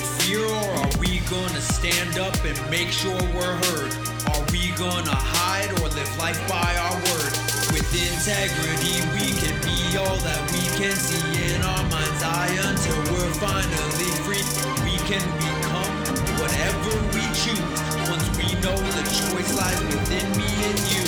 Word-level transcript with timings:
fear 0.00 0.40
or 0.44 0.70
are 0.80 0.90
we 0.98 1.20
gonna 1.30 1.60
stand 1.60 2.18
up 2.18 2.34
and 2.44 2.58
make 2.70 2.88
sure 2.88 3.16
we're 3.34 3.56
heard? 3.68 3.92
Are 4.32 4.44
we 4.50 4.72
gonna 4.74 5.14
hide 5.14 5.70
or 5.78 5.88
live 5.92 6.18
life 6.18 6.40
by 6.48 6.74
our 6.78 6.96
word? 7.10 7.32
With 7.70 7.86
integrity, 7.92 8.96
we 9.14 9.34
can 9.38 9.54
be 9.62 9.96
all 9.98 10.16
that 10.24 10.42
we 10.50 10.64
can 10.78 10.94
see 10.96 11.54
in 11.54 11.62
our 11.62 11.84
mind's 11.90 12.22
eye 12.22 12.54
until 12.70 12.98
we're 13.12 13.34
finally 13.38 14.10
free. 14.24 14.46
We 14.82 14.96
can 15.06 15.22
become 15.38 15.94
whatever 16.40 16.92
we 17.14 17.24
choose 17.36 17.80
once 18.08 18.26
we 18.38 18.48
know 18.64 18.76
the 18.78 19.04
choice 19.04 19.50
lies 19.54 19.80
within 19.90 20.26
me 20.38 20.50
and 20.70 20.78
you. 20.90 21.06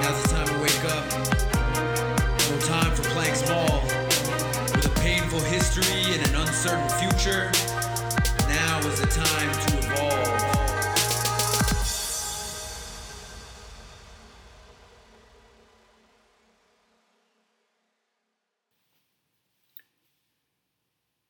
Now's 0.00 0.22
the 0.22 0.28
time 0.32 0.48
to 0.48 0.58
wake 0.62 0.84
up. 0.90 1.04
No 2.50 2.58
time 2.66 2.90
for 2.94 3.02
playing 3.10 3.34
small. 3.34 3.81
History 5.62 6.14
and 6.14 6.28
an 6.28 6.34
uncertain 6.40 6.88
future, 6.98 7.48
now 8.48 8.80
is 8.80 9.00
the 9.00 9.06
time 9.06 9.52
to 9.52 9.78
evolve. 9.78 10.42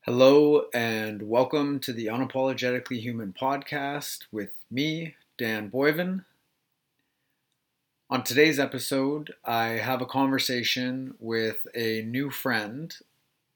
Hello, 0.01 0.65
and 0.73 1.29
welcome 1.29 1.79
to 1.81 1.93
the 1.93 2.07
Unapologetically 2.07 3.01
Human 3.01 3.35
podcast 3.39 4.21
with 4.33 4.53
me, 4.71 5.15
Dan 5.37 5.71
Boivin. 5.71 6.25
On 8.09 8.25
today's 8.25 8.59
episode, 8.59 9.35
I 9.45 9.67
have 9.67 10.01
a 10.01 10.07
conversation 10.07 11.17
with 11.21 11.67
a 11.75 12.01
new 12.01 12.31
friend, 12.31 12.97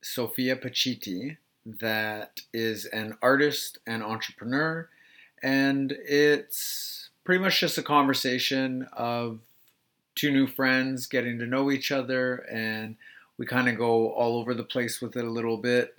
Sophia 0.07 0.55
Pacitti 0.55 1.37
that 1.67 2.41
is 2.53 2.85
an 2.87 3.17
artist 3.21 3.79
and 3.87 4.05
entrepreneur, 4.05 4.89
and 5.43 5.93
it's 6.07 7.11
pretty 7.25 7.43
much 7.43 7.59
just 7.59 7.77
a 7.77 7.83
conversation 7.83 8.87
of 8.93 9.41
two 10.15 10.31
new 10.31 10.47
friends 10.47 11.09
getting 11.09 11.41
to 11.41 11.47
know 11.47 11.73
each 11.73 11.91
other, 11.91 12.37
and 12.51 12.95
we 13.37 13.47
kind 13.47 13.69
of 13.69 13.77
go 13.77 14.11
all 14.13 14.39
over 14.39 14.55
the 14.55 14.63
place 14.63 15.01
with 15.01 15.17
it 15.17 15.25
a 15.25 15.31
little 15.31 15.57
bit 15.57 15.97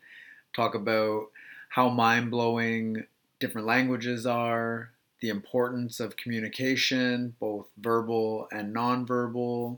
talk 0.55 0.73
about 0.73 1.27
how 1.69 1.89
mind 1.89 2.31
blowing 2.31 3.05
different 3.39 3.67
languages 3.67 4.25
are, 4.25 4.89
the 5.19 5.29
importance 5.29 5.99
of 5.99 6.15
communication, 6.15 7.35
both 7.39 7.67
verbal 7.77 8.47
and 8.51 8.73
nonverbal, 8.73 9.77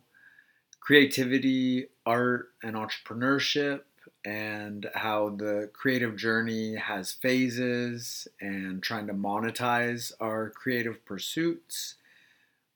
creativity, 0.80 1.88
art, 2.06 2.50
and 2.64 2.76
entrepreneurship, 2.76 3.82
and 4.26 4.90
how 4.94 5.30
the 5.30 5.70
creative 5.74 6.18
journey 6.18 6.76
has 6.76 7.12
phases 7.12 8.28
and 8.42 8.84
trying 8.84 9.08
to 9.08 9.14
monetize 9.14 10.12
our 10.20 10.50
creative 10.50 11.06
pursuits. 11.06 11.96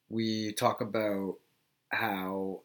We 0.10 0.54
talk 0.54 0.82
about 0.82 1.36
how 1.90 2.62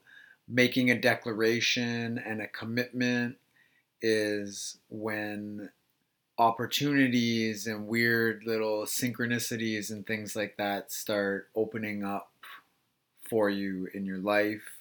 making 0.48 0.90
a 0.90 1.00
declaration 1.00 2.18
and 2.18 2.40
a 2.40 2.46
commitment 2.46 3.36
is 4.00 4.78
when 4.88 5.70
opportunities 6.38 7.66
and 7.66 7.88
weird 7.88 8.44
little 8.46 8.82
synchronicities 8.82 9.90
and 9.90 10.06
things 10.06 10.36
like 10.36 10.56
that 10.56 10.92
start 10.92 11.48
opening 11.56 12.04
up 12.04 12.30
for 13.28 13.50
you 13.50 13.88
in 13.92 14.06
your 14.06 14.18
life 14.18 14.78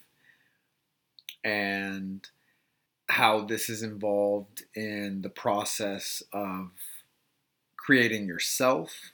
and 1.43 2.29
how 3.09 3.41
this 3.41 3.69
is 3.69 3.83
involved 3.83 4.63
in 4.75 5.21
the 5.21 5.29
process 5.29 6.21
of 6.33 6.71
creating 7.77 8.27
yourself. 8.27 9.11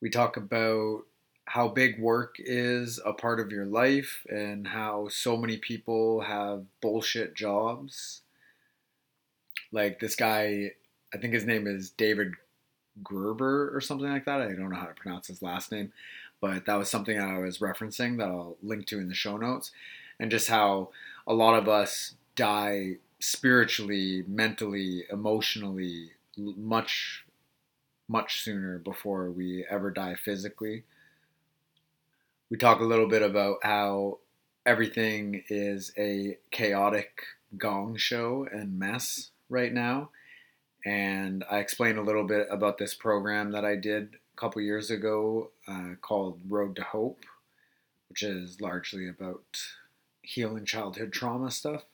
We 0.00 0.10
talk 0.10 0.36
about 0.36 1.04
how 1.46 1.68
big 1.68 2.00
work 2.00 2.36
is 2.38 3.00
a 3.04 3.12
part 3.12 3.38
of 3.38 3.52
your 3.52 3.66
life 3.66 4.26
and 4.28 4.68
how 4.68 5.08
so 5.08 5.36
many 5.36 5.56
people 5.56 6.22
have 6.22 6.64
bullshit 6.80 7.34
jobs 7.34 8.22
like 9.74 9.98
this 10.00 10.14
guy, 10.14 10.70
I 11.12 11.18
think 11.18 11.34
his 11.34 11.44
name 11.44 11.66
is 11.66 11.90
David 11.90 12.34
Gerber 13.02 13.76
or 13.76 13.80
something 13.80 14.08
like 14.08 14.24
that. 14.24 14.40
I 14.40 14.46
don't 14.46 14.70
know 14.70 14.76
how 14.76 14.86
to 14.86 14.94
pronounce 14.94 15.26
his 15.26 15.42
last 15.42 15.72
name, 15.72 15.92
but 16.40 16.64
that 16.66 16.76
was 16.76 16.88
something 16.88 17.18
I 17.18 17.38
was 17.38 17.58
referencing 17.58 18.16
that 18.18 18.28
I'll 18.28 18.56
link 18.62 18.86
to 18.86 19.00
in 19.00 19.08
the 19.08 19.14
show 19.14 19.36
notes. 19.36 19.72
And 20.18 20.30
just 20.30 20.48
how 20.48 20.90
a 21.26 21.34
lot 21.34 21.58
of 21.58 21.68
us 21.68 22.14
die 22.36 22.96
spiritually, 23.20 24.24
mentally, 24.26 25.04
emotionally, 25.10 26.12
much, 26.36 27.24
much 28.08 28.42
sooner 28.42 28.78
before 28.78 29.30
we 29.30 29.64
ever 29.70 29.90
die 29.90 30.14
physically. 30.14 30.84
We 32.50 32.58
talk 32.58 32.80
a 32.80 32.84
little 32.84 33.08
bit 33.08 33.22
about 33.22 33.58
how 33.62 34.18
everything 34.66 35.44
is 35.48 35.92
a 35.96 36.38
chaotic 36.50 37.22
gong 37.56 37.96
show 37.96 38.46
and 38.50 38.78
mess 38.78 39.30
right 39.48 39.72
now. 39.72 40.10
And 40.84 41.44
I 41.50 41.58
explain 41.58 41.96
a 41.96 42.02
little 42.02 42.24
bit 42.24 42.46
about 42.50 42.78
this 42.78 42.94
program 42.94 43.52
that 43.52 43.64
I 43.64 43.76
did 43.76 44.16
a 44.36 44.40
couple 44.40 44.60
years 44.60 44.90
ago 44.90 45.50
uh, 45.66 45.94
called 46.00 46.40
Road 46.48 46.76
to 46.76 46.82
Hope, 46.82 47.24
which 48.08 48.22
is 48.22 48.60
largely 48.60 49.08
about 49.08 49.44
healing 50.20 50.64
childhood 50.64 51.12
trauma 51.12 51.50
stuff. 51.50 51.84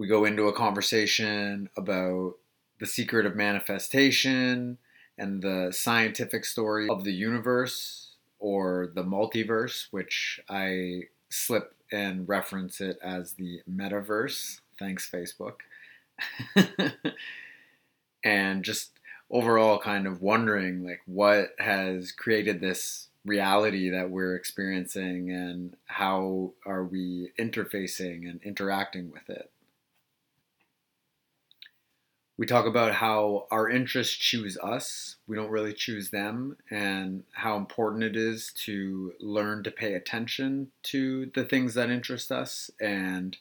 We 0.00 0.06
go 0.06 0.24
into 0.24 0.48
a 0.48 0.54
conversation 0.54 1.68
about 1.76 2.36
the 2.78 2.86
secret 2.86 3.26
of 3.26 3.36
manifestation 3.36 4.78
and 5.18 5.42
the 5.42 5.72
scientific 5.76 6.46
story 6.46 6.88
of 6.88 7.04
the 7.04 7.12
universe 7.12 8.14
or 8.38 8.90
the 8.94 9.04
multiverse, 9.04 9.88
which 9.90 10.40
I 10.48 11.02
slip 11.28 11.74
and 11.92 12.26
reference 12.26 12.80
it 12.80 12.96
as 13.02 13.34
the 13.34 13.60
metaverse. 13.70 14.60
Thanks, 14.78 15.06
Facebook. 15.06 15.56
and 18.24 18.64
just 18.64 18.92
overall 19.30 19.78
kind 19.78 20.06
of 20.06 20.22
wondering 20.22 20.82
like 20.82 21.02
what 21.04 21.50
has 21.58 22.10
created 22.10 22.62
this 22.62 23.08
reality 23.26 23.90
that 23.90 24.08
we're 24.08 24.34
experiencing 24.34 25.30
and 25.30 25.76
how 25.84 26.54
are 26.64 26.84
we 26.84 27.32
interfacing 27.38 28.26
and 28.30 28.40
interacting 28.42 29.10
with 29.10 29.28
it. 29.28 29.50
We 32.40 32.46
talk 32.46 32.64
about 32.64 32.94
how 32.94 33.46
our 33.50 33.68
interests 33.68 34.16
choose 34.16 34.56
us, 34.62 35.16
we 35.26 35.36
don't 35.36 35.50
really 35.50 35.74
choose 35.74 36.08
them, 36.08 36.56
and 36.70 37.24
how 37.32 37.58
important 37.58 38.02
it 38.02 38.16
is 38.16 38.50
to 38.64 39.12
learn 39.20 39.62
to 39.64 39.70
pay 39.70 39.92
attention 39.92 40.70
to 40.84 41.30
the 41.34 41.44
things 41.44 41.74
that 41.74 41.90
interest 41.90 42.32
us 42.32 42.70
and 42.80 43.36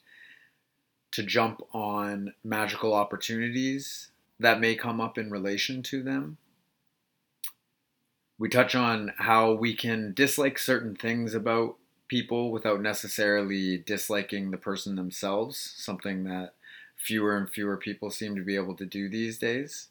to 1.11 1.23
jump 1.23 1.61
on 1.71 2.33
magical 2.43 2.93
opportunities 2.93 4.11
that 4.37 4.59
may 4.59 4.75
come 4.75 4.99
up 4.99 5.17
in 5.17 5.31
relation 5.31 5.81
to 5.83 6.03
them. 6.03 6.37
We 8.37 8.49
touch 8.49 8.75
on 8.75 9.13
how 9.17 9.53
we 9.53 9.77
can 9.77 10.13
dislike 10.13 10.59
certain 10.59 10.97
things 10.97 11.33
about 11.33 11.77
people 12.09 12.51
without 12.51 12.81
necessarily 12.81 13.77
disliking 13.77 14.51
the 14.51 14.57
person 14.57 14.97
themselves, 14.97 15.57
something 15.77 16.25
that 16.25 16.55
fewer 16.99 17.37
and 17.37 17.49
fewer 17.49 17.77
people 17.77 18.11
seem 18.11 18.35
to 18.35 18.43
be 18.43 18.55
able 18.55 18.75
to 18.75 18.85
do 18.85 19.09
these 19.09 19.37
days. 19.39 19.87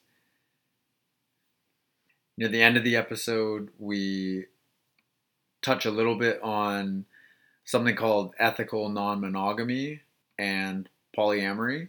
Near 2.37 2.49
the 2.49 2.63
end 2.63 2.77
of 2.77 2.85
the 2.85 2.97
episode, 2.97 3.71
we 3.79 4.47
touch 5.63 5.85
a 5.85 5.91
little 5.91 6.17
bit 6.17 6.41
on 6.43 7.05
something 7.65 7.97
called 7.97 8.35
ethical 8.39 8.89
non 8.89 9.21
monogamy 9.21 10.03
and 10.39 10.89
polyamory 11.17 11.89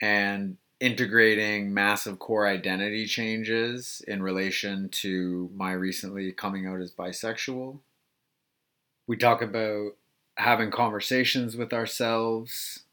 and 0.00 0.56
integrating 0.80 1.74
massive 1.74 2.18
core 2.18 2.46
identity 2.46 3.04
changes 3.04 4.02
in 4.06 4.22
relation 4.22 4.88
to 4.88 5.50
my 5.54 5.72
recently 5.72 6.32
coming 6.32 6.66
out 6.66 6.80
as 6.80 6.92
bisexual. 6.92 7.78
We 9.06 9.16
talk 9.16 9.42
about 9.42 9.96
having 10.36 10.70
conversations 10.70 11.56
with 11.56 11.72
ourselves, 11.72 12.84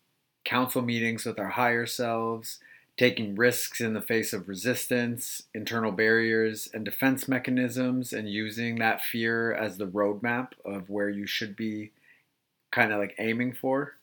council 0.46 0.82
meetings 0.82 1.26
with 1.26 1.40
our 1.40 1.50
higher 1.50 1.86
selves, 1.86 2.60
taking 2.98 3.36
risks 3.36 3.82
in 3.82 3.94
the 3.94 4.02
face 4.02 4.32
of 4.32 4.48
resistance, 4.48 5.44
internal 5.54 5.92
barriers, 5.92 6.70
and 6.74 6.86
defense 6.86 7.28
mechanisms, 7.28 8.14
and 8.14 8.30
using 8.30 8.78
that 8.78 9.02
fear 9.02 9.54
as 9.54 9.78
the 9.78 9.88
roadmap 9.88 10.50
of 10.64 10.90
where 10.90 11.10
you 11.10 11.28
should 11.28 11.56
be 11.56 11.92
kind 12.72 12.94
of 12.94 13.00
like 13.00 13.16
aiming 13.20 13.54
for. 13.54 13.96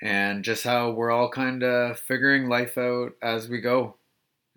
And 0.00 0.42
just 0.42 0.64
how 0.64 0.90
we're 0.90 1.10
all 1.12 1.28
kind 1.28 1.62
of 1.62 1.98
figuring 1.98 2.48
life 2.48 2.76
out 2.76 3.12
as 3.22 3.48
we 3.48 3.60
go 3.60 3.94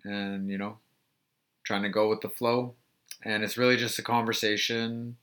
and 0.06 0.50
you 0.50 0.58
know 0.58 0.78
trying 1.64 1.82
to 1.82 1.88
go 1.88 2.08
with 2.08 2.20
the 2.20 2.28
flow. 2.28 2.74
And 3.24 3.42
it's 3.42 3.58
really 3.58 3.76
just 3.76 3.98
a 3.98 4.02
conversation 4.02 5.16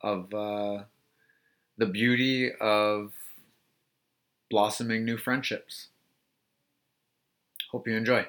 of 0.00 0.32
uh, 0.32 0.84
the 1.76 1.86
beauty 1.86 2.52
of 2.60 3.12
blossoming 4.52 5.02
new 5.02 5.16
friendships. 5.16 5.88
Hope 7.70 7.88
you 7.88 7.96
enjoy. 7.96 8.26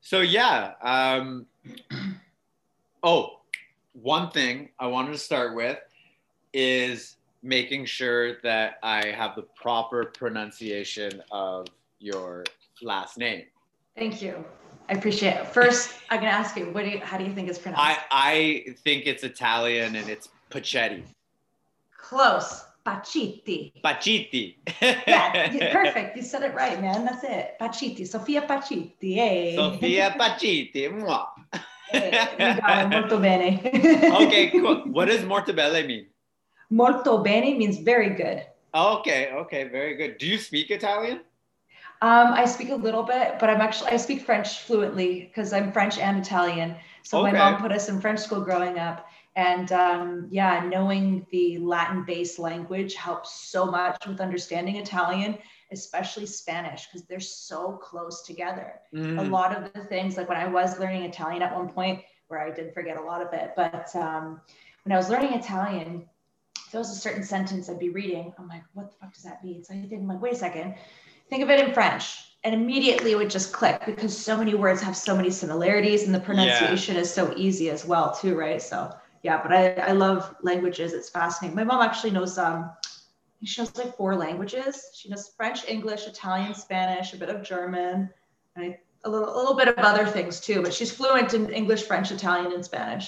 So 0.00 0.20
yeah, 0.20 0.72
um, 0.80 1.44
oh, 3.02 3.40
one 3.92 4.30
thing 4.30 4.70
I 4.78 4.86
wanted 4.86 5.12
to 5.12 5.18
start 5.18 5.54
with 5.54 5.78
is 6.54 7.16
making 7.42 7.84
sure 7.84 8.40
that 8.40 8.78
I 8.82 9.08
have 9.08 9.36
the 9.36 9.42
proper 9.42 10.06
pronunciation 10.06 11.22
of 11.30 11.66
your 11.98 12.44
last 12.80 13.18
name. 13.18 13.44
Thank 13.94 14.22
you. 14.22 14.42
I 14.88 14.94
appreciate 14.94 15.34
it. 15.34 15.46
First, 15.48 15.98
I'm 16.08 16.20
gonna 16.20 16.30
ask 16.30 16.56
you, 16.56 16.70
what 16.70 16.84
do 16.84 16.90
you, 16.92 17.00
how 17.00 17.18
do 17.18 17.24
you 17.24 17.34
think 17.34 17.50
it's 17.50 17.58
pronounced? 17.58 17.84
I, 17.84 17.98
I 18.10 18.74
think 18.84 19.06
it's 19.06 19.22
Italian 19.22 19.96
and 19.96 20.08
it's 20.08 20.30
Pacetti. 20.50 21.04
Close. 21.98 22.64
Paciti. 22.86 23.72
Pacitti. 23.82 24.56
Yeah, 25.06 25.72
perfect. 25.72 26.16
You 26.16 26.22
said 26.22 26.42
it 26.42 26.54
right, 26.54 26.80
man. 26.80 27.04
That's 27.04 27.24
it. 27.24 27.56
Pacitti, 27.60 28.06
Sofia 28.06 28.42
Pacitti. 28.42 29.14
Hey. 29.14 29.56
Sofia 29.56 30.14
Paciti. 30.18 30.88
Mwah. 30.88 31.26
Hey, 31.90 32.06
you 32.38 32.60
got 32.60 32.86
it. 32.86 32.88
Molto 32.88 33.18
bene. 33.18 33.60
okay, 34.22 34.50
cool. 34.50 34.82
What 34.86 35.06
does 35.06 35.22
mortabelle 35.22 35.86
mean? 35.86 36.06
Molto 36.70 37.22
bene 37.22 37.58
means 37.58 37.78
very 37.78 38.10
good. 38.10 38.46
Okay, 38.74 39.30
okay, 39.32 39.64
very 39.64 39.96
good. 39.96 40.18
Do 40.18 40.26
you 40.26 40.38
speak 40.38 40.70
Italian? 40.70 41.20
Um, 42.02 42.34
I 42.34 42.44
speak 42.44 42.68
a 42.70 42.74
little 42.76 43.02
bit, 43.02 43.38
but 43.40 43.48
I'm 43.48 43.60
actually 43.60 43.90
I 43.90 43.96
speak 43.96 44.20
French 44.20 44.60
fluently 44.60 45.30
because 45.30 45.52
I'm 45.52 45.72
French 45.72 45.98
and 45.98 46.18
Italian. 46.18 46.76
So 47.02 47.22
my 47.22 47.32
mom 47.32 47.58
put 47.60 47.72
us 47.72 47.88
in 47.88 48.00
French 48.00 48.20
school 48.20 48.40
growing 48.40 48.78
up, 48.78 49.06
and 49.36 49.70
um, 49.70 50.28
yeah, 50.30 50.66
knowing 50.66 51.26
the 51.30 51.58
Latin-based 51.58 52.38
language 52.38 52.94
helps 52.94 53.32
so 53.48 53.66
much 53.66 54.06
with 54.06 54.20
understanding 54.20 54.76
Italian, 54.76 55.36
especially 55.72 56.26
Spanish, 56.26 56.86
because 56.86 57.06
they're 57.06 57.20
so 57.20 57.72
close 57.72 58.22
together. 58.22 58.80
A 58.92 58.96
Mm. 58.96 59.30
lot 59.30 59.56
of 59.56 59.72
the 59.74 59.84
things, 59.84 60.16
like 60.16 60.28
when 60.28 60.38
I 60.38 60.48
was 60.48 60.78
learning 60.80 61.02
Italian 61.02 61.42
at 61.42 61.54
one 61.54 61.68
point, 61.68 62.02
where 62.28 62.40
I 62.40 62.50
did 62.50 62.72
forget 62.74 62.96
a 62.96 63.02
lot 63.02 63.20
of 63.22 63.32
it, 63.32 63.52
but 63.56 63.94
um, 63.94 64.40
when 64.84 64.92
I 64.92 64.96
was 64.96 65.10
learning 65.10 65.34
Italian, 65.34 66.08
if 66.64 66.72
there 66.72 66.80
was 66.80 66.90
a 66.90 67.00
certain 67.06 67.22
sentence 67.22 67.68
I'd 67.68 67.78
be 67.78 67.90
reading, 67.90 68.32
I'm 68.38 68.48
like, 68.48 68.62
what 68.74 68.90
the 68.90 68.96
fuck 69.00 69.12
does 69.14 69.22
that 69.22 69.44
mean? 69.44 69.62
So 69.62 69.74
I 69.74 69.76
think, 69.82 69.92
I'm 69.92 70.08
like, 70.08 70.22
wait 70.22 70.32
a 70.32 70.36
second, 70.36 70.74
think 71.28 71.42
of 71.42 71.50
it 71.50 71.60
in 71.60 71.72
French. 71.74 72.04
And 72.44 72.54
immediately 72.54 73.10
it 73.12 73.16
would 73.16 73.30
just 73.30 73.52
click 73.52 73.82
because 73.86 74.16
so 74.16 74.36
many 74.36 74.54
words 74.54 74.80
have 74.80 74.96
so 74.96 75.16
many 75.16 75.30
similarities 75.30 76.04
and 76.04 76.14
the 76.14 76.20
pronunciation 76.20 76.96
is 76.96 77.12
so 77.12 77.34
easy 77.36 77.70
as 77.70 77.84
well, 77.84 78.14
too, 78.14 78.36
right? 78.36 78.62
So 78.62 78.94
yeah, 79.26 79.42
but 79.42 79.52
I, 79.52 79.72
I 79.90 79.92
love 79.92 80.36
languages. 80.42 80.92
It's 80.92 81.08
fascinating. 81.08 81.56
My 81.56 81.64
mom 81.64 81.82
actually 81.82 82.12
knows 82.12 82.38
um 82.38 82.70
she 83.44 83.60
knows 83.60 83.76
like 83.76 83.96
four 83.96 84.14
languages. 84.16 84.74
She 84.94 85.08
knows 85.08 85.32
French, 85.36 85.68
English, 85.68 86.06
Italian, 86.06 86.54
Spanish, 86.54 87.12
a 87.12 87.16
bit 87.16 87.28
of 87.28 87.42
German, 87.42 88.08
and 88.54 88.64
I, 88.64 88.78
a 89.04 89.10
little 89.10 89.28
a 89.28 89.36
little 89.36 89.56
bit 89.56 89.66
of 89.68 89.78
other 89.78 90.06
things 90.06 90.38
too. 90.40 90.62
But 90.62 90.72
she's 90.72 90.92
fluent 90.92 91.34
in 91.34 91.50
English, 91.50 91.82
French, 91.82 92.12
Italian, 92.12 92.52
and 92.52 92.64
Spanish. 92.64 93.06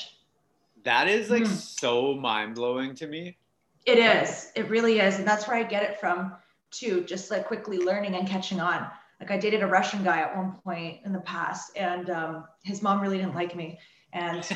That 0.82 1.06
is 1.06 1.30
like 1.30 1.44
Mm. 1.44 1.56
so 1.82 2.14
mind 2.14 2.56
blowing 2.56 2.96
to 2.96 3.06
me. 3.06 3.38
It 3.86 3.98
is. 3.98 4.50
It 4.56 4.68
really 4.68 4.98
is. 4.98 5.18
And 5.18 5.26
that's 5.26 5.46
where 5.46 5.56
I 5.56 5.62
get 5.62 5.84
it 5.88 6.00
from 6.00 6.34
too, 6.72 7.04
just 7.12 7.30
like 7.30 7.46
quickly 7.46 7.78
learning 7.78 8.16
and 8.16 8.26
catching 8.34 8.60
on. 8.60 8.80
Like 9.20 9.30
I 9.30 9.38
dated 9.38 9.62
a 9.62 9.66
Russian 9.78 10.02
guy 10.02 10.18
at 10.18 10.36
one 10.36 10.50
point 10.64 10.98
in 11.06 11.12
the 11.12 11.20
past, 11.20 11.76
and 11.76 12.10
um, 12.10 12.32
his 12.64 12.82
mom 12.82 13.00
really 13.00 13.18
didn't 13.18 13.36
like 13.36 13.54
me 13.54 13.78
and 14.13 14.47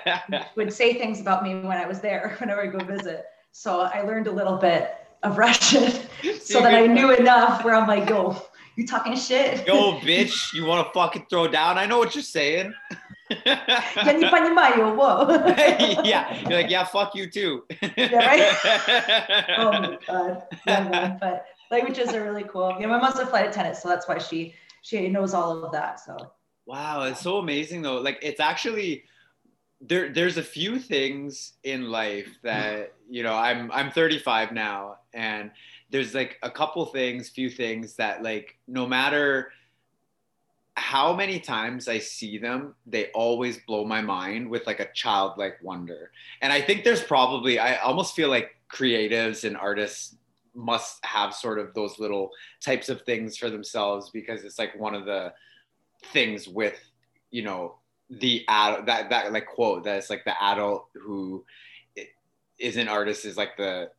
would 0.55 0.71
say 0.71 0.93
things 0.93 1.19
about 1.19 1.43
me 1.43 1.55
when 1.55 1.77
I 1.77 1.87
was 1.87 1.99
there, 1.99 2.35
whenever 2.39 2.61
I 2.61 2.67
go 2.67 2.83
visit. 2.83 3.25
So 3.51 3.81
I 3.81 4.01
learned 4.01 4.27
a 4.27 4.31
little 4.31 4.57
bit 4.57 4.95
of 5.23 5.37
Russian 5.37 5.91
so 6.39 6.61
that 6.61 6.73
I 6.73 6.87
knew 6.87 7.11
enough 7.11 7.63
where 7.63 7.75
I'm 7.75 7.87
like, 7.87 8.09
yo, 8.09 8.41
you 8.75 8.87
talking 8.87 9.15
shit? 9.15 9.67
Yo, 9.67 9.99
bitch, 9.99 10.53
you 10.53 10.65
want 10.65 10.87
to 10.87 10.93
fucking 10.93 11.25
throw 11.29 11.47
down? 11.47 11.77
I 11.77 11.85
know 11.85 11.97
what 11.97 12.15
you're 12.15 12.23
saying. 12.23 12.73
Я 13.45 14.13
не 14.13 14.27
понимаю, 14.27 14.95
whoa. 14.95 15.27
yeah, 16.03 16.33
you're 16.49 16.61
like, 16.61 16.71
yeah, 16.71 16.83
fuck 16.83 17.13
you 17.13 17.29
too. 17.29 17.63
Oh 17.71 19.71
my 19.71 19.97
god. 20.07 20.43
Yeah, 20.65 20.89
man. 20.89 21.17
But 21.19 21.45
languages 21.69 22.13
are 22.13 22.23
really 22.23 22.43
cool. 22.43 22.75
Yeah, 22.79 22.87
my 22.87 22.99
mom's 22.99 23.19
a 23.19 23.27
flight 23.27 23.47
attendant, 23.47 23.77
so 23.77 23.87
that's 23.87 24.07
why 24.07 24.17
she 24.17 24.55
she 24.81 25.09
knows 25.09 25.33
all 25.33 25.63
of 25.63 25.71
that. 25.73 25.99
So 25.99 26.17
Wow, 26.66 27.02
it's 27.02 27.20
so 27.20 27.38
amazing 27.38 27.82
though. 27.82 28.00
Like 28.00 28.18
it's 28.22 28.40
actually 28.40 29.04
there 29.80 30.12
there's 30.12 30.38
a 30.38 30.42
few 30.42 30.78
things 30.78 31.54
in 31.62 31.90
life 31.90 32.26
mm-hmm. 32.26 32.46
that, 32.48 32.94
you 33.08 33.22
know, 33.22 33.34
I'm 33.34 33.70
I'm 33.72 33.90
35 33.90 34.52
now 34.52 34.98
and 35.12 35.50
there's 35.90 36.14
like 36.14 36.38
a 36.42 36.50
couple 36.50 36.84
things, 36.86 37.28
few 37.28 37.50
things 37.50 37.96
that 37.96 38.22
like 38.22 38.56
no 38.66 38.86
matter 38.86 39.52
how 40.76 41.14
many 41.14 41.38
times 41.38 41.86
I 41.86 41.98
see 41.98 42.36
them, 42.36 42.74
they 42.86 43.10
always 43.12 43.58
blow 43.58 43.84
my 43.84 44.00
mind 44.00 44.48
with 44.48 44.66
like 44.66 44.80
a 44.80 44.92
childlike 44.92 45.58
wonder. 45.62 46.10
And 46.40 46.52
I 46.52 46.60
think 46.60 46.82
there's 46.82 47.02
probably 47.02 47.58
I 47.58 47.76
almost 47.76 48.16
feel 48.16 48.28
like 48.28 48.56
creatives 48.68 49.44
and 49.44 49.56
artists 49.56 50.16
must 50.54 51.04
have 51.04 51.34
sort 51.34 51.58
of 51.58 51.74
those 51.74 51.98
little 51.98 52.30
types 52.60 52.88
of 52.88 53.02
things 53.02 53.36
for 53.36 53.50
themselves 53.50 54.10
because 54.10 54.44
it's 54.44 54.58
like 54.58 54.74
one 54.78 54.94
of 54.94 55.04
the 55.04 55.32
things 56.12 56.46
with 56.48 56.78
you 57.30 57.42
know 57.42 57.76
the 58.10 58.44
adult 58.48 58.86
that 58.86 59.10
that 59.10 59.32
like 59.32 59.46
quote 59.46 59.84
that 59.84 59.96
it's 59.98 60.10
like 60.10 60.24
the 60.24 60.34
adult 60.44 60.86
who 60.94 61.44
i- 61.98 62.06
an 62.76 62.88
artist 62.88 63.24
is 63.24 63.36
like 63.36 63.56
the 63.56 63.90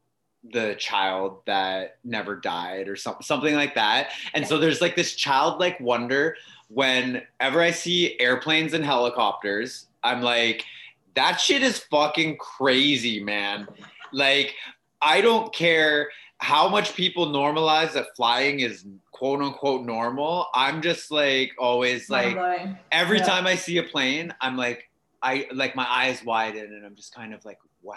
the 0.53 0.75
child 0.75 1.39
that 1.47 1.97
never 2.03 2.35
died 2.35 2.87
or 2.87 2.95
something 2.95 3.23
something 3.23 3.55
like 3.55 3.73
that. 3.73 4.11
And 4.35 4.45
so 4.45 4.59
there's 4.59 4.79
like 4.79 4.95
this 4.95 5.15
childlike 5.15 5.79
wonder 5.79 6.35
whenever 6.69 7.61
i 7.61 7.71
see 7.71 8.19
airplanes 8.19 8.73
and 8.73 8.83
helicopters 8.85 9.87
i'm 10.03 10.21
like 10.21 10.63
that 11.15 11.39
shit 11.39 11.61
is 11.63 11.79
fucking 11.79 12.37
crazy 12.37 13.23
man. 13.23 13.67
Like 14.13 14.53
i 15.01 15.19
don't 15.21 15.53
care 15.53 16.09
how 16.39 16.67
much 16.67 16.93
people 16.95 17.27
normalize 17.27 17.93
that 17.93 18.07
flying 18.15 18.59
is 18.59 18.85
quote 19.11 19.41
unquote 19.41 19.85
normal 19.85 20.47
i'm 20.53 20.81
just 20.81 21.09
like 21.09 21.51
always 21.57 22.09
like 22.09 22.35
every 22.91 23.17
Yeah. 23.19 23.23
time 23.25 23.47
I 23.47 23.55
see 23.55 23.77
a 23.77 23.83
plane, 23.83 24.33
I'm 24.41 24.57
like, 24.57 24.89
I 25.21 25.47
like 25.53 25.75
my 25.75 25.87
eyes 25.89 26.23
widen 26.23 26.65
and 26.73 26.85
I'm 26.85 26.95
just 26.95 27.13
kind 27.15 27.33
of 27.33 27.43
like, 27.45 27.57
wow. 27.81 27.95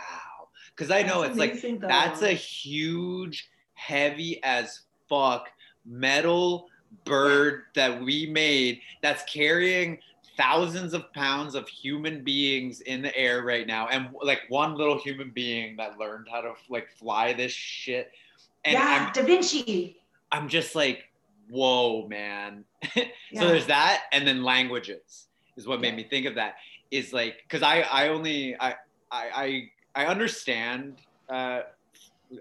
Cause 0.76 0.90
I 0.90 1.02
know 1.02 1.21
That's 1.23 1.30
it's 1.37 1.38
like, 1.64 1.80
though. 1.80 1.88
that's 1.88 2.23
a 2.23 2.33
huge, 2.33 3.49
heavy 3.75 4.40
as 4.45 4.83
fuck 5.09 5.49
metal 5.85 6.68
bird 7.04 7.64
that 7.75 8.00
we 8.02 8.26
made 8.26 8.80
that's 9.02 9.23
carrying 9.25 9.99
thousands 10.37 10.95
of 10.95 11.12
pounds 11.12 11.54
of 11.57 11.68
human 11.68 12.23
beings 12.23 12.80
in 12.83 13.02
the 13.02 13.14
air 13.16 13.42
right 13.42 13.66
now. 13.66 13.88
And 13.88 14.09
like 14.23 14.42
one 14.49 14.75
little 14.76 14.97
human 14.99 15.30
being 15.30 15.76
that 15.76 15.99
learned 15.99 16.28
how 16.30 16.40
to 16.42 16.52
like 16.71 16.88
fly 16.99 17.33
this 17.33 17.52
shit. 17.52 18.12
And 18.68 18.75
yeah, 18.75 19.06
I'm, 19.06 19.12
Da 19.14 19.22
Vinci. 19.22 19.96
I'm 20.30 20.48
just 20.48 20.75
like, 20.75 21.04
whoa, 21.48 22.06
man. 22.08 22.64
Yeah. 23.30 23.42
So 23.42 23.48
there's 23.48 23.66
that, 23.66 24.04
and 24.10 24.26
then 24.26 24.42
languages 24.42 25.26
is 25.58 25.66
what 25.66 25.82
made 25.82 25.94
me 25.94 26.02
think 26.02 26.25
of 26.25 26.37
that. 26.37 26.54
Is 26.90 27.12
like 27.12 27.37
because 27.42 27.62
I 27.62 27.80
I 27.80 28.08
only 28.08 28.56
I 28.58 28.70
I 29.10 29.68
I, 29.94 30.04
I 30.04 30.06
understand 30.06 31.02
uh, 31.28 31.60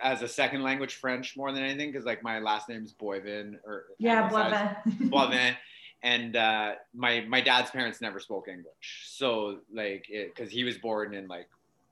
as 0.01 0.21
a 0.21 0.29
second 0.29 0.63
language 0.63 0.95
French 0.95 1.35
more 1.35 1.51
than 1.51 1.61
anything 1.61 1.91
because 1.91 2.05
like 2.05 2.23
my 2.23 2.39
last 2.39 2.69
name 2.69 2.85
is 2.85 2.93
Boivin 2.93 3.55
or 3.65 3.87
yeah, 3.99 4.29
Boivin, 4.29 4.77
Boivin. 4.85 5.09
Boivin, 5.09 5.55
and 6.03 6.37
uh, 6.37 6.75
my 6.95 7.25
my 7.27 7.41
dad's 7.41 7.69
parents 7.69 7.99
never 7.99 8.21
spoke 8.21 8.47
English, 8.47 9.07
so 9.07 9.59
like 9.73 10.05
because 10.09 10.49
he 10.49 10.63
was 10.63 10.77
born 10.77 11.13
in 11.13 11.27
like 11.27 11.49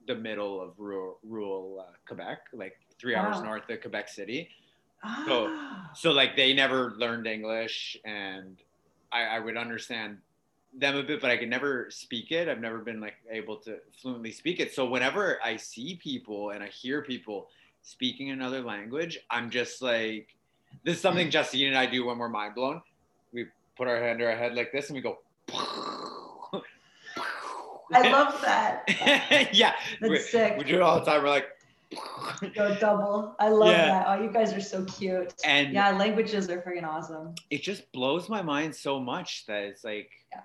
the 0.08 0.16
middle 0.16 0.62
of 0.62 0.72
rural 0.78 1.20
rural 1.22 1.86
uh, 1.86 1.92
Quebec, 2.08 2.40
like 2.54 2.80
three 3.00 3.16
hours 3.16 3.38
Wow. 3.38 3.44
north 3.44 3.70
of 3.70 3.82
Quebec 3.82 4.10
City 4.10 4.50
Ah. 5.04 5.92
so 5.94 6.12
like 6.12 6.36
they 6.36 6.52
never 6.54 6.92
learned 6.98 7.28
english 7.28 7.96
and 8.06 8.58
I, 9.12 9.24
I 9.24 9.40
would 9.40 9.56
understand 9.56 10.18
them 10.74 10.96
a 10.96 11.04
bit 11.04 11.22
but 11.22 11.30
i 11.30 11.38
could 11.38 11.50
never 11.50 11.92
speak 11.92 12.32
it 12.32 12.50
i've 12.50 12.60
never 12.60 12.80
been 12.80 13.00
like 13.00 13.14
able 13.30 13.58
to 13.58 13.78
fluently 14.02 14.32
speak 14.32 14.60
it 14.60 14.74
so 14.74 14.86
whenever 14.86 15.38
i 15.44 15.58
see 15.58 15.96
people 16.02 16.50
and 16.52 16.64
i 16.64 16.68
hear 16.68 17.04
people 17.04 17.50
speaking 17.84 18.32
another 18.32 18.62
language 18.62 19.20
i'm 19.30 19.52
just 19.52 19.82
like 19.84 20.30
this 20.84 20.96
is 20.96 21.02
something 21.02 21.30
justine 21.30 21.68
and 21.68 21.78
i 21.78 21.86
do 21.86 22.04
when 22.06 22.18
we're 22.18 22.28
mind 22.30 22.56
blown 22.56 22.82
we 23.32 23.46
put 23.78 23.88
our 23.88 24.02
hand 24.02 24.18
to 24.18 24.26
our 24.26 24.36
head 24.36 24.56
like 24.56 24.72
this 24.72 24.88
and 24.90 24.96
we 24.96 25.02
go 25.02 25.20
I 27.94 28.10
love 28.10 28.42
that. 28.42 28.84
yeah 29.54 29.74
That's 30.02 30.10
we, 30.12 30.18
sick. 30.20 30.58
we 30.58 30.64
do 30.64 30.76
it 30.78 30.82
all 30.82 31.00
the 31.00 31.06
time 31.06 31.22
we're 31.22 31.30
like 31.30 31.46
Go 32.56 32.76
double. 32.80 33.36
I 33.40 33.50
love 33.50 33.70
Yeah. 33.72 33.86
that. 33.88 34.06
Oh, 34.08 34.22
you 34.24 34.32
guys 34.32 34.54
are 34.54 34.62
so 34.62 34.84
cute. 34.86 35.34
and 35.46 35.74
yeah, 35.74 35.92
languages 35.92 36.50
are 36.50 36.62
freaking 36.62 36.84
awesome. 36.88 37.36
it 37.50 37.62
just 37.64 37.92
blows 37.92 38.30
my 38.30 38.42
mind 38.42 38.76
so 38.76 39.00
much 39.00 39.46
that 39.48 39.64
it's 39.64 39.84
like 39.84 40.12
Yeah. 40.32 40.42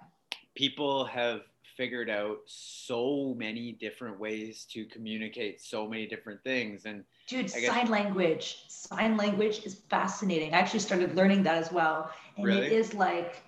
people 0.55 1.05
have 1.07 1.43
figured 1.77 2.11
out 2.11 2.39
so 2.47 3.35
many 3.39 3.73
different 3.73 4.19
ways 4.21 4.67
to 4.71 4.85
communicate 4.87 5.61
so 5.63 5.87
many 5.89 6.07
different 6.07 6.43
things 6.45 6.85
and 6.85 7.05
Dude, 7.27 7.47
guess- 7.47 7.67
sign 7.67 7.89
language. 7.89 8.65
Sign 8.69 9.17
language 9.17 9.65
is 9.65 9.77
fascinating. 9.89 10.53
I 10.53 10.59
actually 10.59 10.81
started 10.81 11.15
learning 11.17 11.43
that 11.45 11.57
as 11.57 11.73
well. 11.73 12.11
And 12.37 12.45
it 12.47 12.49
Really? 12.49 12.75
is 12.75 12.93
like 12.95 13.43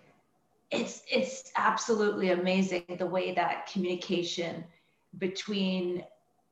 it's 0.70 1.02
it's 1.10 1.52
absolutely 1.56 2.30
amazing 2.30 2.84
the 2.98 3.04
way 3.06 3.34
that 3.34 3.66
communication 3.70 4.64
between 5.18 6.02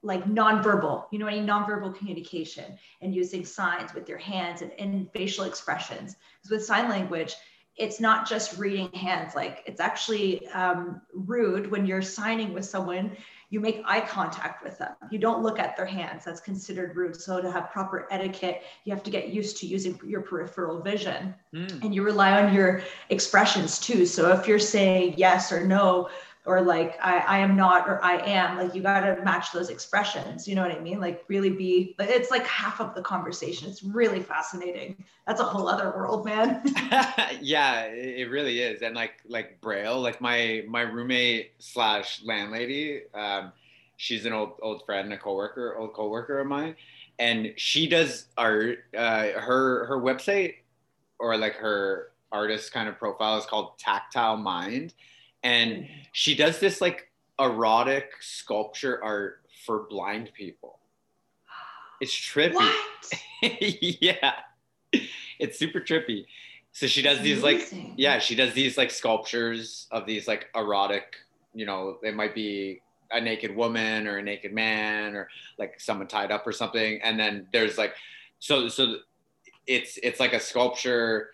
like 0.03 0.25
nonverbal, 0.25 1.05
you 1.11 1.19
know, 1.19 1.27
any 1.27 1.41
nonverbal 1.41 1.95
communication 1.95 2.79
and 3.03 3.15
using 3.15 3.45
signs 3.45 3.93
with 3.95 4.09
your 4.09 4.19
hands 4.19 4.63
and, 4.63 4.73
and 4.79 5.11
facial 5.13 5.45
expressions. 5.45 6.17
Because 6.39 6.51
with 6.51 6.65
sign 6.65 6.89
language, 6.89 7.35
it's 7.77 8.01
not 8.01 8.29
just 8.29 8.59
reading 8.59 8.91
hands. 8.93 9.35
Like 9.35 9.63
it's 9.67 9.81
actually 9.81 10.47
um, 10.49 11.01
rude 11.15 11.71
when 11.71 11.87
you're 11.87 12.03
signing 12.03 12.53
with 12.53 12.65
someone 12.65 13.17
you 13.51 13.59
make 13.59 13.83
eye 13.85 14.01
contact 14.01 14.63
with 14.63 14.79
them. 14.79 14.93
You 15.11 15.19
don't 15.19 15.43
look 15.43 15.59
at 15.59 15.77
their 15.77 15.85
hands. 15.85 16.25
That's 16.25 16.41
considered 16.41 16.97
rude. 16.97 17.21
So 17.21 17.43
to 17.43 17.51
have 17.51 17.73
proper 17.73 18.07
etiquette, 18.13 18.63
you 18.85 18.95
have 18.95 19.03
to 19.03 19.11
get 19.11 19.31
used 19.31 19.57
to 19.59 19.67
using 19.67 19.99
your 20.07 20.23
peripheral 20.23 20.81
vision 20.81 21.35
Hmm. 21.53 21.67
and 21.83 21.93
you 21.93 22.05
rely 22.05 22.41
on 22.41 22.55
your 22.55 22.83
expressions 23.09 23.81
too. 23.81 24.07
So 24.07 24.31
if 24.31 24.47
you're 24.47 24.61
saying 24.61 25.15
yes 25.17 25.51
or 25.51 25.67
no, 25.67 26.11
or 26.47 26.63
like 26.63 26.99
I, 27.03 27.19
I 27.19 27.39
am 27.39 27.55
not 27.55 27.89
or 27.89 28.03
I 28.03 28.17
am, 28.19 28.57
like 28.57 28.75
you 28.75 28.83
got 28.83 29.01
to 29.01 29.23
match 29.23 29.53
those 29.53 29.69
expressions. 29.69 30.49
You 30.49 30.55
know 30.55 30.63
what 30.63 30.73
I 30.73 30.81
mean? 30.81 30.99
Like 30.99 31.25
really 31.29 31.51
be, 31.51 31.95
it's 31.99 32.31
like 32.31 32.47
half 32.47 32.81
of 32.81 32.95
the 32.95 33.03
conversation. 33.03 33.69
It's 33.69 33.83
really 33.83 34.21
fascinating. 34.21 35.05
That's 35.27 35.41
a 35.41 35.45
whole 35.45 35.69
other 35.69 35.91
world, 35.91 36.25
man. 36.25 36.63
yeah, 37.41 37.83
it 37.83 38.21
it 38.21 38.31
really 38.31 38.61
is. 38.61 38.83
And 38.83 38.95
like 38.95 39.21
like 39.29 39.61
Braille, 39.61 40.01
like 40.01 40.21
my 40.21 40.65
my 40.69 40.83
roommate 40.83 41.53
slash 41.59 42.23
landlady, 42.25 43.03
um, 43.15 43.53
she's 43.97 44.25
an 44.25 44.33
old 44.33 44.53
old 44.63 44.85
friend, 44.87 45.13
a 45.13 45.19
coworker, 45.19 45.77
old 45.77 45.93
coworker 45.93 46.41
of 46.41 46.47
mine, 46.47 46.75
and 47.19 47.53
she 47.57 47.87
does 47.87 48.27
art. 48.39 48.79
Uh, 48.97 49.29
her 49.33 49.85
her 49.87 50.01
website 50.01 50.55
or 51.19 51.37
like 51.37 51.55
her 51.57 52.13
artist 52.33 52.73
kind 52.73 52.89
of 52.89 52.99
profile 52.99 53.39
is 53.39 53.45
called 53.45 53.79
Tactile 53.79 54.37
Mind, 54.37 54.95
and 55.43 55.89
she 56.13 56.35
does 56.35 56.59
this 56.59 56.81
like 56.81 57.11
erotic 57.39 58.11
sculpture 58.21 59.03
art 59.03 59.43
for 59.65 59.87
blind 59.89 60.31
people. 60.35 60.79
It's 62.01 62.15
trippy. 62.15 62.55
what? 62.55 62.75
yeah, 64.01 64.33
it's 65.39 65.59
super 65.59 65.81
trippy. 65.81 66.27
So 66.73 66.87
she 66.87 67.03
does 67.03 67.21
these 67.21 67.43
like 67.43 67.73
yeah, 67.97 68.19
she 68.19 68.35
does 68.35 68.55
these 68.55 68.79
like 68.79 68.91
sculptures 68.91 69.87
of 69.91 70.07
these 70.07 70.29
like 70.29 70.49
erotic, 70.55 71.17
you 71.55 71.67
know, 71.67 71.99
it 72.03 72.15
might 72.15 72.35
be 72.35 72.81
a 73.11 73.21
naked 73.21 73.55
woman 73.55 74.07
or 74.07 74.19
a 74.19 74.23
naked 74.23 74.53
man 74.53 75.15
or 75.15 75.29
like 75.59 75.81
someone 75.81 76.07
tied 76.07 76.31
up 76.31 76.47
or 76.47 76.53
something. 76.53 77.01
And 77.03 77.19
then 77.19 77.49
there's 77.53 77.77
like 77.77 77.95
so 78.39 78.69
so 78.69 78.97
it's 79.67 79.99
it's 80.03 80.21
like 80.21 80.33
a 80.33 80.41
sculpture 80.41 81.31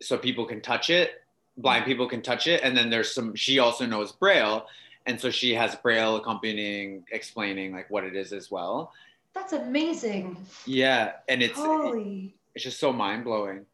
so 0.00 0.18
people 0.18 0.44
can 0.44 0.60
touch 0.60 0.90
it, 0.90 1.22
blind 1.56 1.84
people 1.84 2.08
can 2.08 2.22
touch 2.22 2.46
it. 2.46 2.60
And 2.62 2.76
then 2.76 2.90
there's 2.90 3.12
some 3.12 3.34
she 3.34 3.58
also 3.58 3.86
knows 3.86 4.12
Braille. 4.12 4.66
And 5.06 5.20
so 5.20 5.30
she 5.30 5.54
has 5.54 5.74
Braille 5.76 6.16
accompanying, 6.16 7.04
explaining 7.12 7.72
like 7.72 7.88
what 7.90 8.04
it 8.04 8.16
is 8.16 8.32
as 8.32 8.50
well. 8.50 8.92
That's 9.34 9.52
amazing. 9.52 10.36
Yeah. 10.64 11.12
And 11.28 11.42
it's 11.42 11.58
Holy. 11.58 12.34
it's 12.54 12.64
just 12.64 12.80
so 12.80 12.92
mind 12.92 13.24
blowing. 13.24 13.66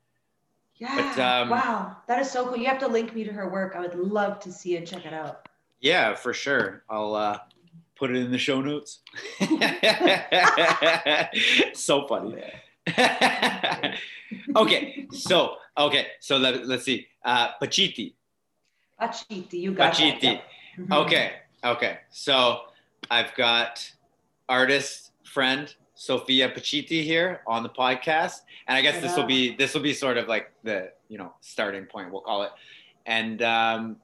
Yeah. 0.77 0.97
but, 0.97 1.23
um, 1.23 1.51
wow. 1.51 1.97
That 2.09 2.21
is 2.21 2.31
so 2.31 2.47
cool. 2.47 2.57
You 2.57 2.67
have 2.67 2.81
to 2.81 2.89
link 2.89 3.15
me 3.15 3.25
to 3.25 3.33
her 3.33 3.49
work. 3.49 3.75
I 3.77 3.81
would 3.81 3.95
love 3.95 4.41
to 4.41 4.53
see 4.53 4.77
and 4.77 4.87
check 4.87 5.07
it 5.07 5.15
out. 5.15 5.49
Yeah, 5.81 6.15
for 6.15 6.33
sure. 6.33 6.83
I'll 6.91 7.15
uh, 7.15 7.39
put 7.97 8.11
it 8.11 8.17
in 8.17 8.31
the 8.31 8.39
show 8.39 8.61
notes. 8.61 9.01
so 11.75 12.07
funny. 12.07 12.43
okay, 14.57 15.07
so 15.13 15.57
okay, 15.77 16.07
so 16.21 16.37
let, 16.37 16.67
let's 16.67 16.85
see. 16.85 17.07
Uh, 17.25 17.49
Pachiti. 17.61 18.15
Pachiti, 19.01 19.55
you 19.55 19.73
got 19.73 19.95
that. 19.95 20.01
Pachiti. 20.01 20.23
Yep. 20.23 20.45
Mhm. 20.79 21.05
Okay, 21.05 21.33
okay. 21.65 21.99
So 22.11 22.63
I've 23.11 23.35
got 23.35 23.91
artist 24.49 25.13
friend 25.25 25.75
Sophia 25.95 26.49
Pacitti 26.49 27.03
here 27.05 27.43
on 27.47 27.63
the 27.63 27.69
podcast, 27.69 28.41
and 28.67 28.77
I 28.77 28.83
guess 28.83 29.01
this 29.01 29.17
will 29.17 29.27
be 29.27 29.55
this 29.57 29.75
will 29.75 29.83
be 29.83 29.93
sort 29.93 30.17
of 30.17 30.29
like 30.29 30.51
the 30.65 30.93
you 31.09 31.19
know 31.19 31.35
starting 31.41 31.85
point 31.85 32.11
we'll 32.11 32.23
call 32.23 32.43
it. 32.43 32.51
And 33.07 33.43
um, 33.43 33.97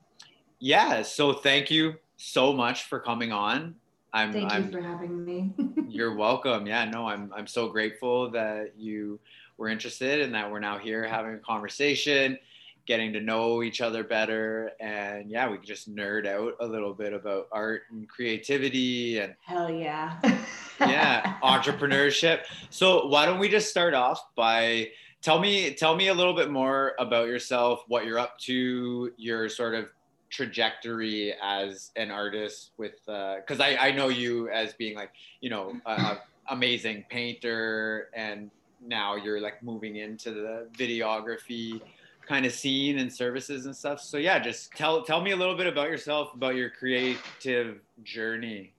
yeah, 0.58 1.02
so 1.02 1.32
thank 1.32 1.70
you 1.70 1.94
so 2.16 2.52
much 2.52 2.84
for 2.84 3.00
coming 3.00 3.32
on. 3.32 3.74
I'm, 4.12 4.32
Thank 4.32 4.50
I'm 4.52 4.66
you 4.66 4.72
for 4.72 4.80
having 4.80 5.24
me. 5.24 5.52
you're 5.88 6.14
welcome. 6.16 6.66
Yeah, 6.66 6.84
no, 6.86 7.06
I'm 7.06 7.32
I'm 7.34 7.46
so 7.46 7.68
grateful 7.68 8.30
that 8.30 8.72
you 8.76 9.20
were 9.58 9.68
interested 9.68 10.20
and 10.20 10.34
that 10.34 10.50
we're 10.50 10.60
now 10.60 10.78
here 10.78 11.06
having 11.06 11.34
a 11.34 11.38
conversation, 11.38 12.38
getting 12.86 13.12
to 13.12 13.20
know 13.20 13.62
each 13.62 13.82
other 13.82 14.02
better, 14.02 14.70
and 14.80 15.30
yeah, 15.30 15.50
we 15.50 15.58
can 15.58 15.66
just 15.66 15.94
nerd 15.94 16.26
out 16.26 16.54
a 16.60 16.66
little 16.66 16.94
bit 16.94 17.12
about 17.12 17.48
art 17.52 17.82
and 17.90 18.08
creativity 18.08 19.18
and 19.18 19.34
Hell 19.44 19.70
yeah. 19.70 20.18
yeah, 20.80 21.38
entrepreneurship. 21.42 22.44
So 22.70 23.06
why 23.06 23.26
don't 23.26 23.38
we 23.38 23.48
just 23.48 23.68
start 23.68 23.92
off 23.92 24.22
by 24.34 24.88
tell 25.20 25.40
me 25.40 25.74
tell 25.74 25.96
me 25.96 26.08
a 26.08 26.14
little 26.14 26.34
bit 26.34 26.50
more 26.50 26.94
about 26.98 27.26
yourself, 27.26 27.82
what 27.88 28.06
you're 28.06 28.18
up 28.18 28.38
to, 28.40 29.12
your 29.18 29.48
sort 29.48 29.74
of 29.74 29.88
trajectory 30.30 31.34
as 31.42 31.90
an 31.96 32.10
artist 32.10 32.72
with 32.76 32.96
uh, 33.08 33.36
because 33.36 33.60
I, 33.60 33.76
I 33.76 33.92
know 33.92 34.08
you 34.08 34.48
as 34.50 34.74
being 34.74 34.94
like 34.94 35.10
you 35.40 35.50
know 35.50 35.80
a, 35.86 35.90
a 35.90 36.22
amazing 36.50 37.04
painter 37.10 38.08
and 38.14 38.50
now 38.84 39.16
you're 39.16 39.40
like 39.40 39.62
moving 39.62 39.96
into 39.96 40.30
the 40.30 40.68
videography 40.76 41.80
kind 42.26 42.44
of 42.44 42.52
scene 42.52 42.98
and 42.98 43.12
services 43.12 43.66
and 43.66 43.74
stuff 43.74 44.00
so 44.00 44.18
yeah 44.18 44.38
just 44.38 44.70
tell 44.72 45.02
tell 45.02 45.20
me 45.20 45.30
a 45.30 45.36
little 45.36 45.56
bit 45.56 45.66
about 45.66 45.88
yourself 45.88 46.34
about 46.34 46.54
your 46.54 46.70
creative 46.70 47.80
journey 48.04 48.72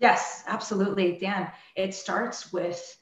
Yes, 0.00 0.44
absolutely, 0.46 1.18
Dan. 1.18 1.52
It 1.76 1.94
starts 1.94 2.52
with 2.52 2.96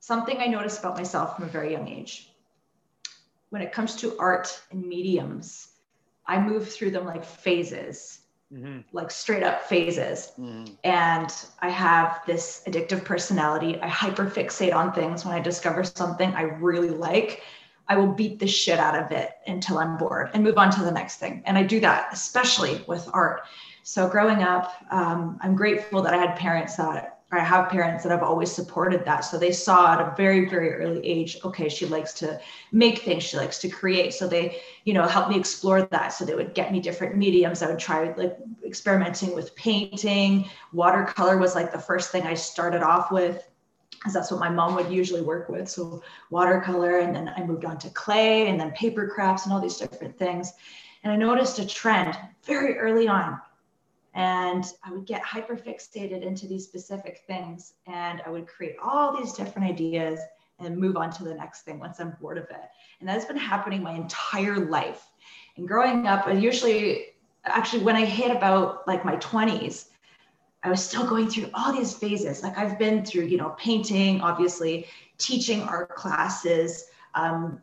something 0.00 0.38
I 0.38 0.46
noticed 0.46 0.80
about 0.80 0.96
myself 0.96 1.36
from 1.36 1.44
a 1.44 1.48
very 1.48 1.72
young 1.72 1.86
age. 1.86 2.32
When 3.50 3.60
it 3.60 3.70
comes 3.70 3.96
to 3.96 4.18
art 4.18 4.58
and 4.70 4.82
mediums, 4.82 5.68
I 6.26 6.40
move 6.40 6.72
through 6.72 6.92
them 6.92 7.04
like 7.04 7.22
phases, 7.22 8.20
like 8.92 9.10
straight 9.10 9.42
up 9.42 9.62
phases. 9.62 10.32
And 10.84 11.34
I 11.60 11.70
have 11.70 12.20
this 12.26 12.62
addictive 12.66 13.04
personality. 13.04 13.80
I 13.80 13.88
hyperfixate 13.88 14.74
on 14.74 14.92
things 14.92 15.24
when 15.24 15.34
I 15.34 15.40
discover 15.40 15.84
something 15.84 16.32
I 16.34 16.42
really 16.42 16.90
like. 16.90 17.42
I 17.88 17.96
will 17.96 18.12
beat 18.12 18.38
the 18.38 18.46
shit 18.46 18.78
out 18.78 18.96
of 18.96 19.10
it 19.10 19.32
until 19.46 19.78
I'm 19.78 19.96
bored 19.96 20.30
and 20.34 20.44
move 20.44 20.56
on 20.58 20.70
to 20.70 20.82
the 20.82 20.92
next 20.92 21.16
thing. 21.16 21.42
And 21.46 21.58
I 21.58 21.62
do 21.62 21.80
that, 21.80 22.08
especially 22.12 22.84
with 22.86 23.08
art. 23.12 23.42
So 23.82 24.08
growing 24.08 24.42
up, 24.42 24.72
um, 24.90 25.38
I'm 25.42 25.56
grateful 25.56 26.02
that 26.02 26.14
I 26.14 26.18
had 26.18 26.36
parents 26.36 26.76
that, 26.76 27.21
I 27.32 27.40
have 27.40 27.70
parents 27.70 28.04
that 28.04 28.10
have 28.10 28.22
always 28.22 28.52
supported 28.52 29.06
that. 29.06 29.20
So 29.20 29.38
they 29.38 29.52
saw 29.52 29.94
at 29.94 30.00
a 30.00 30.14
very, 30.16 30.50
very 30.50 30.74
early 30.74 31.04
age, 31.06 31.38
okay, 31.44 31.68
she 31.68 31.86
likes 31.86 32.12
to 32.14 32.38
make 32.72 32.98
things, 32.98 33.22
she 33.22 33.38
likes 33.38 33.58
to 33.60 33.70
create. 33.70 34.12
So 34.12 34.28
they, 34.28 34.60
you 34.84 34.92
know, 34.92 35.06
helped 35.08 35.30
me 35.30 35.38
explore 35.38 35.82
that. 35.82 36.08
So 36.08 36.26
they 36.26 36.34
would 36.34 36.52
get 36.52 36.72
me 36.72 36.80
different 36.80 37.16
mediums. 37.16 37.62
I 37.62 37.68
would 37.68 37.78
try 37.78 38.12
like 38.12 38.36
experimenting 38.66 39.34
with 39.34 39.56
painting. 39.56 40.50
Watercolor 40.74 41.38
was 41.38 41.54
like 41.54 41.72
the 41.72 41.78
first 41.78 42.12
thing 42.12 42.24
I 42.24 42.34
started 42.34 42.82
off 42.82 43.10
with 43.10 43.48
because 43.90 44.12
that's 44.12 44.30
what 44.30 44.40
my 44.40 44.50
mom 44.50 44.74
would 44.74 44.90
usually 44.90 45.22
work 45.22 45.48
with. 45.48 45.68
So 45.68 46.02
watercolor, 46.30 46.98
and 46.98 47.14
then 47.14 47.32
I 47.36 47.44
moved 47.44 47.64
on 47.64 47.78
to 47.78 47.90
clay 47.90 48.48
and 48.48 48.60
then 48.60 48.72
paper 48.72 49.08
crafts 49.08 49.44
and 49.44 49.54
all 49.54 49.60
these 49.60 49.78
different 49.78 50.18
things. 50.18 50.52
And 51.04 51.12
I 51.12 51.16
noticed 51.16 51.58
a 51.60 51.66
trend 51.66 52.18
very 52.44 52.78
early 52.78 53.08
on. 53.08 53.40
And 54.14 54.64
I 54.84 54.92
would 54.92 55.06
get 55.06 55.22
hyper 55.22 55.56
fixated 55.56 56.22
into 56.22 56.46
these 56.46 56.64
specific 56.64 57.22
things 57.26 57.74
and 57.86 58.20
I 58.26 58.30
would 58.30 58.46
create 58.46 58.76
all 58.82 59.16
these 59.16 59.32
different 59.32 59.68
ideas 59.68 60.20
and 60.58 60.76
move 60.76 60.96
on 60.96 61.10
to 61.10 61.24
the 61.24 61.34
next 61.34 61.62
thing 61.62 61.78
once 61.78 61.98
I'm 61.98 62.16
bored 62.20 62.38
of 62.38 62.44
it. 62.44 62.68
And 63.00 63.08
that's 63.08 63.24
been 63.24 63.36
happening 63.36 63.82
my 63.82 63.94
entire 63.94 64.58
life. 64.58 65.06
And 65.56 65.66
growing 65.66 66.06
up, 66.06 66.26
I 66.26 66.32
usually, 66.32 67.06
actually, 67.44 67.82
when 67.82 67.96
I 67.96 68.04
hit 68.04 68.30
about 68.30 68.86
like 68.86 69.04
my 69.04 69.16
20s, 69.16 69.86
I 70.62 70.70
was 70.70 70.84
still 70.84 71.06
going 71.06 71.28
through 71.28 71.50
all 71.54 71.72
these 71.72 71.94
phases. 71.94 72.42
Like 72.42 72.56
I've 72.56 72.78
been 72.78 73.04
through, 73.04 73.24
you 73.24 73.36
know, 73.36 73.50
painting, 73.58 74.20
obviously, 74.20 74.86
teaching 75.18 75.62
art 75.62 75.94
classes, 75.94 76.86
um, 77.14 77.60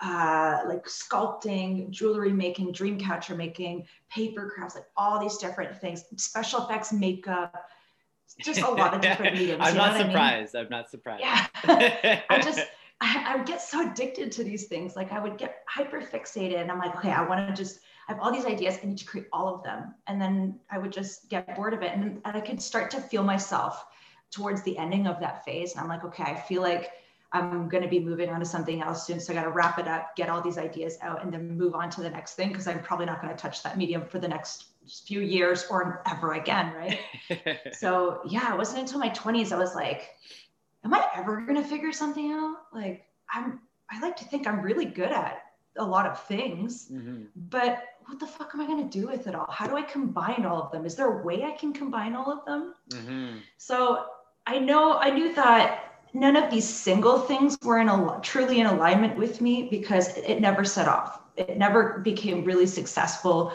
uh, 0.00 0.60
like 0.66 0.84
sculpting, 0.86 1.90
jewelry 1.90 2.32
making, 2.32 2.72
dream 2.72 2.98
catcher 2.98 3.34
making, 3.34 3.86
paper 4.10 4.50
crafts, 4.54 4.74
like 4.74 4.86
all 4.96 5.18
these 5.18 5.38
different 5.38 5.80
things, 5.80 6.04
special 6.16 6.64
effects, 6.64 6.92
makeup, 6.92 7.54
just 8.40 8.60
a 8.60 8.70
lot 8.70 8.94
of 8.94 9.00
different 9.00 9.34
mediums. 9.38 9.62
I'm 9.62 9.76
not 9.76 9.92
what 9.92 9.96
I 9.96 9.98
mean? 9.98 10.06
surprised. 10.08 10.56
I'm 10.56 10.68
not 10.68 10.90
surprised. 10.90 11.22
Yeah. 11.22 11.46
I 12.30 12.40
just, 12.40 12.60
I, 13.00 13.24
I 13.28 13.36
would 13.36 13.46
get 13.46 13.62
so 13.62 13.90
addicted 13.90 14.32
to 14.32 14.44
these 14.44 14.66
things. 14.66 14.96
Like 14.96 15.12
I 15.12 15.18
would 15.18 15.38
get 15.38 15.62
hyper 15.68 16.00
fixated 16.00 16.60
and 16.60 16.70
I'm 16.70 16.78
like, 16.78 16.94
okay, 16.96 17.10
I 17.12 17.26
want 17.26 17.48
to 17.48 17.54
just, 17.54 17.80
I 18.08 18.12
have 18.12 18.20
all 18.20 18.32
these 18.32 18.46
ideas. 18.46 18.78
I 18.82 18.86
need 18.86 18.98
to 18.98 19.04
create 19.04 19.26
all 19.32 19.54
of 19.54 19.62
them. 19.62 19.94
And 20.06 20.20
then 20.20 20.58
I 20.70 20.78
would 20.78 20.92
just 20.92 21.28
get 21.30 21.56
bored 21.56 21.74
of 21.74 21.82
it. 21.82 21.92
And, 21.92 22.20
and 22.24 22.36
I 22.36 22.40
could 22.40 22.60
start 22.60 22.90
to 22.92 23.00
feel 23.00 23.22
myself 23.22 23.86
towards 24.30 24.62
the 24.62 24.76
ending 24.76 25.06
of 25.06 25.20
that 25.20 25.44
phase. 25.44 25.72
And 25.72 25.80
I'm 25.80 25.88
like, 25.88 26.04
okay, 26.04 26.24
I 26.24 26.34
feel 26.34 26.62
like 26.62 26.90
I'm 27.32 27.68
going 27.68 27.82
to 27.82 27.88
be 27.88 28.00
moving 28.00 28.30
on 28.30 28.40
to 28.40 28.46
something 28.46 28.82
else 28.82 29.06
soon. 29.06 29.20
So 29.20 29.32
I 29.32 29.36
got 29.36 29.44
to 29.44 29.50
wrap 29.50 29.78
it 29.78 29.88
up, 29.88 30.14
get 30.16 30.28
all 30.28 30.40
these 30.40 30.58
ideas 30.58 30.96
out, 31.02 31.22
and 31.22 31.32
then 31.32 31.56
move 31.56 31.74
on 31.74 31.90
to 31.90 32.00
the 32.00 32.10
next 32.10 32.34
thing 32.34 32.48
because 32.48 32.66
I'm 32.66 32.82
probably 32.82 33.06
not 33.06 33.20
going 33.20 33.34
to 33.34 33.40
touch 33.40 33.62
that 33.62 33.76
medium 33.76 34.06
for 34.06 34.18
the 34.18 34.28
next 34.28 34.66
few 35.04 35.20
years 35.20 35.66
or 35.68 36.02
ever 36.08 36.34
again. 36.34 36.72
Right. 36.72 37.00
so 37.72 38.20
yeah, 38.26 38.52
it 38.52 38.56
wasn't 38.56 38.80
until 38.80 39.00
my 39.00 39.10
20s 39.10 39.52
I 39.52 39.58
was 39.58 39.74
like, 39.74 40.10
am 40.84 40.94
I 40.94 41.06
ever 41.16 41.40
going 41.40 41.60
to 41.60 41.68
figure 41.68 41.92
something 41.92 42.30
out? 42.32 42.56
Like, 42.72 43.04
I'm, 43.32 43.60
I 43.90 44.00
like 44.00 44.16
to 44.16 44.24
think 44.24 44.46
I'm 44.46 44.60
really 44.60 44.84
good 44.84 45.10
at 45.10 45.42
a 45.78 45.84
lot 45.84 46.06
of 46.06 46.22
things, 46.24 46.88
mm-hmm. 46.90 47.24
but 47.34 47.82
what 48.06 48.20
the 48.20 48.26
fuck 48.26 48.52
am 48.54 48.60
I 48.60 48.66
going 48.66 48.88
to 48.88 48.98
do 49.00 49.08
with 49.08 49.26
it 49.26 49.34
all? 49.34 49.50
How 49.50 49.66
do 49.66 49.76
I 49.76 49.82
combine 49.82 50.46
all 50.46 50.62
of 50.62 50.72
them? 50.72 50.86
Is 50.86 50.94
there 50.94 51.20
a 51.20 51.24
way 51.24 51.44
I 51.44 51.50
can 51.50 51.72
combine 51.72 52.14
all 52.14 52.30
of 52.30 52.44
them? 52.46 52.74
Mm-hmm. 52.90 53.38
So 53.58 54.06
I 54.46 54.58
know 54.58 54.96
I 54.96 55.10
knew 55.10 55.34
that 55.34 55.95
none 56.16 56.36
of 56.36 56.50
these 56.50 56.68
single 56.68 57.20
things 57.20 57.58
were 57.62 57.78
in 57.78 57.88
a 57.88 58.20
truly 58.22 58.60
in 58.60 58.66
alignment 58.66 59.16
with 59.16 59.40
me 59.40 59.68
because 59.70 60.16
it 60.16 60.40
never 60.40 60.64
set 60.64 60.88
off. 60.88 61.20
It 61.36 61.58
never 61.58 61.98
became 61.98 62.44
really 62.44 62.66
successful. 62.66 63.52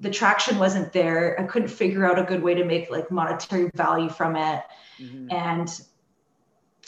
The 0.00 0.10
traction 0.10 0.58
wasn't 0.58 0.92
there. 0.92 1.38
I 1.40 1.44
couldn't 1.44 1.68
figure 1.68 2.06
out 2.06 2.18
a 2.18 2.22
good 2.22 2.42
way 2.42 2.54
to 2.54 2.64
make 2.64 2.90
like 2.90 3.10
monetary 3.10 3.70
value 3.74 4.08
from 4.08 4.36
it. 4.36 4.62
Mm-hmm. 5.00 5.32
And 5.32 5.80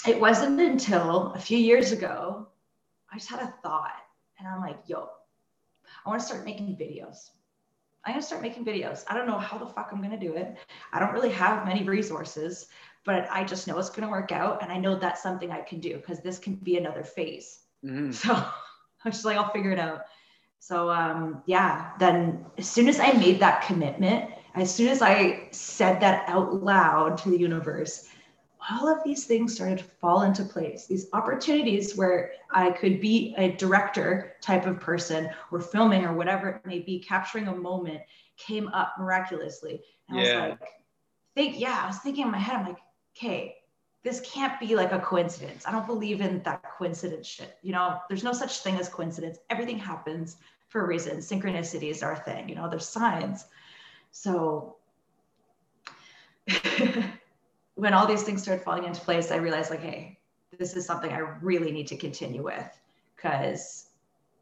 it 0.06 0.20
wasn't 0.20 0.60
until 0.60 1.32
a 1.32 1.38
few 1.38 1.58
years 1.58 1.92
ago, 1.92 2.46
I 3.12 3.16
just 3.16 3.28
had 3.28 3.40
a 3.40 3.52
thought 3.62 3.94
and 4.38 4.46
I'm 4.46 4.60
like, 4.60 4.78
yo, 4.86 5.08
I 6.04 6.08
want 6.08 6.20
to 6.20 6.26
start 6.26 6.44
making 6.44 6.76
videos. 6.76 7.30
I'm 8.04 8.12
going 8.12 8.20
to 8.20 8.26
start 8.26 8.42
making 8.42 8.64
videos. 8.64 9.04
I 9.08 9.14
don't 9.14 9.26
know 9.26 9.38
how 9.38 9.58
the 9.58 9.66
fuck 9.66 9.88
I'm 9.90 9.98
going 9.98 10.12
to 10.12 10.16
do 10.16 10.36
it. 10.36 10.56
I 10.92 11.00
don't 11.00 11.12
really 11.12 11.30
have 11.30 11.66
many 11.66 11.82
resources, 11.82 12.68
but 13.06 13.28
I 13.30 13.44
just 13.44 13.66
know 13.66 13.78
it's 13.78 13.88
going 13.88 14.02
to 14.02 14.10
work 14.10 14.32
out. 14.32 14.62
And 14.62 14.70
I 14.70 14.76
know 14.76 14.96
that's 14.96 15.22
something 15.22 15.50
I 15.50 15.62
can 15.62 15.80
do 15.80 15.96
because 15.96 16.20
this 16.20 16.38
can 16.38 16.56
be 16.56 16.76
another 16.76 17.04
phase. 17.04 17.60
Mm-hmm. 17.84 18.10
So 18.10 18.32
I 18.34 18.52
was 19.04 19.14
just 19.14 19.24
like, 19.24 19.38
I'll 19.38 19.52
figure 19.52 19.70
it 19.70 19.78
out. 19.78 20.02
So 20.58 20.90
um, 20.90 21.42
yeah, 21.46 21.92
then 21.98 22.44
as 22.58 22.68
soon 22.68 22.88
as 22.88 22.98
I 22.98 23.12
made 23.12 23.38
that 23.40 23.62
commitment, 23.62 24.30
as 24.56 24.74
soon 24.74 24.88
as 24.88 25.00
I 25.00 25.48
said 25.52 26.00
that 26.00 26.28
out 26.28 26.62
loud 26.62 27.16
to 27.18 27.30
the 27.30 27.38
universe, 27.38 28.08
all 28.68 28.88
of 28.88 29.04
these 29.04 29.26
things 29.26 29.54
started 29.54 29.78
to 29.78 29.84
fall 29.84 30.22
into 30.22 30.42
place. 30.42 30.86
These 30.86 31.06
opportunities 31.12 31.96
where 31.96 32.32
I 32.50 32.72
could 32.72 33.00
be 33.00 33.32
a 33.38 33.52
director 33.52 34.34
type 34.40 34.66
of 34.66 34.80
person 34.80 35.30
or 35.52 35.60
filming 35.60 36.04
or 36.04 36.14
whatever 36.14 36.48
it 36.48 36.66
may 36.66 36.80
be, 36.80 36.98
capturing 36.98 37.46
a 37.46 37.54
moment 37.54 38.00
came 38.36 38.66
up 38.68 38.94
miraculously. 38.98 39.82
And 40.08 40.18
yeah. 40.18 40.24
I 40.24 40.48
was 40.48 40.58
like, 40.60 40.70
think, 41.36 41.60
yeah, 41.60 41.80
I 41.84 41.86
was 41.86 41.98
thinking 41.98 42.24
in 42.24 42.32
my 42.32 42.38
head, 42.38 42.56
I'm 42.56 42.66
like, 42.66 42.78
okay, 43.16 43.56
this 44.02 44.20
can't 44.20 44.58
be 44.60 44.76
like 44.76 44.92
a 44.92 45.00
coincidence. 45.00 45.66
I 45.66 45.72
don't 45.72 45.86
believe 45.86 46.20
in 46.20 46.42
that 46.44 46.62
coincidence 46.62 47.26
shit. 47.26 47.58
You 47.62 47.72
know, 47.72 47.98
there's 48.08 48.22
no 48.22 48.32
such 48.32 48.58
thing 48.60 48.76
as 48.76 48.88
coincidence. 48.88 49.38
Everything 49.50 49.78
happens 49.78 50.36
for 50.68 50.82
a 50.82 50.86
reason. 50.86 51.18
Synchronicities 51.18 52.02
are 52.02 52.12
a 52.12 52.16
thing, 52.16 52.48
you 52.48 52.54
know, 52.54 52.68
there's 52.68 52.88
signs. 52.88 53.46
So 54.10 54.76
when 57.74 57.94
all 57.94 58.06
these 58.06 58.22
things 58.22 58.42
started 58.42 58.62
falling 58.62 58.84
into 58.84 59.00
place, 59.00 59.30
I 59.30 59.36
realized 59.36 59.70
like, 59.70 59.82
hey, 59.82 60.18
this 60.56 60.76
is 60.76 60.86
something 60.86 61.10
I 61.10 61.18
really 61.18 61.72
need 61.72 61.88
to 61.88 61.96
continue 61.96 62.42
with 62.42 62.80
because 63.16 63.86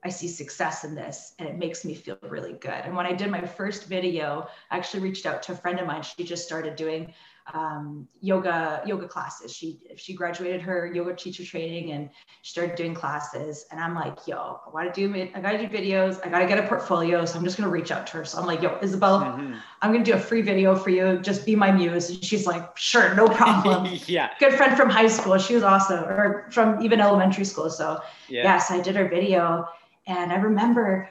I 0.05 0.11
see 0.11 0.29
success 0.29 0.85
in 0.85 0.95
this 0.95 1.35
and 1.39 1.49
it 1.49 1.57
makes 1.57 1.85
me 1.85 1.95
feel 1.95 2.19
really 2.21 2.53
good. 2.53 2.83
And 2.85 2.95
when 2.95 3.07
I 3.07 3.13
did 3.13 3.31
my 3.31 3.41
first 3.47 3.87
video, 3.87 4.49
I 4.71 4.77
actually 4.77 5.03
reached 5.03 5.25
out 5.25 5.43
to 5.45 5.53
a 5.53 5.57
friend 5.57 5.81
of 5.81 5.87
mine. 5.87 6.03
She 6.03 6.25
just 6.25 6.45
started 6.45 6.77
doing 6.77 7.15
um, 7.53 8.09
yoga 8.21 8.83
yoga 8.87 9.07
classes. 9.07 9.55
She 9.55 9.79
she 9.97 10.15
graduated 10.15 10.63
her 10.63 10.91
yoga 10.95 11.15
teacher 11.15 11.45
training 11.45 11.93
and 11.93 12.09
she 12.43 12.53
started 12.53 12.75
doing 12.75 12.95
classes. 12.95 13.67
And 13.71 13.79
I'm 13.79 13.95
like, 13.95 14.27
yo, 14.27 14.61
I 14.67 14.71
want 14.71 14.93
to 14.93 15.09
do 15.09 15.31
I 15.35 15.41
gotta 15.41 15.59
do 15.59 15.69
videos. 15.69 16.25
I 16.25 16.31
gotta 16.31 16.47
get 16.47 16.59
a 16.59 16.67
portfolio. 16.67 17.25
So 17.27 17.39
I'm 17.39 17.45
just 17.45 17.59
gonna 17.59 17.69
reach 17.71 17.91
out 17.91 18.07
to 18.09 18.19
her. 18.19 18.25
So 18.25 18.39
I'm 18.39 18.47
like, 18.47 18.63
yo, 18.63 18.79
Isabel, 18.81 19.21
mm-hmm. 19.21 19.55
I'm 19.83 19.93
gonna 19.93 20.05
do 20.05 20.15
a 20.15 20.19
free 20.19 20.41
video 20.41 20.75
for 20.75 20.91
you. 20.91 21.19
Just 21.19 21.45
be 21.45 21.55
my 21.55 21.71
muse. 21.71 22.09
And 22.09 22.25
she's 22.25 22.47
like, 22.47 22.77
sure, 22.79 23.15
no 23.15 23.29
problem. 23.29 23.95
yeah. 24.07 24.31
Good 24.41 24.55
friend 24.55 24.77
from 24.77 24.89
high 24.89 25.09
school. 25.09 25.37
She 25.37 25.55
was 25.55 25.63
awesome, 25.63 26.05
or 26.05 26.49
from 26.51 26.83
even 26.83 27.01
elementary 27.01 27.45
school. 27.45 27.69
So 27.69 28.01
yeah. 28.29 28.45
yes, 28.45 28.71
I 28.71 28.81
did 28.81 28.97
her 28.97 29.09
video. 29.09 29.69
And 30.07 30.33
I 30.33 30.37
remember 30.37 31.11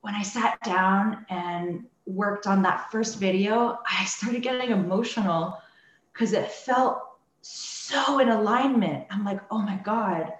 when 0.00 0.14
I 0.14 0.22
sat 0.22 0.60
down 0.62 1.24
and 1.28 1.84
worked 2.06 2.46
on 2.46 2.62
that 2.62 2.90
first 2.90 3.18
video, 3.18 3.78
I 3.88 4.04
started 4.06 4.42
getting 4.42 4.70
emotional 4.70 5.58
because 6.18 6.32
it 6.32 6.50
felt 6.50 6.98
so 7.42 8.18
in 8.18 8.28
alignment. 8.28 9.06
I'm 9.10 9.24
like, 9.24 9.40
oh 9.52 9.60
my 9.60 9.76
God, 9.84 10.32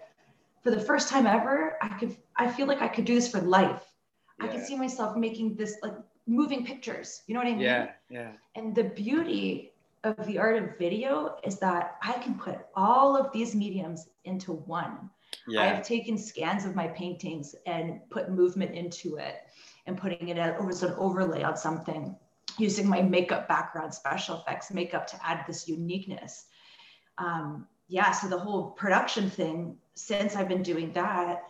for 0.63 0.71
the 0.73 0.81
first 0.81 1.09
time 1.09 1.27
ever, 1.27 1.79
I 1.81 1.89
could, 1.89 2.17
I 2.37 2.51
feel 2.51 2.67
like 2.67 2.83
I 2.83 2.89
could 2.89 3.05
do 3.05 3.15
this 3.15 3.31
for 3.31 3.41
life. 3.41 3.85
Yeah. 4.41 4.47
I 4.47 4.49
could 4.49 4.67
see 4.67 4.77
myself 4.77 5.17
making 5.17 5.55
this 5.55 5.77
like 5.83 5.95
moving 6.27 6.67
pictures. 6.67 7.23
You 7.27 7.35
know 7.35 7.41
what 7.41 7.47
I 7.47 7.53
mean? 7.53 7.61
Yeah. 7.61 7.91
Yeah. 8.11 8.33
And 8.57 8.75
the 8.75 8.85
beauty 8.85 9.73
of 10.03 10.27
the 10.27 10.39
art 10.39 10.57
of 10.61 10.77
video 10.79 11.37
is 11.45 11.61
that 11.61 11.97
I 12.03 12.15
can 12.15 12.35
put 12.35 12.59
all 12.75 13.17
of 13.17 13.33
these 13.33 13.55
mediums 13.55 14.09
into 14.25 14.55
one. 14.55 15.11
Yeah. 15.47 15.63
I 15.63 15.67
have 15.67 15.87
taken 15.87 16.19
scans 16.19 16.65
of 16.65 16.75
my 16.75 16.89
paintings 16.89 17.55
and 17.67 18.01
put 18.11 18.31
movement 18.31 18.75
into 18.75 19.17
it 19.17 19.37
and 19.87 19.97
putting 19.97 20.29
it 20.29 20.39
as 20.39 20.83
an 20.83 20.95
overlay 20.99 21.45
on 21.45 21.57
something 21.57 22.17
using 22.59 22.89
my 22.89 23.03
makeup 23.03 23.49
background, 23.49 23.93
special 23.95 24.41
effects 24.41 24.71
makeup 24.73 25.07
to 25.09 25.27
add 25.27 25.45
this 25.47 25.69
uniqueness. 25.69 26.47
Um, 27.19 27.67
yeah, 27.89 28.13
so 28.13 28.29
the 28.29 28.39
whole 28.39 28.71
production 28.71 29.31
thing, 29.31 29.77
since 29.95 30.37
I've 30.37 30.49
been 30.49 30.63
doing 30.63 30.93
that, 30.93 31.45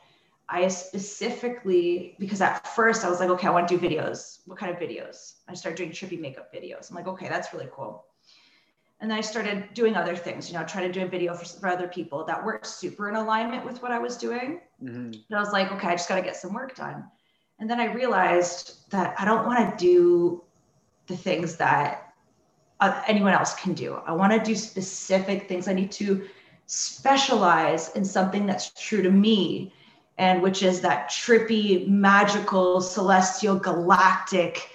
I 0.49 0.67
specifically, 0.69 2.17
because 2.19 2.41
at 2.41 2.67
first 2.69 3.05
I 3.05 3.11
was 3.11 3.21
like, 3.21 3.29
okay, 3.29 3.49
I 3.49 3.51
want 3.51 3.69
to 3.69 3.79
do 3.79 3.87
videos. 3.87 4.41
What 4.47 4.59
kind 4.59 4.73
of 4.73 4.81
videos? 4.81 5.35
I 5.47 5.55
started 5.55 5.77
doing 5.77 5.91
trippy 5.91 6.19
makeup 6.19 6.53
videos. 6.55 6.89
I'm 6.89 6.97
like, 6.97 7.07
okay, 7.07 7.29
that's 7.29 7.53
really 7.53 7.69
cool. 7.73 8.07
And 9.01 9.11
then 9.11 9.19
I 9.19 9.21
started 9.21 9.69
doing 9.75 9.95
other 9.95 10.17
things, 10.17 10.51
you 10.51 10.59
know, 10.59 10.65
trying 10.65 10.91
to 10.91 10.93
do 10.93 11.05
a 11.05 11.09
video 11.09 11.35
for, 11.35 11.45
for 11.45 11.69
other 11.69 11.87
people 11.87 12.25
that 12.25 12.43
weren't 12.43 12.67
super 12.67 13.09
in 13.09 13.15
alignment 13.15 13.65
with 13.65 13.81
what 13.83 13.93
I 13.93 13.99
was 13.99 14.17
doing. 14.17 14.61
Mm-hmm. 14.83 15.13
And 15.13 15.25
I 15.33 15.39
was 15.39 15.53
like, 15.53 15.71
okay, 15.73 15.89
I 15.89 15.93
just 15.93 16.09
got 16.09 16.17
to 16.17 16.23
get 16.23 16.35
some 16.35 16.55
work 16.55 16.75
done. 16.75 17.05
And 17.61 17.69
then 17.69 17.81
I 17.81 17.93
realized 17.93 18.91
that 18.91 19.15
I 19.19 19.25
don't 19.25 19.47
want 19.47 19.79
to 19.79 19.85
do 19.85 20.45
the 21.09 21.17
things 21.17 21.57
that 21.57 22.13
uh, 22.81 23.03
anyone 23.07 23.33
else 23.33 23.55
can 23.55 23.75
do. 23.75 24.01
I 24.07 24.13
want 24.13 24.33
to 24.33 24.39
do 24.39 24.55
specific 24.55 25.49
things. 25.49 25.67
I 25.67 25.73
need 25.73 25.91
to 25.93 26.27
specialize 26.67 27.91
in 27.97 28.05
something 28.05 28.47
that's 28.47 28.71
true 28.71 29.03
to 29.03 29.11
me, 29.11 29.73
and 30.19 30.43
which 30.43 30.63
is 30.63 30.81
that 30.83 31.11
trippy, 31.11 31.89
magical, 31.89 32.81
celestial, 32.81 33.57
galactic, 33.57 34.69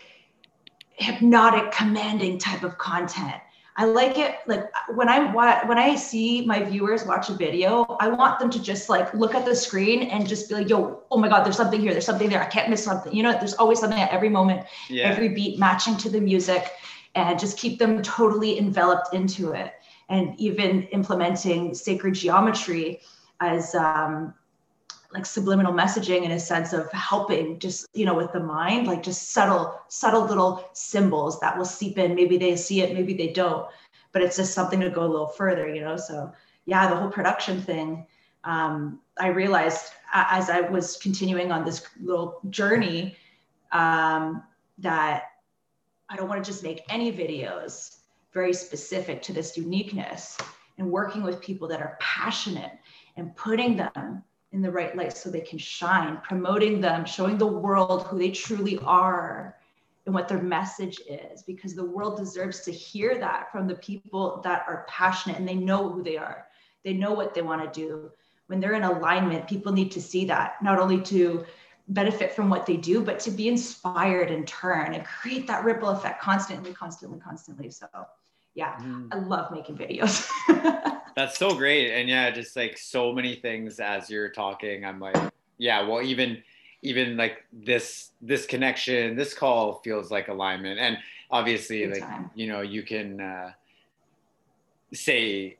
hypnotic, 0.95 1.71
commanding 1.71 2.37
type 2.39 2.63
of 2.63 2.77
content. 2.77 3.41
I 3.75 3.85
like 3.85 4.19
it 4.19 4.35
like 4.45 4.65
when 4.93 5.09
I 5.09 5.33
when 5.65 5.79
I 5.79 5.95
see 5.95 6.45
my 6.45 6.63
viewers 6.63 7.05
watch 7.05 7.29
a 7.29 7.33
video, 7.33 7.97
I 7.99 8.07
want 8.07 8.39
them 8.39 8.49
to 8.51 8.61
just 8.61 8.87
like 8.87 9.11
look 9.13 9.33
at 9.33 9.45
the 9.45 9.55
screen 9.55 10.03
and 10.03 10.27
just 10.27 10.47
be 10.47 10.55
like, 10.55 10.69
"Yo, 10.69 11.01
oh 11.09 11.17
my 11.17 11.27
god, 11.27 11.43
there's 11.43 11.57
something 11.57 11.81
here. 11.81 11.91
There's 11.91 12.05
something 12.05 12.29
there. 12.29 12.41
I 12.41 12.45
can't 12.45 12.69
miss 12.69 12.83
something." 12.83 13.13
You 13.13 13.23
know, 13.23 13.31
there's 13.31 13.55
always 13.55 13.79
something 13.79 13.99
at 13.99 14.11
every 14.11 14.29
moment, 14.29 14.67
yeah. 14.89 15.05
every 15.05 15.29
beat 15.29 15.57
matching 15.57 15.97
to 15.97 16.09
the 16.09 16.21
music 16.21 16.71
and 17.15 17.39
just 17.39 17.57
keep 17.57 17.79
them 17.79 18.01
totally 18.01 18.59
enveloped 18.59 19.13
into 19.13 19.51
it. 19.51 19.73
And 20.09 20.39
even 20.39 20.83
implementing 20.87 21.73
sacred 21.73 22.13
geometry 22.13 23.01
as 23.39 23.73
um, 23.73 24.33
like 25.13 25.25
subliminal 25.25 25.73
messaging 25.73 26.23
in 26.23 26.31
a 26.31 26.39
sense 26.39 26.73
of 26.73 26.91
helping 26.91 27.59
just 27.59 27.87
you 27.93 28.05
know 28.05 28.15
with 28.15 28.31
the 28.33 28.39
mind 28.39 28.87
like 28.87 29.03
just 29.03 29.31
subtle 29.31 29.79
subtle 29.87 30.25
little 30.25 30.69
symbols 30.73 31.39
that 31.39 31.57
will 31.57 31.65
seep 31.65 31.97
in. 31.97 32.15
Maybe 32.15 32.37
they 32.37 32.55
see 32.55 32.81
it 32.81 32.93
maybe 32.93 33.13
they 33.13 33.31
don't 33.31 33.67
but 34.11 34.21
it's 34.21 34.37
just 34.37 34.53
something 34.53 34.79
to 34.79 34.89
go 34.89 35.03
a 35.03 35.07
little 35.07 35.27
further 35.27 35.73
you 35.73 35.81
know? 35.81 35.97
So 35.97 36.31
yeah 36.65 36.89
the 36.89 36.95
whole 36.95 37.09
production 37.09 37.61
thing 37.61 38.05
um, 38.43 38.99
i 39.19 39.27
realized 39.27 39.91
as 40.13 40.49
i 40.49 40.61
was 40.61 40.97
continuing 40.97 41.51
on 41.51 41.65
this 41.65 41.85
little 42.01 42.39
journey 42.49 43.15
um, 43.71 44.43
that 44.77 45.23
i 46.09 46.15
don't 46.15 46.29
want 46.29 46.43
to 46.43 46.49
just 46.49 46.63
make 46.63 46.81
any 46.89 47.11
videos 47.11 47.97
very 48.33 48.53
specific 48.53 49.21
to 49.21 49.33
this 49.33 49.57
uniqueness 49.57 50.37
and 50.77 50.89
working 50.89 51.21
with 51.21 51.39
people 51.41 51.67
that 51.67 51.81
are 51.81 51.97
passionate 51.99 52.71
and 53.15 53.35
putting 53.35 53.77
them 53.77 54.23
in 54.53 54.61
the 54.61 54.71
right 54.71 54.95
light 54.95 55.17
so 55.17 55.29
they 55.29 55.41
can 55.41 55.57
shine, 55.57 56.21
promoting 56.23 56.79
them, 56.79 57.03
showing 57.03 57.37
the 57.37 57.45
world 57.45 58.07
who 58.07 58.17
they 58.17 58.31
truly 58.31 58.77
are 58.85 59.57
and 60.05 60.13
what 60.13 60.27
their 60.27 60.41
message 60.41 61.01
is, 61.09 61.41
because 61.41 61.73
the 61.73 61.83
world 61.83 62.17
deserves 62.17 62.61
to 62.61 62.71
hear 62.71 63.17
that 63.17 63.51
from 63.51 63.67
the 63.67 63.75
people 63.75 64.41
that 64.43 64.63
are 64.67 64.85
passionate 64.87 65.37
and 65.37 65.47
they 65.47 65.55
know 65.55 65.89
who 65.89 66.03
they 66.03 66.17
are. 66.17 66.45
They 66.83 66.93
know 66.93 67.13
what 67.13 67.33
they 67.33 67.41
want 67.41 67.61
to 67.73 67.79
do. 67.79 68.11
When 68.47 68.59
they're 68.59 68.73
in 68.73 68.83
alignment, 68.83 69.47
people 69.47 69.71
need 69.71 69.91
to 69.91 70.01
see 70.01 70.25
that, 70.25 70.61
not 70.61 70.79
only 70.79 71.01
to 71.01 71.45
benefit 71.87 72.33
from 72.33 72.49
what 72.49 72.65
they 72.65 72.77
do, 72.77 73.01
but 73.01 73.19
to 73.21 73.31
be 73.31 73.47
inspired 73.47 74.29
in 74.29 74.45
turn 74.45 74.93
and 74.93 75.03
create 75.05 75.47
that 75.47 75.63
ripple 75.63 75.89
effect 75.89 76.21
constantly, 76.21 76.73
constantly, 76.73 77.19
constantly. 77.19 77.69
So 77.71 77.87
yeah, 78.53 78.75
mm. 78.75 79.07
I 79.11 79.17
love 79.17 79.51
making 79.51 79.77
videos. 79.77 80.29
That's 81.15 81.37
so 81.37 81.55
great. 81.55 81.91
And 81.91 82.09
yeah, 82.09 82.31
just 82.31 82.55
like 82.55 82.77
so 82.77 83.13
many 83.13 83.35
things 83.35 83.79
as 83.79 84.09
you're 84.09 84.29
talking, 84.29 84.85
I'm 84.85 84.99
like, 84.99 85.15
yeah, 85.57 85.81
well, 85.87 86.01
even 86.01 86.43
even 86.81 87.15
like 87.17 87.43
this 87.51 88.11
this 88.21 88.45
connection, 88.45 89.15
this 89.15 89.33
call 89.33 89.81
feels 89.83 90.11
like 90.11 90.27
alignment. 90.27 90.79
And 90.79 90.97
obviously, 91.31 91.85
Good 91.85 91.93
like 91.93 92.01
time. 92.01 92.31
you 92.35 92.47
know, 92.47 92.61
you 92.61 92.83
can 92.83 93.21
uh 93.21 93.51
say 94.93 95.57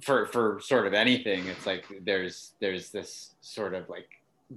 for 0.00 0.26
for 0.26 0.60
sort 0.60 0.86
of 0.86 0.94
anything, 0.94 1.46
it's 1.46 1.66
like 1.66 1.84
there's 2.04 2.52
there's 2.60 2.90
this 2.90 3.34
sort 3.40 3.74
of 3.74 3.88
like 3.88 4.08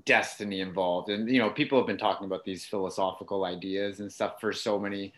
destiny 0.03 0.60
involved 0.60 1.08
and 1.08 1.29
you 1.29 1.39
know 1.39 1.49
people 1.49 1.77
have 1.77 1.88
been 1.88 1.97
talking 1.97 2.25
about 2.25 2.43
these 2.43 2.65
philosophical 2.65 3.45
ideas 3.45 4.01
and 4.01 4.12
stuff 4.12 4.41
for 4.41 4.51
so 4.51 4.77
many 4.77 5.13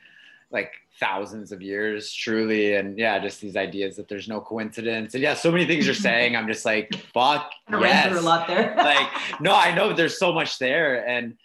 like 0.51 0.71
thousands 0.99 1.51
of 1.51 1.61
years 1.61 2.11
truly. 2.13 2.75
And 2.75 2.97
yeah 2.97 3.19
just 3.19 3.41
these 3.41 3.55
ideas 3.55 3.95
that 3.95 4.07
there's 4.07 4.27
no 4.27 4.41
coincidence. 4.41 5.13
And 5.13 5.23
yeah 5.23 5.33
so 5.33 5.51
many 5.51 5.65
things 5.65 5.85
you're 5.85 5.95
saying 5.95 6.35
i'm 6.35 6.47
just 6.47 6.65
like 6.65 6.93
fuck 7.13 7.51
yes. 7.69 8.17
a 8.17 8.21
lot 8.21 8.47
there. 8.47 8.73
Like 8.77 9.09
no 9.41 9.55
i 9.55 9.73
know 9.73 9.93
there's 9.93 10.17
so 10.19 10.33
much 10.33 10.59
there. 10.59 11.07
And 11.07 11.37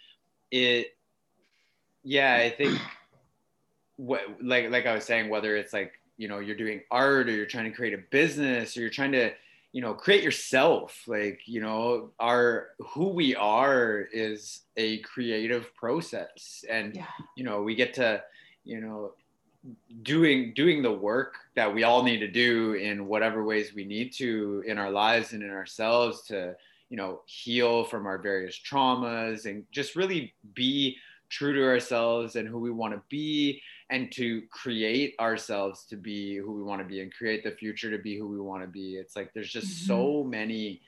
it 0.50 0.96
yeah 2.04 2.34
i 2.34 2.50
think 2.50 2.78
what 3.96 4.22
like 4.42 4.70
like 4.70 4.86
i 4.86 4.94
was 4.94 5.04
saying 5.04 5.30
whether 5.30 5.56
it's 5.56 5.72
like 5.72 5.92
you 6.16 6.28
know 6.28 6.40
you're 6.40 6.56
doing 6.56 6.80
art 6.90 7.28
or 7.28 7.32
you're 7.32 7.46
trying 7.46 7.64
to 7.64 7.70
create 7.70 7.94
a 7.94 8.02
business 8.10 8.76
or 8.76 8.80
you're 8.80 8.90
trying 8.90 9.12
to 9.12 9.32
you 9.72 9.80
know 9.80 9.94
create 9.94 10.22
yourself. 10.22 11.02
Like 11.06 11.40
you 11.46 11.60
know 11.60 12.10
our 12.20 12.68
who 12.78 13.08
we 13.08 13.34
are 13.34 14.06
is 14.12 14.60
a 14.76 14.98
creative 14.98 15.74
process. 15.74 16.64
And 16.70 16.94
yeah. 16.94 17.06
you 17.36 17.44
know 17.44 17.62
we 17.62 17.74
get 17.74 17.94
to 17.94 18.22
you 18.64 18.80
know 18.80 19.12
doing 20.02 20.52
doing 20.54 20.82
the 20.82 20.92
work 20.92 21.36
that 21.54 21.72
we 21.72 21.84
all 21.84 22.02
need 22.02 22.18
to 22.18 22.28
do 22.28 22.72
in 22.74 23.06
whatever 23.06 23.44
ways 23.44 23.72
we 23.74 23.84
need 23.84 24.12
to 24.12 24.62
in 24.66 24.78
our 24.78 24.90
lives 24.90 25.32
and 25.32 25.42
in 25.42 25.50
ourselves 25.50 26.22
to 26.22 26.54
you 26.88 26.96
know 26.96 27.20
heal 27.26 27.84
from 27.84 28.06
our 28.06 28.18
various 28.18 28.58
traumas 28.58 29.46
and 29.46 29.64
just 29.70 29.94
really 29.94 30.34
be 30.54 30.96
true 31.28 31.54
to 31.54 31.64
ourselves 31.64 32.36
and 32.36 32.48
who 32.48 32.58
we 32.58 32.70
want 32.70 32.92
to 32.92 33.00
be 33.08 33.62
and 33.90 34.10
to 34.10 34.42
create 34.50 35.14
ourselves 35.20 35.84
to 35.84 35.96
be 35.96 36.36
who 36.36 36.52
we 36.52 36.62
want 36.62 36.80
to 36.80 36.86
be 36.86 37.00
and 37.00 37.12
create 37.12 37.44
the 37.44 37.50
future 37.50 37.90
to 37.90 38.02
be 38.02 38.18
who 38.18 38.26
we 38.26 38.40
want 38.40 38.62
to 38.62 38.68
be 38.68 38.96
it's 38.96 39.14
like 39.14 39.32
there's 39.32 39.50
just 39.50 39.68
mm-hmm. 39.68 39.86
so 39.86 40.24
many 40.24 40.80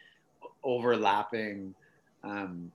overlapping 0.64 1.74
um, 2.24 2.72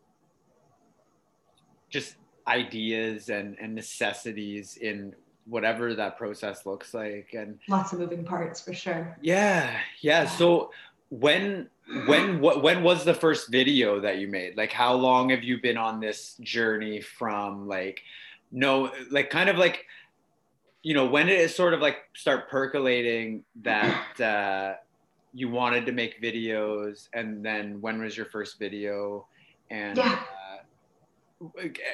just 1.89 2.15
ideas 2.47 3.29
and, 3.29 3.57
and 3.59 3.75
necessities 3.75 4.77
in 4.77 5.13
whatever 5.49 5.95
that 5.95 6.17
process 6.17 6.65
looks 6.65 6.93
like 6.93 7.33
and 7.33 7.59
lots 7.67 7.91
of 7.91 7.99
moving 7.99 8.23
parts 8.23 8.62
for 8.62 8.73
sure. 8.73 9.17
Yeah 9.21 9.79
yeah. 10.01 10.27
So 10.27 10.71
when 11.09 11.69
when 12.05 12.39
what 12.39 12.62
when 12.62 12.83
was 12.83 13.03
the 13.03 13.13
first 13.13 13.49
video 13.49 13.99
that 13.99 14.19
you 14.19 14.27
made? 14.27 14.55
Like 14.55 14.71
how 14.71 14.93
long 14.93 15.29
have 15.29 15.43
you 15.43 15.62
been 15.62 15.77
on 15.77 15.99
this 15.99 16.35
journey 16.41 17.01
from 17.01 17.67
like 17.67 18.01
no 18.51 18.91
like 19.12 19.29
kind 19.29 19.49
of 19.49 19.57
like 19.57 19.85
you 20.83 20.93
know 20.93 21.05
when 21.05 21.27
did 21.27 21.39
it 21.39 21.51
sort 21.51 21.73
of 21.73 21.81
like 21.81 21.97
start 22.13 22.49
percolating 22.49 23.43
that 23.63 24.19
uh 24.21 24.75
you 25.33 25.47
wanted 25.47 25.85
to 25.85 25.91
make 25.91 26.21
videos 26.21 27.07
and 27.13 27.45
then 27.45 27.79
when 27.81 28.01
was 28.01 28.15
your 28.17 28.25
first 28.27 28.59
video? 28.59 29.25
And 29.69 29.97
yeah 29.97 30.19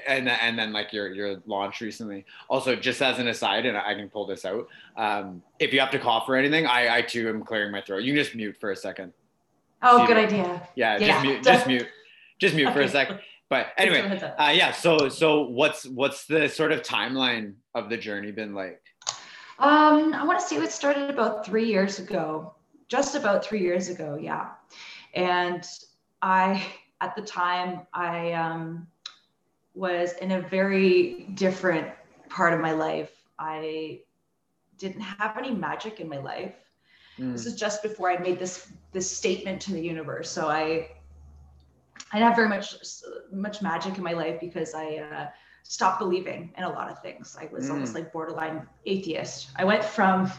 and 0.08 0.28
and 0.28 0.58
then 0.58 0.74
like 0.74 0.92
your 0.92 1.14
your 1.14 1.42
launch 1.46 1.82
recently. 1.82 2.26
Also, 2.50 2.76
just 2.76 3.02
as 3.02 3.20
an 3.20 3.28
aside, 3.28 3.66
and 3.66 3.78
I 3.78 3.94
can 3.94 4.10
pull 4.10 4.26
this 4.26 4.46
out. 4.46 4.68
Um, 4.98 5.44
if 5.60 5.74
you 5.74 5.80
have 5.80 5.92
to 5.92 6.00
cough 6.00 6.28
or 6.28 6.36
anything, 6.36 6.66
I 6.66 6.98
I 6.98 7.02
too 7.02 7.30
am 7.30 7.44
clearing 7.44 7.72
my 7.72 7.82
throat. 7.82 8.04
You 8.04 8.14
can 8.14 8.24
just 8.24 8.36
mute 8.36 8.58
for 8.60 8.72
a 8.72 8.76
second. 8.76 9.14
Oh, 9.82 10.08
good 10.08 10.18
idea. 10.18 10.68
Yeah, 10.76 10.98
yeah, 10.98 11.08
just 11.08 11.24
mute. 11.24 11.44
Just 11.44 11.68
mute. 11.68 11.88
Just 12.40 12.56
mute 12.56 12.68
okay. 12.68 12.76
for 12.76 12.82
a 12.82 12.90
sec. 12.90 13.22
But 13.50 13.68
anyway, 13.78 14.20
uh, 14.40 14.52
yeah. 14.54 14.72
So 14.72 15.10
so 15.10 15.42
what's 15.42 15.86
what's 15.86 16.26
the 16.26 16.50
sort 16.50 16.72
of 16.72 16.82
timeline 16.82 17.54
of 17.76 17.90
the 17.90 17.98
journey 17.98 18.32
been 18.32 18.56
like? 18.56 18.82
Um, 19.60 20.14
I 20.14 20.26
want 20.26 20.40
to 20.40 20.46
say 20.46 20.58
it 20.58 20.72
started 20.72 21.10
about 21.10 21.46
three 21.46 21.66
years 21.66 22.00
ago, 22.00 22.56
just 22.90 23.16
about 23.16 23.46
three 23.46 23.62
years 23.62 23.90
ago. 23.90 24.18
Yeah, 24.20 24.50
and 25.14 25.64
I 26.22 26.66
at 27.02 27.16
the 27.16 27.22
time 27.22 27.86
I 27.94 28.32
um 28.34 28.88
was 29.76 30.14
in 30.14 30.32
a 30.32 30.42
very 30.42 31.28
different 31.36 31.88
part 32.30 32.54
of 32.54 32.60
my 32.60 32.72
life. 32.72 33.12
I 33.38 34.02
didn't 34.78 35.02
have 35.02 35.38
any 35.38 35.52
magic 35.52 36.00
in 36.00 36.10
my 36.10 36.18
life. 36.18 36.56
Mm. 37.20 37.34
This 37.34 37.46
is 37.46 37.56
just 37.56 37.84
before 37.84 38.10
I 38.10 38.18
made 38.18 38.40
this 38.40 38.72
this 38.92 39.10
statement 39.10 39.62
to 39.64 39.74
the 39.74 39.82
universe. 39.82 40.30
So 40.30 40.48
I 40.48 40.90
I 42.12 42.20
didn't 42.20 42.28
have 42.28 42.36
very 42.36 42.50
much 42.50 42.76
much 43.32 43.62
magic 43.62 43.98
in 43.98 44.04
my 44.04 44.14
life 44.14 44.40
because 44.40 44.74
I 44.74 44.98
uh, 44.98 45.28
stopped 45.64 46.00
believing 46.00 46.54
in 46.58 46.64
a 46.64 46.70
lot 46.70 46.90
of 46.90 47.02
things. 47.02 47.38
I 47.40 47.50
was 47.52 47.68
mm. 47.68 47.72
almost 47.72 47.94
like 47.94 48.12
borderline 48.12 48.68
atheist. 48.86 49.50
I 49.56 49.66
went 49.66 49.84
from 49.84 50.32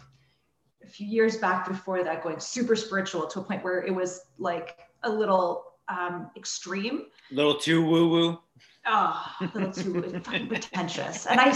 a 0.82 0.86
few 0.86 1.06
years 1.06 1.36
back 1.36 1.68
before 1.68 2.04
that 2.04 2.22
going 2.22 2.40
super 2.40 2.76
spiritual 2.76 3.26
to 3.26 3.40
a 3.40 3.42
point 3.42 3.64
where 3.64 3.82
it 3.82 3.94
was 3.94 4.20
like 4.38 4.78
a 5.02 5.10
little 5.10 5.64
um, 5.88 6.30
extreme. 6.36 7.06
A 7.32 7.34
little 7.34 7.56
too 7.56 7.84
woo 7.84 8.08
woo 8.08 8.38
oh, 8.86 9.32
a 9.40 9.50
little 9.54 9.72
too 9.72 10.20
pretentious. 10.22 11.26
And 11.26 11.40
I, 11.40 11.54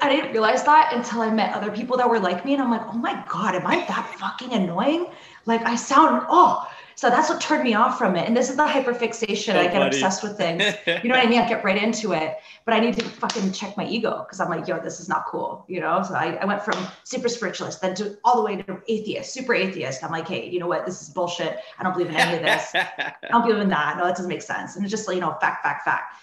I 0.00 0.08
didn't 0.08 0.32
realize 0.32 0.64
that 0.64 0.92
until 0.92 1.22
I 1.22 1.30
met 1.30 1.54
other 1.54 1.70
people 1.70 1.96
that 1.96 2.08
were 2.08 2.20
like 2.20 2.44
me. 2.44 2.54
And 2.54 2.62
I'm 2.62 2.70
like, 2.70 2.86
oh 2.86 2.92
my 2.92 3.24
God, 3.28 3.54
am 3.54 3.66
I 3.66 3.84
that 3.86 4.14
fucking 4.18 4.52
annoying? 4.52 5.06
Like 5.46 5.62
I 5.62 5.76
sound, 5.76 6.26
oh, 6.28 6.68
so 6.94 7.10
that's 7.10 7.28
what 7.28 7.40
turned 7.40 7.62
me 7.62 7.74
off 7.74 7.96
from 7.96 8.16
it. 8.16 8.26
And 8.26 8.36
this 8.36 8.50
is 8.50 8.56
the 8.56 8.66
hyperfixation. 8.66 9.54
Oh, 9.54 9.60
I 9.60 9.64
get 9.64 9.74
buddy. 9.74 9.96
obsessed 9.96 10.22
with 10.24 10.36
things. 10.36 10.64
You 10.84 11.08
know 11.08 11.14
what 11.14 11.24
I 11.24 11.30
mean? 11.30 11.38
I 11.38 11.48
get 11.48 11.62
right 11.62 11.80
into 11.80 12.12
it, 12.12 12.38
but 12.64 12.74
I 12.74 12.80
need 12.80 12.94
to 12.94 13.04
fucking 13.04 13.52
check 13.52 13.76
my 13.76 13.86
ego 13.86 14.24
because 14.26 14.40
I'm 14.40 14.48
like, 14.48 14.66
yo, 14.66 14.80
this 14.80 14.98
is 14.98 15.08
not 15.08 15.26
cool. 15.26 15.64
You 15.68 15.78
know? 15.78 16.02
So 16.02 16.14
I, 16.14 16.34
I 16.34 16.44
went 16.44 16.64
from 16.64 16.74
super 17.04 17.28
spiritualist 17.28 17.80
then 17.80 17.94
to 17.96 18.18
all 18.24 18.36
the 18.36 18.42
way 18.42 18.60
to 18.62 18.82
atheist, 18.88 19.32
super 19.32 19.54
atheist. 19.54 20.02
I'm 20.02 20.10
like, 20.10 20.26
hey, 20.26 20.48
you 20.48 20.58
know 20.58 20.66
what? 20.66 20.86
This 20.86 21.00
is 21.00 21.08
bullshit. 21.08 21.58
I 21.78 21.84
don't 21.84 21.92
believe 21.92 22.08
in 22.08 22.16
any 22.16 22.36
of 22.36 22.42
this. 22.42 22.72
I 22.74 23.14
don't 23.30 23.46
believe 23.46 23.60
in 23.62 23.68
that. 23.68 23.96
No, 23.96 24.04
that 24.04 24.16
doesn't 24.16 24.28
make 24.28 24.42
sense. 24.42 24.74
And 24.74 24.84
it's 24.84 24.90
just 24.90 25.06
like, 25.06 25.14
you 25.14 25.20
know, 25.20 25.36
fact, 25.40 25.62
fact, 25.62 25.84
fact 25.84 26.16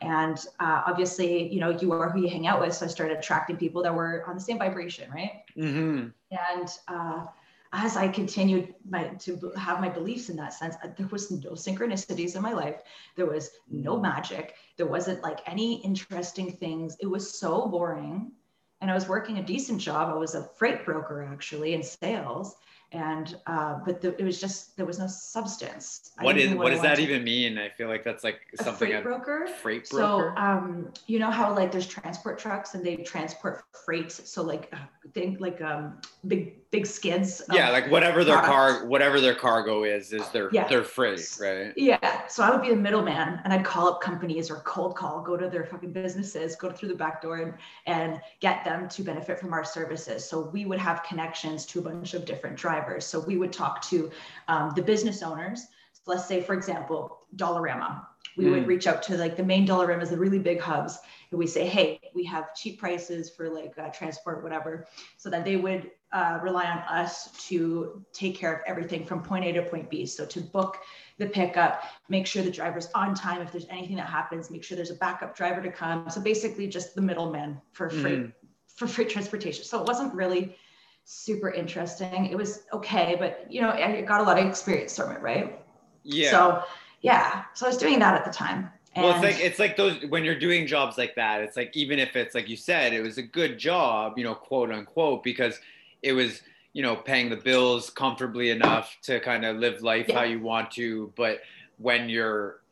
and 0.00 0.38
uh, 0.60 0.82
obviously 0.86 1.52
you 1.52 1.60
know 1.60 1.70
you 1.70 1.92
are 1.92 2.10
who 2.10 2.22
you 2.22 2.28
hang 2.28 2.46
out 2.46 2.60
with. 2.60 2.74
So 2.74 2.86
i 2.86 2.88
started 2.88 3.18
attracting 3.18 3.56
people 3.56 3.82
that 3.82 3.94
were 3.94 4.24
on 4.26 4.34
the 4.34 4.40
same 4.40 4.58
vibration 4.58 5.10
right? 5.10 5.42
Mm-hmm. 5.56 6.08
and 6.30 6.68
uh, 6.88 7.26
as 7.72 7.96
i 7.96 8.08
continued 8.08 8.74
my 8.88 9.04
to 9.04 9.52
have 9.56 9.80
my 9.80 9.88
beliefs 9.88 10.28
in 10.28 10.36
that 10.36 10.52
sense 10.52 10.76
uh, 10.82 10.88
there 10.96 11.06
was 11.08 11.30
no 11.30 11.50
synchronicities 11.50 12.36
in 12.36 12.42
my 12.42 12.52
life. 12.52 12.82
There 13.16 13.26
was 13.26 13.50
no 13.68 14.00
magic. 14.00 14.54
There 14.76 14.86
wasn't 14.86 15.22
like 15.22 15.40
any 15.46 15.82
interesting 15.84 16.52
things. 16.52 16.96
It 17.00 17.06
was 17.06 17.38
so 17.38 17.66
boring. 17.66 18.32
And 18.80 18.90
i 18.90 18.94
was 18.94 19.08
working 19.08 19.38
a 19.38 19.42
decent 19.42 19.80
job. 19.80 20.08
I 20.08 20.14
was 20.16 20.34
a 20.34 20.48
freight 20.58 20.84
broker 20.86 21.22
actually 21.30 21.74
in 21.74 21.82
sales 21.82 22.56
and 22.92 23.36
uh, 23.46 23.78
but 23.84 24.00
the, 24.00 24.18
it 24.20 24.24
was 24.24 24.40
just 24.40 24.76
there 24.76 24.86
was 24.86 24.98
no 24.98 25.06
substance. 25.06 26.10
What 26.20 26.36
is 26.36 26.52
what, 26.54 26.70
does 26.70 26.82
that 26.82 26.98
even 26.98 27.22
mean? 27.22 27.56
I 27.56 27.68
feel 27.68 27.88
like 27.88 28.02
that's 28.02 28.24
like 28.24 28.40
a 28.58 28.64
something 28.64 28.90
freight 28.90 29.04
broker. 29.04 29.46
Freight 29.62 29.88
broker. 29.88 30.34
So 30.36 30.42
um, 30.42 30.92
you 31.06 31.20
know 31.20 31.30
how 31.30 31.54
like 31.54 31.70
there's 31.70 31.86
transport 31.86 32.38
trucks 32.38 32.74
and 32.74 32.84
they 32.84 32.96
transport 32.96 33.62
freight. 33.84 34.10
So 34.10 34.42
like 34.42 34.70
uh, 34.72 34.78
think 35.14 35.40
like 35.40 35.60
um 35.62 35.98
big 36.26 36.68
big 36.72 36.84
skids. 36.84 37.42
Yeah, 37.52 37.70
like 37.70 37.88
whatever 37.90 38.24
their 38.24 38.42
car 38.42 38.84
whatever 38.86 39.20
their 39.20 39.36
cargo 39.36 39.84
is 39.84 40.12
is 40.12 40.28
their 40.30 40.50
yeah. 40.52 40.66
their 40.66 40.82
freight, 40.82 41.38
right? 41.40 41.72
Yeah. 41.76 42.26
So 42.26 42.42
I 42.42 42.50
would 42.50 42.62
be 42.62 42.70
the 42.70 42.76
middleman 42.76 43.40
and 43.44 43.52
I'd 43.52 43.64
call 43.64 43.88
up 43.88 44.00
companies 44.00 44.50
or 44.50 44.56
cold 44.56 44.96
call, 44.96 45.22
go 45.22 45.36
to 45.36 45.48
their 45.48 45.64
fucking 45.64 45.92
businesses, 45.92 46.56
go 46.56 46.70
through 46.70 46.88
the 46.88 46.96
back 46.96 47.22
door 47.22 47.36
and 47.36 47.54
and 47.86 48.20
get 48.40 48.64
them 48.64 48.88
to 48.88 49.02
benefit 49.04 49.38
from 49.38 49.52
our 49.52 49.64
services. 49.64 50.28
So 50.28 50.50
we 50.52 50.64
would 50.64 50.80
have 50.80 51.04
connections 51.04 51.64
to 51.66 51.78
a 51.78 51.82
bunch 51.82 52.14
of 52.14 52.24
different 52.24 52.56
drivers 52.56 52.79
drivers. 52.80 53.06
So 53.06 53.20
we 53.20 53.36
would 53.36 53.52
talk 53.52 53.82
to 53.88 54.10
um, 54.48 54.72
the 54.74 54.82
business 54.82 55.22
owners. 55.22 55.66
So 55.92 56.02
let's 56.06 56.26
say, 56.26 56.40
for 56.42 56.54
example, 56.54 57.20
Dollarama. 57.36 58.06
We 58.36 58.44
mm. 58.44 58.50
would 58.52 58.66
reach 58.66 58.86
out 58.86 59.02
to 59.04 59.16
like 59.16 59.36
the 59.36 59.42
main 59.42 59.66
Dollaramas, 59.66 60.10
the 60.10 60.18
really 60.18 60.38
big 60.38 60.60
hubs, 60.60 60.98
and 61.30 61.38
we 61.38 61.46
say, 61.46 61.66
hey, 61.66 62.00
we 62.14 62.24
have 62.24 62.54
cheap 62.54 62.78
prices 62.78 63.30
for 63.30 63.48
like 63.50 63.76
uh, 63.78 63.88
transport, 63.88 64.42
whatever. 64.42 64.86
So 65.16 65.30
that 65.30 65.44
they 65.44 65.56
would 65.56 65.90
uh, 66.12 66.38
rely 66.42 66.66
on 66.66 66.78
us 66.78 67.30
to 67.48 68.04
take 68.12 68.36
care 68.36 68.54
of 68.54 68.60
everything 68.66 69.04
from 69.04 69.22
point 69.22 69.44
A 69.44 69.52
to 69.52 69.62
point 69.62 69.90
B. 69.90 70.06
So 70.06 70.24
to 70.26 70.40
book 70.40 70.78
the 71.18 71.26
pickup, 71.26 71.84
make 72.08 72.26
sure 72.26 72.42
the 72.42 72.50
driver's 72.50 72.88
on 72.94 73.14
time. 73.14 73.42
If 73.42 73.52
there's 73.52 73.66
anything 73.68 73.96
that 73.96 74.06
happens, 74.06 74.50
make 74.50 74.64
sure 74.64 74.76
there's 74.76 74.90
a 74.90 74.96
backup 74.96 75.36
driver 75.36 75.60
to 75.62 75.70
come. 75.70 76.08
So 76.08 76.20
basically, 76.20 76.66
just 76.66 76.94
the 76.94 77.02
middleman 77.02 77.60
for 77.72 77.90
freight 77.90 78.20
mm. 78.20 78.32
for 78.76 78.86
freight 78.86 79.10
transportation. 79.10 79.64
So 79.64 79.80
it 79.80 79.86
wasn't 79.86 80.14
really 80.14 80.56
super 81.04 81.50
interesting. 81.50 82.26
It 82.26 82.36
was 82.36 82.64
okay, 82.72 83.16
but 83.18 83.46
you 83.50 83.60
know, 83.60 83.70
I 83.70 84.00
got 84.02 84.20
a 84.20 84.24
lot 84.24 84.38
of 84.38 84.46
experience 84.46 84.96
from 84.96 85.12
it, 85.12 85.20
right? 85.20 85.60
Yeah. 86.02 86.30
So 86.30 86.62
yeah, 87.02 87.44
so 87.54 87.66
I 87.66 87.68
was 87.68 87.78
doing 87.78 87.98
that 88.00 88.14
at 88.14 88.24
the 88.24 88.32
time, 88.32 88.70
well, 88.96 89.14
it's 89.14 89.22
like 89.22 89.44
it's 89.44 89.58
like 89.58 89.76
those 89.76 90.04
when 90.06 90.24
you're 90.24 90.38
doing 90.38 90.66
jobs 90.66 90.98
like 90.98 91.14
that. 91.14 91.42
It's 91.42 91.56
like 91.56 91.76
even 91.76 91.98
if 91.98 92.16
it's 92.16 92.34
like 92.34 92.48
you 92.48 92.56
said, 92.56 92.92
it 92.92 93.02
was 93.02 93.18
a 93.18 93.22
good 93.22 93.56
job, 93.56 94.18
you 94.18 94.24
know, 94.24 94.34
quote 94.34 94.72
unquote, 94.72 95.22
because 95.22 95.60
it 96.02 96.12
was 96.12 96.42
you 96.72 96.82
know 96.82 96.96
paying 96.96 97.30
the 97.30 97.36
bills 97.36 97.90
comfortably 97.90 98.50
enough 98.50 98.98
to 99.02 99.20
kind 99.20 99.44
of 99.44 99.58
live 99.58 99.82
life 99.82 100.06
yeah. 100.08 100.18
how 100.18 100.24
you 100.24 100.40
want 100.40 100.72
to. 100.72 101.12
But 101.16 101.40
when 101.78 102.08
you're, 102.08 102.62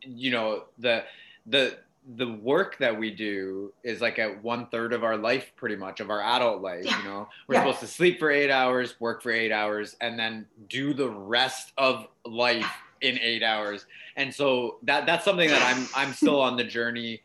you 0.00 0.30
know, 0.30 0.64
the 0.78 1.04
the 1.44 1.76
the 2.14 2.32
work 2.32 2.78
that 2.78 2.96
we 2.96 3.10
do 3.10 3.72
is 3.82 4.00
like 4.00 4.18
at 4.18 4.42
one 4.42 4.66
third 4.66 4.92
of 4.92 5.02
our 5.02 5.16
life, 5.16 5.52
pretty 5.56 5.74
much 5.74 5.98
of 5.98 6.08
our 6.08 6.22
adult 6.22 6.62
life. 6.62 6.84
Yeah. 6.84 6.98
You 6.98 7.04
know, 7.04 7.28
we're 7.48 7.56
yeah. 7.56 7.62
supposed 7.62 7.80
to 7.80 7.86
sleep 7.88 8.20
for 8.20 8.30
eight 8.30 8.50
hours, 8.50 8.94
work 9.00 9.22
for 9.22 9.32
eight 9.32 9.50
hours, 9.50 9.96
and 10.00 10.18
then 10.18 10.46
do 10.68 10.94
the 10.94 11.08
rest 11.08 11.72
of 11.76 12.06
life 12.24 12.70
in 13.00 13.18
eight 13.18 13.42
hours. 13.42 13.86
And 14.16 14.32
so 14.32 14.78
that 14.84 15.06
that's 15.06 15.24
something 15.24 15.48
that 15.50 15.62
I'm 15.62 15.88
I'm 15.96 16.12
still 16.14 16.40
on 16.40 16.56
the 16.56 16.64
journey. 16.64 17.22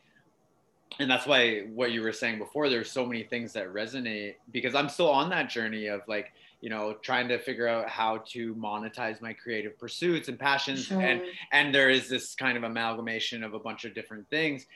And 0.99 1.09
that's 1.09 1.27
why 1.27 1.61
what 1.73 1.91
you 1.91 2.01
were 2.01 2.11
saying 2.11 2.39
before, 2.39 2.67
there's 2.69 2.91
so 2.91 3.05
many 3.05 3.23
things 3.23 3.53
that 3.53 3.71
resonate 3.73 4.35
because 4.51 4.75
I'm 4.75 4.89
still 4.89 5.09
on 5.09 5.29
that 5.29 5.49
journey 5.49 5.87
of 5.87 6.01
like, 6.07 6.33
you 6.61 6.69
know, 6.69 6.93
trying 7.01 7.27
to 7.27 7.39
figure 7.39 7.67
out 7.67 7.89
how 7.89 8.19
to 8.29 8.55
monetize 8.55 9.19
my 9.19 9.33
creative 9.33 9.77
pursuits 9.77 10.29
and 10.29 10.39
passions. 10.39 10.85
Sure. 10.85 11.01
And 11.01 11.21
and 11.51 11.73
there 11.73 11.89
is 11.89 12.07
this 12.07 12.35
kind 12.35 12.55
of 12.55 12.63
amalgamation 12.63 13.43
of 13.43 13.53
a 13.53 13.59
bunch 13.59 13.83
of 13.83 13.93
different 13.93 14.29
things. 14.29 14.67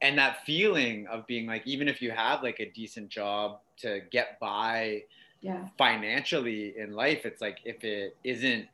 And 0.00 0.18
that 0.18 0.44
feeling 0.44 1.06
of 1.08 1.26
being 1.26 1.46
like, 1.46 1.66
even 1.66 1.88
if 1.88 2.00
you 2.00 2.10
have 2.10 2.42
like 2.42 2.60
a 2.60 2.70
decent 2.70 3.08
job 3.08 3.60
to 3.78 4.00
get 4.10 4.38
by 4.38 5.04
yeah. 5.40 5.68
financially 5.76 6.74
in 6.78 6.92
life, 6.92 7.26
it's 7.26 7.40
like 7.40 7.58
if 7.64 7.84
it 7.84 8.16
isn't 8.22 8.68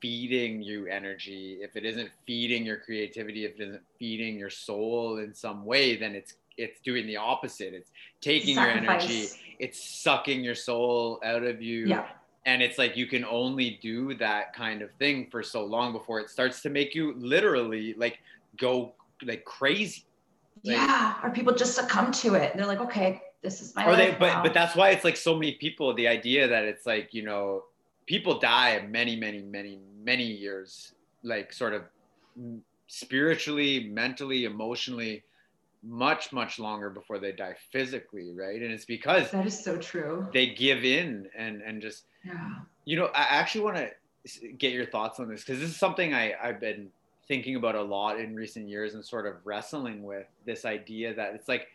feeding 0.00 0.62
you 0.62 0.86
energy, 0.86 1.58
if 1.62 1.76
it 1.76 1.84
isn't 1.84 2.10
feeding 2.26 2.66
your 2.66 2.78
creativity, 2.78 3.44
if 3.44 3.58
it 3.58 3.68
isn't 3.68 3.82
feeding 3.98 4.36
your 4.36 4.50
soul 4.50 5.18
in 5.18 5.34
some 5.34 5.64
way, 5.64 5.96
then 5.96 6.14
it's 6.14 6.34
it's 6.56 6.80
doing 6.80 7.06
the 7.06 7.16
opposite. 7.16 7.74
It's 7.74 7.90
taking 8.20 8.56
Sacrifice. 8.56 9.08
your 9.08 9.18
energy, 9.18 9.28
it's 9.58 9.82
sucking 9.82 10.42
your 10.42 10.54
soul 10.54 11.20
out 11.24 11.42
of 11.42 11.62
you. 11.62 11.86
Yeah. 11.86 12.06
And 12.44 12.62
it's 12.62 12.78
like 12.78 12.96
you 12.96 13.06
can 13.06 13.24
only 13.24 13.78
do 13.82 14.14
that 14.14 14.54
kind 14.54 14.80
of 14.80 14.90
thing 14.98 15.28
for 15.30 15.42
so 15.42 15.64
long 15.64 15.92
before 15.92 16.20
it 16.20 16.30
starts 16.30 16.62
to 16.62 16.70
make 16.70 16.94
you 16.94 17.14
literally 17.16 17.94
like 17.94 18.18
go 18.56 18.94
like 19.22 19.44
crazy. 19.44 20.04
Like, 20.64 20.76
yeah. 20.76 21.14
Or 21.22 21.30
people 21.30 21.54
just 21.54 21.74
succumb 21.74 22.12
to 22.12 22.34
it. 22.34 22.56
They're 22.56 22.66
like, 22.66 22.80
okay, 22.80 23.20
this 23.42 23.60
is 23.60 23.74
my 23.74 23.86
or 23.86 23.96
they 23.96 24.16
but 24.18 24.26
now. 24.26 24.42
but 24.42 24.54
that's 24.54 24.76
why 24.76 24.90
it's 24.90 25.04
like 25.04 25.16
so 25.16 25.34
many 25.34 25.52
people, 25.52 25.92
the 25.94 26.08
idea 26.08 26.46
that 26.48 26.64
it's 26.64 26.86
like, 26.86 27.12
you 27.12 27.24
know, 27.24 27.64
people 28.06 28.38
die 28.38 28.84
many, 28.88 29.16
many, 29.16 29.42
many, 29.42 29.78
many 30.04 30.24
years, 30.24 30.92
like 31.22 31.52
sort 31.52 31.74
of 31.74 31.82
spiritually, 32.86 33.88
mentally, 33.90 34.44
emotionally, 34.44 35.24
much, 35.86 36.32
much 36.32 36.58
longer 36.58 36.90
before 36.90 37.18
they 37.18 37.32
die 37.32 37.54
physically, 37.70 38.32
right? 38.34 38.60
And 38.60 38.72
it's 38.72 38.84
because 38.84 39.30
that 39.30 39.46
is 39.46 39.58
so 39.58 39.76
true. 39.76 40.26
They 40.32 40.48
give 40.48 40.84
in 40.84 41.28
and 41.36 41.62
and 41.62 41.80
just 41.80 42.04
yeah. 42.24 42.54
You 42.84 42.96
know, 42.96 43.06
I 43.06 43.22
actually 43.22 43.64
want 43.64 43.76
to 43.76 44.48
get 44.58 44.72
your 44.72 44.86
thoughts 44.86 45.18
on 45.20 45.28
this 45.28 45.40
because 45.40 45.60
this 45.60 45.70
is 45.70 45.76
something 45.76 46.14
I 46.14 46.34
I've 46.42 46.60
been 46.60 46.88
thinking 47.28 47.56
about 47.56 47.74
a 47.74 47.82
lot 47.82 48.20
in 48.20 48.34
recent 48.34 48.68
years 48.68 48.94
and 48.94 49.04
sort 49.04 49.26
of 49.26 49.34
wrestling 49.44 50.04
with 50.04 50.26
this 50.44 50.64
idea 50.64 51.12
that 51.14 51.34
it's 51.34 51.48
like, 51.48 51.66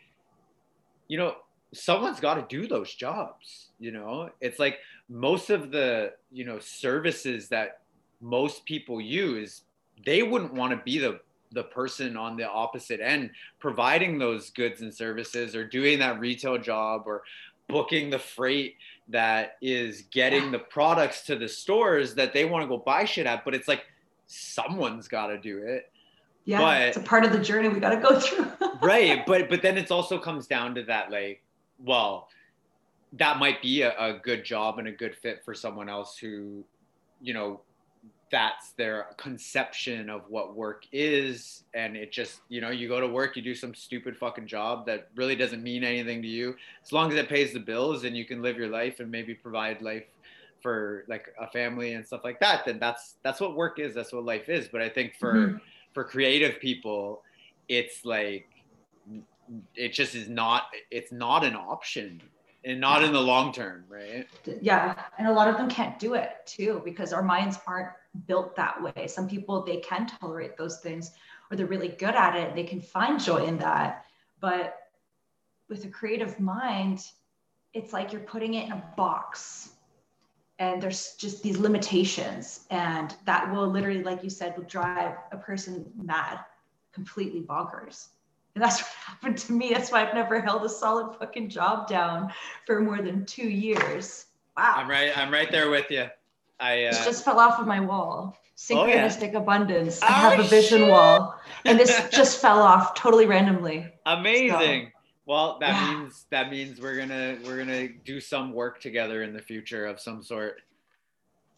you 1.08 1.18
know, 1.18 1.36
someone's 1.74 2.20
got 2.20 2.34
to 2.34 2.56
do 2.56 2.66
those 2.66 2.94
jobs 2.94 3.70
you 3.80 3.90
know 3.90 4.30
it's 4.40 4.58
like 4.58 4.78
most 5.08 5.50
of 5.50 5.70
the 5.70 6.12
you 6.30 6.44
know 6.44 6.58
services 6.58 7.48
that 7.48 7.80
most 8.20 8.64
people 8.64 9.00
use 9.00 9.62
they 10.04 10.22
wouldn't 10.22 10.52
want 10.52 10.70
to 10.70 10.76
be 10.84 10.98
the 10.98 11.18
the 11.52 11.62
person 11.64 12.16
on 12.16 12.36
the 12.36 12.48
opposite 12.48 13.00
end 13.00 13.30
providing 13.58 14.18
those 14.18 14.50
goods 14.50 14.80
and 14.80 14.92
services 14.92 15.54
or 15.54 15.66
doing 15.66 15.98
that 15.98 16.18
retail 16.20 16.58
job 16.58 17.02
or 17.06 17.22
booking 17.68 18.10
the 18.10 18.18
freight 18.18 18.76
that 19.08 19.56
is 19.62 20.02
getting 20.10 20.50
the 20.50 20.58
products 20.58 21.22
to 21.22 21.36
the 21.36 21.48
stores 21.48 22.14
that 22.14 22.32
they 22.32 22.44
want 22.44 22.62
to 22.62 22.68
go 22.68 22.76
buy 22.76 23.04
shit 23.04 23.26
at 23.26 23.44
but 23.44 23.54
it's 23.54 23.68
like 23.68 23.84
someone's 24.26 25.08
got 25.08 25.26
to 25.28 25.38
do 25.38 25.58
it. 25.58 25.90
Yeah 26.44 26.58
but, 26.58 26.82
it's 26.82 26.96
a 26.96 27.00
part 27.00 27.24
of 27.24 27.32
the 27.32 27.38
journey 27.38 27.68
we 27.68 27.80
got 27.80 27.90
to 27.90 28.00
go 28.00 28.18
through. 28.18 28.46
Right 28.82 29.24
but 29.24 29.48
but 29.48 29.62
then 29.62 29.78
it 29.78 29.92
also 29.92 30.18
comes 30.18 30.48
down 30.48 30.74
to 30.74 30.82
that 30.84 31.10
like 31.10 31.42
well, 31.84 32.28
that 33.14 33.38
might 33.38 33.60
be 33.60 33.82
a, 33.82 33.96
a 33.98 34.18
good 34.18 34.44
job 34.44 34.78
and 34.78 34.88
a 34.88 34.92
good 34.92 35.14
fit 35.14 35.44
for 35.44 35.54
someone 35.54 35.88
else 35.88 36.16
who, 36.16 36.64
you 37.20 37.34
know, 37.34 37.60
that's 38.32 38.70
their 38.72 39.08
conception 39.18 40.08
of 40.08 40.22
what 40.28 40.56
work 40.56 40.86
is. 40.90 41.64
And 41.74 41.96
it 41.96 42.10
just 42.10 42.40
you 42.48 42.60
know 42.60 42.70
you 42.70 42.88
go 42.88 42.98
to 42.98 43.06
work 43.06 43.36
you 43.36 43.42
do 43.42 43.54
some 43.54 43.74
stupid 43.74 44.16
fucking 44.16 44.46
job 44.48 44.86
that 44.86 45.08
really 45.14 45.36
doesn't 45.36 45.62
mean 45.62 45.84
anything 45.84 46.22
to 46.22 46.28
you. 46.28 46.56
As 46.82 46.90
long 46.90 47.12
as 47.12 47.16
it 47.18 47.28
pays 47.28 47.52
the 47.52 47.60
bills 47.60 48.04
and 48.04 48.16
you 48.16 48.24
can 48.24 48.42
live 48.42 48.56
your 48.56 48.68
life 48.68 48.98
and 48.98 49.10
maybe 49.10 49.34
provide 49.34 49.82
life 49.82 50.06
for 50.62 51.04
like 51.08 51.34
a 51.40 51.46
family 51.48 51.94
and 51.94 52.06
stuff 52.06 52.22
like 52.24 52.38
that 52.40 52.64
then 52.64 52.78
that's 52.78 53.16
that's 53.22 53.40
what 53.40 53.54
work 53.54 53.78
is. 53.78 53.94
That's 53.94 54.12
what 54.12 54.24
life 54.24 54.48
is. 54.48 54.66
But 54.66 54.80
i 54.80 54.88
think 54.88 55.14
for 55.16 55.34
mm-hmm. 55.34 55.56
for 55.92 56.02
creative 56.02 56.58
people 56.58 57.22
it's 57.68 58.04
like 58.04 58.48
it 59.74 59.92
just 59.92 60.14
is 60.14 60.28
not 60.28 60.64
it's 60.90 61.12
not 61.12 61.44
an 61.44 61.54
option 61.54 62.22
and 62.64 62.80
not 62.80 63.02
in 63.02 63.12
the 63.12 63.20
long 63.20 63.52
term 63.52 63.84
right? 63.88 64.26
Yeah 64.60 64.94
and 65.18 65.28
a 65.28 65.32
lot 65.32 65.48
of 65.48 65.56
them 65.56 65.68
can't 65.68 65.98
do 65.98 66.14
it 66.14 66.30
too 66.46 66.80
because 66.84 67.12
our 67.12 67.22
minds 67.22 67.58
aren't 67.66 67.90
built 68.26 68.54
that 68.56 68.82
way. 68.82 69.06
Some 69.06 69.28
people 69.28 69.62
they 69.62 69.78
can 69.78 70.06
tolerate 70.06 70.56
those 70.56 70.78
things 70.78 71.12
or 71.50 71.56
they're 71.56 71.66
really 71.66 71.88
good 71.88 72.14
at 72.14 72.36
it 72.36 72.54
they 72.54 72.64
can 72.64 72.80
find 72.80 73.20
joy 73.20 73.44
in 73.44 73.58
that. 73.58 74.04
But 74.40 74.76
with 75.68 75.84
a 75.84 75.88
creative 75.88 76.38
mind 76.40 77.06
it's 77.74 77.92
like 77.92 78.12
you're 78.12 78.22
putting 78.22 78.54
it 78.54 78.66
in 78.66 78.72
a 78.72 78.84
box 78.96 79.70
and 80.58 80.80
there's 80.80 81.14
just 81.14 81.42
these 81.42 81.58
limitations 81.58 82.66
and 82.70 83.16
that 83.24 83.52
will 83.52 83.66
literally 83.66 84.02
like 84.02 84.22
you 84.22 84.30
said 84.30 84.56
will 84.56 84.64
drive 84.64 85.16
a 85.32 85.36
person 85.36 85.84
mad 85.96 86.38
completely 86.92 87.40
bonkers 87.40 88.08
and 88.54 88.64
that's 88.64 88.80
what 88.80 88.90
happened 89.06 89.38
to 89.38 89.52
me. 89.52 89.70
That's 89.72 89.90
why 89.90 90.06
I've 90.06 90.14
never 90.14 90.40
held 90.40 90.64
a 90.64 90.68
solid 90.68 91.16
fucking 91.18 91.48
job 91.48 91.88
down 91.88 92.32
for 92.66 92.80
more 92.80 93.02
than 93.02 93.24
two 93.24 93.48
years. 93.48 94.26
Wow. 94.56 94.74
I'm 94.76 94.88
right. 94.88 95.16
I'm 95.16 95.32
right 95.32 95.50
there 95.50 95.70
with 95.70 95.90
you. 95.90 96.06
I 96.60 96.84
uh... 96.84 96.92
just 97.04 97.24
fell 97.24 97.38
off 97.38 97.58
of 97.58 97.66
my 97.66 97.80
wall. 97.80 98.38
Synchronistic 98.56 99.30
oh, 99.30 99.32
yeah. 99.32 99.38
abundance. 99.38 100.00
Oh, 100.02 100.06
I 100.06 100.12
have 100.12 100.38
a 100.38 100.44
vision 100.44 100.80
shit. 100.80 100.90
wall, 100.90 101.40
and 101.64 101.78
this 101.80 102.08
just 102.12 102.40
fell 102.40 102.60
off 102.60 102.94
totally 102.94 103.26
randomly. 103.26 103.90
Amazing. 104.04 104.86
So, 104.86 105.00
well, 105.24 105.58
that 105.60 105.70
yeah. 105.70 105.94
means 105.94 106.26
that 106.30 106.50
means 106.50 106.80
we're 106.80 106.96
gonna 106.96 107.38
we're 107.44 107.56
gonna 107.56 107.88
do 107.88 108.20
some 108.20 108.52
work 108.52 108.80
together 108.80 109.22
in 109.22 109.32
the 109.32 109.40
future 109.40 109.86
of 109.86 109.98
some 110.00 110.22
sort. 110.22 110.60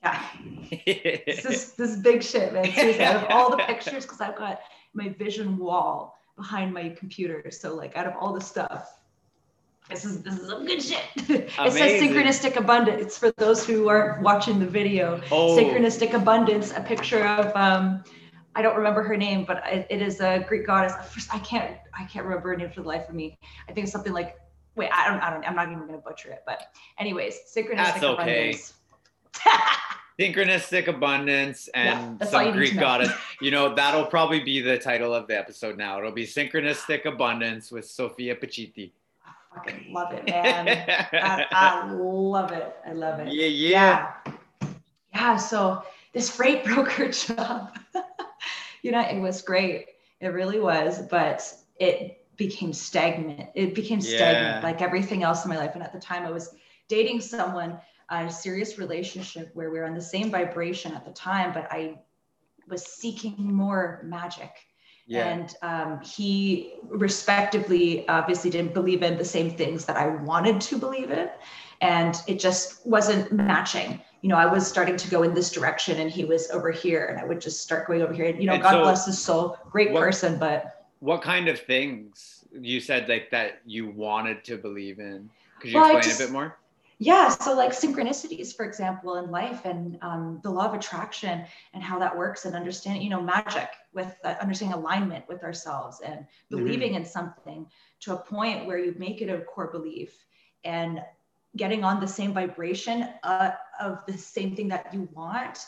Yeah. 0.02 0.22
this 0.86 1.44
is 1.44 1.72
this 1.72 1.90
is 1.90 1.96
big 1.98 2.22
shit, 2.22 2.52
man. 2.52 2.72
Seriously, 2.72 3.04
out 3.04 3.16
of 3.16 3.24
all 3.28 3.50
the 3.50 3.58
pictures, 3.58 4.04
because 4.04 4.20
I've 4.20 4.36
got 4.36 4.60
my 4.94 5.08
vision 5.08 5.58
wall 5.58 6.16
behind 6.36 6.72
my 6.72 6.90
computer. 6.90 7.50
So 7.50 7.74
like 7.74 7.96
out 7.96 8.06
of 8.06 8.14
all 8.18 8.32
the 8.32 8.40
stuff, 8.40 9.00
this 9.90 10.04
is 10.04 10.22
this 10.22 10.38
is 10.38 10.48
some 10.48 10.64
good 10.64 10.82
shit. 10.82 11.02
it 11.16 11.50
says 11.50 12.02
synchronistic 12.02 12.56
abundance 12.56 13.18
for 13.18 13.30
those 13.32 13.66
who 13.66 13.88
aren't 13.88 14.22
watching 14.22 14.58
the 14.58 14.66
video. 14.66 15.20
Oh. 15.30 15.56
Synchronistic 15.56 16.14
abundance, 16.14 16.72
a 16.72 16.80
picture 16.80 17.26
of 17.26 17.54
um, 17.54 18.02
I 18.56 18.62
don't 18.62 18.76
remember 18.76 19.02
her 19.02 19.16
name, 19.16 19.44
but 19.44 19.62
it, 19.66 19.86
it 19.90 20.00
is 20.00 20.20
a 20.20 20.44
Greek 20.48 20.66
goddess. 20.66 20.94
First, 21.12 21.34
I 21.34 21.38
can't 21.40 21.76
I 21.92 22.04
can't 22.04 22.24
remember 22.24 22.48
her 22.48 22.56
name 22.56 22.70
for 22.70 22.82
the 22.82 22.88
life 22.88 23.08
of 23.08 23.14
me. 23.14 23.38
I 23.68 23.72
think 23.72 23.84
it's 23.84 23.92
something 23.92 24.12
like 24.12 24.38
wait 24.74 24.90
I 24.92 25.08
don't 25.08 25.20
I 25.20 25.30
don't 25.30 25.46
I'm 25.46 25.54
not 25.54 25.70
even 25.70 25.86
gonna 25.86 25.98
butcher 25.98 26.30
it. 26.30 26.42
But 26.46 26.62
anyways, 26.98 27.36
synchronistic 27.54 27.76
That's 27.76 28.02
okay. 28.02 28.50
abundance. 28.50 28.74
synchronistic 30.18 30.86
abundance 30.86 31.68
and 31.68 32.18
yeah, 32.20 32.26
some 32.26 32.52
greek 32.52 32.78
goddess. 32.78 33.10
You 33.40 33.50
know 33.50 33.74
that'll 33.74 34.06
probably 34.06 34.40
be 34.40 34.60
the 34.60 34.78
title 34.78 35.12
of 35.12 35.26
the 35.26 35.36
episode 35.36 35.76
now. 35.76 35.98
It'll 35.98 36.12
be 36.12 36.26
synchronistic 36.26 37.04
abundance 37.04 37.70
with 37.70 37.84
sophia 37.84 38.36
pacitti 38.36 38.92
I 39.26 39.56
fucking 39.56 39.92
love 39.92 40.12
it 40.12 40.26
man. 40.26 40.68
I, 41.12 41.46
I, 41.50 41.90
love 41.92 42.52
it. 42.52 42.74
I 42.86 42.92
love 42.92 43.20
it. 43.20 43.32
Yeah 43.32 43.46
yeah. 43.46 44.12
Yeah, 44.26 44.32
yeah 45.12 45.36
so 45.36 45.82
this 46.12 46.30
freight 46.30 46.64
broker 46.64 47.10
job 47.10 47.76
you 48.82 48.92
know 48.92 49.00
it 49.00 49.20
was 49.20 49.42
great. 49.42 49.88
It 50.20 50.28
really 50.28 50.60
was 50.60 51.02
but 51.10 51.52
it 51.78 52.24
became 52.36 52.72
stagnant. 52.72 53.50
It 53.54 53.74
became 53.74 54.00
stagnant 54.00 54.62
yeah. 54.62 54.68
like 54.68 54.80
everything 54.80 55.22
else 55.22 55.44
in 55.44 55.50
my 55.50 55.56
life. 55.56 55.72
And 55.74 55.82
at 55.82 55.92
the 55.92 56.00
time 56.00 56.24
i 56.24 56.30
was 56.30 56.54
dating 56.88 57.20
someone 57.20 57.78
a 58.10 58.30
serious 58.30 58.78
relationship 58.78 59.50
where 59.54 59.70
we 59.70 59.78
were 59.78 59.86
on 59.86 59.94
the 59.94 60.02
same 60.02 60.30
vibration 60.30 60.92
at 60.94 61.04
the 61.04 61.12
time, 61.12 61.52
but 61.52 61.66
I 61.70 61.98
was 62.68 62.84
seeking 62.84 63.36
more 63.38 64.02
magic. 64.04 64.50
Yeah. 65.06 65.26
And 65.28 65.54
um, 65.62 66.00
he 66.00 66.74
respectively 66.84 68.08
obviously 68.08 68.48
didn't 68.50 68.72
believe 68.72 69.02
in 69.02 69.18
the 69.18 69.24
same 69.24 69.50
things 69.50 69.84
that 69.84 69.96
I 69.96 70.08
wanted 70.08 70.60
to 70.62 70.78
believe 70.78 71.10
in. 71.10 71.28
And 71.82 72.16
it 72.26 72.38
just 72.40 72.86
wasn't 72.86 73.30
matching. 73.32 74.00
you 74.22 74.30
know, 74.30 74.36
I 74.36 74.46
was 74.46 74.66
starting 74.66 74.96
to 74.96 75.10
go 75.10 75.22
in 75.22 75.34
this 75.34 75.50
direction 75.52 76.00
and 76.00 76.10
he 76.10 76.24
was 76.24 76.50
over 76.50 76.70
here 76.70 77.04
and 77.06 77.20
I 77.20 77.24
would 77.26 77.42
just 77.42 77.60
start 77.60 77.86
going 77.86 78.00
over 78.00 78.14
here. 78.14 78.24
And, 78.24 78.40
you 78.40 78.46
know, 78.46 78.54
And 78.54 78.62
God 78.62 78.70
so- 78.70 78.82
bless 78.82 79.04
his 79.04 79.20
soul, 79.20 79.58
great 79.70 79.92
What- 79.92 80.00
person, 80.00 80.38
but 80.38 80.86
What 81.00 81.20
kind 81.20 81.48
of 81.48 81.60
things 81.60 82.46
you 82.58 82.80
said 82.80 83.06
like 83.10 83.28
that 83.32 83.60
you 83.66 83.90
wanted 83.90 84.42
to 84.44 84.56
believe 84.56 84.98
in? 84.98 85.28
Could 85.60 85.72
you 85.72 85.76
Well, 85.78 85.96
explain 85.96 86.02
just- 86.04 86.20
a 86.22 86.24
bit 86.24 86.32
more? 86.32 86.56
Yeah. 86.98 87.28
So 87.28 87.54
like 87.54 87.72
synchronicities, 87.72 88.54
for 88.54 88.64
example, 88.64 89.16
in 89.16 89.30
life 89.30 89.64
and 89.64 89.98
um, 90.02 90.40
the 90.42 90.50
law 90.50 90.66
of 90.66 90.74
attraction 90.74 91.44
and 91.72 91.82
how 91.82 91.98
that 91.98 92.16
works 92.16 92.44
and 92.44 92.54
understanding, 92.54 93.02
you 93.02 93.10
know, 93.10 93.20
magic 93.20 93.68
with 93.92 94.14
uh, 94.24 94.34
understanding 94.40 94.78
alignment 94.78 95.26
with 95.28 95.42
ourselves 95.42 96.00
and 96.04 96.26
believing 96.50 96.94
in 96.94 97.04
something 97.04 97.66
to 98.00 98.14
a 98.14 98.16
point 98.16 98.66
where 98.66 98.78
you 98.78 98.94
make 98.98 99.22
it 99.22 99.28
a 99.28 99.40
core 99.42 99.70
belief 99.70 100.24
and 100.64 101.00
getting 101.56 101.84
on 101.84 102.00
the 102.00 102.08
same 102.08 102.32
vibration 102.32 103.08
uh, 103.22 103.52
of 103.80 104.04
the 104.06 104.16
same 104.16 104.54
thing 104.56 104.68
that 104.68 104.92
you 104.92 105.08
want 105.12 105.66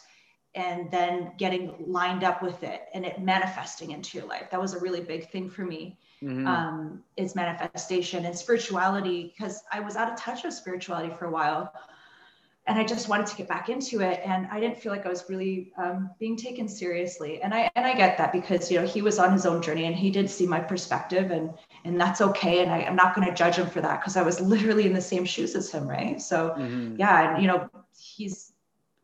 and 0.54 0.90
then 0.90 1.32
getting 1.36 1.74
lined 1.86 2.24
up 2.24 2.42
with 2.42 2.62
it 2.62 2.86
and 2.94 3.04
it 3.04 3.20
manifesting 3.20 3.90
into 3.90 4.18
your 4.18 4.26
life 4.26 4.50
that 4.50 4.60
was 4.60 4.74
a 4.74 4.80
really 4.80 5.00
big 5.00 5.30
thing 5.30 5.48
for 5.48 5.64
me 5.64 5.98
Mhm. 6.22 6.46
um, 6.46 7.02
is 7.16 7.34
manifestation 7.34 8.24
and 8.24 8.36
spirituality 8.36 9.34
because 9.36 9.62
I 9.72 9.80
was 9.80 9.96
out 9.96 10.10
of 10.12 10.18
touch 10.18 10.44
with 10.44 10.54
spirituality 10.54 11.12
for 11.14 11.26
a 11.26 11.30
while. 11.30 11.72
And 12.68 12.78
I 12.80 12.84
just 12.84 13.08
wanted 13.08 13.26
to 13.28 13.36
get 13.36 13.46
back 13.48 13.68
into 13.68 14.00
it. 14.00 14.20
And 14.24 14.48
I 14.50 14.58
didn't 14.58 14.78
feel 14.78 14.90
like 14.90 15.06
I 15.06 15.08
was 15.08 15.24
really 15.28 15.72
um, 15.78 16.10
being 16.18 16.36
taken 16.36 16.66
seriously. 16.68 17.40
And 17.40 17.54
I 17.54 17.70
and 17.76 17.86
I 17.86 17.94
get 17.94 18.18
that 18.18 18.32
because 18.32 18.72
you 18.72 18.80
know 18.80 18.86
he 18.86 19.02
was 19.02 19.20
on 19.20 19.32
his 19.32 19.46
own 19.46 19.62
journey 19.62 19.84
and 19.84 19.94
he 19.94 20.10
did 20.10 20.28
see 20.28 20.46
my 20.48 20.58
perspective 20.58 21.30
and 21.30 21.50
and 21.84 22.00
that's 22.00 22.20
okay. 22.20 22.62
And 22.62 22.72
I, 22.72 22.78
I'm 22.82 22.96
not 22.96 23.14
going 23.14 23.28
to 23.28 23.34
judge 23.34 23.54
him 23.56 23.68
for 23.68 23.80
that 23.82 24.00
because 24.00 24.16
I 24.16 24.22
was 24.22 24.40
literally 24.40 24.84
in 24.86 24.94
the 24.94 25.00
same 25.00 25.24
shoes 25.24 25.54
as 25.54 25.70
him, 25.70 25.86
right? 25.86 26.20
So 26.20 26.56
Mhm. 26.58 26.98
yeah, 26.98 27.34
and 27.34 27.42
you 27.42 27.46
know, 27.46 27.68
he's 27.96 28.52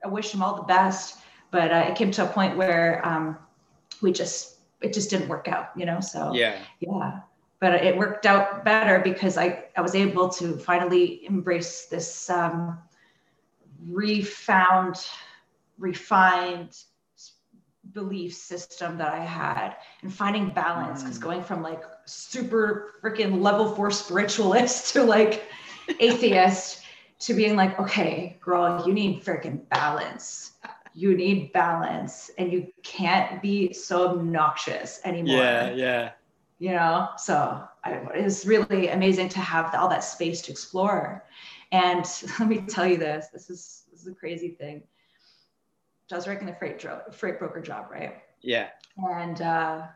I 0.05 0.09
wish 0.09 0.35
him 0.35 0.43
all 0.43 0.57
the 0.57 0.63
best, 0.63 1.19
but 1.53 1.71
uh, 1.73 1.85
it 1.89 1.95
came 1.95 2.11
to 2.13 2.25
a 2.25 2.27
point 2.27 2.57
where 2.57 3.01
um, 3.07 3.39
we 4.01 4.11
just 4.11 4.52
it 4.83 4.93
just 4.93 5.11
didn't 5.11 5.29
work 5.29 5.49
out, 5.49 5.71
you 5.77 5.87
know. 5.87 6.01
So 6.01 6.33
Yeah. 6.35 6.59
yeah 6.81 7.21
but 7.61 7.75
it 7.75 7.97
worked 7.97 8.27
out 8.27 8.65
better 8.65 8.99
because 8.99 9.37
i, 9.39 9.65
I 9.77 9.81
was 9.81 9.95
able 9.95 10.29
to 10.31 10.57
finally 10.59 11.25
embrace 11.27 11.87
this 11.87 12.29
um, 12.31 12.79
refound 13.89 15.07
refined 15.79 16.77
belief 17.93 18.33
system 18.35 18.97
that 18.99 19.13
i 19.13 19.19
had 19.25 19.77
and 20.03 20.13
finding 20.13 20.51
balance 20.51 21.03
because 21.03 21.19
Mm. 21.19 21.23
going 21.23 21.43
from 21.43 21.63
like 21.63 21.83
super 22.07 22.95
freaking 23.03 23.43
level 23.43 23.75
four 23.75 23.91
spiritualist 23.91 24.93
to 24.95 25.03
like 25.05 25.45
atheist 26.01 26.83
to 27.21 27.35
being 27.35 27.57
like 27.57 27.79
okay 27.81 28.39
girl 28.41 28.83
you 28.87 28.93
need 28.95 29.25
freaking 29.25 29.69
balance 29.69 30.53
you 30.95 31.17
need 31.17 31.53
balance 31.53 32.31
and 32.39 32.53
you 32.53 32.67
can't 32.83 33.41
be 33.43 33.73
so 33.73 34.09
obnoxious 34.11 35.01
anymore 35.05 35.37
Yeah. 35.37 35.71
Yeah. 35.75 36.11
you 36.59 36.73
know 36.73 37.09
so 37.17 37.65
I, 37.85 37.93
it's 38.15 38.45
really 38.47 38.89
amazing 38.89 39.29
to 39.31 39.41
have 39.41 39.75
all 39.75 39.89
that 39.89 40.05
space 40.05 40.43
to 40.43 40.51
explore 40.53 41.25
and 41.73 42.05
let 42.39 42.49
me 42.49 42.59
tell 42.61 42.87
you 42.87 42.97
this 42.99 43.29
this 43.33 43.49
is 43.51 43.85
this 43.91 44.01
is 44.03 44.07
a 44.07 44.15
crazy 44.15 44.51
thing 44.51 44.83
So 46.09 46.17
i 46.17 46.19
was 46.19 46.27
working 46.27 46.47
the 46.47 46.55
freight, 46.55 46.79
dro- 46.79 47.01
freight 47.11 47.39
broker 47.39 47.61
job 47.61 47.87
right 47.91 48.23
Yeah. 48.43 48.69
and 48.97 49.41
uh, 49.41 49.87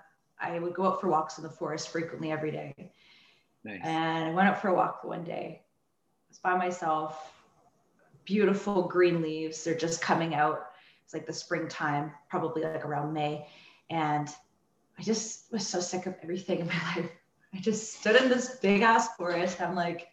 i 0.41 0.59
would 0.59 0.75
go 0.75 0.87
out 0.87 1.01
for 1.01 1.09
walks 1.09 1.37
in 1.39 1.45
the 1.45 1.51
forest 1.51 1.89
frequently 1.91 2.31
every 2.33 2.51
day 2.51 2.73
Nice. 3.65 3.81
and 3.83 4.25
I 4.27 4.31
went 4.33 4.49
out 4.49 4.63
for 4.63 4.69
a 4.69 4.75
walk 4.75 5.03
one 5.03 5.25
day. 5.25 5.63
I 5.63 6.25
was 6.29 6.39
by 6.39 6.57
myself. 6.57 7.33
Beautiful 8.25 8.83
green 8.85 9.21
leaves. 9.21 9.65
They're 9.65 9.77
just 9.77 10.01
coming 10.01 10.35
out. 10.37 10.67
It's 11.07 11.15
like 11.15 11.25
the 11.25 11.33
springtime, 11.33 12.11
probably 12.29 12.63
like 12.63 12.85
around 12.85 13.13
May. 13.13 13.47
And 13.91 14.29
I 14.99 15.03
just 15.03 15.53
was 15.53 15.65
so 15.65 15.79
sick 15.79 16.07
of 16.07 16.17
everything 16.21 16.59
in 16.59 16.67
my 16.67 16.73
life. 16.97 17.09
I 17.55 17.61
just 17.61 18.01
stood 18.01 18.17
in 18.17 18.29
this 18.29 18.57
big 18.57 18.83
ass 18.83 19.15
forest. 19.15 19.61
I'm 19.61 19.77
like, 19.77 20.09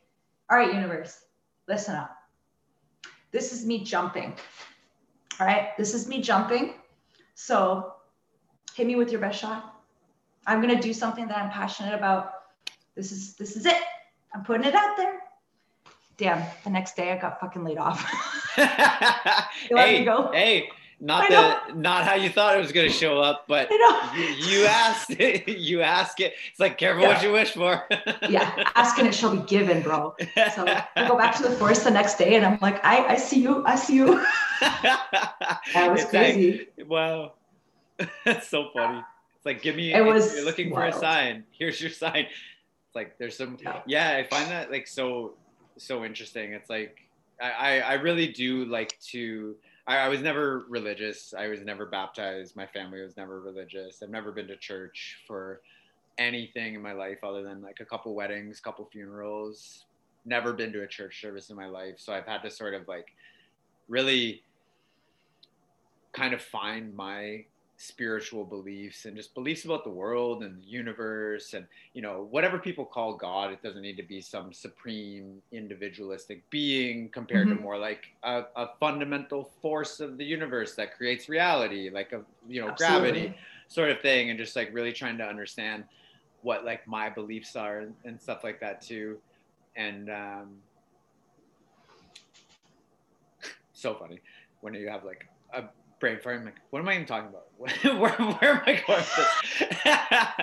all 0.51 0.57
right, 0.57 0.71
universe, 0.71 1.25
listen 1.67 1.95
up. 1.95 2.15
This 3.31 3.51
is 3.51 3.65
me 3.65 3.83
jumping. 3.83 4.35
All 5.39 5.47
right, 5.47 5.75
this 5.79 5.95
is 5.95 6.07
me 6.07 6.21
jumping. 6.21 6.75
So 7.33 7.93
hit 8.75 8.85
me 8.85 8.95
with 8.95 9.11
your 9.11 9.19
best 9.19 9.39
shot. 9.39 9.81
I'm 10.45 10.61
gonna 10.61 10.79
do 10.79 10.93
something 10.93 11.27
that 11.27 11.37
I'm 11.37 11.49
passionate 11.49 11.95
about 11.95 12.33
this 12.95 13.11
is 13.11 13.33
this 13.33 13.55
is 13.55 13.65
it. 13.65 13.81
I'm 14.35 14.43
putting 14.43 14.67
it 14.67 14.75
out 14.75 14.95
there. 14.95 15.21
Damn, 16.17 16.43
the 16.63 16.69
next 16.69 16.95
day 16.95 17.11
I 17.11 17.17
got 17.17 17.39
fucking 17.39 17.63
laid 17.63 17.79
off. 17.79 17.99
You 19.69 19.77
let 19.77 19.89
me 19.89 19.97
hey, 19.99 20.05
go? 20.05 20.31
hey, 20.31 20.69
not 20.99 21.29
the 21.29 21.73
not 21.75 22.03
how 22.05 22.15
you 22.15 22.29
thought 22.29 22.55
it 22.55 22.59
was 22.59 22.71
gonna 22.71 22.89
show 22.89 23.19
up, 23.19 23.45
but 23.47 23.69
you, 24.15 24.23
you 24.23 24.65
asked 24.65 25.11
it. 25.11 25.47
You 25.63 25.81
ask 25.81 26.19
it. 26.19 26.33
It's 26.51 26.59
like 26.59 26.77
careful 26.77 27.03
what 27.05 27.21
you 27.23 27.31
wish 27.31 27.51
for. 27.51 27.83
Yeah, 28.29 28.63
asking 28.75 29.05
it 29.07 29.13
shall 29.15 29.35
be 29.35 29.43
given, 29.43 29.81
bro. 29.81 30.15
So 30.55 30.65
I 30.67 31.07
go 31.07 31.17
back 31.17 31.35
to 31.37 31.43
the 31.43 31.51
forest 31.51 31.83
the 31.83 31.91
next 31.91 32.17
day 32.17 32.35
and 32.35 32.45
I'm 32.45 32.57
like, 32.61 32.83
I, 32.83 33.05
I 33.13 33.15
see 33.17 33.41
you, 33.41 33.63
I 33.65 33.75
see 33.75 33.95
you. 33.95 34.23
That 34.61 35.91
was 35.91 36.03
It's 36.03 36.13
like, 36.13 36.33
crazy. 36.33 36.67
wow, 36.87 37.33
that's 38.25 38.47
so 38.47 38.69
funny. 38.73 39.03
It's 39.35 39.45
like 39.45 39.61
give 39.61 39.75
me. 39.75 39.93
It 39.93 40.03
was 40.05 40.33
you're 40.35 40.45
looking 40.45 40.69
for 40.71 40.85
a 40.85 40.93
sign. 40.93 41.43
Here's 41.51 41.81
your 41.81 41.91
sign. 41.91 42.25
It's 42.25 42.95
like 42.95 43.17
there's 43.17 43.37
some. 43.37 43.57
Yeah. 43.61 43.81
Yeah, 43.85 44.17
I 44.17 44.23
find 44.23 44.49
that 44.51 44.71
like 44.71 44.87
so 44.87 45.33
so 45.77 46.03
interesting. 46.05 46.53
It's 46.53 46.69
like 46.69 46.99
I 47.41 47.51
I, 47.51 47.77
I 47.79 47.93
really 47.95 48.27
do 48.27 48.65
like 48.65 48.97
to. 49.11 49.55
I, 49.87 49.97
I 49.97 50.07
was 50.07 50.21
never 50.21 50.65
religious. 50.69 51.33
I 51.37 51.47
was 51.47 51.61
never 51.61 51.85
baptized. 51.85 52.55
My 52.55 52.67
family 52.67 53.01
was 53.01 53.17
never 53.17 53.41
religious. 53.41 54.01
I've 54.01 54.09
never 54.09 54.31
been 54.31 54.47
to 54.47 54.57
church 54.57 55.17
for 55.27 55.61
anything 56.17 56.75
in 56.75 56.81
my 56.81 56.93
life 56.93 57.19
other 57.23 57.43
than 57.43 57.61
like 57.61 57.79
a 57.79 57.85
couple 57.85 58.13
weddings, 58.15 58.59
couple 58.59 58.87
funerals. 58.91 59.85
Never 60.25 60.53
been 60.53 60.71
to 60.73 60.83
a 60.83 60.87
church 60.87 61.19
service 61.19 61.49
in 61.49 61.55
my 61.55 61.67
life. 61.67 61.95
So 61.97 62.13
I've 62.13 62.25
had 62.25 62.41
to 62.43 62.49
sort 62.51 62.73
of 62.73 62.87
like 62.87 63.07
really 63.89 64.43
kind 66.13 66.33
of 66.33 66.41
find 66.41 66.95
my 66.95 67.45
spiritual 67.83 68.45
beliefs 68.45 69.03
and 69.03 69.17
just 69.17 69.33
beliefs 69.35 69.65
about 69.65 69.83
the 69.83 69.89
world 69.89 70.41
and 70.41 70.57
the 70.57 70.65
universe 70.65 71.53
and 71.53 71.67
you 71.93 72.01
know 72.01 72.27
whatever 72.31 72.57
people 72.57 72.85
call 72.85 73.17
god 73.17 73.51
it 73.51 73.61
doesn't 73.61 73.81
need 73.81 73.97
to 73.97 74.07
be 74.07 74.21
some 74.21 74.53
supreme 74.53 75.41
individualistic 75.51 76.49
being 76.49 77.09
compared 77.09 77.49
to 77.49 77.55
Mhm. 77.55 77.61
more 77.61 77.77
like 77.77 78.05
a, 78.23 78.43
a 78.55 78.67
fundamental 78.79 79.51
force 79.61 79.99
of 79.99 80.17
the 80.17 80.23
universe 80.23 80.75
that 80.75 80.95
creates 80.95 81.27
reality 81.27 81.89
like 81.89 82.13
a 82.13 82.21
you 82.47 82.61
know 82.61 82.69
Absolutely. 82.69 83.09
gravity 83.09 83.35
sort 83.67 83.91
of 83.91 83.99
thing 83.99 84.29
and 84.29 84.39
just 84.39 84.55
like 84.55 84.69
really 84.73 84.93
trying 84.93 85.17
to 85.17 85.25
understand 85.25 85.83
what 86.41 86.63
like 86.63 86.87
my 86.87 87.09
beliefs 87.09 87.53
are 87.55 87.79
and, 87.81 87.95
and 88.05 88.21
stuff 88.21 88.45
like 88.45 88.61
that 88.61 88.81
too 88.81 89.17
and 89.75 90.09
um 90.09 90.55
so 93.73 93.93
funny 93.95 94.21
when 94.61 94.73
you 94.73 94.87
have 94.87 95.03
like 95.03 95.25
a 95.53 95.63
brain 96.03 96.19
fart 96.19 96.37
I'm 96.39 96.43
like 96.43 96.55
what 96.71 96.79
am 96.79 96.89
i 96.89 96.95
even 96.95 97.05
talking 97.05 97.29
about? 97.29 97.45
Where, 97.57 97.71
where 98.11 98.55
am 98.55 98.61
i 98.65 98.83
going 98.85 98.99
with 98.99 99.15
this? 99.15 99.85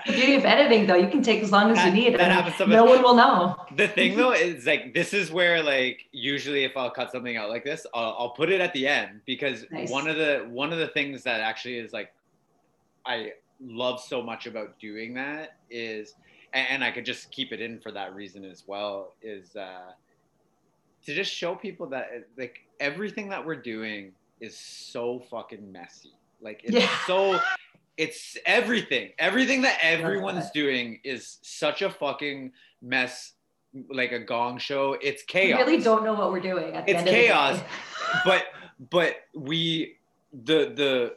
The 0.06 0.12
beauty 0.12 0.36
of 0.36 0.44
editing 0.46 0.86
though, 0.86 0.94
you 0.94 1.08
can 1.10 1.22
take 1.22 1.42
as 1.42 1.52
long 1.52 1.70
as 1.70 1.76
That- 1.76 1.88
you 1.88 1.92
need. 1.92 2.18
that 2.18 2.32
happens 2.32 2.56
so 2.56 2.64
no 2.64 2.84
one 2.86 3.02
will 3.02 3.14
know. 3.14 3.56
the 3.76 3.88
thing 3.88 4.16
though 4.16 4.32
is 4.48 4.64
like 4.64 4.94
this 4.94 5.12
is 5.12 5.30
where 5.30 5.62
like 5.62 6.06
usually 6.12 6.64
if 6.64 6.74
I'll 6.78 6.90
cut 6.90 7.12
something 7.12 7.36
out 7.36 7.50
like 7.50 7.62
this, 7.62 7.86
I'll, 7.92 8.16
I'll 8.18 8.30
put 8.30 8.48
it 8.50 8.62
at 8.62 8.72
the 8.72 8.86
end 8.88 9.20
because 9.26 9.66
Nice. 9.70 9.90
one 9.90 10.08
of 10.08 10.16
the 10.16 10.46
one 10.48 10.72
of 10.72 10.78
the 10.78 10.88
things 10.88 11.22
that 11.24 11.40
actually 11.42 11.76
is 11.76 11.92
like 11.92 12.10
I 13.04 13.32
love 13.62 14.00
so 14.00 14.22
much 14.22 14.46
about 14.46 14.78
doing 14.78 15.12
that 15.14 15.56
is 15.68 16.14
and, 16.54 16.66
and 16.70 16.84
I 16.84 16.90
could 16.90 17.04
just 17.04 17.30
keep 17.30 17.52
it 17.52 17.60
in 17.60 17.80
for 17.80 17.92
that 17.92 18.14
reason 18.14 18.46
as 18.46 18.64
well 18.66 19.12
is 19.20 19.56
uh 19.56 19.92
to 21.04 21.14
just 21.14 21.30
show 21.34 21.54
people 21.54 21.86
that 21.88 22.08
like 22.38 22.60
everything 22.78 23.28
that 23.28 23.44
we're 23.44 23.56
doing 23.60 24.12
is 24.40 24.56
so 24.56 25.20
fucking 25.30 25.70
messy. 25.70 26.12
Like 26.40 26.62
it's 26.64 26.72
Yeah. 26.74 26.88
so 27.06 27.38
it's 27.96 28.36
everything. 28.46 29.10
Everything 29.18 29.62
that 29.62 29.78
everyone's 29.82 30.50
doing 30.50 31.00
is 31.04 31.38
such 31.42 31.82
a 31.82 31.90
fucking 31.90 32.52
mess, 32.80 33.34
like 33.90 34.12
a 34.12 34.18
gong 34.18 34.58
show. 34.58 34.96
It's 35.02 35.22
We 35.22 35.26
chaos. 35.26 35.66
really 35.66 35.82
don't 35.82 36.04
know 36.04 36.14
what 36.14 36.32
we're 36.32 36.40
doing 36.40 36.74
at 36.74 36.86
the 36.86 36.92
It's 36.92 36.98
end 37.00 37.08
of 37.08 37.14
the 37.14 37.20
chaos. 37.20 37.60
But 38.24 38.46
but 38.90 39.16
we 39.34 39.96
the 40.32 40.72
the 40.74 41.14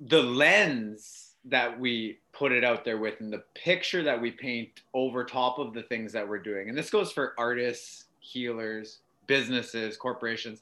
the 0.00 0.22
lens 0.22 1.34
that 1.46 1.78
we 1.78 2.18
put 2.32 2.52
it 2.52 2.62
out 2.64 2.84
there 2.84 2.98
with 2.98 3.20
and 3.20 3.32
the 3.32 3.42
picture 3.54 4.02
that 4.02 4.20
we 4.20 4.30
paint 4.30 4.82
over 4.94 5.24
top 5.24 5.58
of 5.58 5.72
the 5.72 5.82
things 5.84 6.12
that 6.12 6.28
we're 6.28 6.38
doing. 6.38 6.68
And 6.68 6.76
this 6.76 6.90
goes 6.90 7.10
for 7.10 7.34
artists, 7.38 8.04
healers, 8.20 8.98
businesses, 9.26 9.96
corporations, 9.96 10.60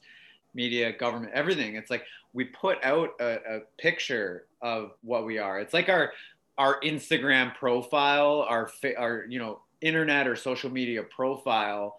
media, 0.57 0.91
government, 0.91 1.31
everything. 1.33 1.75
It's 1.75 1.89
like 1.91 2.03
we 2.33 2.45
put 2.45 2.83
out 2.83 3.11
a, 3.21 3.57
a 3.57 3.59
picture 3.77 4.47
of 4.61 4.91
what 5.03 5.25
we 5.25 5.37
are. 5.37 5.59
It's 5.61 5.73
like 5.73 5.87
our 5.87 6.11
our 6.57 6.81
Instagram 6.81 7.55
profile, 7.55 8.45
our 8.49 8.69
our 8.97 9.25
you 9.29 9.39
know 9.39 9.61
internet 9.79 10.27
or 10.27 10.35
social 10.35 10.71
media 10.71 11.03
profile 11.03 11.95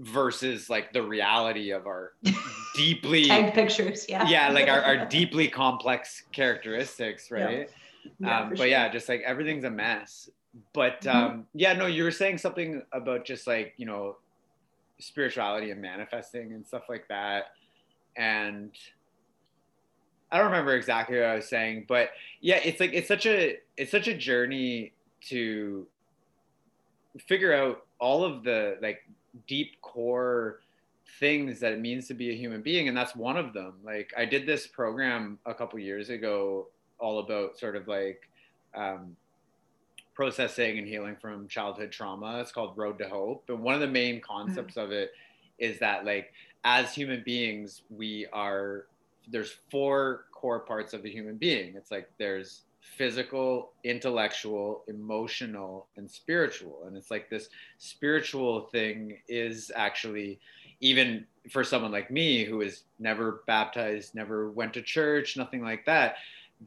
versus 0.00 0.68
like 0.70 0.92
the 0.92 1.02
reality 1.02 1.70
of 1.70 1.86
our 1.86 2.14
deeply 2.74 3.26
Tagged 3.26 3.54
pictures, 3.54 4.06
yeah. 4.08 4.26
yeah 4.28 4.48
like 4.50 4.66
our, 4.68 4.80
our 4.82 5.06
deeply 5.18 5.46
complex 5.46 6.24
characteristics 6.32 7.30
right 7.30 7.70
Yeah, 8.18 8.40
um, 8.40 8.54
but 8.56 8.68
yeah 8.70 8.88
just 8.88 9.08
like 9.08 9.20
everything's 9.24 9.62
a 9.64 9.70
mess 9.70 10.28
but 10.72 11.02
Mhm. 11.02 11.14
um 11.14 11.46
yeah 11.54 11.74
no 11.74 11.86
you 11.86 12.02
were 12.02 12.10
saying 12.10 12.38
something 12.38 12.82
about 12.92 13.24
just 13.24 13.46
like 13.46 13.74
you 13.76 13.86
know 13.86 14.16
spirituality 15.00 15.70
and 15.70 15.80
manifesting 15.80 16.52
and 16.52 16.66
stuff 16.66 16.84
like 16.88 17.08
that. 17.08 17.52
And 18.16 18.70
i 20.32 20.38
don't 20.38 20.46
remember 20.46 20.74
exactly 20.74 21.18
what 21.18 21.26
i 21.26 21.34
was 21.34 21.46
saying 21.46 21.84
but 21.86 22.08
yeah 22.40 22.56
it's 22.64 22.80
like 22.80 22.92
it's 22.94 23.06
such 23.06 23.26
a 23.26 23.58
it's 23.76 23.90
such 23.90 24.08
a 24.08 24.16
journey 24.16 24.90
to 25.20 25.86
figure 27.18 27.52
out 27.52 27.86
all 27.98 28.24
of 28.24 28.42
the 28.42 28.76
like 28.82 29.06
deep 29.46 29.80
core 29.82 30.60
things 31.20 31.60
that 31.60 31.72
it 31.72 31.80
means 31.80 32.08
to 32.08 32.14
be 32.14 32.30
a 32.30 32.34
human 32.34 32.62
being. 32.62 32.88
And 32.88 32.96
that's 32.96 33.14
one 33.14 33.36
of 33.36 33.52
them. 33.52 33.74
Like 33.84 34.12
i 34.16 34.24
did 34.24 34.46
this 34.46 34.66
program 34.66 35.38
a 35.46 35.54
couple 35.54 35.78
years 35.78 36.10
ago 36.10 36.68
all 36.98 37.18
about 37.20 37.58
sort 37.58 37.76
of 37.76 37.88
like 37.88 38.28
um, 38.74 39.16
processing 40.14 40.78
and 40.78 40.86
healing 40.86 41.16
from 41.20 41.48
childhood 41.48 41.92
trauma. 41.92 42.40
It's 42.40 42.52
called 42.52 42.76
road 42.76 42.98
to 42.98 43.08
hope. 43.08 43.44
And 43.48 43.60
one 43.60 43.74
of 43.74 43.80
the 43.80 43.86
main 43.86 44.20
concepts 44.20 44.76
of 44.76 44.92
it 44.92 45.12
is 45.58 45.78
that 45.80 46.04
like 46.04 46.32
as 46.64 46.94
human 46.94 47.22
beings 47.24 47.82
we 47.90 48.26
are 48.32 48.86
there's 49.28 49.56
four 49.70 50.26
core 50.32 50.60
parts 50.60 50.92
of 50.92 51.02
the 51.02 51.10
human 51.10 51.36
being. 51.36 51.74
It's 51.76 51.90
like 51.90 52.10
there's 52.18 52.62
physical 52.96 53.72
intellectual 53.82 54.84
emotional 54.88 55.86
and 55.96 56.10
spiritual. 56.10 56.84
And 56.86 56.96
it's 56.96 57.10
like 57.10 57.30
this 57.30 57.48
spiritual 57.78 58.68
thing 58.72 59.18
is 59.28 59.72
actually 59.74 60.38
even 60.80 61.24
for 61.50 61.64
someone 61.64 61.92
like 61.92 62.10
me 62.10 62.44
who 62.44 62.60
is 62.60 62.82
never 62.98 63.42
baptized 63.46 64.14
never 64.14 64.50
went 64.50 64.74
to 64.74 64.82
church 64.82 65.36
nothing 65.36 65.62
like 65.62 65.84
that 65.86 66.16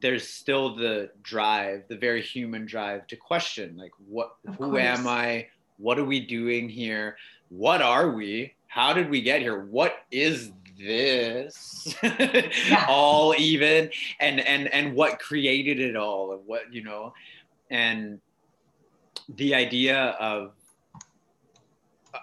there's 0.00 0.28
still 0.28 0.74
the 0.76 1.10
drive 1.22 1.84
the 1.88 1.96
very 1.96 2.22
human 2.22 2.66
drive 2.66 3.06
to 3.06 3.16
question 3.16 3.76
like 3.76 3.92
what 4.08 4.36
Of 4.46 4.54
who 4.56 4.70
course. 4.70 4.82
am 4.82 5.06
i? 5.06 5.46
What 5.78 5.98
are 5.98 6.04
we 6.04 6.20
doing 6.20 6.68
here? 6.68 7.16
What 7.50 7.80
are 7.82 8.10
we? 8.10 8.54
How 8.66 8.92
did 8.92 9.08
we 9.10 9.22
get 9.22 9.40
here? 9.40 9.64
What 9.64 9.94
is 10.10 10.50
this? 10.78 11.94
All 12.88 13.34
even 13.38 13.90
and 14.20 14.40
and 14.40 14.68
and 14.68 14.94
what 14.94 15.18
created 15.18 15.78
it 15.80 15.96
all 15.96 16.32
and 16.32 16.46
what 16.46 16.72
you 16.72 16.82
know? 16.84 17.12
And 17.70 18.20
the 19.28 19.54
idea 19.54 19.98
of 20.20 20.52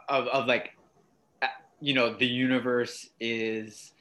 of, 0.10 0.28
of 0.28 0.48
like 0.48 0.72
uh, 1.42 1.48
you 1.82 1.94
know 1.94 2.14
the 2.14 2.28
universe 2.28 3.10
is 3.20 3.92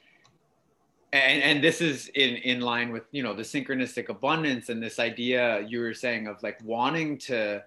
and, 1.15 1.43
and 1.43 1.63
this 1.63 1.81
is 1.81 2.09
in 2.09 2.35
in 2.37 2.61
line 2.61 2.91
with 2.91 3.03
you 3.11 3.23
know 3.23 3.33
the 3.33 3.43
synchronistic 3.43 4.09
abundance 4.09 4.69
and 4.69 4.81
this 4.81 4.99
idea 4.99 5.61
you 5.61 5.79
were 5.79 5.93
saying 5.93 6.27
of 6.27 6.41
like 6.43 6.59
wanting 6.63 7.17
to 7.17 7.63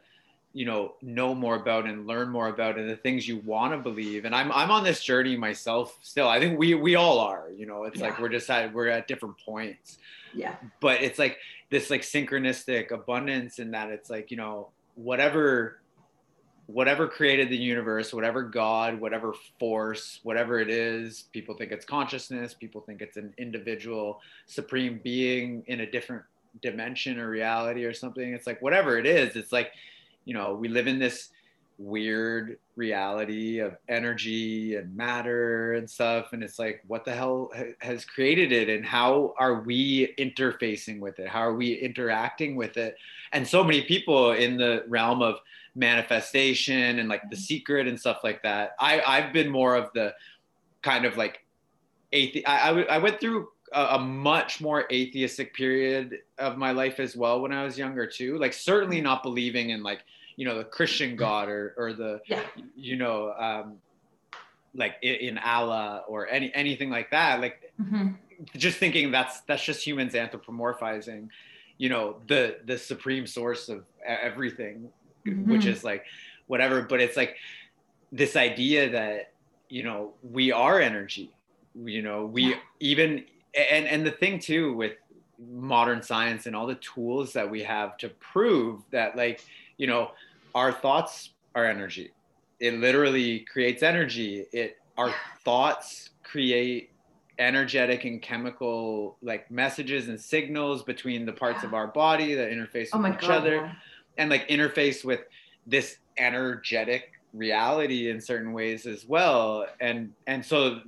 you 0.53 0.65
know 0.65 0.95
know 1.03 1.35
more 1.35 1.57
about 1.57 1.87
and 1.87 2.07
learn 2.07 2.29
more 2.29 2.49
about 2.49 2.79
and 2.79 2.89
the 2.89 2.97
things 2.97 3.29
you 3.29 3.39
want 3.39 3.73
to 3.73 3.79
believe. 3.79 4.25
And 4.25 4.35
i'm 4.35 4.51
i'm 4.53 4.71
on 4.71 4.85
this 4.85 5.03
journey 5.03 5.37
myself 5.37 5.99
still. 6.03 6.29
I 6.29 6.39
think 6.41 6.59
we 6.59 6.75
we 6.75 6.95
all 6.95 7.19
are 7.19 7.51
you 7.57 7.67
know 7.67 7.85
it's 7.85 8.01
like 8.01 8.19
we're 8.19 8.29
just 8.29 8.49
at 8.51 8.73
we're 8.73 8.89
at 8.89 9.09
different 9.09 9.37
points. 9.39 9.99
Yeah. 10.35 10.57
but 10.81 11.03
it's 11.03 11.19
like 11.19 11.39
this 11.71 11.91
like 11.91 12.03
synchronistic 12.03 12.91
abundance 12.91 13.59
in 13.59 13.71
that 13.71 13.91
it's 13.91 14.11
like 14.11 14.31
you 14.31 14.37
know 14.37 14.69
whatever 14.95 15.81
whatever 16.69 17.09
created 17.09 17.49
the 17.49 17.57
universe 17.57 18.13
whatever 18.13 18.43
god 18.43 19.01
whatever 19.01 19.33
force 19.59 20.21
whatever 20.23 20.61
it 20.61 20.69
is 20.69 21.25
people 21.33 21.55
think 21.55 21.73
it's 21.73 21.85
consciousness 21.85 22.55
people 22.55 22.81
think 22.83 23.01
it's 23.01 23.17
an 23.17 23.33
individual 23.39 24.21
supreme 24.47 25.01
being 25.03 25.65
in 25.67 25.81
a 25.81 25.91
different 25.91 26.23
dimension 26.63 27.19
or 27.19 27.29
reality 27.29 27.85
or 27.85 27.95
something. 27.95 28.33
It's 28.33 28.47
like 28.47 28.61
whatever 28.63 28.99
it 28.99 29.07
is 29.07 29.37
it's 29.37 29.53
like 29.53 29.73
you 30.25 30.35
know 30.35 30.55
we 30.55 30.69
live 30.69 30.87
in 30.87 30.99
this 30.99 31.31
weird 31.79 32.59
reality 32.75 33.61
of 33.61 33.77
energy 33.89 34.75
and 34.75 34.95
matter 34.97 35.75
and 35.75 35.89
stuff. 35.89 36.33
And 36.33 36.43
it's 36.43 36.59
like 36.59 36.83
what 36.87 37.05
the 37.05 37.13
hell 37.13 37.51
has 37.79 38.05
created 38.05 38.53
it? 38.53 38.69
And 38.69 38.85
how 38.85 39.35
are 39.39 39.63
we 39.63 40.15
interfacing 40.19 41.01
with 41.01 41.19
it? 41.21 41.29
How 41.29 41.41
are 41.41 41.55
we 41.55 41.75
interacting 41.75 42.57
with 42.57 42.77
it? 42.77 42.97
And 43.33 43.47
so 43.47 43.63
many 43.63 43.83
people 43.83 44.33
in 44.33 44.57
the 44.57 44.85
realm 44.89 45.23
of 45.23 45.37
manifestation 45.75 46.99
and 46.99 47.09
like 47.09 47.23
the 47.23 47.37
mm-hmm. 47.37 47.43
secret 47.43 47.87
and 47.87 47.99
stuff 47.99 48.21
like 48.25 48.43
that. 48.43 48.73
I 48.81 49.01
i've 49.07 49.33
been 49.33 49.49
more 49.49 49.77
of 49.77 49.91
the 49.95 50.13
kind 50.83 51.05
of 51.05 51.17
like 51.17 51.45
athe- 52.13 52.43
I, 52.47 52.71
I, 52.71 52.83
I 52.83 52.99
went 52.99 53.21
through 53.21 53.49
a, 53.73 53.97
a 53.97 53.99
much 53.99 54.61
more 54.61 54.87
atheistic 54.91 55.55
period 55.55 56.19
of 56.39 56.57
my 56.57 56.73
life 56.73 56.99
as 57.01 57.15
well 57.17 57.41
when 57.41 57.53
i 57.53 57.63
was 57.63 57.79
younger 57.79 58.07
too. 58.07 58.39
Like 58.39 58.53
certainly 58.53 58.97
mm-hmm. 58.97 59.05
not 59.05 59.23
believing 59.23 59.71
in 59.71 59.83
like 59.83 60.01
you 60.39 60.45
know 60.47 60.57
the 60.57 60.65
christian 60.65 61.17
god 61.17 61.49
or 61.49 61.75
or 61.77 61.93
the 61.93 62.21
Yeah. 62.27 62.45
you 62.77 62.97
know 62.97 63.33
um 63.33 63.67
like 64.75 64.95
in 65.03 65.37
allah 65.39 66.05
or 66.09 66.29
any 66.29 66.49
anything 66.55 66.91
like 66.91 67.11
that 67.11 67.41
like 67.41 67.57
Mhm. 67.81 68.17
just 68.57 68.79
thinking 68.79 69.11
that's 69.11 69.41
that's 69.49 69.65
just 69.65 69.85
humans 69.85 70.15
anthropomorphizing 70.15 71.29
you 71.77 71.89
know 71.89 72.05
the 72.29 72.59
the 72.67 72.79
supreme 72.79 73.27
source 73.27 73.69
of 73.69 73.85
everything 74.07 74.77
which 75.51 75.65
Mhm. 75.65 75.73
is 75.73 75.83
like 75.83 76.05
whatever 76.47 76.83
but 76.83 77.01
it's 77.01 77.17
like 77.17 77.37
this 78.13 78.37
idea 78.37 78.91
that 78.91 79.33
you 79.69 79.83
know 79.83 80.15
we 80.23 80.53
are 80.53 80.81
energy 80.81 81.31
you 81.75 82.01
know 82.03 82.27
we 82.27 82.43
Yeah. 82.51 82.61
even 82.81 83.11
and 83.73 83.87
and 83.87 84.07
the 84.07 84.13
thing 84.23 84.39
too 84.39 84.73
with 84.75 84.95
modern 85.39 86.01
science 86.03 86.47
and 86.47 86.55
all 86.57 86.67
the 86.67 86.81
tools 86.93 87.33
that 87.33 87.49
we 87.51 87.63
have 87.63 87.97
to 87.99 88.09
prove 88.33 88.83
that 88.91 89.17
like 89.17 89.45
you 89.79 89.87
know 89.87 90.11
our 90.55 90.73
thoughts 90.73 91.31
are 91.55 91.65
energy 91.65 92.11
it 92.61 92.75
literally 92.75 93.41
creates 93.41 93.83
energy 93.83 94.47
it 94.53 94.77
our 94.97 95.13
thoughts 95.45 96.11
create 96.23 96.91
energetic 97.39 98.05
and 98.05 98.21
chemical 98.21 99.17
like 99.23 99.51
messages 99.51 100.09
and 100.09 100.21
signals 100.21 100.83
between 100.83 101.25
the 101.25 101.33
parts 101.33 101.63
of 101.63 101.73
our 101.73 101.87
body 101.87 102.35
that 102.35 102.51
interface 102.51 102.89
Oh 102.93 103.01
with 103.01 103.15
each 103.15 103.21
god. 103.21 103.31
other 103.31 103.57
yeah. 103.57 103.73
and 104.19 104.29
like 104.29 104.49
interface 104.49 105.05
with 105.05 105.21
this 105.67 105.99
energetic 106.17 107.13
reality 107.33 108.11
in 108.11 108.21
certain 108.21 108.53
ways 108.53 108.87
as 108.87 109.07
well 109.07 109.67
and 109.81 110.13
and 110.27 110.45
so 110.45 110.81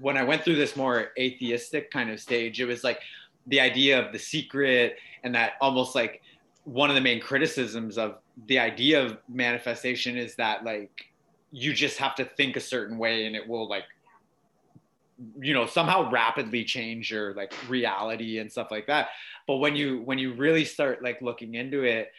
when 0.00 0.16
i 0.16 0.22
went 0.22 0.42
through 0.42 0.56
this 0.56 0.76
more 0.76 1.08
atheistic 1.18 1.90
kind 1.90 2.10
of 2.10 2.20
stage 2.20 2.60
it 2.60 2.66
was 2.66 2.84
like 2.84 3.00
the 3.48 3.60
idea 3.60 3.98
of 3.98 4.12
the 4.12 4.18
secret 4.18 4.96
and 5.24 5.34
that 5.34 5.52
almost 5.60 5.94
like 5.94 6.22
one 6.64 6.90
of 6.90 6.96
the 6.96 7.00
main 7.00 7.20
criticisms 7.20 7.98
of 7.98 8.18
the 8.46 8.58
idea 8.58 9.04
of 9.04 9.18
manifestation 9.28 10.16
is 10.16 10.34
that 10.36 10.64
like 10.64 11.06
you 11.52 11.72
just 11.72 11.98
have 11.98 12.14
to 12.16 12.24
think 12.24 12.56
a 12.56 12.60
certain 12.60 12.98
way 12.98 13.26
and 13.26 13.36
it 13.36 13.46
will 13.46 13.68
like 13.68 13.84
you 15.38 15.54
know 15.54 15.66
somehow 15.66 16.10
rapidly 16.10 16.64
change 16.64 17.10
your 17.10 17.34
like 17.34 17.52
reality 17.68 18.38
and 18.38 18.50
stuff 18.50 18.70
like 18.70 18.86
that. 18.86 19.08
But 19.46 19.56
when 19.56 19.76
you 19.76 20.00
when 20.02 20.18
you 20.18 20.34
really 20.34 20.64
start 20.64 21.02
like 21.02 21.22
looking 21.22 21.54
into 21.54 21.84
it 21.84 22.10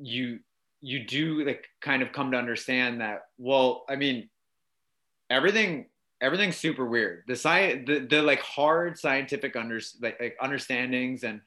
you 0.00 0.40
you 0.80 1.04
do 1.04 1.44
like 1.44 1.68
kind 1.80 2.02
of 2.02 2.12
come 2.12 2.30
to 2.30 2.36
understand 2.36 3.02
that 3.02 3.26
well 3.36 3.84
i 3.90 3.94
mean 3.94 4.28
everything 5.28 5.86
everything's 6.22 6.56
super 6.56 6.86
weird. 6.86 7.24
The 7.26 7.36
science 7.36 7.86
the, 7.86 7.98
the 7.98 8.22
like 8.22 8.40
hard 8.40 8.98
scientific 8.98 9.56
under 9.56 9.80
like, 10.00 10.18
like 10.20 10.36
understandings 10.40 11.24
and 11.24 11.40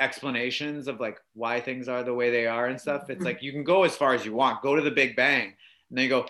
explanations 0.00 0.88
of 0.88 1.00
like 1.00 1.18
why 1.34 1.60
things 1.60 1.88
are 1.88 2.02
the 2.02 2.14
way 2.14 2.30
they 2.30 2.46
are 2.46 2.66
and 2.66 2.80
stuff 2.80 3.08
it's 3.08 3.20
Mhm. 3.22 3.24
like 3.26 3.42
you 3.42 3.52
can 3.52 3.62
go 3.64 3.84
as 3.84 3.96
far 3.96 4.14
as 4.14 4.24
you 4.24 4.32
want 4.32 4.62
go 4.62 4.74
to 4.74 4.82
the 4.82 4.90
big 4.90 5.14
bang 5.16 5.46
and 5.46 5.54
then 5.98 6.04
you 6.04 6.08
go 6.10 6.26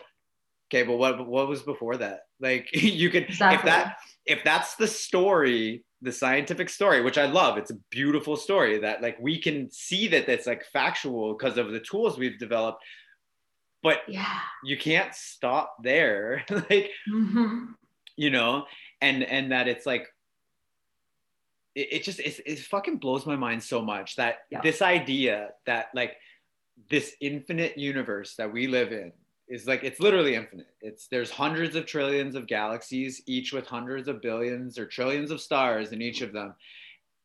okay 0.68 0.82
but 0.82 0.96
what 0.96 1.26
what 1.26 1.48
was 1.48 1.62
before 1.62 1.96
that 1.96 2.26
like 2.40 2.68
you 2.74 3.08
could 3.10 3.26
if 3.28 3.38
that 3.38 3.96
if 4.26 4.42
that's 4.44 4.74
the 4.76 4.86
story 4.86 5.84
the 6.02 6.12
scientific 6.12 6.68
story 6.68 7.00
which 7.02 7.16
i 7.18 7.24
love 7.26 7.56
it's 7.56 7.70
a 7.70 7.78
beautiful 7.90 8.36
story 8.36 8.78
that 8.78 9.00
like 9.00 9.16
we 9.20 9.38
can 9.40 9.70
see 9.70 10.06
that 10.08 10.26
that's 10.26 10.46
like 10.46 10.64
factual 10.66 11.34
because 11.34 11.56
of 11.56 11.70
the 11.70 11.80
tools 11.80 12.18
we've 12.18 12.38
developed 12.38 12.82
but 13.82 14.00
Yeah. 14.08 14.38
you 14.64 14.76
can't 14.76 15.14
stop 15.14 15.76
there 15.82 16.44
like 16.50 16.90
Mhm. 17.08 17.68
you 18.16 18.30
know 18.30 18.66
and 19.00 19.22
and 19.22 19.52
that 19.52 19.66
it's 19.68 19.86
like 19.86 20.06
it, 21.74 21.88
it 21.92 22.02
just 22.02 22.20
it's, 22.20 22.40
it 22.44 22.58
fucking 22.60 22.98
blows 22.98 23.26
my 23.26 23.36
mind 23.36 23.62
so 23.62 23.82
much 23.82 24.16
that 24.16 24.40
Yeah. 24.50 24.60
this 24.62 24.82
idea 24.82 25.50
that 25.66 25.86
like 25.94 26.16
this 26.90 27.14
infinite 27.20 27.76
universe 27.78 28.34
that 28.36 28.52
we 28.52 28.66
live 28.66 28.92
in 28.92 29.12
is 29.48 29.66
like 29.66 29.84
it's 29.84 30.00
literally 30.00 30.34
infinite 30.34 30.74
it's 30.80 31.08
there's 31.08 31.30
hundreds 31.30 31.76
of 31.76 31.84
trillions 31.86 32.34
of 32.34 32.46
galaxies 32.46 33.22
each 33.26 33.52
with 33.52 33.66
hundreds 33.66 34.08
of 34.08 34.22
billions 34.22 34.78
or 34.78 34.86
trillions 34.86 35.30
of 35.30 35.40
stars 35.40 35.92
in 35.92 36.00
each 36.00 36.22
of 36.22 36.32
them 36.32 36.54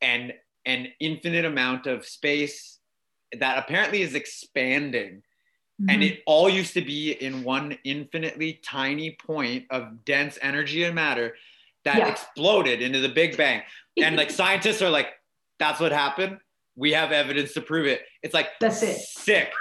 and 0.02 0.34
an 0.66 0.88
infinite 1.00 1.46
amount 1.46 1.88
of 1.88 2.06
space 2.06 2.80
that 3.40 3.58
apparently 3.58 4.02
is 4.02 4.16
expanding 4.16 5.24
and 5.90 6.02
Mhm. 6.02 6.06
it 6.12 6.24
all 6.26 6.50
used 6.50 6.74
to 6.74 6.82
be 6.82 7.12
in 7.12 7.44
one 7.44 7.78
infinitely 7.84 8.54
tiny 8.64 9.12
point 9.12 9.66
of 9.70 10.04
dense 10.06 10.38
energy 10.42 10.84
and 10.84 10.96
matter 10.96 11.36
that 11.84 12.00
Yeah. 12.00 12.10
exploded 12.10 12.82
into 12.82 13.00
the 13.00 13.10
big 13.10 13.38
bang 13.38 13.64
and 14.04 14.16
like 14.16 14.32
scientists 14.32 14.82
are 14.82 14.90
like 14.90 15.08
that's 15.60 15.80
what 15.80 15.92
happened. 15.92 16.40
We 16.76 16.92
have 16.94 17.12
evidence 17.12 17.54
to 17.54 17.62
prove 17.62 17.88
it. 17.88 18.02
It's 18.22 18.34
like 18.34 18.50
That's 18.60 18.84
it. 18.84 18.98
sick. 18.98 19.52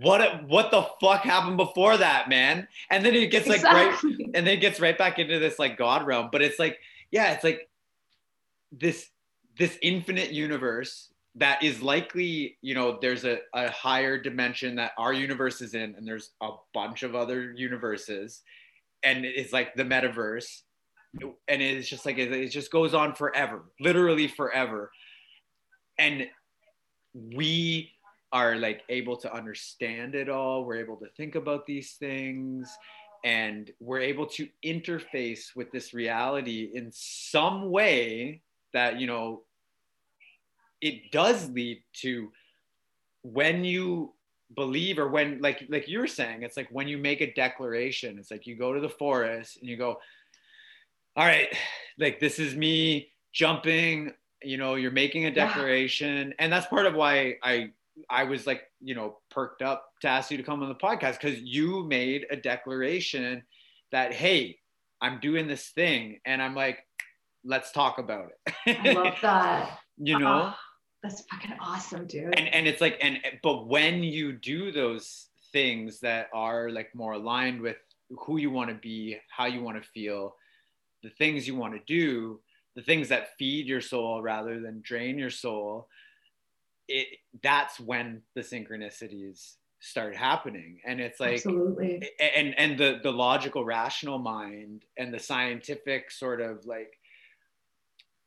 What 0.00 0.46
what 0.48 0.70
the 0.70 0.86
fuck 1.00 1.22
happened 1.22 1.56
before 1.56 1.96
that 1.96 2.28
man? 2.28 2.68
And 2.90 3.04
then 3.04 3.14
it 3.14 3.30
gets 3.30 3.46
like 3.48 3.62
right 3.62 3.96
and 4.02 4.34
then 4.34 4.48
it 4.48 4.60
gets 4.60 4.80
right 4.80 4.96
back 4.96 5.18
into 5.18 5.38
this 5.38 5.58
like 5.58 5.76
god 5.76 6.06
realm. 6.06 6.28
But 6.30 6.42
it's 6.42 6.58
like 6.58 6.78
yeah 7.10 7.32
it's 7.32 7.44
like 7.44 7.68
this 8.72 9.08
this 9.58 9.78
infinite 9.82 10.32
universe 10.32 11.12
that 11.36 11.62
is 11.62 11.82
likely 11.82 12.56
you 12.62 12.74
know 12.74 12.98
there's 13.00 13.24
a, 13.24 13.38
a 13.54 13.70
higher 13.70 14.18
dimension 14.18 14.76
that 14.76 14.92
our 14.98 15.12
universe 15.12 15.60
is 15.60 15.74
in 15.74 15.94
and 15.96 16.06
there's 16.06 16.30
a 16.42 16.50
bunch 16.74 17.02
of 17.02 17.14
other 17.14 17.52
universes. 17.52 18.42
And 19.02 19.24
it's 19.24 19.52
like 19.52 19.74
the 19.74 19.84
metaverse 19.84 20.62
and 21.48 21.62
it's 21.62 21.88
just 21.88 22.06
like 22.06 22.18
it, 22.18 22.48
just 22.48 22.70
goes 22.70 22.94
on 22.94 23.14
forever 23.14 23.64
literally 23.80 24.28
forever. 24.28 24.90
And 25.98 26.28
we 27.14 27.92
are 28.32 28.56
like 28.56 28.82
able 28.88 29.16
to 29.16 29.32
understand 29.32 30.14
it 30.14 30.28
all. 30.28 30.64
We're 30.64 30.76
able 30.76 30.96
to 30.96 31.08
think 31.16 31.34
about 31.34 31.66
these 31.66 31.92
things 31.92 32.76
and 33.24 33.72
we're 33.80 34.00
able 34.00 34.26
to 34.26 34.48
interface 34.64 35.56
with 35.56 35.72
this 35.72 35.92
reality 35.92 36.70
in 36.74 36.90
some 36.92 37.70
way 37.70 38.40
that 38.72 39.00
you 39.00 39.06
know 39.06 39.42
it 40.80 41.10
does 41.10 41.50
lead 41.50 41.82
to 41.92 42.30
when 43.22 43.64
you 43.64 44.12
believe 44.54 44.98
or 44.98 45.08
when 45.08 45.40
like 45.40 45.66
like 45.68 45.88
you're 45.88 46.06
saying 46.06 46.42
it's 46.42 46.56
like 46.56 46.68
when 46.70 46.86
you 46.86 46.96
make 46.98 47.20
a 47.20 47.34
declaration 47.34 48.16
it's 48.18 48.30
like 48.30 48.46
you 48.46 48.54
go 48.54 48.72
to 48.72 48.80
the 48.80 48.88
forest 48.88 49.58
and 49.58 49.68
you 49.68 49.76
go 49.76 49.98
all 51.16 51.24
right 51.24 51.48
like 51.98 52.20
this 52.20 52.38
is 52.38 52.54
me 52.54 53.08
jumping 53.32 54.12
you 54.42 54.56
know 54.56 54.74
you're 54.74 54.90
making 54.90 55.24
a 55.24 55.28
Yeah. 55.28 55.46
declaration 55.46 56.34
and 56.38 56.52
that's 56.52 56.66
part 56.66 56.86
of 56.86 56.94
why 56.94 57.36
i 57.42 57.70
i 58.10 58.24
was 58.24 58.46
like 58.46 58.62
you 58.82 58.94
know 58.94 59.18
perked 59.30 59.62
up 59.62 59.92
to 60.02 60.08
ask 60.08 60.30
you 60.30 60.36
to 60.36 60.42
come 60.42 60.62
on 60.62 60.68
the 60.68 60.74
podcast 60.74 61.20
because 61.20 61.40
you 61.40 61.84
made 61.84 62.26
a 62.30 62.36
declaration 62.36 63.42
that 63.92 64.12
hey 64.12 64.58
i'm 65.00 65.18
doing 65.20 65.46
this 65.46 65.68
thing 65.70 66.20
and 66.26 66.42
i'm 66.42 66.54
like 66.54 66.78
let's 67.44 67.72
talk 67.72 67.98
about 67.98 68.30
it 68.66 68.76
I 68.78 68.92
love 68.92 69.14
that. 69.22 69.78
you 69.98 70.18
know 70.18 70.52
Oh, 70.52 70.54
that's 71.02 71.22
fucking 71.30 71.52
awesome, 71.60 72.06
dude. 72.06 72.34
and 72.38 72.48
and 72.48 72.66
it's 72.66 72.80
like 72.80 72.98
and 73.00 73.18
but 73.42 73.68
when 73.68 74.02
you 74.02 74.32
do 74.32 74.72
those 74.72 75.28
things 75.52 76.00
that 76.00 76.28
are 76.34 76.68
like 76.70 76.92
more 76.94 77.12
aligned 77.12 77.60
with 77.60 77.76
who 78.18 78.38
you 78.38 78.50
want 78.50 78.70
to 78.70 78.74
be 78.76 79.16
how 79.28 79.46
you 79.46 79.62
want 79.62 79.80
to 79.80 79.88
feel 79.90 80.34
the 81.06 81.10
things 81.10 81.46
you 81.46 81.54
want 81.54 81.72
to 81.72 81.80
do 81.86 82.40
the 82.74 82.82
things 82.82 83.08
that 83.08 83.36
feed 83.38 83.66
your 83.66 83.80
soul 83.80 84.20
rather 84.20 84.58
than 84.60 84.80
drain 84.82 85.16
your 85.16 85.30
soul 85.30 85.86
it 86.88 87.06
that's 87.42 87.78
when 87.78 88.20
the 88.34 88.40
synchronicities 88.40 89.54
start 89.78 90.16
happening 90.16 90.80
and 90.84 91.00
it's 91.00 91.20
like 91.20 91.34
Absolutely. 91.34 92.02
and 92.34 92.58
and 92.58 92.76
the 92.76 92.98
the 93.04 93.10
logical 93.10 93.64
rational 93.64 94.18
mind 94.18 94.84
and 94.98 95.14
the 95.14 95.18
scientific 95.18 96.10
sort 96.10 96.40
of 96.40 96.66
like 96.66 96.98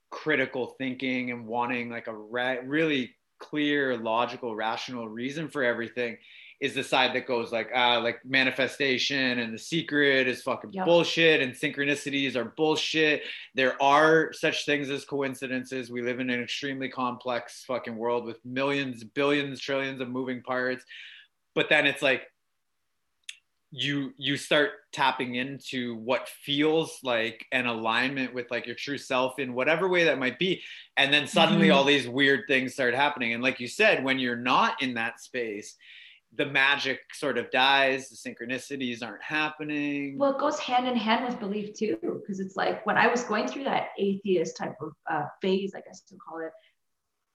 critical 0.10 0.68
thinking 0.78 1.32
and 1.32 1.46
wanting 1.46 1.90
like 1.90 2.08
a 2.08 2.16
re- 2.16 2.60
really 2.64 3.14
clear 3.40 3.98
logical 3.98 4.56
rational 4.56 5.10
reason 5.10 5.50
for 5.50 5.64
everything 5.64 6.18
is 6.60 6.74
the 6.74 6.84
side 6.84 7.16
that 7.16 7.26
goes 7.26 7.52
like 7.54 7.70
ah 7.74 7.98
like 8.00 8.20
manifestation 8.26 9.40
and 9.40 9.54
the 9.54 9.58
secret 9.58 10.28
is 10.28 10.42
fucking 10.42 10.74
Yep. 10.74 10.86
bullshit 10.86 11.42
and 11.42 11.54
synchronicities 11.54 12.36
are 12.36 12.46
bullshit. 12.46 13.24
There 13.56 13.82
are 13.82 14.34
such 14.34 14.66
things 14.66 14.90
as 14.90 15.06
coincidences. 15.06 15.90
We 15.90 16.02
live 16.02 16.20
in 16.20 16.30
an 16.30 16.42
extremely 16.44 16.90
complex 16.90 17.64
fucking 17.66 17.96
world 17.96 18.26
with 18.26 18.44
millions 18.46 19.04
billions 19.04 19.62
trillions 19.62 20.02
of 20.02 20.10
moving 20.10 20.42
parts. 20.42 20.84
But 21.56 21.70
then 21.70 21.88
it's 21.88 22.02
like 22.02 22.24
you 23.72 24.14
you 24.18 24.36
start 24.36 24.72
tapping 24.92 25.36
into 25.36 25.96
what 25.98 26.28
feels 26.28 26.98
like 27.04 27.46
an 27.52 27.68
alignment 27.68 28.34
with 28.34 28.50
like 28.50 28.66
your 28.66 28.76
true 28.76 28.98
self 28.98 29.38
in 29.38 29.54
whatever 29.54 29.88
way 29.88 30.06
that 30.06 30.18
might 30.18 30.40
be. 30.40 30.62
And 30.98 31.14
then 31.14 31.28
suddenly 31.28 31.68
Mhm. 31.68 31.76
all 31.76 31.84
these 31.84 32.08
weird 32.08 32.46
things 32.48 32.74
start 32.74 32.96
happening. 32.96 33.34
And 33.34 33.44
like 33.44 33.60
you 33.60 33.68
said 33.68 34.04
when 34.04 34.18
you're 34.18 34.36
not 34.36 34.82
in 34.82 34.96
that 34.96 35.20
space 35.22 35.78
the 36.36 36.46
magic 36.46 37.00
sort 37.14 37.38
of 37.38 37.50
dies 37.50 38.10
the 38.10 38.16
synchronicities 38.16 39.04
aren't 39.04 39.24
happening 39.24 40.18
Well, 40.18 40.32
it 40.36 40.40
goes 40.40 40.60
hand 40.60 40.88
in 40.88 40.96
hand 40.96 41.26
with 41.26 41.40
belief 41.40 41.74
too, 41.74 41.98
because 42.02 42.40
it's 42.40 42.56
like 42.56 42.86
when 42.86 42.98
I 42.98 43.08
was 43.08 43.24
going 43.24 43.48
through 43.48 43.64
that 43.66 43.90
atheist 43.98 44.56
type 44.58 44.76
of 44.82 44.94
uh, 45.10 45.26
phase, 45.42 45.74
I 45.76 45.82
guess 45.82 46.02
to 46.02 46.16
call 46.16 46.40
it, 46.40 46.52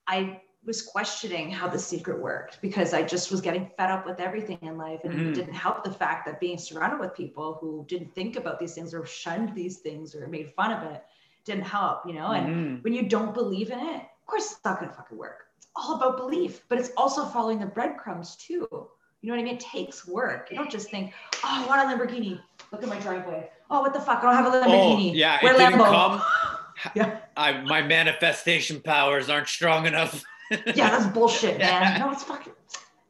I 0.06 0.40
was 0.64 0.80
questioning 0.80 1.50
how 1.50 1.68
the 1.68 1.78
secret 1.78 2.22
worked 2.22 2.60
because 2.62 2.94
I 2.94 3.02
just 3.02 3.30
was 3.30 3.40
getting 3.42 3.70
fed 3.76 3.90
up 3.90 4.06
with 4.06 4.18
everything 4.20 4.58
in 4.62 4.78
life. 4.78 5.00
And 5.04 5.12
Mhm. 5.14 5.28
it 5.28 5.34
didn't 5.34 5.54
help 5.54 5.84
the 5.84 5.92
fact 5.92 6.24
that 6.26 6.40
being 6.40 6.56
surrounded 6.56 7.00
with 7.00 7.14
people 7.14 7.58
who 7.60 7.84
didn't 7.86 8.14
think 8.14 8.36
about 8.36 8.58
these 8.58 8.74
things 8.74 8.94
or 8.94 9.04
shunned 9.04 9.54
these 9.54 9.78
things 9.80 10.14
or 10.14 10.26
made 10.26 10.54
fun 10.54 10.72
of 10.72 10.90
it 10.90 11.04
didn't 11.44 11.64
help, 11.64 12.06
you 12.06 12.14
know? 12.14 12.28
And 12.32 12.46
Mhm. 12.48 12.84
when 12.84 12.94
you 12.94 13.08
don't 13.08 13.34
believe 13.34 13.70
in 13.70 13.78
it, 13.78 13.96
of 13.96 14.26
course 14.26 14.52
it's 14.52 14.64
not 14.64 14.80
gonna 14.80 14.92
fucking 14.92 15.18
work. 15.18 15.50
It's 15.64 15.70
all 15.76 15.96
about 15.96 16.16
belief, 16.18 16.62
but 16.68 16.78
it's 16.78 16.90
also 16.96 17.24
following 17.24 17.58
the 17.58 17.66
breadcrumbs 17.66 18.36
too. 18.36 18.68
You 18.70 19.30
know 19.30 19.34
what 19.34 19.40
I 19.40 19.44
mean? 19.44 19.54
It 19.54 19.60
takes 19.60 20.06
work. 20.06 20.48
You 20.50 20.58
don't 20.58 20.70
just 20.70 20.90
think, 20.90 21.12
oh, 21.36 21.40
I 21.42 21.66
want 21.66 21.90
a 21.90 21.94
Lamborghini. 21.96 22.38
Look 22.70 22.82
at 22.82 22.88
my 22.88 22.98
driveway. 22.98 23.48
Oh, 23.70 23.80
what 23.80 23.94
the 23.94 24.00
fuck? 24.00 24.18
I 24.22 24.22
don't 24.22 24.34
have 24.34 24.46
a 24.46 24.50
Lamborghini. 24.50 25.10
oh 25.12 25.14
yeah 25.14 25.36
it 25.38 25.44
We're 25.44 25.56
didn't 25.56 25.78
come 25.78 26.22
Yeah. 26.94 27.18
I, 27.36 27.62
my 27.62 27.80
manifestation 27.82 28.80
powers 28.80 29.30
aren't 29.30 29.48
strong 29.48 29.86
enough 29.86 30.22
Yeah, 30.50 30.90
that's 30.90 31.06
bullshit, 31.06 31.58
man. 31.58 31.98
No, 32.00 32.10
it's 32.10 32.22
fucking 32.24 32.52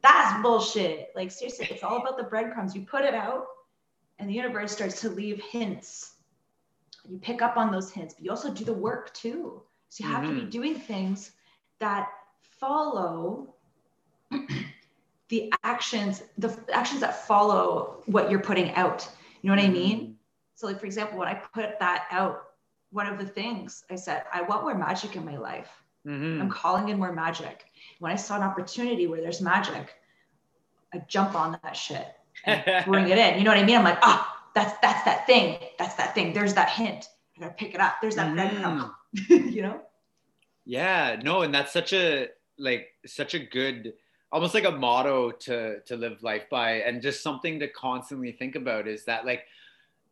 that's 0.01 0.41
bullshit. 0.43 1.09
Like 1.15 1.31
seriously, 1.31 1.67
it's 1.71 1.83
all 1.83 1.97
about 1.97 2.15
the 2.17 2.23
breadcrumbs. 2.23 2.75
You 2.75 2.83
put 2.83 3.03
it 3.03 3.15
out 3.15 3.47
and 4.19 4.29
the 4.29 4.33
universe 4.33 4.71
starts 4.71 5.01
to 5.01 5.09
leave 5.09 5.41
hints. 5.41 6.13
You 7.09 7.17
pick 7.17 7.41
up 7.41 7.57
on 7.57 7.71
those 7.71 7.91
hints, 7.91 8.13
but 8.13 8.23
you 8.23 8.29
also 8.31 8.53
do 8.53 8.63
the 8.63 8.73
work 8.73 9.13
too. 9.13 9.61
So 9.89 10.05
you 10.05 10.11
have 10.11 10.23
to 10.25 10.33
be 10.33 10.41
Mhm. 10.41 10.51
doing 10.51 10.75
things 10.75 11.31
that 11.79 12.07
follow 12.59 13.53
the 15.29 15.51
actions, 15.63 16.23
the 16.37 16.57
actions 16.71 17.01
that 17.01 17.25
follow 17.27 18.03
what 18.05 18.29
you're 18.29 18.39
putting 18.39 18.71
out. 18.71 19.07
You 19.41 19.49
know 19.49 19.55
what 19.55 19.65
I 19.65 19.69
mean? 19.69 20.17
So, 20.55 20.67
like 20.67 20.79
for 20.79 20.85
example, 20.85 21.17
when 21.17 21.27
I 21.27 21.33
put 21.33 21.79
that 21.79 22.07
out, 22.11 22.43
one 22.91 23.07
of 23.07 23.17
the 23.17 23.25
things 23.25 23.83
I 23.89 23.95
said, 23.95 24.23
I 24.33 24.41
want 24.43 24.63
more 24.63 24.75
magic 24.75 25.15
in 25.15 25.25
my 25.25 25.37
life. 25.37 25.69
Mhm. 26.05 26.39
I'm 26.39 26.49
calling 26.49 26.89
in 26.89 26.97
more 26.97 27.11
magic. 27.11 27.65
When 27.99 28.11
I 28.11 28.15
saw 28.15 28.35
an 28.35 28.43
opportunity 28.43 29.07
where 29.07 29.21
there's 29.21 29.41
magic, 29.41 29.95
I 30.93 30.99
jump 31.07 31.35
on 31.35 31.59
that 31.63 31.75
shit 31.75 32.07
and 32.45 32.63
bring 32.85 33.09
it 33.09 33.17
in. 33.17 33.37
You 33.37 33.43
know 33.43 33.51
what 33.51 33.59
I 33.59 33.63
mean? 33.63 33.77
I'm 33.77 33.83
like, 33.83 33.99
ah, 34.01 34.43
that's 34.53 34.77
that's 34.81 35.03
that 35.05 35.25
thing. 35.25 35.57
That's 35.77 35.95
that 35.95 36.13
thing. 36.13 36.33
There's 36.33 36.53
that 36.53 36.69
hint. 36.69 37.09
I 37.37 37.41
gotta 37.41 37.53
pick 37.53 37.73
it 37.73 37.81
up. 37.81 37.95
There's 38.01 38.15
that 38.15 38.33
breadcrumb. 38.33 38.93
you 39.29 39.61
know? 39.61 39.81
Yeah, 40.63 41.19
no, 41.21 41.41
and 41.41 41.53
that's 41.53 41.73
such 41.73 41.91
a 41.93 42.29
like 42.57 42.87
such 43.05 43.33
a 43.33 43.39
good 43.39 43.93
almost 44.31 44.53
like 44.53 44.65
a 44.65 44.71
motto 44.71 45.31
to 45.31 45.79
to 45.81 45.95
live 45.95 46.21
life 46.23 46.43
by 46.49 46.73
and 46.81 47.01
just 47.01 47.23
something 47.23 47.59
to 47.59 47.67
constantly 47.69 48.31
think 48.31 48.55
about 48.55 48.87
is 48.87 49.05
that 49.05 49.25
like 49.25 49.45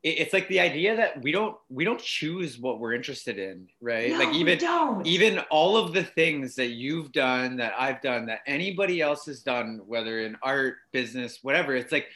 it, 0.03 0.19
it's 0.19 0.33
like 0.33 0.47
the 0.49 0.59
idea 0.59 0.95
that 0.95 1.21
we 1.21 1.31
don't 1.31 1.57
we 1.69 1.83
don't 1.83 1.99
choose 1.99 2.59
what 2.59 2.79
we're 2.79 2.93
interested 2.93 3.39
in, 3.39 3.67
right? 3.81 4.11
No, 4.11 4.19
like 4.19 4.35
even 4.35 4.59
even 5.05 5.39
all 5.49 5.77
of 5.77 5.93
the 5.93 6.03
things 6.03 6.55
that 6.55 6.69
you've 6.69 7.11
done 7.11 7.57
that 7.57 7.73
I've 7.77 8.01
done 8.01 8.25
that 8.27 8.41
anybody 8.45 9.01
else 9.01 9.25
has 9.25 9.41
done 9.41 9.81
whether 9.85 10.19
in 10.21 10.37
art, 10.41 10.75
business, 10.91 11.39
whatever, 11.41 11.75
it's 11.75 11.91
like 11.91 12.07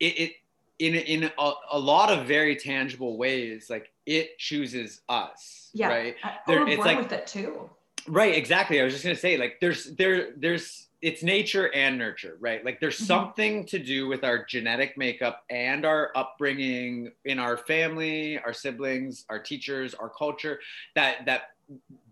it, 0.00 0.18
it 0.18 0.32
in 0.78 0.94
in 0.94 1.30
a, 1.38 1.52
a 1.72 1.78
lot 1.78 2.10
of 2.10 2.26
very 2.26 2.56
tangible 2.56 3.16
ways 3.16 3.68
like 3.68 3.92
it 4.06 4.38
chooses 4.38 5.00
us, 5.08 5.70
yeah. 5.72 5.88
right? 5.88 6.16
I, 6.22 6.36
There- 6.46 6.66
it's 6.68 6.78
like- 6.78 6.98
with 6.98 7.12
it 7.12 7.26
too. 7.26 7.70
Right, 8.06 8.34
exactly. 8.34 8.80
I 8.80 8.84
was 8.84 8.92
just 8.92 9.04
gonna 9.04 9.16
say, 9.16 9.36
like, 9.36 9.60
there's 9.60 9.94
there 9.96 10.32
there's 10.36 10.88
it's 11.00 11.22
nature 11.22 11.72
and 11.74 11.98
nurture, 11.98 12.36
right? 12.40 12.64
Like, 12.64 12.80
there's 12.80 12.98
Mhm. 12.98 13.06
something 13.06 13.66
to 13.66 13.78
do 13.78 14.06
with 14.08 14.24
our 14.24 14.44
genetic 14.44 14.96
makeup 14.96 15.44
and 15.50 15.84
our 15.84 16.12
upbringing 16.16 17.12
in 17.24 17.38
our 17.38 17.56
family, 17.58 18.38
our 18.38 18.52
siblings, 18.54 19.24
our 19.28 19.38
teachers, 19.38 19.94
our 19.94 20.08
culture 20.10 20.60
that 20.94 21.24
that 21.26 21.54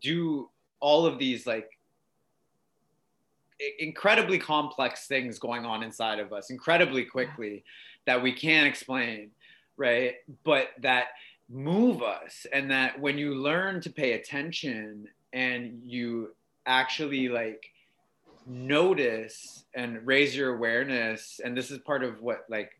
do 0.00 0.50
all 0.80 1.06
of 1.06 1.18
these 1.18 1.46
like 1.46 1.78
incredibly 3.78 4.38
complex 4.38 5.06
things 5.06 5.38
going 5.38 5.64
on 5.64 5.82
inside 5.82 6.18
of 6.18 6.32
us 6.32 6.50
incredibly 6.50 7.04
quickly 7.04 7.64
that 8.06 8.20
we 8.20 8.32
can't 8.32 8.66
explain, 8.66 9.30
right? 9.76 10.16
But 10.42 10.70
that 10.80 11.08
move 11.48 12.02
us 12.02 12.46
and 12.52 12.70
that 12.70 12.98
when 12.98 13.18
you 13.18 13.34
learn 13.34 13.80
to 13.82 13.90
pay 13.90 14.12
attention 14.14 15.06
and 15.32 15.80
you 15.84 16.34
actually 16.66 17.28
like 17.28 17.70
notice 18.46 19.64
and 19.74 20.04
raise 20.06 20.36
your 20.36 20.54
awareness 20.54 21.40
and 21.44 21.56
this 21.56 21.70
is 21.70 21.78
part 21.78 22.02
of 22.02 22.20
what 22.20 22.44
like 22.48 22.70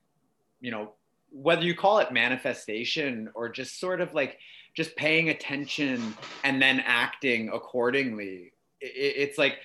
you 0.60 0.70
know 0.70 0.92
whether 1.30 1.62
you 1.62 1.74
call 1.74 1.98
it 1.98 2.12
manifestation 2.12 3.30
or 3.34 3.48
just 3.48 3.78
sort 3.80 4.00
of 4.00 4.12
like 4.12 4.38
just 4.74 4.94
paying 4.96 5.28
attention 5.28 6.14
and 6.44 6.60
then 6.60 6.80
acting 6.84 7.48
accordingly 7.52 8.52
it's 8.80 9.38
like 9.38 9.58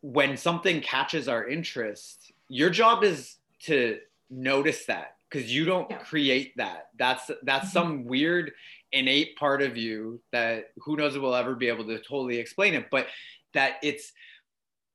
when 0.00 0.36
something 0.36 0.80
catches 0.80 1.28
our 1.28 1.48
interest 1.48 2.32
your 2.48 2.70
job 2.70 3.04
is 3.04 3.36
to 3.60 3.98
notice 4.28 4.86
that 4.86 5.16
because 5.32 5.52
you 5.52 5.64
don't 5.64 5.88
create 6.00 6.56
that. 6.56 6.88
That's 6.98 7.30
that's 7.42 7.68
Mhm. 7.68 7.72
some 7.72 8.04
weird 8.04 8.52
innate 8.92 9.36
part 9.36 9.62
of 9.62 9.76
you 9.76 10.20
that 10.32 10.72
who 10.78 10.96
knows 10.96 11.16
if 11.16 11.22
we'll 11.22 11.34
ever 11.34 11.54
be 11.54 11.68
able 11.68 11.86
to 11.86 11.98
totally 11.98 12.36
explain 12.36 12.74
it 12.74 12.88
but 12.90 13.06
that 13.54 13.76
it's 13.82 14.12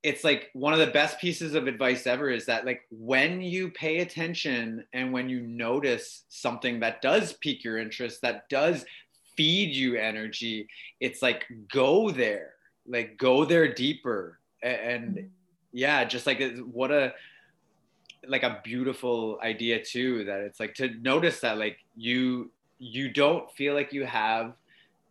it's 0.03 0.23
like 0.23 0.51
one 0.53 0.71
of 0.71 0.77
the 0.77 0.85
best 0.87 1.19
pieces 1.19 1.55
of 1.55 1.65
advice 1.65 2.05
ever 2.05 2.29
is 2.29 2.45
that 2.45 2.63
like 2.63 2.81
when 2.91 3.41
you 3.41 3.71
pay 3.71 3.97
attention 3.99 4.85
and 4.93 5.11
when 5.11 5.27
you 5.27 5.41
notice 5.41 6.25
something 6.29 6.79
that 6.81 7.01
does 7.01 7.33
pique 7.33 7.63
your 7.63 7.79
interest 7.79 8.21
that 8.21 8.47
does 8.49 8.85
feed 9.35 9.73
you 9.75 9.95
energy 9.95 10.67
it's 10.99 11.21
like 11.23 11.45
go 11.71 12.11
there. 12.11 12.53
Like 12.85 13.17
go 13.17 13.43
there 13.45 13.73
deeper. 13.73 14.39
A- 14.63 14.67
and 14.91 15.29
yeah 15.73 16.03
just 16.05 16.27
like 16.27 16.39
what 16.59 16.91
a 16.91 17.13
like 18.27 18.43
a 18.43 18.59
beautiful 18.63 19.39
idea 19.43 19.83
too 19.83 20.23
that 20.25 20.41
it's 20.41 20.59
like 20.59 20.73
to 20.75 20.89
notice 21.01 21.39
that 21.39 21.57
like 21.57 21.77
you 21.95 22.51
you 22.79 23.09
don't 23.09 23.51
feel 23.51 23.73
like 23.73 23.93
you 23.93 24.05
have 24.05 24.53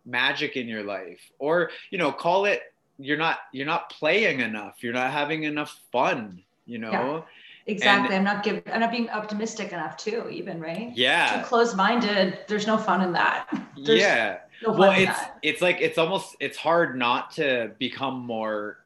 magic 0.05 0.57
in 0.57 0.69
your 0.69 0.83
life 0.83 1.21
or 1.39 1.71
you 1.91 1.99
know 1.99 2.13
call 2.13 2.45
it 2.45 2.63
you're 2.99 3.17
not 3.17 3.39
you're 3.53 3.67
not 3.67 3.91
playing 3.91 4.41
enough 4.41 4.77
you're 4.81 4.93
not 4.93 5.11
having 5.11 5.43
enough 5.43 5.81
fun 5.91 6.43
you 6.67 6.79
know 6.79 6.91
yeah, 6.91 7.23
Exactly. 7.69 8.15
I'm 8.15 8.23
not 8.23 8.45
giving. 8.45 8.63
I'm 8.73 8.81
not 8.81 8.93
being 8.93 9.11
optimistic 9.11 9.73
enough 9.73 9.97
too. 9.97 10.29
Even 10.31 10.61
right. 10.61 10.93
yeah 10.95 11.39
Too 11.39 11.45
closed-minded. 11.49 12.39
There's 12.47 12.67
no 12.67 12.79
fun 12.79 13.03
in 13.03 13.13
that. 13.13 13.49
There's 13.85 14.01
yeah 14.01 14.39
No 14.63 14.73
well 14.73 14.93
it's 14.93 15.19
it's 15.43 15.61
like 15.61 15.79
it's 15.81 15.99
almost 15.99 16.37
it's 16.39 16.57
hard 16.57 16.97
not 16.97 17.33
to 17.33 17.73
become 17.79 18.21
more 18.21 18.79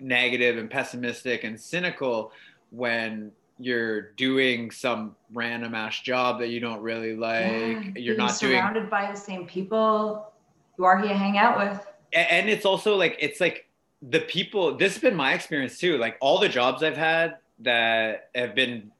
negative 0.00 0.58
and 0.58 0.68
pessimistic 0.68 1.44
and 1.44 1.58
cynical 1.58 2.32
when 2.70 3.30
you're 3.58 4.12
doing 4.12 4.70
some 4.70 5.14
random 5.32 5.74
ass 5.74 6.00
job 6.00 6.40
that 6.40 6.48
you 6.48 6.60
don't 6.60 6.80
really 6.80 7.14
like 7.14 7.44
Yeah, 7.44 7.90
you're 7.96 8.16
not 8.16 8.38
doing 8.38 8.52
surrounded 8.52 8.90
by 8.90 9.10
the 9.10 9.16
same 9.16 9.46
people 9.46 10.32
you 10.78 10.84
are 10.84 10.98
here 10.98 11.08
you 11.08 11.14
hang 11.14 11.38
out 11.38 11.58
with. 11.58 11.86
And 12.12 12.48
it's 12.48 12.64
also 12.64 12.96
like 12.96 13.16
it's 13.20 13.40
like 13.40 13.68
the 14.10 14.20
people 14.20 14.76
this 14.76 14.94
has 14.94 15.00
been 15.00 15.14
my 15.14 15.32
experience 15.32 15.78
too 15.78 15.96
like 15.98 16.16
all 16.20 16.38
the 16.38 16.48
jobs 16.48 16.82
i've 16.82 16.96
had 16.96 17.36
that 17.58 18.28
have 18.34 18.54
been 18.54 18.90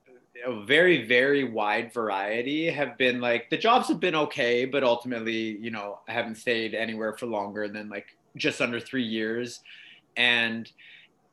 a 0.46 0.64
very 0.64 1.06
very 1.06 1.44
wide 1.44 1.92
variety 1.92 2.70
have 2.70 2.96
been 2.96 3.20
like 3.20 3.50
the 3.50 3.56
jobs 3.56 3.88
have 3.88 4.00
been 4.00 4.14
okay 4.14 4.64
but 4.64 4.82
ultimately 4.82 5.58
you 5.58 5.70
know 5.70 5.98
i 6.08 6.12
haven't 6.12 6.36
stayed 6.36 6.74
anywhere 6.74 7.12
for 7.12 7.26
longer 7.26 7.68
than 7.68 7.88
like 7.88 8.16
just 8.36 8.60
under 8.60 8.80
three 8.80 9.02
years 9.02 9.60
and 10.16 10.70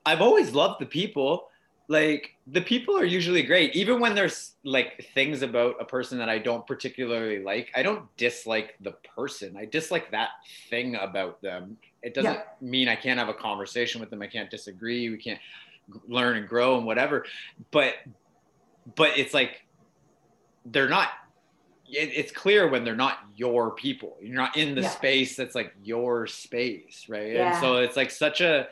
i've 0.06 0.22
always 0.22 0.54
loved 0.54 0.82
the 0.82 0.86
people 0.86 1.48
like 1.92 2.36
the 2.48 2.62
people 2.62 2.98
are 2.98 3.04
usually 3.04 3.44
great. 3.44 3.76
Even 3.76 4.00
when 4.00 4.16
there's 4.16 4.54
like 4.64 5.06
things 5.14 5.42
about 5.42 5.76
a 5.82 5.86
person 5.86 6.18
that 6.20 6.30
i 6.30 6.38
don't 6.38 6.66
particularly 6.66 7.44
like 7.44 7.70
i 7.76 7.84
don't 7.84 8.06
dislike 8.16 8.76
the 8.82 8.94
person. 9.16 9.58
I 9.58 9.66
dislike 9.66 10.10
that 10.12 10.30
thing 10.70 10.96
about 10.96 11.42
them. 11.42 11.78
It 12.02 12.14
doesn't 12.14 12.40
mean 12.62 12.88
i 12.88 12.96
can't 12.96 13.20
have 13.20 13.28
a 13.28 13.34
conversation 13.34 14.00
with 14.00 14.10
them. 14.10 14.22
I 14.22 14.28
can't 14.28 14.50
disagree. 14.50 15.10
We 15.10 15.18
can't 15.18 15.40
learn 16.08 16.38
and 16.38 16.48
grow 16.48 16.78
and 16.78 16.86
whatever. 16.86 17.26
But 17.72 17.96
but 18.96 19.18
it's 19.18 19.34
like 19.34 19.66
they're 20.66 20.90
not 20.90 21.10
it, 21.88 22.10
it's 22.16 22.32
clear 22.32 22.70
when 22.70 22.86
they're 22.86 22.96
not 22.96 23.20
your 23.36 23.72
people. 23.72 24.16
You're 24.22 24.36
not 24.36 24.56
in 24.56 24.76
the 24.76 24.82
Yeah. 24.84 24.90
space 24.90 25.36
that's 25.36 25.56
like 25.56 25.74
your 25.84 26.26
space 26.26 27.08
right? 27.10 27.36
And 27.36 27.56
so 27.56 27.78
it's 27.78 27.98
like 27.98 28.12
such 28.12 28.40
a 28.40 28.70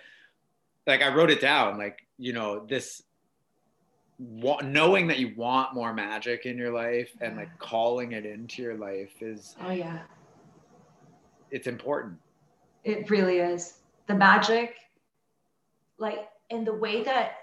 like 0.87 1.01
i 1.01 1.13
wrote 1.13 1.29
it 1.29 1.41
down 1.41 1.77
like 1.77 1.99
you 2.17 2.33
know 2.33 2.65
this 2.65 3.03
wa- 4.19 4.61
knowing 4.63 5.07
that 5.07 5.17
you 5.19 5.33
want 5.35 5.73
more 5.73 5.93
magic 5.93 6.45
in 6.45 6.57
your 6.57 6.71
life 6.71 7.09
and 7.21 7.37
like 7.37 7.49
calling 7.59 8.11
it 8.11 8.25
into 8.25 8.61
your 8.61 8.75
life 8.75 9.21
is 9.21 9.55
Oh 9.61 9.71
yeah, 9.71 9.99
it's 11.51 11.67
important 11.67 12.17
it 12.83 13.09
really 13.09 13.39
is 13.39 13.79
the 14.07 14.15
magic. 14.15 14.75
Like 15.97 16.29
in 16.49 16.63
the 16.63 16.73
way 16.73 17.03
that 17.03 17.33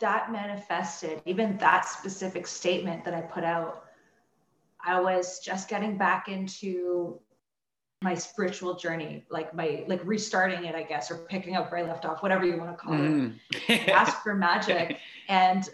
that 0.00 0.30
manifested, 0.30 1.22
even 1.24 1.56
that 1.58 1.86
specific 1.86 2.46
statement 2.46 3.04
that 3.04 3.14
I 3.14 3.22
put 3.22 3.42
out, 3.44 3.84
I 4.84 5.00
was 5.00 5.38
just 5.40 5.68
getting 5.68 5.96
back 5.96 6.28
into 6.28 7.18
my 8.02 8.14
spiritual 8.14 8.74
journey, 8.74 9.24
like 9.30 9.54
my 9.54 9.84
like 9.86 10.04
restarting 10.04 10.64
it, 10.64 10.74
I 10.74 10.82
guess, 10.82 11.10
or 11.10 11.18
picking 11.18 11.56
up 11.56 11.72
where 11.72 11.84
I 11.84 11.88
left 11.88 12.04
off, 12.04 12.22
whatever 12.22 12.44
you 12.44 12.58
want 12.58 12.70
to 12.70 12.76
call 12.76 12.92
it. 12.94 12.98
Mhm. 12.98 13.88
ask 13.88 14.22
for 14.22 14.34
magic. 14.34 14.98
And 15.28 15.68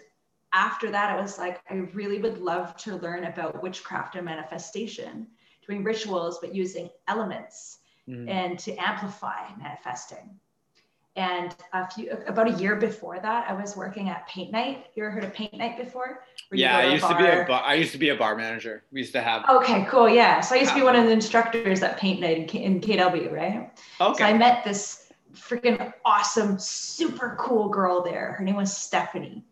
after 0.53 0.89
that, 0.91 1.11
I 1.11 1.21
was 1.21 1.37
like, 1.37 1.61
I 1.69 1.75
really 1.93 2.19
would 2.19 2.39
love 2.39 2.75
to 2.77 2.95
learn 2.97 3.25
about 3.25 3.61
witchcraft 3.61 4.15
and 4.15 4.25
manifestation, 4.25 5.27
doing 5.65 5.83
rituals, 5.83 6.39
but 6.41 6.55
using 6.55 6.89
elements 7.07 7.79
Mhm. 8.07 8.29
and 8.29 8.59
to 8.59 8.75
amplify 8.75 9.49
manifesting. 9.57 10.39
And 11.15 11.53
a 11.73 11.89
few 11.89 12.11
about 12.27 12.47
a 12.47 12.53
year 12.53 12.75
before 12.75 13.19
that, 13.19 13.49
I 13.49 13.53
was 13.53 13.75
working 13.75 14.09
at 14.09 14.25
Paint 14.27 14.51
Night. 14.51 14.87
You 14.95 15.03
ever 15.03 15.11
heard 15.11 15.23
of 15.25 15.33
Paint 15.33 15.53
Night 15.55 15.77
before? 15.77 16.23
Yeah 16.51 16.77
i 16.77 16.93
used 16.93 17.05
to 17.05 17.15
be 17.15 17.25
a 17.25 17.35
bar- 17.35 17.45
bar, 17.45 17.63
i 17.63 17.73
used 17.75 17.91
to 17.91 17.99
be 17.99 18.09
a 18.09 18.15
bar 18.15 18.35
manager 18.35 18.83
we 18.91 19.01
used 19.01 19.11
to 19.13 19.21
have 19.21 19.43
Okay, 19.49 19.85
cool. 19.89 20.09
Yeah. 20.09 20.39
So 20.39 20.55
I 20.55 20.59
used 20.59 20.71
to 20.71 20.79
be 20.79 20.83
one 20.83 20.95
of 20.95 21.05
the 21.05 21.11
instructors 21.11 21.83
at 21.83 21.97
Paint 21.97 22.21
Night 22.21 22.37
in, 22.37 22.45
K- 22.47 22.63
in 22.63 22.81
KW, 22.81 23.31
right? 23.31 23.69
Okay. 24.01 24.17
So 24.17 24.23
I 24.23 24.33
met 24.33 24.63
this 24.63 25.11
freaking 25.33 25.93
awesome, 26.05 26.57
super 26.57 27.35
cool 27.39 27.69
girl 27.69 28.01
there. 28.01 28.31
Her 28.33 28.43
name 28.43 28.55
was 28.55 28.75
Stephanie. 28.75 29.43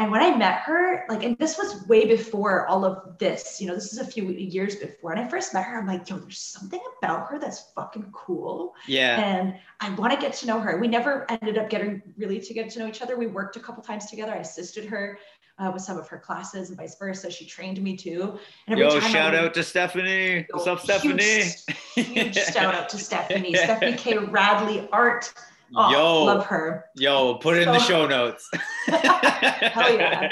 And 0.00 0.10
when 0.10 0.22
I 0.22 0.34
met 0.34 0.60
her, 0.60 1.04
like, 1.10 1.22
and 1.24 1.36
this 1.36 1.58
was 1.58 1.86
way 1.86 2.06
before 2.06 2.66
all 2.68 2.86
of 2.86 3.18
this, 3.18 3.60
you 3.60 3.66
know, 3.66 3.74
this 3.74 3.92
is 3.92 3.98
a 3.98 4.04
few 4.06 4.30
years 4.30 4.76
before. 4.76 5.12
And 5.12 5.20
I 5.20 5.28
first 5.28 5.52
met 5.52 5.66
her, 5.66 5.78
I'm 5.78 5.86
like, 5.86 6.08
yo, 6.08 6.16
there's 6.16 6.38
something 6.38 6.80
about 7.02 7.28
her 7.28 7.38
that's 7.38 7.66
fucking 7.74 8.06
cool. 8.12 8.74
yeah 8.88 9.20
And 9.20 9.56
I 9.80 9.90
want 9.96 10.14
to 10.14 10.18
get 10.18 10.32
to 10.36 10.46
know 10.46 10.58
her. 10.58 10.78
We 10.80 10.88
never 10.88 11.26
ended 11.30 11.58
up 11.58 11.68
getting 11.68 12.00
really 12.16 12.40
to 12.40 12.54
get 12.54 12.70
to 12.70 12.78
know 12.78 12.86
each 12.86 13.02
other. 13.02 13.18
We 13.18 13.26
worked 13.26 13.56
a 13.56 13.60
couple 13.60 13.82
times 13.82 14.06
together. 14.06 14.32
I 14.32 14.38
assisted 14.38 14.86
her 14.86 15.18
uh, 15.58 15.70
with 15.70 15.82
some 15.82 15.98
of 15.98 16.08
her 16.08 16.16
classes 16.16 16.70
and 16.70 16.78
vice 16.78 16.96
versa. 16.98 17.30
She 17.30 17.44
trained 17.44 17.78
me 17.82 17.94
too. 17.94 18.38
And 18.68 18.80
every 18.80 18.84
Yo, 18.84 19.00
shout 19.00 19.32
would- 19.34 19.38
out 19.38 19.52
to 19.52 19.62
Stephanie. 19.62 20.46
What's 20.50 20.66
up, 20.66 20.80
Stephanie? 20.80 21.42
Huge, 21.94 22.06
huge 22.06 22.36
shout 22.36 22.74
out 22.74 22.88
to 22.88 22.96
Stephanie. 23.08 23.54
Stephanie 23.54 23.98
K. 23.98 24.16
Radley 24.16 24.88
Art. 24.92 25.30
Oh, 25.76 25.90
Yo, 25.92 26.24
love 26.24 26.46
her. 26.46 26.86
yo, 26.96 27.34
put 27.36 27.56
it 27.56 27.62
in 27.62 27.68
the 27.68 27.78
show 27.78 28.06
notes. 28.06 28.50
Hell 28.86 29.94
yeah. 29.94 30.30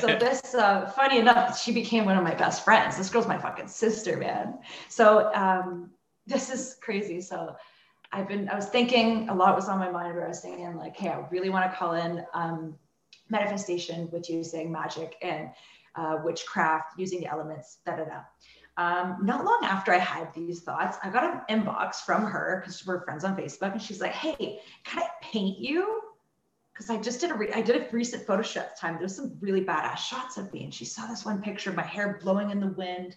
So 0.00 0.06
this, 0.06 0.54
uh, 0.54 0.90
funny 0.96 1.18
enough, 1.18 1.60
she 1.60 1.70
became 1.72 2.04
one 2.04 2.16
of 2.18 2.24
my 2.24 2.34
best 2.34 2.64
friends. 2.64 2.96
This 2.96 3.08
girl's 3.08 3.28
my 3.28 3.38
fucking 3.38 3.68
sister, 3.68 4.16
man. 4.16 4.58
So 4.88 5.32
um, 5.32 5.90
this 6.26 6.50
is 6.50 6.76
crazy. 6.80 7.20
So 7.20 7.54
I've 8.12 8.26
been, 8.26 8.48
I 8.48 8.56
was 8.56 8.66
thinking 8.66 9.28
a 9.28 9.34
lot 9.34 9.54
was 9.54 9.68
on 9.68 9.78
my 9.78 9.90
mind 9.90 10.14
where 10.14 10.24
I 10.24 10.28
was 10.28 10.40
thinking 10.40 10.76
like, 10.76 10.96
hey, 10.96 11.08
I 11.08 11.24
really 11.30 11.50
want 11.50 11.70
to 11.70 11.76
call 11.76 11.92
in 11.92 12.24
um, 12.34 12.74
manifestation 13.30 14.08
with 14.12 14.28
using 14.28 14.72
magic 14.72 15.14
and 15.22 15.50
uh, 15.96 16.16
witchcraft, 16.24 16.98
using 16.98 17.20
the 17.20 17.26
elements, 17.26 17.78
da 17.86 17.96
da 17.96 18.04
da. 18.04 18.20
Um, 18.76 19.18
not 19.22 19.44
long 19.44 19.60
after 19.62 19.92
I 19.92 19.98
had 19.98 20.34
these 20.34 20.62
thoughts, 20.62 20.98
I 21.02 21.10
got 21.10 21.24
an 21.24 21.42
inbox 21.48 21.96
from 21.96 22.24
her 22.24 22.60
because 22.60 22.84
we're 22.84 23.04
friends 23.04 23.22
on 23.22 23.36
Facebook, 23.36 23.72
and 23.72 23.80
she's 23.80 24.00
like, 24.00 24.12
"Hey, 24.12 24.60
can 24.82 25.02
I 25.02 25.08
paint 25.22 25.58
you?" 25.58 26.02
Because 26.72 26.90
I 26.90 26.96
just 26.96 27.20
did 27.20 27.30
a 27.30 27.34
re- 27.34 27.52
I 27.52 27.62
did 27.62 27.76
a 27.76 27.88
recent 27.92 28.26
photo 28.26 28.42
shoot 28.42 28.64
time. 28.78 28.96
There's 28.98 29.14
some 29.14 29.36
really 29.40 29.64
badass 29.64 29.98
shots 29.98 30.38
of 30.38 30.52
me, 30.52 30.64
and 30.64 30.74
she 30.74 30.84
saw 30.84 31.06
this 31.06 31.24
one 31.24 31.40
picture 31.40 31.70
of 31.70 31.76
my 31.76 31.84
hair 31.84 32.18
blowing 32.20 32.50
in 32.50 32.58
the 32.58 32.66
wind. 32.66 33.16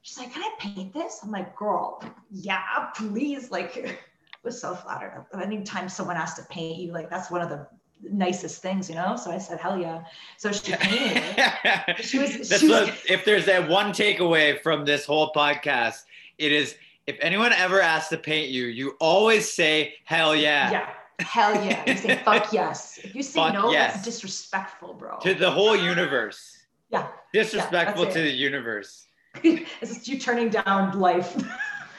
She's 0.00 0.18
like, 0.18 0.32
"Can 0.32 0.42
I 0.42 0.50
paint 0.58 0.94
this?" 0.94 1.20
I'm 1.22 1.30
like, 1.30 1.54
"Girl, 1.56 2.02
yeah, 2.30 2.86
please!" 2.94 3.50
Like, 3.50 3.76
I 3.86 3.98
was 4.42 4.58
so 4.58 4.74
flattered. 4.74 5.26
Anytime 5.34 5.90
someone 5.90 6.16
asks 6.16 6.40
to 6.40 6.48
paint 6.48 6.78
you, 6.78 6.92
like 6.92 7.10
that's 7.10 7.30
one 7.30 7.42
of 7.42 7.50
the 7.50 7.68
nicest 8.02 8.62
things, 8.62 8.88
you 8.88 8.94
know. 8.94 9.16
So 9.16 9.30
I 9.30 9.38
said, 9.38 9.58
"Hell 9.60 9.78
yeah!" 9.78 10.04
So 10.36 10.52
she 10.52 10.72
painted 10.76 11.22
it. 11.36 11.96
She 12.04 12.18
was- 12.18 12.48
she 12.48 12.68
was- 12.68 12.88
what, 12.88 12.98
if 13.08 13.24
there's 13.24 13.46
that 13.46 13.68
one 13.68 13.90
takeaway 13.92 14.60
from 14.60 14.84
this 14.84 15.04
whole 15.06 15.32
podcast, 15.32 16.02
it 16.38 16.52
is 16.52 16.76
if 17.06 17.16
anyone 17.20 17.52
ever 17.52 17.80
asks 17.80 18.08
to 18.10 18.16
paint 18.18 18.48
you, 18.50 18.66
you 18.66 18.96
always 19.00 19.50
say 19.50 19.94
hell 20.04 20.34
yeah, 20.34 20.70
Yeah. 20.70 20.88
Hell 21.20 21.54
yeah. 21.64 21.82
You 21.86 21.96
say 21.96 22.16
fuck 22.24 22.52
yes. 22.60 22.98
If 23.02 23.14
you 23.14 23.22
say 23.22 23.40
Fuck 23.40 23.54
no, 23.54 23.70
yes. 23.70 23.94
that's 23.94 24.04
disrespectful, 24.04 24.92
bro. 24.94 25.18
to 25.20 25.34
the 25.34 25.50
whole 25.50 25.74
universe. 25.76 26.66
Yeah. 26.90 27.06
Disrespectful 27.32 28.04
that's 28.04 28.16
to 28.16 28.22
the 28.22 28.30
universe. 28.30 29.06
it's 29.42 29.70
just 29.80 30.08
you 30.08 30.18
turning 30.18 30.50
down 30.50 30.98
life. 30.98 31.34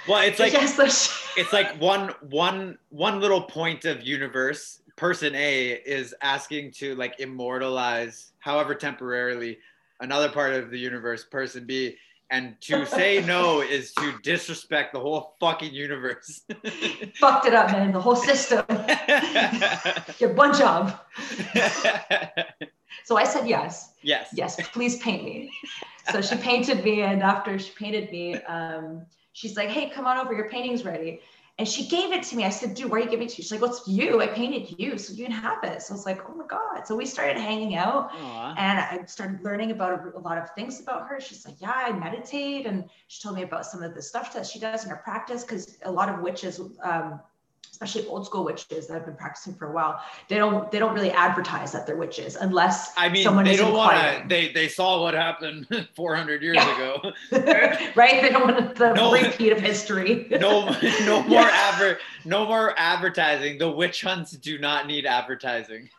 Well, 0.08 0.22
it's 0.26 0.40
like 0.40 0.54
yes, 0.54 0.78
it's 1.36 1.52
like 1.52 1.80
one 1.82 2.10
one 2.22 2.78
one 2.90 3.20
little 3.20 3.42
point 3.42 3.86
of 3.86 4.04
universe 4.04 4.82
person 4.98 5.36
A 5.36 5.72
is 5.86 6.14
asking 6.22 6.72
to 6.72 6.96
like 6.96 7.20
immortalize, 7.20 8.34
however 8.40 8.76
temporarily, 8.76 9.60
another 10.02 10.28
part 10.28 10.54
of 10.54 10.70
the 10.70 10.78
universe, 10.78 11.24
person 11.24 11.66
B, 11.66 11.96
and 12.30 12.60
to 12.62 12.86
say 12.98 13.24
no 13.26 13.62
is 13.62 13.94
to 13.94 14.14
disrespect 14.24 14.92
the 14.92 15.00
whole 15.00 15.36
fucking 15.40 15.74
universe. 15.74 16.42
Fucked 17.20 17.46
it 17.46 17.54
up, 17.54 17.72
man. 17.72 17.94
The 17.94 18.02
whole 18.02 18.16
system. 18.16 18.66
Your 20.20 20.34
one 20.34 20.58
job. 20.58 21.00
So 23.06 23.16
I 23.16 23.24
said 23.24 23.48
yes. 23.48 23.94
yes. 24.02 24.30
Yes, 24.34 24.60
please 24.74 24.98
paint 24.98 25.24
me. 25.24 25.50
So 26.12 26.22
she 26.22 26.36
painted 26.36 26.84
me, 26.84 27.04
and 27.04 27.22
after 27.22 27.58
she 27.60 27.72
painted 27.72 28.12
me, 28.12 28.36
um, 28.44 29.06
she's 29.34 29.56
like, 29.56 29.70
"Hey, 29.70 29.90
come 29.90 30.06
on 30.06 30.18
over. 30.18 30.34
Your 30.34 30.50
painting's 30.50 30.84
ready." 30.84 31.22
And 31.60 31.68
she 31.68 31.88
gave 31.88 32.12
it 32.12 32.22
to 32.24 32.36
me. 32.36 32.46
I 32.46 32.50
said, 32.50 32.76
"Dude, 32.76 32.92
where 32.92 33.02
are 33.02 33.04
you 33.04 33.10
giving 33.10 33.26
it 33.28 33.32
to?" 33.32 33.42
She's 33.42 33.52
like, 33.52 33.62
"Well, 33.62 33.72
it's 33.72 33.88
you. 33.88 34.22
I 34.22 34.28
painted 34.28 34.76
you, 34.78 34.98
so 34.98 35.14
you 35.14 35.24
can 35.26 35.34
have 35.34 35.64
it." 35.64 35.82
So 35.82 35.94
I 35.94 35.98
was 35.98 36.06
like, 36.06 36.22
"Oh 36.30 36.36
my 36.36 36.46
god!" 36.46 36.86
So 36.86 36.96
we 36.96 37.06
started 37.06 37.38
hanging 37.38 37.76
out, 37.76 38.12
Aw. 38.14 38.54
and 38.58 38.80
I 38.80 39.04
started 39.08 39.44
learning 39.44 39.72
about 39.72 39.94
a, 40.00 40.18
a 40.18 40.22
lot 40.22 40.38
of 40.38 40.52
things 40.52 40.80
about 40.80 41.08
her. 41.08 41.20
She's 41.20 41.46
like, 41.48 41.56
"Yeah, 41.60 41.74
I 41.74 41.92
meditate," 41.94 42.68
and 42.68 42.88
she 43.08 43.24
told 43.24 43.36
me 43.36 43.42
about 43.42 43.66
some 43.66 43.82
of 43.82 43.96
the 43.96 44.02
stuff 44.02 44.34
that 44.34 44.46
she 44.46 44.60
does 44.60 44.84
in 44.84 44.92
her 44.92 44.98
practice 44.98 45.44
because 45.44 45.78
a 45.84 45.92
lot 45.92 46.10
of 46.10 46.22
witches. 46.22 46.60
Um, 46.84 47.20
especially 47.80 48.08
old 48.08 48.26
school 48.26 48.44
witches 48.44 48.88
that 48.88 48.94
have 48.96 49.06
been 49.06 49.16
practicing 49.16 49.54
for 49.54 49.70
a 49.70 49.72
while 49.72 50.02
they 50.30 50.36
don't 50.38 50.72
they 50.72 50.80
don't 50.80 50.96
really 50.96 51.12
advertise 51.12 51.72
that 51.72 51.86
they're 51.86 51.96
witches 51.96 52.36
unless 52.36 52.92
I 52.98 53.08
mean, 53.10 53.24
someone 53.24 53.46
they 53.46 53.52
is 53.54 53.60
don't 53.60 53.74
want 53.74 53.96
to. 53.96 54.24
They 54.28 54.52
they 54.52 54.68
saw 54.68 55.00
what 55.02 55.14
happened 55.14 55.68
400 55.96 56.42
years 56.42 56.56
Yeah. 56.56 56.76
ago. 56.76 57.12
right 57.96 58.22
they 58.22 58.30
don't 58.30 58.48
want 58.52 58.76
the 58.76 58.94
No. 58.94 59.12
repeat 59.12 59.52
of 59.52 59.60
history 59.60 60.28
No, 60.32 60.70
no 61.06 61.22
more 61.28 61.42
Yeah. 61.42 61.72
adver, 61.74 62.00
no 62.26 62.46
more 62.48 62.74
advertising. 62.78 63.60
The 63.60 63.70
witch 63.70 64.02
hunts 64.02 64.32
do 64.32 64.58
not 64.58 64.88
need 64.88 65.06
advertising. 65.06 65.90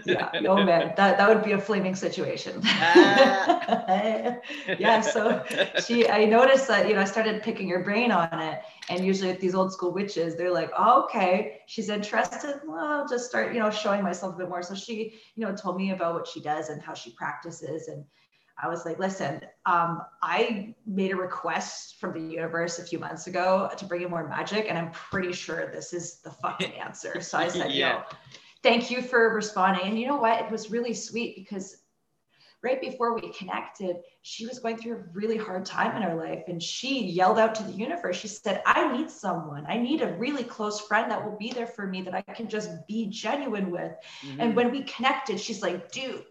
yeah 0.04 0.30
oh 0.48 0.62
man 0.62 0.92
that, 0.96 1.18
that 1.18 1.28
would 1.28 1.44
be 1.44 1.52
a 1.52 1.58
flaming 1.58 1.94
situation 1.94 2.60
Ah. 2.64 4.38
yeah 4.78 5.00
so 5.00 5.44
she 5.84 6.08
i 6.08 6.24
noticed 6.24 6.68
that 6.68 6.88
you 6.88 6.94
know 6.94 7.00
i 7.00 7.04
started 7.04 7.42
picking 7.42 7.68
her 7.68 7.82
brain 7.82 8.10
on 8.12 8.38
it 8.40 8.60
and 8.88 9.04
usually 9.04 9.30
with 9.30 9.40
these 9.40 9.54
old 9.54 9.72
school 9.72 9.92
witches 9.92 10.36
they're 10.36 10.52
like 10.52 10.70
oh, 10.76 11.04
okay 11.04 11.60
she's 11.66 11.88
interested 11.88 12.60
well 12.66 12.84
I'll 12.84 13.08
just 13.08 13.28
start 13.28 13.54
you 13.54 13.60
know 13.60 13.70
showing 13.70 14.02
myself 14.02 14.34
a 14.34 14.38
bit 14.38 14.48
more 14.48 14.62
so 14.62 14.74
she 14.74 15.14
you 15.34 15.46
know 15.46 15.54
told 15.54 15.76
me 15.76 15.90
about 15.92 16.14
what 16.14 16.26
she 16.26 16.40
does 16.40 16.68
and 16.68 16.80
how 16.82 16.94
she 16.94 17.10
practices 17.12 17.88
and 17.88 18.04
I 18.58 18.68
was 18.68 18.86
like, 18.86 18.98
listen, 18.98 19.42
um, 19.66 20.00
I 20.22 20.74
made 20.86 21.12
a 21.12 21.16
request 21.16 22.00
from 22.00 22.14
the 22.14 22.20
universe 22.20 22.78
a 22.78 22.84
few 22.84 22.98
months 22.98 23.26
ago 23.26 23.70
to 23.76 23.84
bring 23.84 24.00
in 24.00 24.08
more 24.08 24.26
magic, 24.26 24.66
and 24.68 24.78
I'm 24.78 24.90
pretty 24.92 25.32
sure 25.32 25.70
this 25.70 25.92
is 25.92 26.20
the 26.20 26.30
fucking 26.30 26.72
answer. 26.72 27.20
So 27.20 27.36
I 27.38 27.48
said, 27.48 27.72
Yeah. 27.72 27.98
yo, 27.98 28.02
thank 28.66 28.90
you 28.90 29.00
for 29.00 29.32
responding. 29.32 29.86
And 29.86 29.98
you 29.98 30.08
know 30.08 30.16
what? 30.16 30.44
It 30.44 30.50
was 30.50 30.72
really 30.72 30.92
sweet 30.92 31.36
because 31.36 31.84
right 32.62 32.80
before 32.80 33.14
we 33.14 33.32
connected, 33.32 33.98
she 34.22 34.44
was 34.44 34.58
going 34.58 34.76
through 34.76 34.96
a 34.96 35.02
really 35.12 35.36
hard 35.36 35.64
time 35.64 35.94
in 35.96 36.02
her 36.02 36.16
life. 36.16 36.42
And 36.48 36.60
she 36.60 37.04
yelled 37.04 37.38
out 37.38 37.54
to 37.56 37.62
the 37.62 37.70
universe, 37.70 38.16
she 38.16 38.26
said, 38.26 38.62
I 38.66 38.96
need 38.96 39.08
someone. 39.08 39.64
I 39.68 39.76
need 39.78 40.02
a 40.02 40.14
really 40.14 40.42
close 40.42 40.80
friend 40.80 41.08
that 41.12 41.24
will 41.24 41.38
be 41.38 41.52
there 41.52 41.68
for 41.68 41.86
me 41.86 42.02
that 42.02 42.14
I 42.14 42.22
can 42.22 42.48
just 42.48 42.70
be 42.88 43.06
genuine 43.06 43.70
with. 43.70 43.92
Mhm. 44.22 44.36
And 44.40 44.56
when 44.56 44.72
we 44.72 44.82
connected, 44.82 45.38
she's 45.38 45.62
like, 45.62 45.92
dude, 45.92 46.24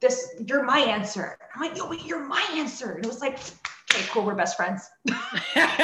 this, 0.00 0.34
you're 0.46 0.64
my 0.64 0.78
answer. 0.78 1.36
I'm 1.54 1.60
like, 1.60 1.76
yo, 1.76 1.90
wait, 1.90 2.06
you're 2.06 2.26
my 2.26 2.44
answer. 2.54 2.92
And 2.92 3.04
it 3.04 3.08
was 3.08 3.20
like, 3.20 3.38
okay, 3.94 4.04
cool, 4.10 4.24
we're 4.24 4.34
best 4.34 4.56
friends. 4.56 4.88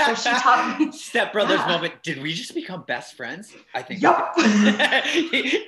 So 0.07 0.14
she 0.14 0.30
taught 0.30 0.78
me. 0.80 0.90
Step 0.92 1.32
Brothers 1.32 1.61
Yeah. 1.61 1.68
moment. 1.68 2.03
Did 2.03 2.20
we 2.22 2.32
just 2.34 2.55
become 2.55 2.82
best 2.86 3.14
friends? 3.14 3.53
I 3.74 3.82
think. 3.82 4.03
Yup. 4.03 4.34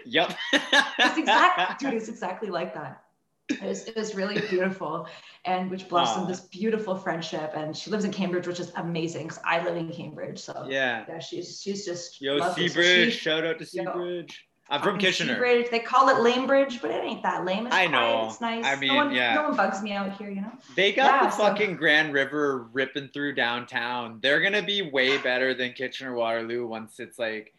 yup. 0.04 0.34
It's 0.52 1.18
exactly, 1.18 1.76
dude, 1.90 1.94
it's 1.98 2.08
exactly 2.08 2.48
like 2.50 2.74
that. 2.74 3.02
It 3.50 3.62
was, 3.62 3.84
it 3.84 3.94
was 3.96 4.14
really 4.14 4.40
beautiful 4.48 5.06
and 5.44 5.70
which 5.70 5.88
blossomed 5.88 6.24
Aw. 6.24 6.28
this 6.28 6.40
beautiful 6.40 6.96
friendship. 6.96 7.52
And 7.54 7.76
she 7.76 7.90
lives 7.90 8.04
in 8.04 8.10
Cambridge, 8.12 8.46
which 8.46 8.58
is 8.60 8.72
amazing 8.76 9.28
because 9.28 9.42
I 9.44 9.62
live 9.62 9.76
in 9.76 9.90
Cambridge. 9.90 10.38
So 10.38 10.66
Yeah. 10.68 11.04
yeah, 11.08 11.18
she's 11.18 11.60
she's 11.60 11.84
just 11.84 12.20
Yo. 12.20 12.40
Seabridge. 12.40 13.12
Shout 13.12 13.44
out 13.44 13.58
to. 13.58 13.64
Seabridge. 13.66 14.32
Uh, 14.70 14.72
oh, 14.72 14.76
I'm 14.76 14.82
from 14.82 14.98
Kitchener. 14.98 15.36
Seabridge. 15.38 15.70
They 15.70 15.78
call 15.80 16.08
it 16.08 16.20
Lame 16.22 16.46
Bridge, 16.46 16.80
but 16.80 16.90
it 16.90 17.04
ain't 17.04 17.22
that 17.22 17.44
lame. 17.44 17.66
It's 17.66 17.74
I 17.76 17.86
quiet, 17.86 17.90
know. 17.90 18.28
It's 18.30 18.40
nice. 18.40 18.64
I 18.64 18.74
no 18.74 18.80
mean, 18.80 18.94
one, 18.94 19.14
yeah. 19.14 19.34
No 19.34 19.42
one 19.44 19.56
bugs 19.56 19.82
me 19.82 19.92
out 19.92 20.16
here, 20.16 20.30
you 20.30 20.40
know. 20.40 20.52
They 20.74 20.92
got 20.92 21.22
Yeah, 21.22 21.28
the 21.28 21.36
so- 21.36 21.42
fucking 21.44 21.76
Grand 21.76 22.12
River 22.14 22.68
ripping 22.72 23.08
through 23.08 23.34
downtown. 23.34 24.20
They're 24.22 24.40
gonna 24.40 24.62
be 24.62 24.80
way 24.90 25.18
better 25.18 25.52
than 25.54 25.72
Kitchener 25.74 26.14
Waterloo 26.14 26.66
once 26.66 26.98
it's 26.98 27.18
like 27.18 27.54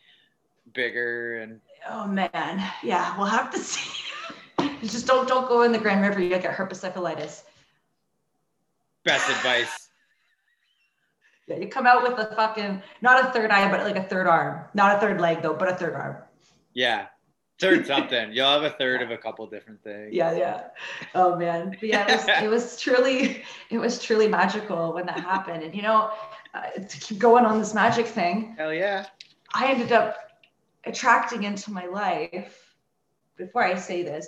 bigger 0.74 1.42
and 1.42 1.62
Oh 1.88 2.08
man, 2.08 2.64
yeah, 2.82 3.16
we'll 3.18 3.28
have 3.28 3.52
to 3.52 3.60
see. 3.60 3.92
just 4.82 5.06
don't 5.06 5.28
don't 5.28 5.48
go 5.48 5.62
in 5.62 5.72
the 5.72 5.78
Grand 5.78 6.02
River. 6.02 6.20
You'll 6.22 6.40
get 6.40 6.56
herpesiphylitis. 6.56 7.44
best 9.04 9.30
advice. 9.30 9.90
Yeah, 11.48 11.58
you 11.58 11.68
come 11.68 11.86
out 11.86 12.02
with 12.02 12.18
a 12.18 12.36
fucking 12.36 12.82
not 13.04 13.24
a 13.24 13.32
third 13.32 13.52
eye, 13.52 13.70
but 13.70 13.82
like 13.84 13.96
a 14.04 14.08
third 14.10 14.26
arm. 14.26 14.66
Not 14.74 14.98
a 14.98 15.00
third 15.00 15.22
leg 15.22 15.44
though, 15.44 15.54
but 15.54 15.72
a 15.72 15.76
third 15.76 15.94
arm. 15.94 16.18
Yeah. 16.76 17.08
Third 17.58 17.88
something. 17.88 18.34
You'll 18.34 18.50
have 18.50 18.64
a 18.64 18.70
third 18.70 19.02
of 19.02 19.12
a 19.12 19.18
couple 19.18 19.48
different 19.48 19.82
things. 19.82 20.14
Yeah, 20.14 20.34
yeah. 20.34 20.64
Oh 21.16 21.38
man, 21.38 21.70
but 21.80 21.88
yeah, 21.88 22.06
it 22.12 22.18
was, 22.18 22.44
it 22.44 22.50
was 22.50 22.80
truly, 22.80 23.44
it 23.70 23.78
was 23.78 23.98
truly 23.98 24.28
magical 24.28 24.94
when 24.94 25.06
that 25.06 25.22
happened. 25.22 25.64
And 25.64 25.74
you 25.74 25.82
know, 25.82 26.12
uh, 26.54 26.72
to 26.78 27.00
keep 27.00 27.18
going 27.18 27.46
on 27.46 27.58
this 27.58 27.74
magic 27.74 28.08
thing, 28.08 28.56
Hell 28.58 28.74
yeah. 28.74 29.06
I 29.54 29.72
ended 29.72 29.94
up 29.94 30.18
attracting 30.84 31.44
into 31.44 31.72
my 31.72 31.86
life. 31.86 32.76
Before 33.38 33.64
I 33.64 33.76
say 33.76 34.04
this, 34.04 34.28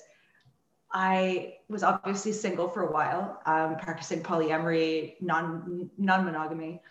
I 0.94 1.56
was 1.68 1.84
obviously 1.84 2.32
single 2.32 2.70
for 2.70 2.88
a 2.88 2.92
while, 2.92 3.42
um, 3.46 3.76
practicing 3.76 4.24
polyamory, 4.24 5.16
non 5.20 5.90
non 5.98 6.24
monogamy. 6.24 6.82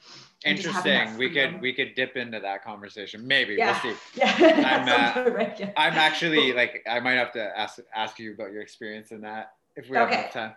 And 0.44 0.56
just 0.58 0.68
having 0.68 0.92
that 0.92 1.08
Interesting. 1.08 1.18
We 1.18 1.30
could 1.30 1.60
we 1.60 1.72
could 1.72 1.94
dip 1.94 2.16
into 2.16 2.40
that 2.40 2.62
conversation. 2.62 3.26
Maybe. 3.26 3.54
Yeah. 3.54 3.78
We'll 3.82 3.94
see. 3.94 4.00
Yeah, 4.14 4.34
I'm, 5.16 5.26
uh, 5.26 5.30
right, 5.30 5.58
yeah. 5.58 5.72
I'm 5.76 5.94
actually 5.94 6.52
like 6.52 6.86
I 6.88 7.00
might 7.00 7.14
have 7.14 7.32
to 7.32 7.58
ask 7.58 7.78
ask 7.94 8.18
you 8.18 8.34
about 8.34 8.52
your 8.52 8.60
experience 8.62 9.12
in 9.12 9.22
that 9.22 9.52
if 9.76 9.88
we 9.88 9.96
have 9.96 10.08
Okay. 10.08 10.20
enough 10.20 10.32
time. 10.32 10.52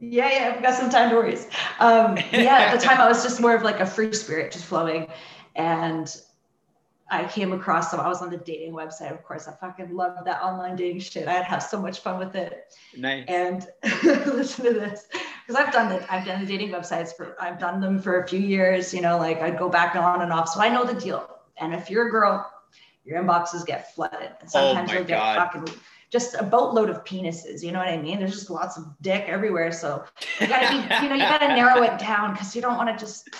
Yeah, 0.00 0.30
yeah, 0.30 0.54
I've 0.54 0.62
got 0.62 0.74
some 0.74 0.90
time 0.90 1.10
to 1.10 1.16
worry. 1.16 1.36
Um, 1.78 2.16
yeah, 2.32 2.70
at 2.70 2.78
the 2.78 2.84
time 2.84 3.00
I 3.00 3.08
was 3.08 3.22
just 3.22 3.40
more 3.40 3.54
of 3.54 3.62
like 3.62 3.80
a 3.80 3.86
free 3.86 4.12
spirit, 4.12 4.52
just 4.52 4.66
flowing. 4.66 5.08
And 5.56 6.14
I 7.10 7.24
came 7.26 7.52
across 7.52 7.90
some, 7.90 8.00
I 8.00 8.08
was 8.08 8.22
on 8.22 8.30
the 8.30 8.38
dating 8.38 8.72
website, 8.72 9.12
of 9.12 9.22
course. 9.22 9.46
I 9.46 9.52
fucking 9.52 9.94
loved 9.94 10.26
that 10.26 10.42
online 10.42 10.74
dating 10.74 11.00
shit. 11.00 11.28
I'd 11.28 11.44
have 11.44 11.62
so 11.62 11.80
much 11.80 12.00
fun 12.00 12.18
with 12.18 12.34
it. 12.34 12.74
Nice. 12.96 13.24
And 13.28 13.66
listen 14.02 14.64
to 14.64 14.72
this, 14.72 15.06
because 15.46 15.62
I've 15.62 15.72
done 15.72 15.88
the 15.88 16.12
I've 16.12 16.24
done 16.24 16.40
the 16.40 16.46
dating 16.46 16.70
websites 16.70 17.14
for, 17.14 17.36
I've 17.40 17.58
done 17.58 17.80
them 17.80 18.00
for 18.00 18.22
a 18.22 18.28
few 18.28 18.40
years, 18.40 18.94
you 18.94 19.00
know, 19.00 19.18
like 19.18 19.40
I'd 19.40 19.58
go 19.58 19.68
back 19.68 19.94
on 19.96 20.22
and 20.22 20.32
off. 20.32 20.48
So 20.48 20.60
I 20.60 20.68
know 20.68 20.84
the 20.84 20.98
deal. 20.98 21.28
And 21.58 21.74
if 21.74 21.90
you're 21.90 22.08
a 22.08 22.10
girl, 22.10 22.50
your 23.04 23.22
inboxes 23.22 23.66
get 23.66 23.94
flooded. 23.94 24.30
And 24.40 24.44
oh 24.44 24.48
sometimes 24.48 24.90
Oh 24.90 24.94
you'll 24.94 25.04
get 25.04 25.18
God. 25.18 25.52
fucking 25.52 25.74
just 26.10 26.34
a 26.34 26.42
boatload 26.42 26.88
of 26.90 27.04
penises. 27.04 27.62
You 27.62 27.72
know 27.72 27.78
what 27.78 27.88
I 27.88 27.98
mean? 27.98 28.18
There's 28.18 28.32
just 28.32 28.50
lots 28.50 28.76
of 28.78 28.86
dick 29.02 29.24
everywhere. 29.26 29.72
So 29.72 30.04
you 30.40 30.46
gotta 30.46 30.68
be, 30.68 30.76
you 31.02 31.08
know, 31.10 31.14
you 31.14 31.22
gotta 31.22 31.48
narrow 31.48 31.82
it 31.82 31.98
down 31.98 32.32
because 32.32 32.54
you 32.56 32.62
don't 32.62 32.76
want 32.76 32.96
to 32.96 33.04
just. 33.04 33.30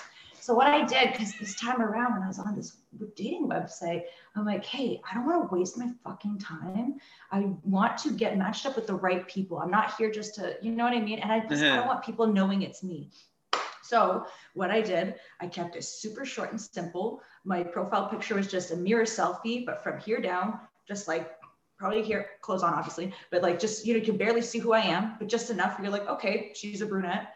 So 0.45 0.53
what 0.53 0.67
I 0.67 0.85
did, 0.85 1.11
because 1.11 1.33
this 1.39 1.55
time 1.55 1.81
around 1.81 2.13
when 2.13 2.21
I 2.21 2.27
was 2.27 2.37
on 2.37 2.55
this 2.55 2.77
dating 3.15 3.49
website, 3.49 4.03
I'm 4.35 4.45
like, 4.45 4.63
hey, 4.63 5.01
I 5.09 5.15
don't 5.15 5.25
want 5.25 5.49
to 5.49 5.55
waste 5.55 5.75
my 5.75 5.89
fucking 6.03 6.37
time. 6.37 6.99
I 7.31 7.51
want 7.63 7.97
to 8.03 8.11
get 8.11 8.37
matched 8.37 8.67
up 8.67 8.75
with 8.75 8.85
the 8.85 8.93
right 8.93 9.27
people. 9.27 9.57
I'm 9.57 9.71
not 9.71 9.95
here 9.97 10.11
just 10.11 10.35
to, 10.35 10.55
you 10.61 10.69
know 10.69 10.83
what 10.83 10.93
I 10.93 10.99
mean? 11.01 11.17
And 11.17 11.31
I 11.31 11.39
just 11.47 11.63
I 11.63 11.69
Mhm. 11.69 11.75
don't 11.77 11.87
want 11.87 12.03
people 12.03 12.27
knowing 12.27 12.61
it's 12.61 12.83
me. 12.83 13.09
So 13.81 14.27
what 14.53 14.69
I 14.69 14.81
did, 14.81 15.15
I 15.39 15.47
kept 15.47 15.75
it 15.77 15.83
super 15.83 16.25
short 16.25 16.51
and 16.51 16.61
simple. 16.61 17.23
My 17.43 17.63
profile 17.63 18.07
picture 18.07 18.35
was 18.35 18.47
just 18.47 18.69
a 18.69 18.75
mirror 18.75 19.05
selfie, 19.05 19.65
but 19.65 19.81
from 19.81 19.97
here 19.99 20.21
down, 20.21 20.59
just 20.87 21.07
like 21.07 21.39
probably 21.79 22.03
here, 22.03 22.29
clothes 22.41 22.61
on 22.61 22.71
obviously, 22.75 23.11
but 23.31 23.41
like 23.41 23.59
just 23.59 23.83
you 23.83 23.95
know, 23.95 23.99
you 23.99 24.05
can 24.05 24.17
barely 24.17 24.43
see 24.43 24.59
who 24.59 24.73
I 24.73 24.81
am, 24.81 25.15
but 25.17 25.27
just 25.27 25.49
enough 25.49 25.79
where 25.79 25.85
you're 25.85 25.91
like, 25.91 26.07
okay, 26.07 26.51
she's 26.53 26.81
a 26.81 26.85
brunette. 26.85 27.33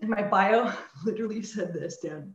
And 0.00 0.10
my 0.10 0.22
bio 0.22 0.72
literally 1.04 1.42
said 1.42 1.72
this, 1.72 1.98
Dan. 1.98 2.34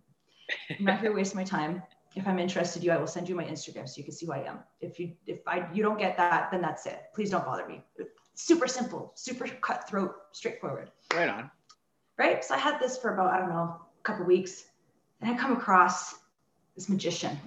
I'm 0.79 0.85
not 0.85 0.99
here 0.99 1.09
to 1.09 1.15
waste 1.15 1.35
my 1.35 1.43
time. 1.43 1.81
If 2.15 2.27
I'm 2.27 2.39
interested 2.39 2.79
in 2.79 2.85
you, 2.85 2.91
I 2.91 2.97
will 2.97 3.07
send 3.07 3.29
you 3.29 3.35
my 3.35 3.45
Instagram 3.45 3.87
so 3.87 3.97
you 3.97 4.03
can 4.03 4.11
see 4.13 4.25
who 4.25 4.33
I 4.33 4.39
am. 4.43 4.59
If 4.81 4.99
you 4.99 5.13
if 5.25 5.39
I 5.47 5.65
you 5.73 5.81
don't 5.81 5.97
get 5.97 6.17
that, 6.17 6.51
then 6.51 6.61
that's 6.61 6.85
it. 6.85 7.03
Please 7.15 7.29
don't 7.29 7.45
bother 7.45 7.65
me. 7.65 7.81
Super 8.33 8.67
simple, 8.67 9.11
super 9.15 9.47
cutthroat, 9.47 10.13
straightforward 10.33 10.91
Right 11.13 11.29
on. 11.29 11.49
right? 12.17 12.43
So 12.43 12.55
I 12.55 12.57
had 12.57 12.79
this 12.79 12.97
for 12.97 13.13
about, 13.13 13.31
I 13.31 13.37
don't 13.39 13.49
know, 13.49 13.77
a 13.99 14.03
couple 14.03 14.25
weeks. 14.25 14.65
And 15.21 15.29
I 15.33 15.37
come 15.37 15.53
across 15.53 16.15
this 16.75 16.89
magician. 16.89 17.39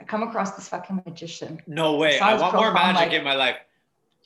I 0.00 0.04
come 0.04 0.22
across 0.22 0.52
this 0.52 0.68
fucking 0.68 1.02
magician. 1.04 1.60
No 1.66 1.96
way. 1.96 2.18
I 2.18 2.32
his 2.32 2.40
want 2.42 2.54
more 2.54 2.72
magic 2.72 2.96
like- 3.08 3.12
in 3.12 3.24
my 3.24 3.34
life. 3.34 3.56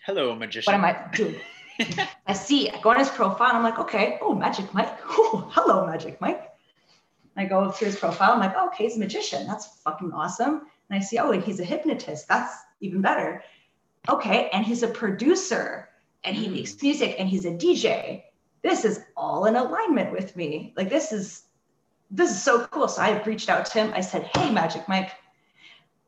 Hello, 0.07 0.35
magician. 0.37 0.71
What 0.73 0.79
am 0.79 0.85
I 0.85 1.17
doing? 1.17 1.41
I 2.27 2.33
see, 2.33 2.71
I 2.71 2.81
go 2.81 2.91
on 2.91 2.99
his 2.99 3.09
profile 3.09 3.49
and 3.49 3.59
I'm 3.59 3.63
like, 3.63 3.79
okay, 3.79 4.19
oh, 4.23 4.35
Magic 4.35 4.73
Mike. 4.75 4.99
Oh, 5.09 5.51
hello, 5.53 5.87
Magic 5.87 6.21
Mike. 6.21 6.51
I 7.37 7.45
go 7.45 7.71
to 7.71 7.85
his 7.85 7.97
profile. 7.97 8.33
I'm 8.33 8.39
like, 8.39 8.55
oh, 8.57 8.69
okay, 8.69 8.85
he's 8.85 8.97
a 8.97 9.01
magician. 9.01 9.47
That's 9.47 9.67
fucking 9.83 10.13
awesome. 10.13 10.63
And 10.89 10.99
I 10.99 11.01
see, 11.01 11.19
oh, 11.19 11.33
and 11.33 11.43
he's 11.43 11.59
a 11.59 11.65
hypnotist. 11.65 12.29
That's 12.29 12.55
even 12.81 13.01
better. 13.01 13.43
Okay. 14.09 14.51
And 14.53 14.65
he's 14.65 14.83
a 14.83 14.89
producer 14.89 15.89
and 16.23 16.37
he 16.37 16.47
hmm. 16.47 16.55
makes 16.55 16.81
music 16.83 17.17
and 17.19 17.29
he's 17.29 17.45
a 17.45 17.51
DJ. 17.51 18.25
This 18.63 18.85
is 18.85 19.01
all 19.17 19.47
in 19.47 19.57
alignment 19.57 20.13
with 20.13 20.37
me. 20.37 20.73
Like 20.77 20.89
this 20.89 21.13
is 21.13 21.43
this 22.11 22.31
is 22.31 22.43
so 22.43 22.67
cool. 22.67 22.89
So 22.89 23.03
I 23.03 23.23
reached 23.25 23.49
out 23.49 23.67
to 23.67 23.73
him. 23.73 23.93
I 23.95 24.01
said, 24.01 24.31
Hey, 24.35 24.51
Magic 24.51 24.89
Mike, 24.89 25.13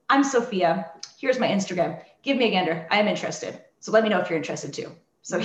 I'm 0.08 0.22
Sophia. 0.22 0.90
Here's 1.18 1.38
my 1.38 1.48
Instagram. 1.48 2.02
Give 2.22 2.36
me 2.36 2.48
a 2.48 2.50
gander. 2.50 2.86
I 2.90 3.00
am 3.00 3.08
interested. 3.08 3.60
So 3.80 3.92
let 3.92 4.02
me 4.02 4.08
know 4.08 4.20
if 4.20 4.30
you're 4.30 4.38
interested 4.38 4.72
too. 4.72 4.92
So 5.26 5.42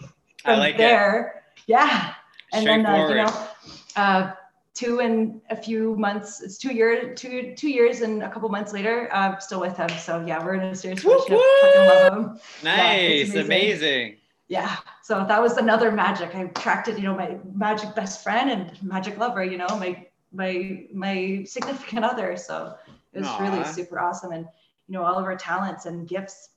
I 0.44 0.56
like 0.56 0.76
there, 0.76 1.42
it. 1.56 1.62
yeah. 1.66 2.12
And 2.52 2.66
then 2.66 2.84
uh, 2.84 3.08
you 3.08 3.14
know, 3.14 3.48
uh, 3.96 4.32
two 4.74 5.00
and 5.00 5.40
a 5.48 5.56
few 5.56 5.96
months. 5.96 6.42
It's 6.42 6.58
two 6.58 6.74
years, 6.74 7.18
two 7.18 7.54
two 7.56 7.70
years 7.70 8.02
and 8.02 8.22
a 8.22 8.28
couple 8.28 8.50
months 8.50 8.74
later. 8.74 9.08
I'm 9.10 9.40
still 9.40 9.58
with 9.58 9.78
him. 9.78 9.88
So 9.88 10.22
yeah, 10.26 10.44
we're 10.44 10.54
in 10.54 10.64
a 10.64 10.76
serious 10.76 11.02
relationship. 11.02 11.40
Fucking 11.62 11.86
love 11.86 12.12
him. 12.12 12.40
Nice, 12.62 12.62
yeah, 12.62 12.66
amazing. 12.66 13.40
amazing. 13.40 14.16
Yeah. 14.48 14.76
So 15.02 15.24
that 15.26 15.40
was 15.40 15.56
another 15.56 15.90
magic. 15.90 16.34
I 16.34 16.42
attracted, 16.42 16.98
you 16.98 17.04
know, 17.04 17.14
my 17.14 17.38
magic 17.54 17.94
best 17.94 18.22
friend 18.22 18.50
and 18.50 18.82
magic 18.82 19.16
lover. 19.16 19.42
You 19.42 19.56
know, 19.56 19.68
my 19.78 20.06
my 20.30 20.84
my 20.92 21.44
significant 21.46 22.04
other. 22.04 22.36
So 22.36 22.74
it 23.14 23.20
was 23.20 23.28
Aww. 23.28 23.40
really 23.40 23.64
super 23.64 23.98
awesome, 23.98 24.32
and 24.32 24.44
you 24.88 24.92
know, 24.92 25.04
all 25.04 25.18
of 25.18 25.24
our 25.24 25.36
talents 25.36 25.86
and 25.86 26.06
gifts. 26.06 26.50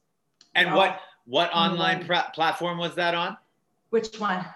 And 0.56 0.72
know, 0.72 0.76
what 0.76 1.00
what 1.26 1.52
online 1.54 2.06
platform 2.06 2.78
was 2.78 2.96
that 2.96 3.16
on? 3.16 3.38
Which 3.90 4.20
one? 4.20 4.46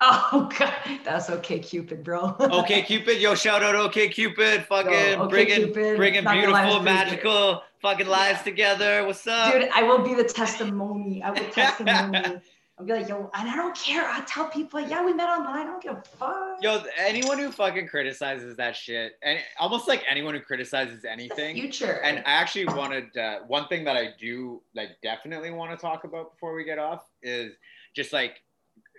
Oh 0.00 0.48
god, 0.56 0.72
that's 1.04 1.28
okay, 1.28 1.58
Cupid, 1.58 2.04
bro. 2.04 2.36
okay, 2.40 2.82
Cupid, 2.82 3.20
yo, 3.20 3.34
shout 3.34 3.64
out, 3.64 3.74
okay, 3.74 4.08
Cupid, 4.08 4.64
fucking 4.66 4.92
yo, 4.92 5.22
okay, 5.22 5.28
bringing, 5.28 5.56
Cupid, 5.56 5.96
bringing 5.96 6.22
beautiful, 6.22 6.80
magical, 6.82 7.64
fucking 7.82 8.06
lives 8.06 8.40
together. 8.44 9.04
What's 9.04 9.26
up, 9.26 9.52
dude? 9.52 9.68
I 9.74 9.82
will 9.82 10.04
be 10.04 10.14
the 10.14 10.22
testimony. 10.22 11.20
I 11.24 11.30
will 11.30 11.50
testimony. 11.50 12.40
I'll 12.78 12.86
be 12.86 12.92
like, 12.92 13.08
yo, 13.08 13.28
and 13.34 13.50
I 13.50 13.56
don't 13.56 13.76
care. 13.76 14.08
I 14.08 14.20
tell 14.20 14.48
people, 14.48 14.78
yeah, 14.78 15.04
we 15.04 15.12
met 15.12 15.28
online. 15.28 15.62
I 15.62 15.64
don't 15.64 15.82
give 15.82 15.96
a 15.96 16.02
fuck. 16.02 16.62
Yo, 16.62 16.80
anyone 16.96 17.38
who 17.38 17.50
fucking 17.50 17.88
criticizes 17.88 18.56
that 18.56 18.76
shit, 18.76 19.18
and 19.22 19.40
almost 19.58 19.88
like 19.88 20.04
anyone 20.08 20.34
who 20.34 20.40
criticizes 20.40 21.04
anything. 21.04 21.56
The 21.56 21.62
future. 21.62 22.00
And 22.04 22.18
I 22.18 22.30
actually 22.30 22.66
wanted 22.66 23.16
uh, 23.16 23.40
one 23.48 23.66
thing 23.66 23.82
that 23.84 23.96
I 23.96 24.10
do 24.20 24.62
like 24.74 24.90
definitely 25.02 25.50
want 25.50 25.72
to 25.72 25.76
talk 25.76 26.04
about 26.04 26.34
before 26.34 26.54
we 26.54 26.62
get 26.62 26.78
off 26.78 27.04
is 27.20 27.54
just 27.96 28.12
like 28.12 28.42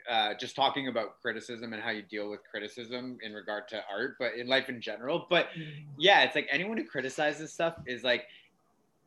uh, 0.09 0.33
just 0.33 0.57
talking 0.57 0.89
about 0.89 1.21
criticism 1.21 1.71
and 1.71 1.81
how 1.81 1.91
you 1.91 2.01
deal 2.01 2.29
with 2.29 2.41
criticism 2.51 3.17
in 3.23 3.31
regard 3.31 3.69
to 3.69 3.81
art, 3.89 4.17
but 4.19 4.33
in 4.35 4.47
life 4.47 4.67
in 4.67 4.81
general. 4.81 5.25
But 5.29 5.47
mm-hmm. 5.57 5.85
yeah, 5.97 6.23
it's 6.23 6.35
like 6.35 6.47
anyone 6.51 6.75
who 6.75 6.85
criticizes 6.85 7.53
stuff 7.53 7.75
is 7.85 8.03
like 8.03 8.25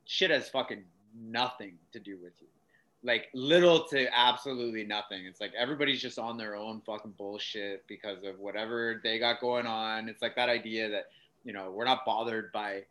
shit 0.06 0.30
has 0.30 0.48
fucking 0.48 0.84
nothing 1.14 1.74
to 1.92 2.00
do 2.00 2.16
with 2.22 2.32
you. 2.40 2.48
Like 3.04 3.28
little 3.34 3.84
to 3.88 4.06
absolutely 4.16 4.84
nothing. 4.84 5.26
It's 5.26 5.40
like 5.40 5.52
everybody's 5.58 6.00
just 6.00 6.18
on 6.18 6.36
their 6.36 6.54
own 6.54 6.80
fucking 6.86 7.14
bullshit 7.18 7.84
because 7.88 8.22
of 8.24 8.38
whatever 8.38 9.00
they 9.02 9.18
got 9.18 9.40
going 9.40 9.66
on. 9.66 10.08
It's 10.08 10.22
like 10.22 10.36
that 10.36 10.48
idea 10.48 10.88
that, 10.90 11.06
you 11.44 11.52
know, 11.52 11.70
we're 11.70 11.84
not 11.84 12.04
bothered 12.04 12.52
by 12.52 12.82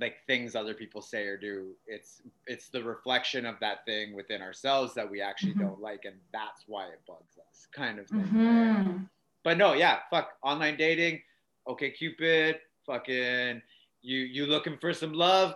like 0.00 0.16
things 0.26 0.54
other 0.54 0.74
people 0.74 1.00
say 1.00 1.26
or 1.26 1.36
do 1.36 1.68
it's 1.86 2.22
it's 2.46 2.68
the 2.68 2.82
reflection 2.82 3.44
of 3.46 3.56
that 3.60 3.84
thing 3.84 4.14
within 4.14 4.42
ourselves 4.42 4.94
that 4.94 5.08
we 5.08 5.20
actually 5.20 5.52
mm-hmm. 5.52 5.66
don't 5.66 5.80
like 5.80 6.04
and 6.04 6.16
that's 6.32 6.64
why 6.66 6.86
it 6.86 7.00
bugs 7.06 7.38
us 7.50 7.66
kind 7.72 7.98
of 7.98 8.06
thing 8.06 8.20
mm-hmm. 8.20 8.96
but 9.42 9.58
no 9.58 9.72
yeah 9.72 9.98
fuck 10.10 10.32
online 10.42 10.76
dating 10.76 11.20
OkCupid 11.66 12.56
fucking 12.86 13.60
you 14.02 14.18
you 14.18 14.46
looking 14.46 14.76
for 14.78 14.92
some 14.92 15.12
love 15.12 15.54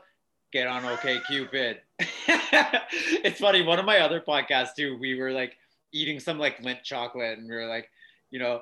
get 0.53 0.67
on 0.67 0.83
OkCupid 0.83 1.79
it's 1.99 3.41
funny 3.41 3.63
one 3.63 3.79
of 3.79 3.85
my 3.85 4.01
other 4.01 4.21
podcasts 4.21 4.75
too 4.77 4.99
we 4.99 5.19
were 5.19 5.33
like 5.33 5.57
eating 5.93 6.21
some 6.21 6.39
like 6.39 6.63
Lindt 6.63 6.83
chocolate 6.83 7.39
and 7.39 7.49
we 7.49 7.55
were 7.55 7.67
like 7.67 7.89
you 8.31 8.39
know 8.39 8.61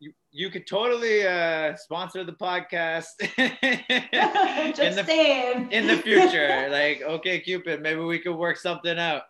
you, 0.00 0.12
you 0.32 0.50
could 0.50 0.66
totally 0.66 1.26
uh, 1.26 1.76
sponsor 1.76 2.24
the 2.24 2.32
podcast 2.32 3.06
in 3.38 4.94
the 4.94 5.68
in 5.70 5.86
the 5.86 5.96
future. 5.98 6.68
like, 6.70 7.02
okay, 7.02 7.40
Cupid, 7.40 7.82
maybe 7.82 8.00
we 8.00 8.18
could 8.18 8.36
work 8.36 8.56
something 8.56 8.98
out. 8.98 9.22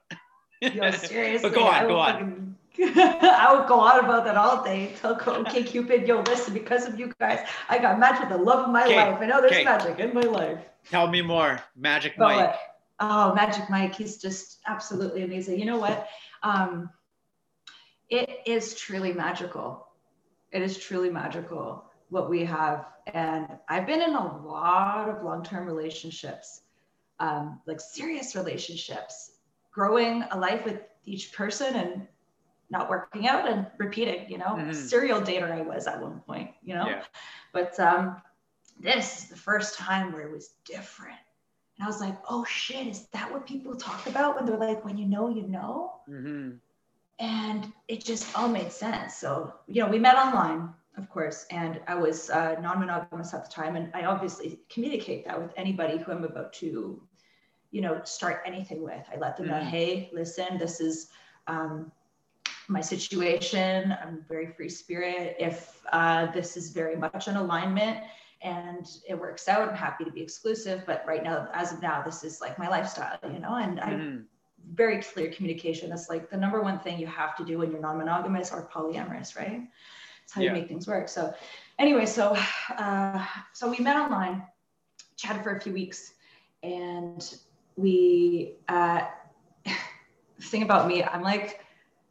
Yo, 0.61 0.91
seriously. 0.93 1.49
but 1.49 1.55
go 1.55 1.67
on, 1.67 1.89
go 1.89 1.99
on. 1.99 2.56
I 2.81 3.55
would 3.57 3.67
go 3.69 3.81
on 3.81 4.05
about 4.05 4.25
that 4.25 4.37
all 4.37 4.63
day. 4.63 4.93
Tell 5.01 5.19
okay, 5.21 5.63
Cupid, 5.73 6.07
yo, 6.07 6.21
listen, 6.23 6.55
because 6.55 6.87
of 6.87 6.99
you 6.99 7.13
guys, 7.21 7.47
I 7.69 7.79
got 7.79 7.99
matched 7.99 8.21
with 8.21 8.31
the 8.31 8.39
love 8.39 8.67
of 8.67 8.71
my 8.71 8.85
okay. 8.85 8.97
life. 8.97 9.19
I 9.21 9.27
know 9.27 9.41
there's 9.41 9.53
okay. 9.53 9.65
magic 9.65 9.99
in 9.99 10.15
my 10.15 10.23
life. 10.23 10.59
Tell 10.91 11.09
me 11.09 11.23
more, 11.23 11.61
Magic 11.77 12.15
but 12.17 12.25
Mike. 12.25 12.37
What? 12.37 12.61
Oh, 13.01 13.35
Magic 13.35 13.69
Mike, 13.69 13.95
he's 13.95 14.19
just 14.19 14.59
absolutely 14.67 15.23
amazing. 15.23 15.59
You 15.59 15.67
know 15.67 15.79
what? 15.79 16.09
Um, 16.43 16.91
it 18.09 18.41
is 18.47 18.75
truly 18.75 19.13
magical 19.13 19.87
it 20.57 20.63
is 20.63 20.79
truly 20.79 21.11
magical 21.11 21.85
what 22.09 22.31
we 22.31 22.45
have. 22.45 22.87
And 23.13 23.47
I've 23.69 23.87
been 23.87 24.01
in 24.01 24.15
a 24.15 24.43
lot 24.43 25.09
of 25.09 25.23
long 25.23 25.43
term 25.45 25.67
relationships, 25.67 26.63
um, 27.21 27.61
like 27.67 27.81
serious 27.81 28.35
relationships, 28.35 29.33
growing 29.73 30.25
a 30.31 30.39
life 30.39 30.65
with 30.65 30.81
each 31.05 31.33
person 31.33 31.75
and 31.77 32.09
not 32.71 32.91
working 32.91 33.29
out 33.29 33.49
and 33.49 33.67
repeating, 33.79 34.29
you 34.29 34.39
know, 34.39 34.57
mm-hmm. 34.57 34.73
serial 34.73 35.21
dater 35.21 35.51
I 35.51 35.63
was 35.63 35.87
at 35.87 36.01
one 36.01 36.21
point, 36.21 36.51
you 36.63 36.75
know. 36.75 36.87
Yeah. 36.87 37.03
But 37.53 37.79
um, 37.79 38.21
this 38.81 39.23
is 39.23 39.29
the 39.29 39.37
first 39.37 39.79
time 39.79 40.13
where 40.13 40.23
it 40.23 40.33
was 40.33 40.51
different. 40.65 41.19
And 41.79 41.85
I 41.85 41.89
was 41.89 42.01
like, 42.01 42.17
oh 42.29 42.45
shit, 42.45 42.87
is 42.87 43.07
that 43.09 43.31
what 43.31 43.47
people 43.47 43.77
talk 43.77 44.07
about 44.07 44.37
when 44.37 44.47
they're 44.47 44.57
like, 44.57 44.85
when 44.85 44.97
you 44.97 45.07
know, 45.07 45.29
you 45.29 45.47
know? 45.47 46.01
Mm-hmm 46.09 46.57
and 47.19 47.73
it 47.89 48.05
just 48.05 48.37
all 48.37 48.49
made 48.49 48.71
sense. 48.71 49.17
So, 49.17 49.55
you 49.67 49.83
know, 49.83 49.89
we 49.89 49.99
met 49.99 50.17
online, 50.17 50.69
of 50.97 51.09
course, 51.09 51.47
and 51.51 51.81
I 51.87 51.95
was 51.95 52.31
uh, 52.31 52.57
non 52.61 52.81
monogamous 52.81 53.33
at 53.33 53.49
the 53.49 53.51
time. 53.51 53.77
And 53.77 53.91
I 53.95 54.05
obviously 54.05 54.61
communicate 54.69 55.27
that 55.27 55.41
with 55.41 55.53
anybody 55.57 55.99
who 55.99 56.13
I'm 56.13 56.25
about 56.25 56.53
to, 56.55 57.03
you 57.71 57.81
know, 57.81 58.01
start 58.05 58.43
anything 58.45 58.83
with. 58.83 59.07
I 59.13 59.17
let 59.17 59.37
them 59.37 59.49
know, 59.49 59.55
mm-hmm. 59.55 59.69
hey, 59.69 60.11
listen, 60.13 60.59
this 60.59 60.81
is 60.81 61.09
um, 61.47 61.91
my 62.69 62.81
situation. 62.81 63.97
I'm 64.03 64.25
very 64.29 64.49
free 64.49 64.69
spirit. 64.69 65.37
If 65.39 65.81
uh, 65.93 66.31
this 66.33 66.57
is 66.57 66.71
very 66.71 66.97
much 66.97 67.29
in 67.29 67.37
alignment, 67.37 67.99
and 68.43 68.87
it 69.09 69.19
works 69.19 69.49
out. 69.49 69.69
I'm 69.69 69.75
happy 69.75 70.05
to 70.05 70.11
be 70.11 70.21
exclusive, 70.21 70.85
but 70.87 71.05
right 71.07 71.25
now, 71.25 71.49
as 71.55 71.73
of 71.73 71.83
now, 71.83 72.03
this 72.03 72.23
is 72.23 72.41
like 72.41 72.59
my 72.59 72.69
lifestyle, 72.69 73.19
you 73.33 73.39
know, 73.39 73.57
and 73.57 73.79
mm-hmm. 73.79 74.17
I 74.17 74.23
very 74.75 75.01
clear 75.03 75.31
communication. 75.31 75.91
That's 75.91 76.09
like 76.09 76.31
the 76.31 76.37
number 76.37 76.61
one 76.61 76.79
thing 76.79 76.99
you 76.99 77.07
have 77.07 77.37
to 77.37 77.45
do 77.45 77.59
when 77.59 77.71
you're 77.71 77.81
non-monogamous 77.81 78.53
or 78.53 78.69
polyamorous, 78.73 79.37
right? 79.37 79.63
It's 80.25 80.33
how 80.33 80.41
yeah. 80.41 80.49
you 80.49 80.61
make 80.61 80.69
things 80.69 80.87
work. 80.87 81.09
So 81.09 81.33
anyway, 81.79 82.07
so 82.07 82.37
uh, 82.77 83.25
so 83.53 83.71
we 83.71 83.79
met 83.79 83.97
online, 83.97 84.43
chatted 85.17 85.43
for 85.43 85.57
a 85.57 85.61
few 85.61 85.73
weeks, 85.73 86.13
and 86.63 87.35
we 87.77 88.57
uh, 88.69 89.03
thing 90.41 90.63
about 90.63 90.89
me, 90.89 91.05
I'm 91.05 91.23
like 91.23 91.61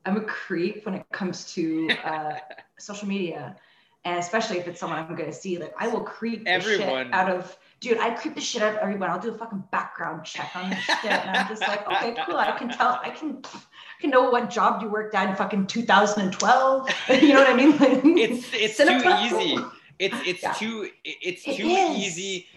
I'm 0.05 0.17
a 0.17 0.21
creep 0.21 0.85
when 0.85 0.95
it 0.95 1.05
comes 1.11 1.53
to 1.53 1.89
uh, 2.03 2.33
social 2.79 3.07
media, 3.07 3.55
and 4.03 4.19
especially 4.19 4.57
if 4.57 4.67
it's 4.67 4.79
someone 4.79 4.99
I'm 4.99 5.15
going 5.15 5.29
to 5.29 5.33
see. 5.33 5.57
Like 5.57 5.73
I 5.77 5.87
will 5.87 6.03
creep 6.03 6.43
everyone 6.45 7.13
out 7.13 7.29
of 7.29 7.57
dude, 7.79 7.99
I 7.99 8.11
creep 8.11 8.35
the 8.35 8.41
shit 8.41 8.61
out 8.61 8.75
of 8.75 8.79
everyone. 8.79 9.09
I'll 9.09 9.19
do 9.19 9.33
a 9.33 9.37
fucking 9.37 9.63
background 9.71 10.25
check 10.25 10.55
on 10.55 10.69
this 10.69 10.79
shit. 10.79 11.05
And 11.05 11.37
I'm 11.37 11.47
just 11.47 11.61
like, 11.61 11.85
okay, 11.87 12.15
cool. 12.25 12.37
I 12.37 12.51
can 12.51 12.69
tell, 12.69 12.99
I 13.01 13.09
can, 13.09 13.41
I 13.45 14.01
can 14.01 14.09
know 14.09 14.29
what 14.29 14.49
job 14.49 14.81
you 14.81 14.89
worked 14.89 15.13
at 15.15 15.29
in 15.29 15.35
fucking 15.35 15.67
2012. 15.67 16.89
you 17.21 17.33
know 17.33 17.39
what 17.39 17.47
I 17.47 17.53
mean? 17.53 18.17
it's, 18.17 18.47
it's 18.53 18.77
too 18.77 19.37
easy. 19.37 19.63
It's, 19.97 20.15
it's 20.25 20.43
yeah. 20.43 20.53
too, 20.53 20.89
it's 21.03 21.43
too 21.43 21.51
it 21.51 21.97
easy. 21.97 22.47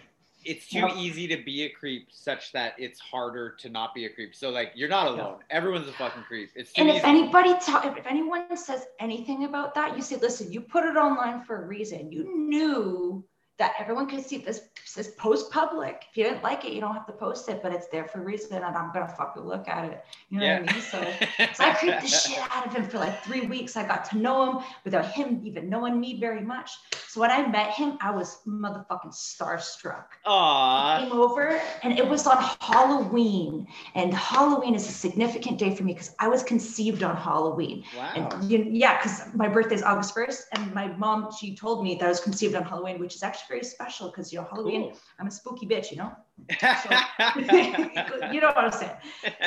It's 0.49 0.66
too 0.66 0.78
yep. 0.78 0.96
easy 0.96 1.28
to 1.28 1.36
be 1.36 1.64
a 1.64 1.68
creep 1.68 2.09
such 2.11 2.53
that 2.53 2.72
it's 2.78 2.99
harder 2.99 3.51
to 3.59 3.68
not 3.68 3.94
be 3.94 4.07
a 4.07 4.09
creep. 4.09 4.34
So 4.34 4.49
like, 4.49 4.72
you're 4.74 4.88
not 4.88 5.07
alone. 5.09 5.36
Yep. 5.38 5.42
Everyone's 5.51 5.88
a 5.88 5.92
fucking 5.92 6.22
creep. 6.22 6.51
It's 6.55 6.72
and 6.76 6.88
if 6.88 7.05
anybody, 7.05 7.53
ta- 7.61 7.94
if 7.94 8.07
anyone 8.07 8.57
says 8.57 8.86
anything 8.99 9.44
about 9.44 9.74
that, 9.74 9.94
you 9.94 10.03
say, 10.03 10.16
listen, 10.16 10.51
you 10.51 10.62
put 10.62 10.84
it 10.84 10.96
online 10.96 11.44
for 11.44 11.62
a 11.62 11.66
reason. 11.66 12.11
You 12.11 12.24
knew 12.34 13.24
that 13.59 13.75
everyone 13.79 14.07
can 14.07 14.23
see 14.23 14.39
this 14.39 14.63
says 14.85 15.09
post 15.09 15.51
public. 15.51 16.05
If 16.11 16.17
you 16.17 16.25
didn't 16.25 16.43
like 16.43 16.65
it, 16.65 16.73
you 16.73 16.81
don't 16.81 16.95
have 16.95 17.07
to 17.07 17.13
post 17.13 17.49
it, 17.49 17.61
but 17.63 17.73
it's 17.73 17.89
there 17.89 18.05
for 18.05 18.21
a 18.21 18.25
reason 18.25 18.57
and 18.57 18.77
I'm 18.77 18.93
gonna 18.93 19.09
fucking 19.09 19.43
look 19.43 19.69
at 19.69 19.85
it. 19.85 20.05
You 20.31 20.41
know 20.41 20.47
yeah. 20.47 20.61
what 20.61 20.71
I 20.71 20.73
mean? 20.73 20.83
So, 20.83 21.13
so 21.55 21.65
I 21.65 21.75
creeped 21.75 22.03
the 22.03 22.09
shit 22.09 22.39
out 22.51 22.67
of 22.67 22.73
him 22.73 22.89
for 22.89 22.99
like 22.99 23.23
three 23.25 23.47
weeks. 23.47 23.77
I 23.77 23.87
got 23.87 24.05
to 24.11 24.19
know 24.19 24.51
him 24.51 24.65
without 24.85 25.07
him 25.07 25.43
even 25.45 25.69
knowing 25.69 26.01
me 26.01 26.19
very 26.19 26.41
much. 26.41 26.71
So 27.09 27.21
when 27.21 27.31
I 27.31 27.47
met 27.47 27.73
him, 27.73 27.99
I 28.01 28.11
was 28.11 28.39
motherfucking 28.47 29.13
starstruck. 29.13 30.05
Aww. 30.27 30.99
He 30.99 31.05
came 31.05 31.13
over 31.13 31.61
and 31.83 31.99
it 31.99 32.09
was 32.09 32.27
on 32.27 32.37
Halloween. 32.61 33.67
And 33.95 34.15
Halloween 34.15 34.75
is 34.75 34.89
a 34.89 34.93
significant 34.93 35.59
day 35.59 35.75
for 35.75 35.83
me 35.83 35.93
because 35.95 36.15
I 36.19 36.29
was 36.29 36.43
conceived 36.43 37.03
on 37.03 37.17
Halloween. 37.17 37.85
Wow. 37.97 38.13
And 38.15 38.51
you, 38.51 38.67
yeah, 38.71 38.99
because 38.99 39.35
my 39.35 39.49
birthday 39.49 39.75
is 39.75 39.83
August 39.83 40.15
1st. 40.15 40.43
And 40.53 40.75
my 40.75 40.89
mom, 40.97 41.31
she 41.39 41.55
told 41.57 41.83
me 41.83 41.97
that 41.97 42.05
I 42.05 42.09
was 42.09 42.21
conceived 42.21 42.55
on 42.55 42.65
Halloween, 42.65 42.99
which 42.99 43.15
is 43.15 43.23
actually 43.23 43.47
very 43.49 43.64
special 43.64 44.09
because 44.09 44.32
you 44.32 44.38
know 44.38 44.46
Halloween. 44.51 44.90
Cool. 44.90 44.99
I'm 45.18 45.26
a 45.26 45.30
spooky 45.30 45.66
bitch, 45.66 45.90
you 45.90 45.96
know. 45.96 46.12
you 48.32 48.40
know 48.40 48.49
what 48.49 48.59
I'm 48.59 48.72
saying. 48.72 48.92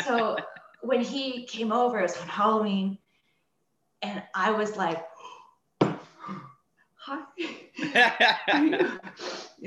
So 0.03 0.37
when 0.81 1.01
he 1.01 1.45
came 1.45 1.71
over, 1.71 1.99
it 1.99 2.03
was 2.03 2.17
on 2.17 2.27
Halloween, 2.27 2.97
and 4.01 4.21
I 4.35 4.51
was 4.51 4.75
like, 4.75 5.05
"Hi." 6.95 7.19
you 7.37 7.47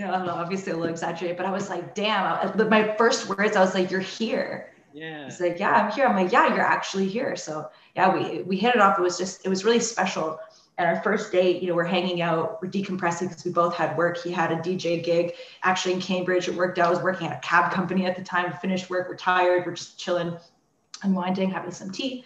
know, 0.03 0.09
I 0.09 0.19
don't 0.19 0.27
know, 0.27 0.35
obviously 0.35 0.73
a 0.73 0.77
little 0.77 0.91
exaggerated, 0.91 1.37
but 1.37 1.47
I 1.47 1.51
was 1.51 1.71
like, 1.71 1.95
"Damn!" 1.95 2.25
I- 2.25 2.65
My 2.65 2.95
first 2.97 3.29
words, 3.29 3.57
I 3.57 3.61
was 3.61 3.75
like, 3.75 3.91
"You're 3.91 4.01
here." 4.01 4.75
yeah. 4.95 5.25
He's 5.25 5.41
like, 5.41 5.59
yeah, 5.59 5.73
I'm 5.73 5.93
here. 5.93 6.07
I'm 6.07 6.15
like, 6.15 6.33
yeah, 6.33 6.55
you're 6.55 6.65
actually 6.65 7.09
here. 7.09 7.35
So 7.37 7.69
yeah, 7.97 8.15
we 8.15 8.43
we 8.43 8.57
hit 8.57 8.77
it 8.77 8.81
off. 8.81 8.99
It 8.99 9.03
was 9.03 9.19
just, 9.19 9.45
it 9.45 9.49
was 9.49 9.65
really 9.65 9.81
special. 9.81 10.39
And 10.77 10.89
our 10.89 11.01
first 11.03 11.31
date, 11.31 11.63
you 11.63 11.69
know, 11.69 11.75
we're 11.75 11.85
hanging 11.85 12.21
out, 12.21 12.61
we're 12.61 12.69
decompressing 12.69 13.29
because 13.29 13.45
we 13.45 13.53
both 13.53 13.75
had 13.75 13.97
work. 13.97 14.19
He 14.19 14.33
had 14.33 14.51
a 14.51 14.57
DJ 14.57 15.03
gig 15.03 15.35
actually 15.63 15.95
in 15.95 16.01
Cambridge. 16.01 16.49
It 16.49 16.55
worked 16.55 16.79
out. 16.79 16.89
I 16.89 16.91
was 16.91 17.01
working 17.01 17.29
at 17.29 17.37
a 17.37 17.41
cab 17.47 17.73
company 17.73 18.07
at 18.07 18.17
the 18.17 18.25
time. 18.25 18.53
Finished 18.61 18.91
work. 18.91 19.09
We're 19.09 19.17
tired. 19.17 19.65
We're 19.65 19.75
just 19.75 19.99
chilling, 19.99 20.37
unwinding, 21.03 21.51
having 21.51 21.71
some 21.71 21.91
tea. 21.91 22.25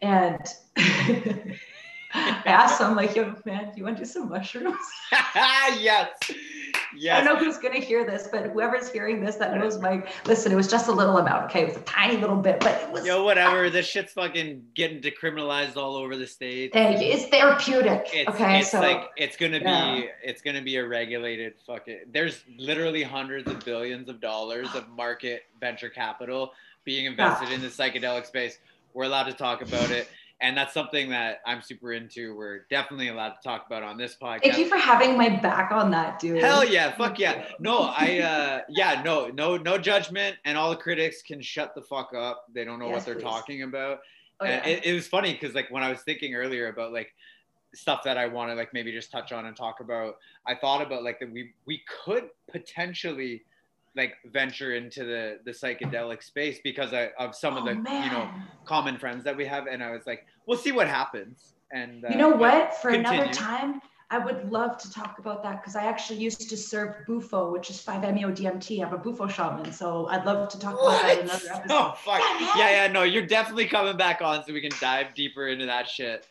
And 0.00 0.40
I 0.76 2.42
asked 2.46 2.80
him, 2.80 2.96
like, 2.96 3.14
yo, 3.14 3.34
man, 3.44 3.72
do 3.72 3.78
you 3.78 3.84
want 3.84 3.98
to 3.98 4.04
do 4.04 4.08
some 4.08 4.28
mushrooms? 4.30 4.76
yes. 5.12 6.10
I 6.98 7.22
don't 7.22 7.24
know 7.24 7.44
who's 7.44 7.58
going 7.58 7.74
to 7.74 7.84
hear 7.84 8.04
this, 8.04 8.28
but 8.30 8.46
whoever's 8.50 8.90
hearing 8.90 9.24
this 9.24 9.36
that 9.36 9.54
knows 9.54 9.78
Mike, 9.78 10.08
listen, 10.26 10.52
it 10.52 10.54
was 10.54 10.68
just 10.68 10.88
a 10.88 10.92
little 10.92 11.18
amount. 11.18 11.46
Okay. 11.46 11.62
It 11.62 11.68
was 11.68 11.76
a 11.76 11.80
tiny 11.80 12.16
little 12.16 12.36
bit, 12.36 12.60
but 12.60 12.80
it 12.82 12.90
was 12.90 13.06
Yo, 13.06 13.24
whatever. 13.24 13.70
This 13.70 13.86
shit's 13.86 14.12
fucking 14.12 14.64
getting 14.74 15.00
decriminalized 15.00 15.76
all 15.76 15.96
over 15.96 16.16
the 16.16 16.26
state. 16.26 16.70
It's 16.74 17.26
therapeutic. 17.26 18.08
It's, 18.12 18.28
okay, 18.30 18.60
it's 18.60 18.70
so 18.70 18.80
like 18.80 19.10
it's 19.16 19.36
gonna 19.36 19.58
yeah. 19.58 19.94
be 19.94 20.08
it's 20.22 20.42
gonna 20.42 20.62
be 20.62 20.76
a 20.76 20.86
regulated 20.86 21.54
fucking 21.66 22.00
there's 22.12 22.42
literally 22.58 23.02
hundreds 23.02 23.50
of 23.50 23.64
billions 23.64 24.08
of 24.08 24.20
dollars 24.20 24.74
of 24.74 24.88
market 24.88 25.44
venture 25.60 25.88
capital 25.88 26.52
being 26.84 27.06
invested 27.06 27.50
in 27.50 27.60
the 27.60 27.68
psychedelic 27.68 28.26
space. 28.26 28.58
We're 28.94 29.04
allowed 29.04 29.24
to 29.24 29.34
talk 29.34 29.60
about 29.60 29.90
it. 29.90 30.08
And 30.42 30.54
that's 30.56 30.74
something 30.74 31.08
that 31.10 31.40
I'm 31.46 31.62
super 31.62 31.94
into. 31.94 32.36
We're 32.36 32.66
definitely 32.68 33.08
allowed 33.08 33.30
to 33.30 33.42
talk 33.42 33.64
about 33.66 33.82
on 33.82 33.96
this 33.96 34.16
podcast. 34.20 34.42
thank 34.42 34.58
you 34.58 34.68
for 34.68 34.76
having 34.76 35.16
my 35.16 35.30
back 35.30 35.72
on 35.72 35.90
that, 35.92 36.18
dude. 36.18 36.42
Hell 36.42 36.62
yeah, 36.62 36.94
fuck 36.94 37.18
yeah. 37.18 37.46
No, 37.58 37.90
I 37.96 38.18
uh 38.18 38.60
yeah, 38.68 39.00
no, 39.02 39.28
no, 39.28 39.56
no 39.56 39.78
judgment, 39.78 40.36
and 40.44 40.58
all 40.58 40.68
the 40.70 40.76
critics 40.76 41.22
can 41.22 41.40
shut 41.40 41.74
the 41.74 41.80
fuck 41.80 42.12
up. 42.14 42.44
They 42.52 42.64
don't 42.64 42.78
know 42.78 42.88
Yes, 42.88 42.96
what 42.96 43.04
they're 43.06 43.14
please. 43.14 43.22
talking 43.22 43.62
about. 43.62 44.00
Oh, 44.40 44.44
And 44.44 44.62
yeah. 44.66 44.72
it, 44.76 44.84
it 44.84 44.92
was 44.92 45.06
funny 45.06 45.32
because 45.32 45.54
like 45.54 45.70
when 45.70 45.82
I 45.82 45.88
was 45.88 46.02
thinking 46.02 46.34
earlier 46.34 46.68
about 46.68 46.92
like 46.92 47.14
stuff 47.74 48.02
that 48.04 48.18
I 48.18 48.26
want 48.26 48.50
to 48.50 48.54
like 48.54 48.74
maybe 48.74 48.92
just 48.92 49.10
touch 49.10 49.32
on 49.32 49.46
and 49.46 49.56
talk 49.56 49.80
about, 49.80 50.18
I 50.46 50.54
thought 50.54 50.82
about 50.82 51.02
like 51.02 51.18
that 51.20 51.32
we 51.32 51.52
we 51.64 51.80
could 52.04 52.28
potentially 52.52 53.42
like 53.96 54.14
venture 54.32 54.74
into 54.74 55.04
the 55.04 55.38
the 55.44 55.50
psychedelic 55.52 56.22
space 56.22 56.58
because 56.62 56.92
I, 56.92 57.10
of 57.18 57.34
some 57.34 57.56
of 57.56 57.64
Oh, 57.64 57.66
the 57.66 57.72
you 57.74 58.10
know 58.10 58.28
common 58.64 58.98
friends 58.98 59.24
that 59.24 59.36
we 59.36 59.46
have, 59.46 59.66
and 59.66 59.82
I 59.82 59.90
was 59.90 60.06
like, 60.06 60.26
we'll 60.46 60.58
see 60.58 60.72
what 60.72 60.86
happens. 60.86 61.54
And 61.72 62.04
uh, 62.04 62.08
you 62.10 62.16
know 62.16 62.30
what? 62.30 62.74
For 62.80 62.90
another 62.90 63.28
time, 63.32 63.80
I 64.10 64.18
would 64.18 64.52
love 64.52 64.78
to 64.78 64.92
talk 64.92 65.18
about 65.18 65.42
that 65.42 65.60
because 65.60 65.74
I 65.74 65.84
actually 65.86 66.20
used 66.20 66.48
to 66.48 66.56
serve 66.56 67.04
bufo, 67.06 67.50
which 67.50 67.70
is 67.70 67.78
5-MeO-DMT. 67.84 68.86
I'm 68.86 68.92
a 68.94 68.98
bufo 68.98 69.26
shaman, 69.26 69.72
so 69.72 70.06
I'd 70.06 70.24
love 70.24 70.48
to 70.50 70.58
talk 70.60 70.74
about 70.74 71.02
that 71.02 71.18
in 71.18 71.24
another 71.24 71.46
episode. 71.54 71.74
Oh 71.74 71.94
fuck! 72.04 72.20
Yeah. 72.40 72.52
Yeah, 72.56 72.70
yeah, 72.70 72.92
no, 72.92 73.02
you're 73.02 73.26
definitely 73.26 73.66
coming 73.66 73.96
back 73.96 74.22
on 74.22 74.44
so 74.44 74.52
we 74.52 74.60
can 74.60 74.70
dive 74.80 75.14
deeper 75.14 75.48
into 75.48 75.66
that 75.66 75.88
shit. 75.88 76.26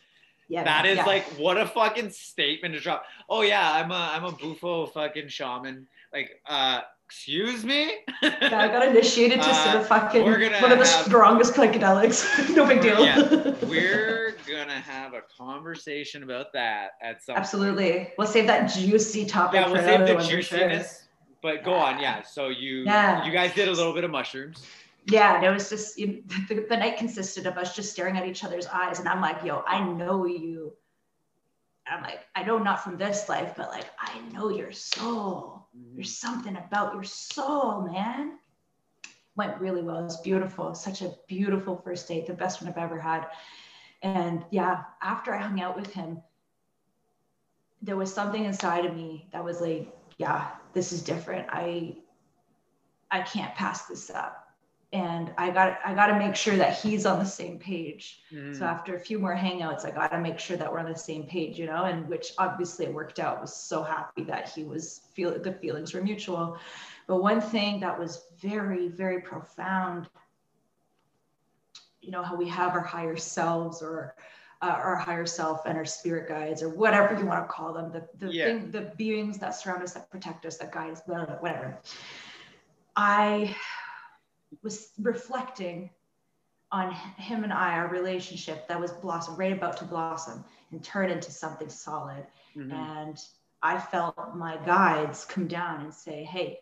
Yeah, 0.48 0.64
That 0.64 0.84
man, 0.84 0.92
is 0.92 0.98
yeah. 0.98 1.06
like 1.06 1.24
what 1.40 1.58
a 1.58 1.66
fucking 1.66 2.12
statement 2.12 2.76
to 2.76 2.80
drop. 2.80 3.04
Oh 3.28 3.42
yeah, 3.42 3.74
I'm 3.74 3.92
a 3.92 4.12
I'm 4.14 4.24
a 4.24 4.32
bufo 4.32 4.86
fucking 4.86 5.28
shaman. 5.28 5.88
Like, 6.14 6.40
uh, 6.46 6.82
excuse 7.06 7.64
me. 7.64 7.92
Yeah, 8.22 8.38
I 8.42 8.68
got 8.68 8.86
initiated 8.88 9.42
to 9.42 9.48
Uh, 9.50 9.74
serve 9.74 9.88
fucking 9.88 10.24
we're 10.24 10.40
gonna 10.40 10.60
one 10.62 10.72
of 10.72 10.80
the 10.80 10.86
have- 10.88 11.06
strongest 11.06 11.54
psychedelics. 11.54 12.56
no 12.56 12.66
big 12.66 12.82
deal. 12.82 13.04
Yeah, 13.04 13.54
We're 13.68 14.36
gonna 14.48 14.80
have 14.80 15.14
a 15.14 15.22
conversation 15.38 16.24
about 16.24 16.54
that 16.54 16.92
at 17.02 17.24
some. 17.24 17.36
Absolutely. 17.36 18.12
We'll 18.18 18.28
save 18.28 18.48
that 18.48 18.68
juicy 18.68 19.26
topic 19.26 19.62
Yeah, 19.62 19.68
we'll 19.72 19.82
save 19.84 20.00
the 20.08 20.16
for 20.16 20.22
sure. 20.22 20.38
juiciness. 20.38 21.04
But 21.42 21.64
go 21.64 21.74
on, 21.74 22.00
yeah. 22.00 22.24
So 22.24 22.50
you 22.50 22.84
Yeah. 22.86 23.24
you 23.26 23.32
guys 23.32 23.54
did 23.54 23.68
a 23.68 23.72
little 23.72 23.94
bit 23.94 24.04
of 24.04 24.12
mushrooms. 24.12 24.66
Yeah, 25.08 25.36
and 25.36 25.46
it 25.46 25.52
was 25.52 25.70
just 25.70 26.00
you 26.00 26.24
the, 26.50 26.66
the 26.68 26.78
night 26.78 26.98
consisted 26.98 27.46
of 27.46 27.58
us 27.60 27.76
just 27.76 27.92
staring 27.92 28.18
at 28.18 28.26
each 28.28 28.44
other's 28.44 28.66
eyes, 28.66 29.00
and 29.00 29.08
I'm 29.08 29.22
like, 29.22 29.44
"Yo, 29.44 29.64
I 29.68 29.80
know 29.84 30.26
you." 30.26 30.74
I'm 31.88 32.02
like, 32.02 32.22
I 32.36 32.42
know 32.42 32.58
not 32.58 32.84
from 32.84 32.98
this 32.98 33.30
life, 33.30 33.54
but 33.56 33.70
like, 33.70 33.86
I 34.00 34.20
know 34.34 34.50
your 34.50 34.72
soul. 34.72 35.65
Mm-hmm. 35.78 35.96
There's 35.96 36.18
something 36.18 36.56
about 36.56 36.94
your 36.94 37.04
soul, 37.04 37.82
man. 37.82 38.38
Went 39.36 39.60
really 39.60 39.82
well. 39.82 40.00
It 40.00 40.04
was 40.04 40.22
beautiful. 40.22 40.74
Such 40.74 41.02
a 41.02 41.14
beautiful 41.28 41.76
first 41.76 42.08
date, 42.08 42.28
the 42.28 42.34
best 42.34 42.62
one 42.62 42.72
I've 42.72 42.78
ever 42.78 43.00
had. 43.00 43.28
And 44.02 44.46
yeah, 44.52 44.84
after 45.02 45.34
I 45.34 45.42
hung 45.42 45.62
out 45.62 45.76
with 45.76 45.92
him, 45.92 46.22
there 47.82 47.98
was 47.98 48.14
something 48.14 48.46
inside 48.46 48.86
of 48.86 48.96
me 48.96 49.28
that 49.32 49.44
was 49.44 49.62
like, 49.62 49.94
yeah, 50.18 50.52
this 50.74 50.92
is 50.92 51.02
different. 51.02 51.48
I 51.50 51.98
I 53.12 53.22
can't 53.22 53.54
pass 53.56 53.86
this 53.86 54.10
up. 54.10 54.45
And 54.96 55.34
I 55.38 55.50
got 55.52 55.80
I 55.84 55.94
got 55.94 56.08
to 56.08 56.18
make 56.18 56.36
sure 56.38 56.56
that 56.56 56.78
he's 56.82 57.06
on 57.06 57.20
the 57.20 57.26
same 57.42 57.60
page. 57.60 58.22
Mhm. 58.32 58.56
So 58.58 58.64
after 58.66 58.96
a 58.96 59.00
few 59.00 59.20
more 59.20 59.36
hangouts, 59.36 59.84
I 59.84 59.92
got 59.92 60.12
to 60.12 60.20
make 60.20 60.40
sure 60.40 60.56
that 60.56 60.72
we're 60.72 60.80
on 60.80 60.90
the 60.90 60.98
same 61.10 61.24
page, 61.36 61.60
you 61.60 61.66
know, 61.66 61.84
and 61.84 62.08
which 62.08 62.28
obviously 62.38 62.86
it 62.86 62.94
worked 62.94 63.20
out. 63.20 63.38
I 63.40 63.42
was 63.42 63.54
so 63.54 63.84
happy 63.84 64.24
that 64.24 64.48
he 64.48 64.64
was 64.64 65.02
feel 65.14 65.38
the 65.38 65.52
feelings 65.52 65.94
were 65.94 66.02
mutual. 66.02 66.58
But 67.08 67.18
one 67.22 67.42
thing 67.42 67.82
that 67.82 68.00
was 68.00 68.12
very, 68.50 68.88
very 68.88 69.20
profound, 69.22 70.08
you 72.02 72.12
know, 72.12 72.24
how 72.24 72.36
we 72.38 72.48
have 72.48 72.72
our 72.74 72.88
higher 72.96 73.18
selves 73.18 73.82
or 73.82 74.16
uh, 74.62 74.78
our 74.88 74.96
higher 74.96 75.26
self 75.26 75.66
and 75.66 75.78
our 75.78 75.90
spirit 75.98 76.30
guides 76.30 76.64
or 76.64 76.70
whatever 76.70 77.12
you 77.20 77.26
want 77.26 77.44
to 77.46 77.52
call 77.54 77.74
them, 77.74 77.92
the, 77.92 78.08
the 78.26 78.34
Yeah. 78.34 78.46
thing, 78.46 78.72
the 78.72 78.94
beings 78.96 79.40
that 79.40 79.56
surround 79.56 79.84
us, 79.84 79.94
that 79.94 80.10
protect 80.10 80.46
us, 80.46 80.56
that 80.60 80.72
guide 80.72 80.92
us, 80.92 81.02
blah, 81.02 81.26
blah, 81.26 81.36
whatever. 81.36 81.82
I 82.96 83.54
was 84.64 84.92
reflecting 85.00 85.90
on 86.72 86.92
him 86.92 87.44
and 87.44 87.54
I, 87.54 87.74
our 87.74 87.88
relationship 87.88 88.68
that 88.68 88.80
was 88.80 88.92
blossom, 88.92 89.36
right 89.36 89.54
about 89.54 89.78
to 89.78 89.86
blossom 89.86 90.44
and 90.72 90.84
turn 90.84 91.10
into 91.10 91.32
something 91.32 91.70
solid. 91.70 92.26
Mhm. 92.56 92.72
And 92.74 93.18
I 93.62 93.80
felt 93.80 94.36
my 94.36 94.58
guides 94.66 95.26
come 95.26 95.48
down 95.48 95.82
and 95.82 95.94
say, 95.94 96.24
Hey, 96.24 96.60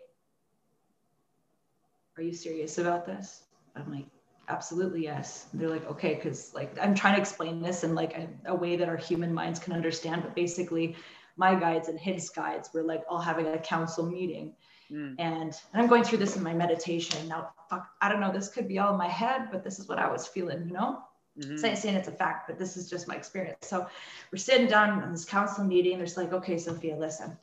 are 2.17 2.23
you 2.23 2.33
serious 2.33 2.77
about 2.77 3.05
this? 3.05 3.45
I'm 3.75 3.91
like, 3.91 4.05
absolutely 4.49 5.03
yes. 5.03 5.47
And 5.51 5.59
they're 5.59 5.69
like, 5.69 5.89
okay, 5.89 6.15
because 6.15 6.53
like 6.53 6.77
I'm 6.79 6.93
trying 6.93 7.15
to 7.15 7.21
explain 7.21 7.61
this 7.61 7.83
in 7.83 7.95
like 7.95 8.15
a, 8.17 8.29
a 8.45 8.55
way 8.55 8.75
that 8.75 8.89
our 8.89 8.97
human 8.97 9.33
minds 9.33 9.59
can 9.59 9.73
understand. 9.73 10.21
But 10.21 10.35
basically, 10.35 10.95
my 11.37 11.55
guides 11.55 11.87
and 11.87 11.99
his 11.99 12.29
guides 12.29 12.69
were 12.73 12.83
like 12.83 13.03
all 13.09 13.19
having 13.19 13.47
a 13.47 13.57
council 13.57 14.05
meeting 14.05 14.53
Mm. 14.93 15.15
and, 15.17 15.53
and 15.73 15.81
I'm 15.81 15.87
going 15.87 16.03
through 16.03 16.19
this 16.19 16.37
in 16.37 16.43
my 16.43 16.53
meditation. 16.53 17.27
Now, 17.27 17.49
fuck, 17.67 17.89
I 17.99 18.09
don't 18.09 18.19
know, 18.19 18.31
this 18.31 18.49
could 18.49 18.67
be 18.67 18.77
all 18.77 18.91
in 18.91 18.97
my 18.97 19.07
head, 19.07 19.47
but 19.51 19.63
this 19.63 19.79
is 19.79 19.87
what 19.87 19.97
I 19.97 20.11
was 20.11 20.27
feeling, 20.27 20.67
you 20.67 20.73
know? 20.73 21.01
Mhm. 21.39 21.57
Saying, 21.57 21.75
saying 21.77 21.95
it's 21.95 22.07
a 22.09 22.11
fact, 22.11 22.47
but 22.47 22.59
this 22.59 22.77
is 22.77 22.87
just 22.87 23.07
my 23.07 23.15
experience. 23.15 23.57
So 23.61 23.87
we're 24.31 24.37
sitting 24.37 24.67
down 24.67 25.01
in 25.01 25.11
this 25.11 25.25
council 25.25 25.63
meeting. 25.63 25.97
There's 25.97 26.15
like, 26.15 26.31
okay, 26.31 26.59
Sophia, 26.59 26.95
listen, 26.95 27.35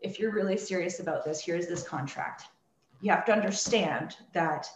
if 0.00 0.18
you're 0.18 0.32
really 0.32 0.56
serious 0.56 1.00
about 1.00 1.22
this, 1.22 1.44
here's 1.44 1.66
this 1.66 1.82
contract. 1.86 2.44
You 3.02 3.10
have 3.10 3.26
to 3.26 3.32
understand 3.32 4.16
that 4.32 4.66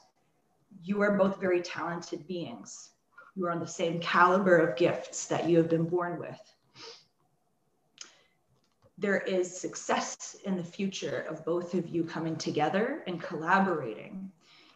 you 0.85 1.01
are 1.01 1.17
both 1.17 1.41
very 1.41 1.63
talented 1.63 2.27
beings. 2.27 2.91
You 3.35 3.47
are 3.47 3.51
on 3.51 3.61
the 3.61 3.67
same 3.67 3.99
caliber 4.01 4.59
of 4.59 4.77
gifts 4.77 5.27
that 5.29 5.49
you 5.49 5.57
have 5.57 5.71
been 5.71 5.89
born 5.89 6.19
with 6.19 6.56
there 8.99 9.19
is 9.19 9.55
success 9.55 10.37
in 10.45 10.57
the 10.57 10.65
future 10.65 11.27
of 11.29 11.45
both 11.45 11.75
of 11.75 11.89
you 11.89 12.05
coming 12.05 12.37
together 12.37 13.03
and 13.07 13.21
collaborating. 13.23 14.31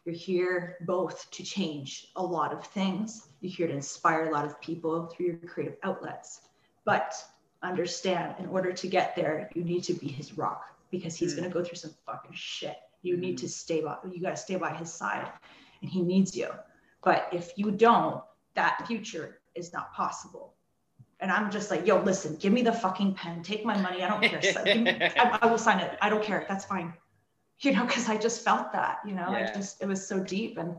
You're 0.05 0.15
here 0.15 0.77
both 0.83 1.31
to 1.31 1.43
change 1.43 2.09
a 2.17 2.23
lot 2.23 2.53
of 2.53 2.65
things. 2.67 3.29
You're 3.41 3.53
here 3.53 3.67
to 3.69 3.73
inspire 3.75 4.27
a 4.27 4.33
lot 4.33 4.45
of 4.45 4.61
people 4.61 5.07
through 5.07 5.27
your 5.27 5.37
creative 5.37 5.77
outlets. 5.83 6.43
But 6.85 7.15
understand, 7.63 8.35
in 8.39 8.47
order 8.47 8.73
to 8.73 8.89
get 8.89 9.15
there, 9.17 9.51
you 9.55 9.65
need 9.65 9.85
to 9.85 9.95
be 9.95 10.09
his 10.09 10.37
rock 10.37 10.65
because 10.91 11.17
he's 11.17 11.33
Mm. 11.35 11.37
going 11.39 11.51
to 11.51 11.55
go 11.59 11.65
through 11.65 11.77
some 11.77 11.95
fucking 12.07 12.33
shit. 12.35 12.77
You 13.03 13.17
need 13.17 13.39
to 13.39 13.49
stay 13.49 13.81
by, 13.81 13.97
you 14.11 14.21
got 14.21 14.31
to 14.31 14.37
stay 14.37 14.57
by 14.57 14.75
his 14.75 14.93
side 14.93 15.31
and 15.81 15.91
he 15.91 16.03
needs 16.03 16.37
you. 16.37 16.49
But 17.03 17.29
if 17.33 17.57
you 17.57 17.71
don't, 17.71 18.23
that 18.55 18.87
future 18.87 19.41
is 19.55 19.73
not 19.73 19.93
possible. 19.95 20.55
And 21.21 21.31
I'm 21.31 21.51
just 21.51 21.71
like, 21.71 21.87
yo, 21.87 22.01
listen, 22.01 22.37
give 22.37 22.53
me 22.53 22.63
the 22.63 22.73
fucking 22.73 23.15
pen, 23.15 23.43
take 23.43 23.65
my 23.65 23.77
money. 23.81 24.03
I 24.03 24.09
don't 24.09 24.23
care. 24.23 24.43
So 24.43 24.65
me- 24.65 24.91
I, 25.01 25.39
I 25.43 25.47
will 25.47 25.59
sign 25.59 25.81
it. 25.81 25.99
I 26.01 26.09
don't 26.09 26.23
care. 26.23 26.47
That's 26.49 26.65
fine. 26.65 26.95
You 27.61 27.73
know, 27.73 27.85
because 27.85 28.09
I 28.09 28.17
just 28.17 28.43
felt 28.43 28.73
that, 28.73 29.01
you 29.07 29.15
know, 29.15 29.29
I 29.29 29.53
just, 29.55 29.83
it 29.83 29.87
was 29.87 30.07
so 30.07 30.19
deep. 30.19 30.57
And, 30.57 30.77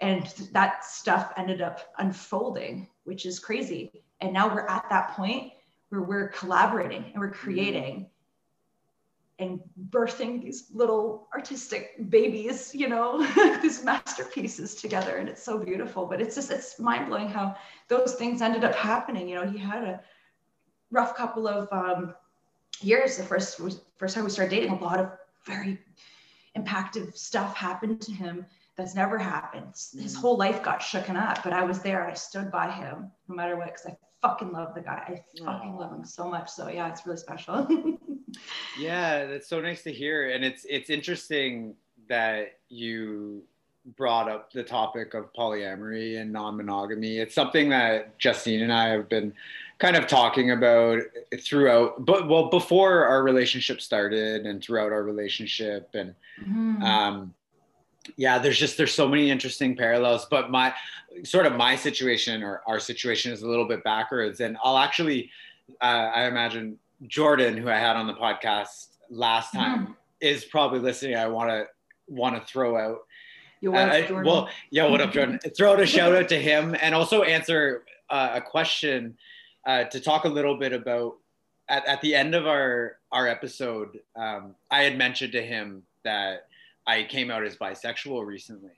and 0.00 0.26
that 0.52 0.84
stuff 0.84 1.32
ended 1.36 1.60
up 1.60 1.92
unfolding, 1.98 2.88
which 3.02 3.26
is 3.26 3.40
crazy. 3.40 4.04
And 4.20 4.32
now 4.32 4.52
we're 4.52 4.66
at 4.68 4.88
that 4.90 5.10
point 5.16 5.52
where 5.88 6.02
we're 6.02 6.28
collaborating 6.28 7.04
and 7.12 7.20
we're 7.20 7.30
mm-hmm. 7.30 7.44
creating 7.44 8.10
and 9.38 9.60
birthing 9.90 10.42
these 10.42 10.70
little 10.72 11.28
artistic 11.34 12.08
babies, 12.08 12.72
you 12.74 12.88
know, 12.88 13.26
these 13.62 13.82
masterpieces 13.82 14.74
together. 14.74 15.16
And 15.16 15.28
it's 15.28 15.42
so 15.42 15.58
beautiful. 15.58 16.06
But 16.06 16.20
it's 16.20 16.36
just, 16.36 16.50
it's 16.50 16.78
mind 16.78 17.08
blowing 17.08 17.28
how 17.28 17.56
those 17.88 18.14
things 18.14 18.42
ended 18.42 18.64
up 18.64 18.74
happening. 18.74 19.28
You 19.28 19.36
know, 19.36 19.50
he 19.50 19.58
had 19.58 19.82
a 19.82 20.00
rough 20.90 21.16
couple 21.16 21.48
of 21.48 21.68
um, 21.72 22.14
years. 22.80 23.16
The 23.16 23.24
first, 23.24 23.60
first 23.96 24.14
time 24.14 24.24
we 24.24 24.30
started 24.30 24.50
dating, 24.50 24.70
a 24.70 24.82
lot 24.82 25.00
of 25.00 25.10
very 25.44 25.78
impactful 26.56 27.16
stuff 27.16 27.56
happened 27.56 28.00
to 28.02 28.12
him 28.12 28.46
that's 28.76 28.94
never 28.94 29.18
happened. 29.18 29.72
His 29.72 30.16
mm. 30.16 30.20
whole 30.20 30.36
life 30.36 30.62
got 30.62 30.80
shooken 30.80 31.16
up, 31.16 31.42
but 31.42 31.52
I 31.52 31.64
was 31.64 31.80
there. 31.80 32.06
I 32.06 32.14
stood 32.14 32.50
by 32.50 32.70
him 32.70 33.10
no 33.28 33.34
matter 33.34 33.56
what, 33.56 33.66
because 33.66 33.86
I 33.86 33.96
fucking 34.20 34.52
love 34.52 34.74
the 34.74 34.80
guy. 34.80 35.22
I 35.38 35.44
fucking 35.44 35.72
Aww. 35.72 35.78
love 35.78 35.92
him 35.92 36.04
so 36.04 36.28
much. 36.28 36.50
So 36.50 36.68
yeah, 36.68 36.88
it's 36.88 37.06
really 37.06 37.18
special. 37.18 37.66
yeah, 38.78 39.26
that's 39.26 39.48
so 39.48 39.60
nice 39.60 39.82
to 39.84 39.92
hear. 39.92 40.30
And 40.30 40.44
it's 40.44 40.66
it's 40.68 40.90
interesting 40.90 41.74
that 42.08 42.58
you 42.68 43.42
brought 43.96 44.28
up 44.28 44.52
the 44.52 44.62
topic 44.62 45.14
of 45.14 45.32
polyamory 45.34 46.20
and 46.20 46.32
non-monogamy. 46.32 47.18
It's 47.18 47.34
something 47.34 47.68
that 47.68 48.18
Justine 48.18 48.62
and 48.62 48.72
I 48.72 48.88
have 48.88 49.08
been 49.08 49.34
kind 49.78 49.96
of 49.96 50.06
talking 50.06 50.52
about 50.52 51.00
throughout 51.40 52.04
but 52.04 52.28
well 52.28 52.48
before 52.48 53.04
our 53.04 53.22
relationship 53.22 53.80
started 53.80 54.46
and 54.46 54.62
throughout 54.62 54.92
our 54.92 55.02
relationship 55.02 55.90
and 55.94 56.14
mm-hmm. 56.40 56.80
um 56.82 57.34
yeah 58.16 58.38
there's 58.38 58.58
just 58.58 58.76
there's 58.76 58.94
so 58.94 59.08
many 59.08 59.30
interesting 59.30 59.76
parallels 59.76 60.26
but 60.30 60.50
my 60.50 60.72
sort 61.24 61.44
of 61.44 61.54
my 61.54 61.74
situation 61.74 62.42
or 62.42 62.62
our 62.68 62.78
situation 62.78 63.32
is 63.32 63.42
a 63.42 63.48
little 63.48 63.66
bit 63.66 63.82
backwards 63.82 64.40
and 64.40 64.56
i'll 64.62 64.78
actually 64.78 65.28
uh, 65.80 66.10
i 66.14 66.26
imagine 66.26 66.78
jordan 67.06 67.56
who 67.56 67.68
i 67.68 67.78
had 67.78 67.96
on 67.96 68.06
the 68.06 68.14
podcast 68.14 68.88
last 69.10 69.52
mm-hmm. 69.52 69.58
time 69.58 69.82
mm-hmm. 69.82 69.92
is 70.20 70.44
probably 70.44 70.78
listening 70.78 71.16
i 71.16 71.26
want 71.26 71.50
to 71.50 71.66
want 72.08 72.34
to 72.34 72.46
throw 72.46 72.76
out 72.76 73.00
you 73.60 73.74
uh, 73.74 74.22
well 74.24 74.48
yeah 74.70 74.86
what 74.86 75.00
up 75.00 75.12
jordan 75.12 75.38
throw 75.56 75.72
out 75.72 75.80
a 75.80 75.86
shout 75.86 76.14
out 76.14 76.28
to 76.28 76.40
him 76.40 76.76
and 76.80 76.94
also 76.94 77.22
answer 77.22 77.84
uh, 78.10 78.32
a 78.34 78.40
question 78.40 79.16
uh, 79.66 79.84
to 79.84 79.98
talk 79.98 80.24
a 80.24 80.28
little 80.28 80.58
bit 80.58 80.74
about 80.74 81.14
at, 81.70 81.86
at 81.86 82.00
the 82.02 82.14
end 82.14 82.34
of 82.34 82.46
our 82.46 82.98
our 83.12 83.26
episode 83.26 83.98
um, 84.16 84.54
i 84.70 84.82
had 84.82 84.98
mentioned 84.98 85.32
to 85.32 85.42
him 85.42 85.82
that 86.04 86.46
I 86.86 87.04
came 87.04 87.30
out 87.30 87.44
as 87.44 87.56
bisexual 87.56 88.24
recently. 88.24 88.70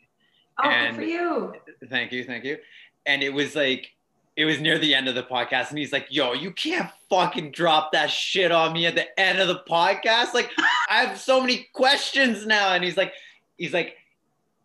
Oh, 0.62 0.69
and 0.69 0.97
good 0.97 1.05
for 1.05 1.09
you. 1.09 1.53
Thank 1.89 2.12
you, 2.12 2.25
thank 2.25 2.45
you. 2.45 2.59
And 3.05 3.23
it 3.23 3.33
was 3.33 3.55
like, 3.55 3.93
it 4.37 4.45
was 4.45 4.61
near 4.61 4.78
the 4.78 4.95
end 4.95 5.09
of 5.09 5.14
the 5.14 5.22
podcast, 5.22 5.70
and 5.70 5.78
he's 5.78 5.93
like, 5.93 6.07
"Yo, 6.11 6.32
you 6.32 6.51
can't 6.51 6.91
fucking 7.09 7.53
drop 7.53 7.93
that 7.93 8.11
shit 8.11 8.53
on 8.53 8.72
me 8.72 8.87
at 8.87 8.95
the 8.95 9.18
end 9.18 9.39
of 9.39 9.49
the 9.49 9.61
podcast. 9.68 10.34
Like, 10.34 10.51
I 10.91 11.05
have 11.05 11.18
so 11.18 11.41
many 11.41 11.68
questions 11.72 12.47
now." 12.47 12.72
And 12.72 12.84
he's 12.84 12.97
like, 12.97 13.12
he's 13.57 13.72
like, 13.72 13.97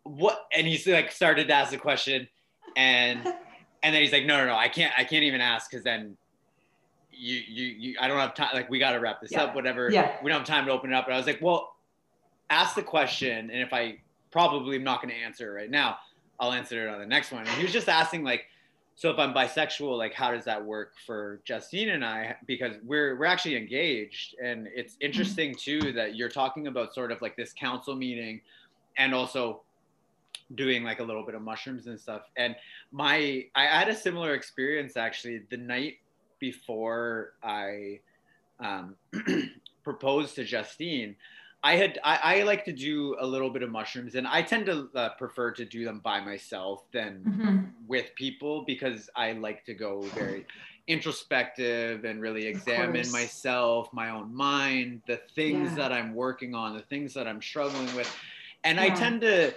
"What?" 0.02 0.46
And 0.54 0.66
he's 0.66 0.86
like, 0.86 1.10
started 1.10 1.48
to 1.48 1.54
ask 1.54 1.72
a 1.72 1.78
question, 1.78 2.28
and 2.76 3.26
and 3.82 3.94
then 3.94 4.02
he's 4.02 4.12
like, 4.12 4.26
"No, 4.26 4.38
no, 4.38 4.46
no, 4.46 4.56
I 4.56 4.68
can't, 4.68 4.92
I 4.96 5.04
can't 5.04 5.24
even 5.24 5.40
ask 5.40 5.70
because 5.70 5.84
then 5.84 6.16
you, 7.10 7.40
you, 7.48 7.66
you, 7.66 7.96
I 8.00 8.08
don't 8.08 8.18
have 8.18 8.34
time. 8.34 8.50
Like, 8.52 8.68
we 8.68 8.78
got 8.78 8.92
to 8.92 8.98
wrap 8.98 9.20
this 9.20 9.32
yeah. 9.32 9.44
up. 9.44 9.54
Whatever. 9.54 9.90
Yeah. 9.90 10.16
We 10.22 10.30
don't 10.30 10.40
have 10.40 10.48
time 10.48 10.66
to 10.66 10.72
open 10.72 10.92
it 10.92 10.96
up." 10.96 11.06
And 11.06 11.14
I 11.14 11.16
was 11.16 11.26
like, 11.26 11.40
"Well." 11.40 11.70
ask 12.52 12.74
the 12.74 12.82
question, 12.82 13.50
and 13.50 13.62
if 13.62 13.72
I 13.72 13.98
probably 14.30 14.76
am 14.76 14.84
not 14.84 15.02
going 15.02 15.12
to 15.12 15.20
answer 15.20 15.50
it 15.50 15.60
right 15.62 15.70
now, 15.70 15.96
I'll 16.38 16.52
answer 16.52 16.86
it 16.86 16.92
on 16.92 17.00
the 17.00 17.06
next 17.06 17.32
one. 17.32 17.40
And 17.40 17.50
he 17.50 17.62
was 17.62 17.72
just 17.72 17.88
asking 17.88 18.24
like, 18.24 18.46
so 18.94 19.10
if 19.10 19.18
I'm 19.18 19.32
bisexual, 19.32 19.96
like 19.96 20.14
how 20.14 20.32
does 20.32 20.44
that 20.44 20.64
work 20.64 20.94
for 21.06 21.40
Justine 21.44 21.90
and 21.90 22.04
I? 22.04 22.36
Because 22.46 22.76
we're 22.84 23.18
we're 23.18 23.24
actually 23.24 23.56
engaged, 23.56 24.36
and 24.42 24.68
it's 24.74 24.96
interesting 25.00 25.54
too 25.54 25.92
that 25.92 26.14
you're 26.14 26.28
talking 26.28 26.66
about 26.66 26.94
sort 26.94 27.10
of 27.10 27.22
like 27.22 27.36
this 27.36 27.52
council 27.52 27.96
meeting, 27.96 28.40
and 28.98 29.14
also 29.14 29.62
doing 30.54 30.84
like 30.84 31.00
a 31.00 31.02
little 31.02 31.24
bit 31.24 31.34
of 31.34 31.42
mushrooms 31.42 31.86
and 31.86 31.98
stuff. 31.98 32.22
And 32.36 32.54
my 32.90 33.46
I 33.54 33.64
had 33.64 33.88
a 33.88 33.94
similar 33.94 34.34
experience 34.34 34.96
actually 34.96 35.42
the 35.50 35.56
night 35.56 35.96
before 36.38 37.32
I 37.42 38.00
um, 38.60 38.96
proposed 39.84 40.34
to 40.36 40.44
Justine. 40.44 41.16
I 41.64 41.76
had 41.76 41.98
I, 42.02 42.40
I, 42.40 42.42
like 42.42 42.64
to 42.64 42.72
do 42.72 43.16
a 43.20 43.26
little 43.26 43.48
bit 43.48 43.62
of 43.62 43.70
mushrooms, 43.70 44.16
and 44.16 44.26
I 44.26 44.42
tend 44.42 44.66
to 44.66 44.88
uh, 44.96 45.10
prefer 45.10 45.52
to 45.52 45.64
do 45.64 45.84
them 45.84 46.00
by 46.00 46.20
myself 46.20 46.84
than 46.92 47.22
mm-hmm. 47.24 47.58
with 47.86 48.12
people 48.16 48.64
because 48.66 49.08
I 49.14 49.32
like 49.32 49.64
to 49.66 49.74
go 49.74 50.02
very 50.14 50.44
introspective 50.88 52.04
and 52.04 52.20
really 52.20 52.46
examine 52.46 53.10
myself, 53.12 53.92
my 53.92 54.10
own 54.10 54.34
mind, 54.34 55.02
the 55.06 55.18
things 55.36 55.70
yeah. 55.70 55.76
that 55.76 55.92
I'm 55.92 56.14
working 56.14 56.54
on, 56.54 56.74
the 56.76 56.82
things 56.82 57.14
that 57.14 57.28
I'm 57.28 57.40
struggling 57.40 57.94
with, 57.94 58.12
and 58.64 58.76
yeah. 58.76 58.84
I 58.84 58.90
tend 58.90 59.20
to 59.20 59.48
uh, 59.48 59.52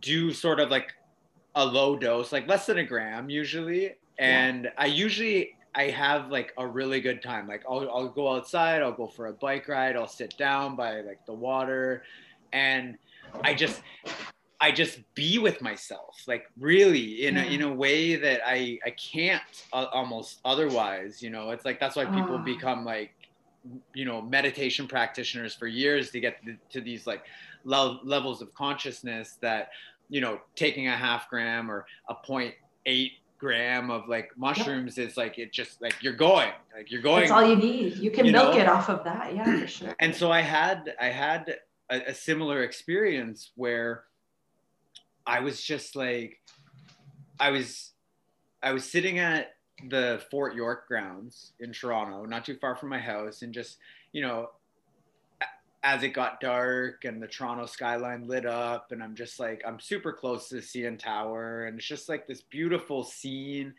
do 0.00 0.32
sort 0.32 0.58
of 0.58 0.68
like 0.68 0.94
a 1.54 1.64
low 1.64 1.96
dose, 1.96 2.32
like 2.32 2.48
less 2.48 2.66
than 2.66 2.78
a 2.78 2.84
gram 2.84 3.30
usually, 3.30 3.94
and 4.18 4.64
yeah. 4.64 4.70
I 4.76 4.86
usually 4.86 5.54
I 5.78 5.90
have 5.90 6.30
like 6.30 6.52
a 6.58 6.66
really 6.66 7.00
good 7.00 7.22
time. 7.22 7.46
Like 7.46 7.62
I'll, 7.68 7.88
I'll 7.88 8.08
go 8.08 8.34
outside, 8.34 8.82
I'll 8.82 8.92
go 8.92 9.06
for 9.06 9.28
a 9.28 9.32
bike 9.32 9.68
ride, 9.68 9.94
I'll 9.94 10.08
sit 10.08 10.36
down 10.36 10.74
by 10.74 11.02
like 11.02 11.24
the 11.24 11.32
water 11.32 12.02
and 12.52 12.98
I 13.44 13.54
just 13.54 13.80
I 14.60 14.72
just 14.72 14.98
be 15.14 15.38
with 15.38 15.62
myself, 15.62 16.24
like 16.26 16.46
really 16.58 17.26
in 17.26 17.36
a, 17.36 17.44
in 17.44 17.62
a 17.62 17.72
way 17.72 18.16
that 18.16 18.40
I 18.44 18.80
I 18.84 18.90
can't 18.90 19.42
uh, 19.72 19.86
almost 19.92 20.40
otherwise. 20.44 21.22
You 21.22 21.30
know, 21.30 21.50
it's 21.50 21.64
like 21.64 21.78
that's 21.78 21.94
why 21.94 22.06
people 22.06 22.34
oh. 22.34 22.38
become 22.38 22.84
like 22.84 23.12
you 23.94 24.04
know 24.04 24.20
meditation 24.20 24.88
practitioners 24.88 25.54
for 25.54 25.68
years 25.68 26.10
to 26.10 26.18
get 26.18 26.44
to, 26.44 26.56
to 26.70 26.80
these 26.80 27.06
like 27.06 27.22
lo- 27.62 28.00
levels 28.02 28.42
of 28.42 28.52
consciousness 28.54 29.38
that 29.42 29.70
you 30.08 30.20
know 30.20 30.40
taking 30.56 30.88
a 30.88 30.96
half 30.96 31.30
gram 31.30 31.70
or 31.70 31.86
a 32.08 32.14
point 32.14 32.54
eight 32.86 33.12
gram 33.38 33.90
of 33.90 34.08
like 34.08 34.30
mushrooms 34.36 34.98
yep. 34.98 35.08
is 35.08 35.16
like 35.16 35.38
it 35.38 35.52
just 35.52 35.80
like 35.80 35.94
you're 36.02 36.12
going 36.12 36.50
like 36.74 36.90
you're 36.90 37.02
going 37.02 37.20
that's 37.20 37.30
all 37.30 37.48
you 37.48 37.56
need 37.56 37.96
you 37.96 38.10
can 38.10 38.26
you 38.26 38.32
milk 38.32 38.54
know? 38.54 38.60
it 38.60 38.68
off 38.68 38.88
of 38.88 39.04
that 39.04 39.34
yeah 39.34 39.60
for 39.60 39.66
sure 39.66 39.94
and 40.00 40.14
so 40.14 40.30
i 40.30 40.40
had 40.40 40.94
i 41.00 41.06
had 41.06 41.56
a, 41.90 42.00
a 42.08 42.14
similar 42.14 42.64
experience 42.64 43.50
where 43.54 44.04
i 45.26 45.38
was 45.38 45.62
just 45.62 45.94
like 45.94 46.40
i 47.38 47.50
was 47.50 47.92
i 48.62 48.72
was 48.72 48.84
sitting 48.84 49.18
at 49.20 49.54
the 49.88 50.20
fort 50.30 50.56
york 50.56 50.88
grounds 50.88 51.52
in 51.60 51.72
toronto 51.72 52.24
not 52.24 52.44
too 52.44 52.56
far 52.60 52.74
from 52.74 52.88
my 52.88 52.98
house 52.98 53.42
and 53.42 53.54
just 53.54 53.78
you 54.12 54.20
know 54.20 54.50
as 55.82 56.02
it 56.02 56.08
got 56.08 56.40
dark 56.40 57.04
and 57.04 57.22
the 57.22 57.28
Toronto 57.28 57.66
skyline 57.66 58.26
lit 58.26 58.46
up, 58.46 58.90
and 58.90 59.02
I'm 59.02 59.14
just 59.14 59.38
like, 59.38 59.62
I'm 59.66 59.78
super 59.78 60.12
close 60.12 60.48
to 60.48 60.56
the 60.56 60.60
CN 60.60 60.98
Tower, 60.98 61.64
and 61.64 61.78
it's 61.78 61.86
just 61.86 62.08
like 62.08 62.26
this 62.26 62.42
beautiful 62.42 63.04
scene. 63.04 63.74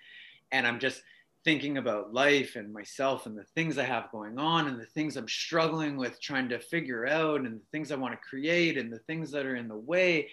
And 0.52 0.66
I'm 0.66 0.80
just 0.80 1.02
thinking 1.44 1.78
about 1.78 2.14
life 2.14 2.56
and 2.56 2.74
myself 2.74 3.26
and 3.26 3.38
the 3.38 3.46
things 3.56 3.78
I 3.78 3.84
have 3.84 4.12
going 4.12 4.38
on 4.38 4.68
and 4.68 4.80
the 4.80 4.86
things 4.86 5.16
I'm 5.16 5.28
struggling 5.28 5.96
with 5.98 6.22
trying 6.22 6.50
to 6.50 6.60
figure 6.60 7.08
out 7.08 7.42
and 7.42 7.60
the 7.60 7.66
things 7.72 7.92
I 7.92 7.96
want 7.96 8.14
to 8.14 8.28
create 8.30 8.78
and 8.78 8.92
the 8.92 9.00
things 9.00 9.32
that 9.32 9.46
are 9.46 9.56
in 9.56 9.68
the 9.68 9.76
way. 9.76 10.30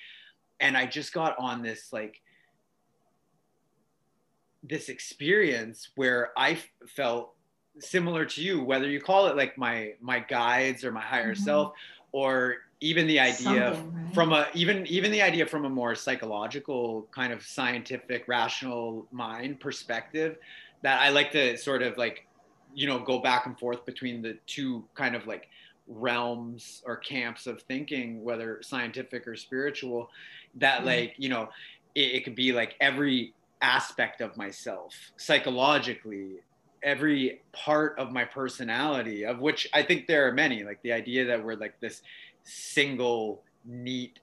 And 0.59 0.77
I 0.77 0.87
just 0.87 1.13
got 1.13 1.37
on 1.39 1.63
this 1.63 1.93
like, 1.93 2.21
this 4.63 4.89
experience 4.89 5.91
where 5.95 6.31
I 6.37 6.59
felt 6.89 7.36
similar 7.79 8.25
to 8.25 8.43
you 8.43 8.63
whether 8.63 8.89
you 8.89 9.01
call 9.01 9.27
it 9.27 9.37
like 9.37 9.57
my 9.59 9.93
my 10.01 10.19
guides 10.19 10.85
or 10.85 10.93
my 10.93 11.01
higher 11.01 11.35
mm-hmm. 11.35 11.45
self 11.45 11.73
or 12.13 12.57
even 12.81 13.07
the 13.07 13.19
idea 13.19 13.73
right? 13.73 14.15
from 14.15 14.33
a 14.33 14.47
even 14.55 14.87
even 14.87 15.11
the 15.11 15.23
idea 15.23 15.47
from 15.47 15.65
a 15.65 15.69
more 15.69 15.95
psychological 15.95 17.07
kind 17.11 17.33
of 17.33 17.43
scientific 17.43 18.27
rational 18.29 19.07
mind 19.11 19.61
perspective 19.61 20.37
that 20.83 21.01
i 21.01 21.09
like 21.09 21.31
to 21.31 21.57
sort 21.57 21.83
of 21.83 21.97
like 21.97 22.27
you 22.75 22.87
know 22.87 22.99
go 22.99 23.19
back 23.19 23.47
and 23.47 23.59
forth 23.59 23.85
between 23.87 24.23
the 24.23 24.37
two 24.47 24.85
kind 24.95 25.15
of 25.15 25.27
like 25.27 25.49
realms 25.89 26.83
or 26.85 26.97
camps 26.97 27.47
of 27.47 27.63
thinking 27.63 28.23
whether 28.23 28.61
scientific 28.63 29.27
or 29.27 29.37
spiritual 29.37 30.11
that 30.55 30.79
mm-hmm. 30.79 30.87
like 30.87 31.15
you 31.17 31.29
know 31.29 31.49
it, 31.95 32.17
it 32.17 32.25
could 32.25 32.35
be 32.35 32.53
like 32.53 32.75
every 32.81 33.33
aspect 33.63 34.21
of 34.21 34.37
myself 34.37 34.95
psychologically 35.17 36.41
every 36.83 37.41
part 37.53 37.99
of 37.99 38.13
my 38.13 38.25
personality 38.25 39.25
of 39.25 39.41
which 39.41 39.69
i 39.75 39.83
think 39.83 40.07
there 40.07 40.27
are 40.27 40.33
many 40.33 40.63
like 40.65 40.81
the 40.83 40.93
idea 40.93 41.25
that 41.25 41.43
we're 41.43 41.57
like 41.57 41.79
this 41.81 42.03
single 42.43 43.43
neat 43.65 44.19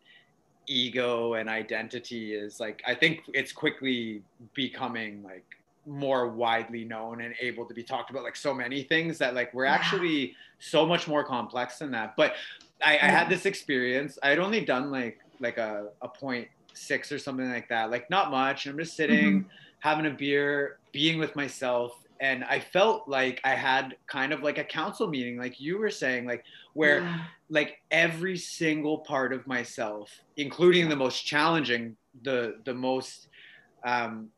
ego 0.68 1.34
and 1.34 1.50
identity 1.50 2.34
is 2.34 2.60
like 2.60 2.82
i 2.88 2.96
think 2.96 3.22
it's 3.34 3.52
quickly 3.52 4.22
becoming 4.54 5.22
like 5.24 5.44
more 5.86 6.30
widely 6.30 6.86
known 6.86 7.22
and 7.22 7.36
able 7.42 7.66
to 7.66 7.74
be 7.74 7.84
talked 7.84 8.10
about 8.10 8.24
like 8.24 8.38
so 8.38 8.54
many 8.54 8.84
things 8.84 9.18
that 9.18 9.34
like 9.34 9.54
we're 9.54 9.66
yeah. 9.66 9.74
actually 9.74 10.34
so 10.60 10.86
much 10.86 11.08
more 11.08 11.24
complex 11.24 11.80
than 11.80 11.92
that 11.92 12.16
but 12.16 12.36
I, 12.82 12.94
I 12.94 13.08
had 13.08 13.28
this 13.30 13.46
experience 13.46 14.18
i 14.24 14.30
had 14.30 14.40
only 14.40 14.64
done 14.64 14.92
like 14.92 15.20
like 15.40 15.58
a, 15.58 15.90
a 16.02 16.08
point 16.08 16.48
six 16.74 17.12
or 17.12 17.20
something 17.20 17.50
like 17.50 17.68
that 17.70 17.92
like 17.92 18.10
not 18.10 18.32
much 18.32 18.66
i'm 18.66 18.78
just 18.78 18.96
sitting 18.96 19.42
mm-hmm. 19.42 19.50
having 19.80 20.06
a 20.06 20.12
beer 20.12 20.78
being 20.94 21.20
with 21.20 21.36
myself 21.36 22.03
and 22.24 22.46
I 22.46 22.62
felt 22.62 23.10
like 23.10 23.42
I 23.44 23.54
had 23.54 23.98
kind 24.08 24.32
of 24.32 24.42
like 24.42 24.58
a 24.58 24.64
council 24.64 25.08
meeting, 25.08 25.38
like 25.38 25.60
you 25.60 25.78
were 25.78 25.90
saying, 25.90 26.26
like 26.26 26.46
where 26.74 27.00
Yeah. 27.02 27.24
like 27.50 27.82
every 27.92 28.38
single 28.38 29.00
part 29.00 29.34
of 29.34 29.46
myself, 29.46 30.10
including 30.38 30.88
the 30.88 30.96
most 30.96 31.26
challenging, 31.26 31.98
the 32.22 32.62
the 32.64 32.74
most 32.74 33.28
um 33.86 34.30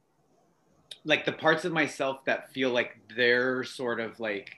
like 1.03 1.25
the 1.25 1.31
parts 1.31 1.63
of 1.63 1.71
myself 1.71 2.25
that 2.25 2.51
feel 2.51 2.71
like 2.71 2.97
they're 3.15 3.63
sort 3.63 3.99
of 3.99 4.19
like 4.19 4.49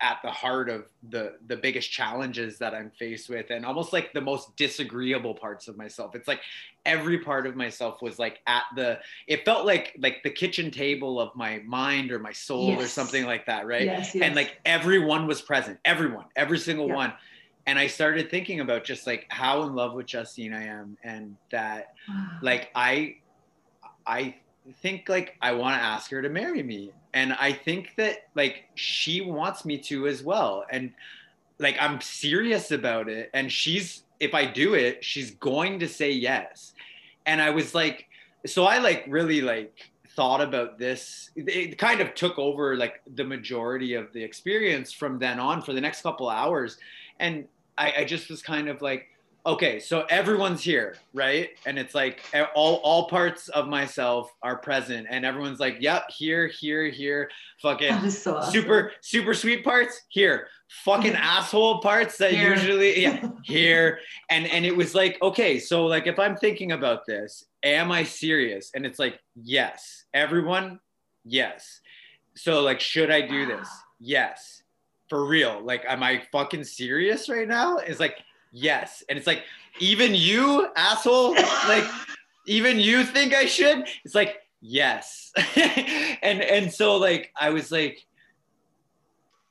at 0.00 0.18
the 0.22 0.30
heart 0.30 0.68
of 0.68 0.84
the 1.10 1.34
the 1.46 1.56
biggest 1.56 1.90
challenges 1.90 2.58
that 2.58 2.74
I'm 2.74 2.90
faced 2.90 3.30
with 3.30 3.50
and 3.50 3.64
almost 3.64 3.92
like 3.92 4.12
the 4.12 4.20
most 4.20 4.54
disagreeable 4.56 5.34
parts 5.34 5.68
of 5.68 5.78
myself. 5.78 6.14
It's 6.14 6.28
like 6.28 6.40
every 6.84 7.18
part 7.18 7.46
of 7.46 7.56
myself 7.56 8.02
was 8.02 8.18
like 8.18 8.40
at 8.46 8.64
the 8.76 8.98
it 9.26 9.44
felt 9.44 9.64
like 9.64 9.96
like 9.98 10.22
the 10.22 10.30
kitchen 10.30 10.70
table 10.70 11.18
of 11.18 11.34
my 11.34 11.60
mind 11.64 12.12
or 12.12 12.18
my 12.18 12.32
soul 12.32 12.70
or 12.78 12.86
something 12.86 13.24
like 13.24 13.46
that, 13.46 13.66
right? 13.66 13.86
Yes, 13.86 14.14
yes. 14.14 14.24
And 14.24 14.34
like 14.34 14.58
everyone 14.66 15.26
was 15.26 15.40
present, 15.40 15.78
everyone, 15.84 16.26
every 16.36 16.58
single 16.58 16.88
Yeah. 16.88 16.94
one. 16.94 17.12
And 17.66 17.78
I 17.78 17.86
started 17.86 18.30
thinking 18.30 18.60
about 18.60 18.84
just 18.84 19.06
like 19.06 19.26
how 19.30 19.62
in 19.62 19.74
love 19.74 19.94
with 19.94 20.06
Justine 20.06 20.52
I 20.52 20.66
am 20.66 20.96
and 21.02 21.36
that 21.50 21.86
like 22.42 22.70
I 22.74 23.16
I 24.06 24.36
think 24.82 25.08
like 25.08 25.36
I 25.40 25.52
want 25.52 25.80
to 25.80 25.82
ask 25.84 26.10
her 26.10 26.20
to 26.20 26.28
marry 26.28 26.62
me. 26.62 26.92
And 27.16 27.32
I 27.32 27.50
think 27.50 27.94
that 27.96 28.28
like 28.34 28.64
she 28.74 29.22
wants 29.22 29.64
me 29.64 29.78
to 29.78 30.06
as 30.06 30.22
well. 30.22 30.66
And 30.70 30.92
like 31.58 31.74
I'm 31.80 31.98
serious 32.02 32.72
about 32.72 33.08
it. 33.08 33.30
And 33.32 33.50
she's 33.50 34.02
if 34.20 34.34
I 34.34 34.44
do 34.44 34.74
it, 34.74 35.02
she's 35.02 35.30
going 35.30 35.78
to 35.78 35.88
say 35.88 36.12
yes. 36.12 36.74
And 37.24 37.40
I 37.40 37.48
was 37.48 37.74
like, 37.74 38.06
so 38.44 38.66
I 38.66 38.78
like 38.78 39.06
really 39.08 39.40
like 39.40 39.90
thought 40.14 40.42
about 40.42 40.78
this. 40.78 41.30
It 41.36 41.78
kind 41.78 42.02
of 42.02 42.14
took 42.14 42.38
over 42.38 42.76
like 42.76 43.00
the 43.14 43.24
majority 43.24 43.94
of 43.94 44.12
the 44.12 44.22
experience 44.22 44.92
from 44.92 45.18
then 45.18 45.40
on 45.40 45.62
for 45.62 45.72
the 45.72 45.80
next 45.80 46.02
couple 46.02 46.28
hours. 46.28 46.76
And 47.18 47.48
I, 47.78 47.94
I 48.00 48.04
just 48.04 48.28
was 48.28 48.42
kind 48.42 48.68
of 48.68 48.82
like, 48.82 49.08
okay, 49.46 49.78
so 49.78 50.04
everyone's 50.10 50.62
here, 50.62 50.96
right? 51.14 51.50
And 51.64 51.78
it's 51.78 51.94
like 51.94 52.24
all 52.54 52.76
all 52.76 53.08
parts 53.08 53.48
of 53.48 53.68
myself 53.68 54.32
are 54.42 54.56
present, 54.56 55.06
and 55.08 55.24
everyone's 55.24 55.60
like, 55.60 55.76
yep, 55.80 56.10
here, 56.10 56.48
here, 56.48 56.88
here, 56.88 57.30
fucking 57.62 58.10
so 58.10 58.36
awesome. 58.36 58.52
super 58.52 58.92
super 59.00 59.32
sweet 59.32 59.64
parts 59.64 60.02
here, 60.08 60.48
fucking 60.84 61.14
asshole 61.14 61.80
parts 61.80 62.18
that 62.18 62.32
Here. 62.32 62.50
usually 62.50 63.02
yeah 63.02 63.28
here, 63.44 64.00
and 64.28 64.46
and 64.46 64.66
it 64.66 64.76
was 64.76 64.94
like 64.94 65.16
okay, 65.22 65.58
so 65.58 65.86
like 65.86 66.06
if 66.06 66.18
I'm 66.18 66.36
thinking 66.36 66.72
about 66.72 67.06
this, 67.06 67.44
am 67.62 67.92
I 67.92 68.02
serious? 68.02 68.72
And 68.74 68.84
it's 68.84 68.98
like 68.98 69.18
yes, 69.34 70.04
everyone, 70.12 70.80
yes. 71.24 71.80
So 72.34 72.60
like, 72.60 72.80
should 72.80 73.10
I 73.10 73.22
do 73.22 73.46
this? 73.46 73.68
Yes, 73.98 74.62
for 75.08 75.24
real. 75.24 75.60
Like, 75.62 75.84
am 75.88 76.02
I 76.02 76.22
fucking 76.32 76.64
serious 76.64 77.28
right 77.28 77.48
now? 77.48 77.78
It's 77.78 78.00
like 78.00 78.18
yes, 78.56 79.04
and 79.08 79.18
it's 79.18 79.26
like 79.26 79.44
even 79.78 80.14
you 80.14 80.68
asshole, 80.76 81.34
like 81.68 81.84
even 82.46 82.80
you 82.80 83.04
think 83.04 83.34
I 83.34 83.46
should? 83.46 83.86
It's 84.04 84.14
like, 84.14 84.42
yes. 84.60 85.32
and 85.56 86.40
and 86.40 86.72
so 86.72 86.96
like 86.96 87.32
I 87.38 87.50
was 87.50 87.70
like, 87.70 88.04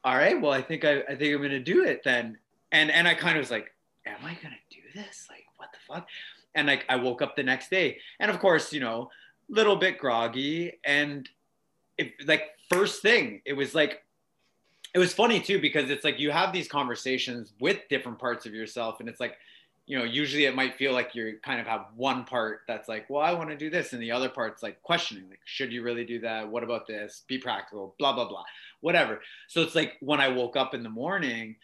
all 0.03 0.15
right, 0.15 0.39
well, 0.39 0.51
I 0.51 0.61
think 0.61 0.83
I, 0.83 1.01
I 1.01 1.15
think 1.15 1.33
I'm 1.33 1.41
gonna 1.41 1.59
do 1.59 1.83
it 1.83 2.01
then. 2.03 2.37
And 2.71 2.91
and 2.91 3.07
I 3.07 3.13
kind 3.13 3.37
of 3.37 3.41
was 3.41 3.51
like, 3.51 3.71
am 4.05 4.17
I 4.23 4.33
gonna 4.41 4.55
do 4.69 4.81
this? 4.93 5.27
Like, 5.29 5.45
what 5.57 5.69
the 5.71 5.79
fuck? 5.87 6.07
And 6.55 6.67
like 6.67 6.85
I 6.89 6.95
woke 6.95 7.21
up 7.21 7.35
the 7.35 7.43
next 7.43 7.69
day, 7.69 7.99
and 8.19 8.31
of 8.31 8.39
course, 8.39 8.73
you 8.73 8.79
know, 8.79 9.09
little 9.49 9.75
bit 9.75 9.99
groggy, 9.99 10.79
and 10.83 11.29
it 11.97 12.13
like 12.25 12.51
first 12.69 13.01
thing, 13.01 13.41
it 13.45 13.53
was 13.53 13.75
like 13.75 14.04
it 14.95 14.99
was 14.99 15.13
funny 15.13 15.41
too 15.41 15.59
because 15.59 15.89
it's 15.89 16.05
like 16.05 16.19
you 16.19 16.31
have 16.31 16.53
these 16.53 16.69
conversations 16.69 17.51
with 17.59 17.79
different 17.89 18.17
parts 18.17 18.45
of 18.45 18.53
yourself 18.53 19.01
and 19.01 19.09
it's 19.09 19.19
like 19.19 19.37
you 19.87 19.99
know 19.99 20.05
usually 20.05 20.45
it 20.45 20.55
might 20.55 20.75
feel 20.75 20.93
like 20.93 21.13
you 21.13 21.37
kind 21.43 21.59
of 21.59 21.67
have 21.67 21.87
one 21.97 22.23
part 22.23 22.61
that's 22.65 22.87
like 22.87 23.07
well 23.09 23.21
i 23.21 23.33
want 23.33 23.49
to 23.49 23.57
do 23.57 23.69
this 23.69 23.91
and 23.91 24.01
the 24.01 24.09
other 24.09 24.29
part's 24.29 24.63
like 24.63 24.81
questioning 24.81 25.29
like 25.29 25.41
should 25.43 25.71
you 25.71 25.83
really 25.83 26.05
do 26.05 26.19
that? 26.19 26.49
What 26.49 26.63
about 26.63 26.87
this? 26.87 27.23
Be 27.27 27.37
practical 27.37 27.93
blah 27.99 28.13
blah 28.13 28.27
blah 28.27 28.43
whatever. 28.81 29.19
So 29.47 29.61
it's 29.61 29.75
like 29.75 29.97
when 29.99 30.21
i 30.21 30.29
woke 30.29 30.55
up 30.55 30.73
in 30.73 30.81
the 30.81 30.89
morning 30.89 31.57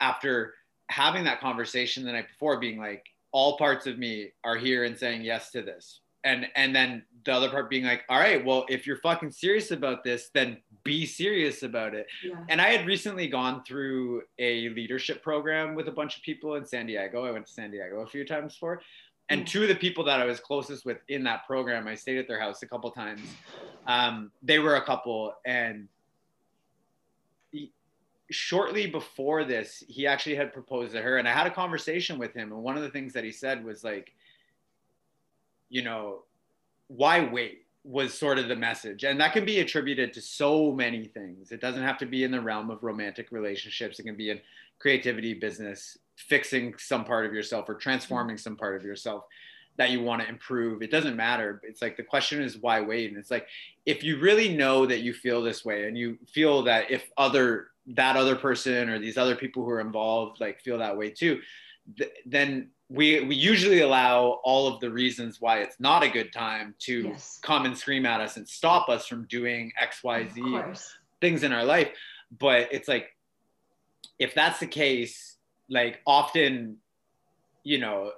after 0.00 0.54
having 0.88 1.24
that 1.24 1.40
conversation 1.40 2.04
the 2.04 2.12
night 2.12 2.28
before 2.28 2.58
being 2.58 2.78
like 2.78 3.06
all 3.32 3.58
parts 3.58 3.86
of 3.86 3.98
me 3.98 4.30
are 4.44 4.56
here 4.56 4.84
and 4.84 4.96
saying 4.96 5.22
yes 5.22 5.50
to 5.50 5.62
this 5.62 5.99
and 6.24 6.46
and 6.56 6.74
then 6.74 7.02
the 7.24 7.32
other 7.32 7.50
part 7.50 7.68
being 7.70 7.84
like 7.84 8.04
all 8.08 8.18
right 8.18 8.44
well 8.44 8.64
if 8.68 8.86
you're 8.86 8.96
fucking 8.98 9.30
serious 9.30 9.70
about 9.70 10.02
this 10.04 10.30
then 10.34 10.56
be 10.84 11.04
serious 11.04 11.62
about 11.62 11.94
it 11.94 12.06
Yeah. 12.24 12.36
and 12.48 12.60
I 12.60 12.68
had 12.70 12.86
recently 12.86 13.26
gone 13.28 13.62
through 13.64 14.22
a 14.38 14.70
leadership 14.70 15.22
program 15.22 15.74
with 15.74 15.88
a 15.88 15.92
bunch 15.92 16.16
of 16.16 16.22
people 16.22 16.54
in 16.54 16.64
San 16.64 16.86
Diego. 16.86 17.24
I 17.26 17.30
went 17.32 17.46
to 17.46 17.52
San 17.52 17.70
Diego 17.70 18.00
a 18.00 18.06
few 18.06 18.24
times 18.24 18.56
for. 18.56 18.80
And 19.28 19.46
two 19.46 19.62
of 19.62 19.68
the 19.68 19.74
people 19.76 20.02
that 20.04 20.18
I 20.20 20.24
was 20.24 20.40
closest 20.40 20.84
with 20.86 20.96
in 21.08 21.22
that 21.24 21.46
program, 21.46 21.86
I 21.86 21.94
stayed 21.94 22.18
at 22.18 22.26
their 22.26 22.40
house 22.40 22.62
a 22.62 22.66
couple 22.66 22.90
times. 22.90 23.20
Um, 23.86 24.32
they 24.42 24.58
were 24.58 24.74
a 24.76 24.82
couple, 24.84 25.34
and 25.46 25.86
shortly 28.30 28.86
before 28.86 29.44
this, 29.44 29.82
he 29.88 30.06
actually 30.06 30.34
had 30.36 30.52
proposed 30.52 30.92
to 30.94 31.02
her, 31.02 31.18
and 31.18 31.28
I 31.28 31.32
had 31.32 31.46
a 31.46 31.50
conversation 31.50 32.18
with 32.18 32.32
him. 32.34 32.52
And 32.52 32.62
one 32.62 32.76
of 32.76 32.82
the 32.82 32.88
things 32.90 33.12
that 33.12 33.22
he 33.24 33.32
said 33.32 33.64
was 33.64 33.84
like, 33.84 34.12
you 35.70 35.82
know, 35.82 36.24
why 36.88 37.24
wait? 37.24 37.62
was 37.84 38.12
sort 38.12 38.38
of 38.38 38.48
the 38.48 38.56
message. 38.56 39.04
And 39.04 39.18
that 39.20 39.32
can 39.32 39.44
be 39.44 39.60
attributed 39.60 40.12
to 40.12 40.20
so 40.20 40.70
many 40.70 41.06
things. 41.06 41.50
It 41.50 41.60
doesn't 41.60 41.82
have 41.82 41.96
to 41.98 42.06
be 42.06 42.24
in 42.24 42.30
the 42.30 42.40
realm 42.40 42.70
of 42.70 42.82
romantic 42.82 43.28
relationships, 43.30 43.98
it 43.98 44.02
can 44.02 44.16
be 44.16 44.30
in 44.30 44.40
creativity, 44.78 45.34
business, 45.34 45.96
fixing 46.16 46.74
some 46.78 47.04
part 47.04 47.26
of 47.26 47.32
yourself 47.32 47.68
or 47.68 47.74
transforming 47.74 48.36
some 48.36 48.56
part 48.56 48.76
of 48.76 48.84
yourself 48.84 49.24
that 49.76 49.90
you 49.90 50.02
want 50.02 50.20
to 50.20 50.28
improve. 50.28 50.82
It 50.82 50.90
doesn't 50.90 51.16
matter. 51.16 51.60
It's 51.64 51.80
like 51.80 51.96
the 51.96 52.02
question 52.02 52.42
is 52.42 52.58
why 52.58 52.80
wait? 52.80 53.10
And 53.10 53.18
it's 53.18 53.30
like 53.30 53.46
if 53.86 54.02
you 54.02 54.18
really 54.18 54.54
know 54.54 54.84
that 54.84 55.00
you 55.00 55.14
feel 55.14 55.42
this 55.42 55.64
way 55.64 55.86
and 55.86 55.96
you 55.96 56.18
feel 56.26 56.62
that 56.64 56.90
if 56.90 57.08
other 57.16 57.68
that 57.86 58.16
other 58.16 58.36
person 58.36 58.90
or 58.90 58.98
these 58.98 59.16
other 59.16 59.34
people 59.34 59.64
who 59.64 59.70
are 59.70 59.80
involved 59.80 60.40
like 60.40 60.60
feel 60.60 60.78
that 60.78 60.96
way 60.96 61.10
too, 61.10 61.40
th- 61.96 62.12
then 62.26 62.68
we 62.92 63.20
we 63.20 63.34
usually 63.36 63.80
allow 63.82 64.40
all 64.42 64.66
of 64.66 64.80
the 64.80 64.90
reasons 64.90 65.40
why 65.40 65.58
it's 65.60 65.78
not 65.78 66.02
a 66.02 66.08
good 66.08 66.32
time 66.32 66.74
to 66.80 67.02
Yes. 67.08 67.38
come 67.42 67.64
and 67.64 67.76
scream 67.78 68.04
at 68.04 68.20
us 68.20 68.36
and 68.36 68.46
stop 68.48 68.88
us 68.88 69.06
from 69.06 69.26
doing 69.26 69.72
xyz 69.80 70.88
things 71.20 71.42
in 71.44 71.52
our 71.52 71.64
life 71.64 71.88
but 72.38 72.68
it's 72.72 72.88
like 72.88 73.16
if 74.18 74.34
that's 74.34 74.58
the 74.60 74.66
case 74.66 75.36
like 75.68 76.00
often 76.06 76.76
you 77.62 77.78
know 77.78 78.10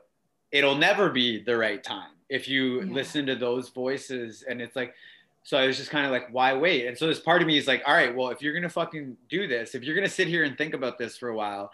it'll 0.53 0.77
never 0.77 1.11
be 1.11 1.43
the 1.43 1.57
right 1.57 1.83
time 1.85 2.13
if 2.31 2.49
you 2.49 2.81
Yeah. 2.83 2.93
listen 2.95 3.27
to 3.27 3.35
those 3.35 3.69
voices 3.69 4.43
and 4.49 4.63
it's 4.63 4.75
like 4.77 4.95
so 5.43 5.59
i 5.59 5.67
was 5.67 5.77
just 5.77 5.91
kind 5.91 6.07
of 6.07 6.13
like 6.13 6.29
why 6.33 6.55
wait 6.57 6.87
and 6.87 6.97
so 6.97 7.07
this 7.07 7.21
part 7.21 7.43
of 7.43 7.47
me 7.47 7.59
is 7.59 7.67
like 7.67 7.83
all 7.87 7.95
right 7.95 8.15
well 8.17 8.31
if 8.31 8.41
you're 8.41 8.55
gonna 8.55 8.69
fucking 8.71 9.17
do 9.29 9.47
this 9.47 9.75
if 9.75 9.83
you're 9.85 9.95
gonna 9.95 10.09
sit 10.09 10.29
here 10.29 10.45
and 10.45 10.57
think 10.57 10.73
about 10.73 10.97
this 10.99 11.17
for 11.19 11.29
a 11.29 11.37
while 11.37 11.71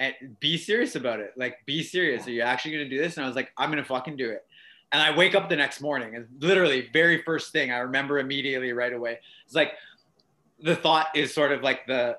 and 0.00 0.14
be 0.40 0.56
serious 0.56 0.96
about 0.96 1.20
it. 1.20 1.32
Like 1.36 1.58
be 1.66 1.82
serious. 1.84 2.26
Are 2.26 2.30
you 2.32 2.40
actually 2.42 2.72
gonna 2.72 2.88
do 2.88 2.98
this? 2.98 3.16
And 3.16 3.24
i 3.24 3.26
was 3.28 3.36
like 3.36 3.52
i'm 3.56 3.70
gonna 3.70 3.84
fucking 3.84 4.16
do 4.16 4.30
it. 4.30 4.44
And 4.92 5.00
i 5.00 5.14
wake 5.16 5.36
up 5.36 5.48
the 5.48 5.54
next 5.56 5.80
morning 5.80 6.16
and 6.16 6.26
literally 6.40 6.88
very 6.92 7.22
first 7.22 7.52
thing 7.52 7.70
i 7.70 7.78
remember 7.78 8.18
immediately 8.18 8.72
right 8.72 8.92
away 8.92 9.18
it's 9.46 9.54
like 9.54 9.74
the 10.60 10.74
thought 10.74 11.06
is 11.14 11.32
sort 11.32 11.52
of 11.52 11.62
like 11.62 11.86
the 11.86 12.16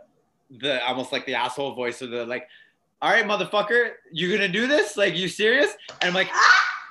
the 0.59 0.81
almost 0.87 1.11
like 1.11 1.25
the 1.25 1.35
asshole 1.35 1.73
voice 1.75 2.01
of 2.01 2.11
the 2.11 2.25
like 2.25 2.47
all 3.01 3.11
right 3.11 3.25
motherfucker 3.25 3.91
you 4.13 4.31
gonna 4.31 4.47
do 4.47 4.67
this? 4.67 4.95
Like 4.95 5.15
you 5.17 5.27
serious? 5.27 5.71
And 6.01 6.07
i'm 6.09 6.13
like 6.13 6.29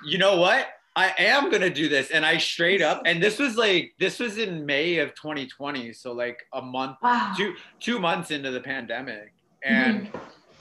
you 0.05 0.19
know 0.19 0.37
what? 0.37 0.67
I 0.97 1.15
am 1.19 1.51
gonna 1.51 1.71
do 1.71 1.89
this. 1.89 2.11
And 2.11 2.27
i 2.27 2.37
straight 2.37 2.83
up 2.83 3.03
and 3.07 3.23
this 3.23 3.39
was 3.39 3.57
like 3.57 3.95
this 3.99 4.19
was 4.19 4.37
in 4.39 4.67
may 4.67 4.99
of 4.99 5.15
2020 5.15 5.93
so 5.93 6.13
like 6.13 6.41
a 6.53 6.61
month 6.61 6.97
Wow. 7.03 7.33
two 7.37 7.55
two 7.79 7.99
months 8.01 8.31
into 8.33 8.51
the 8.51 8.61
pandemic. 8.61 9.33
And 9.63 10.09
Mhm. 10.09 10.21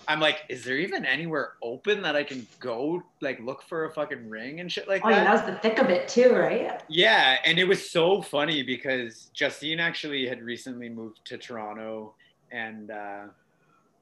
I'm 0.10 0.20
like 0.20 0.40
is 0.50 0.64
there 0.66 0.76
even 0.78 1.06
anywhere 1.06 1.54
open 1.62 2.02
that 2.02 2.16
i 2.16 2.24
can 2.24 2.46
go 2.60 3.02
like 3.22 3.40
look 3.40 3.62
for 3.62 3.86
a 3.86 3.94
fucking 3.94 4.28
ring 4.30 4.60
and 4.60 4.70
shit 4.70 4.88
like 4.88 5.02
Oh 5.06 5.10
that 5.10 5.16
Oh, 5.16 5.18
yeah, 5.18 5.24
that 5.36 5.46
was 5.46 5.54
the 5.56 5.60
thick 5.62 5.80
of 5.80 5.90
it 5.90 6.08
too, 6.10 6.34
right? 6.34 6.82
yeah, 6.90 7.38
and 7.46 7.58
it 7.58 7.64
was 7.66 7.90
so 7.90 8.22
funny 8.22 8.62
because 8.64 9.30
Justine 9.34 9.80
actually 9.80 10.28
had 10.28 10.42
recently 10.42 10.90
moved 10.90 11.20
to 11.26 11.38
Toronto, 11.38 12.14
and 12.52 12.92
uh, 12.92 13.24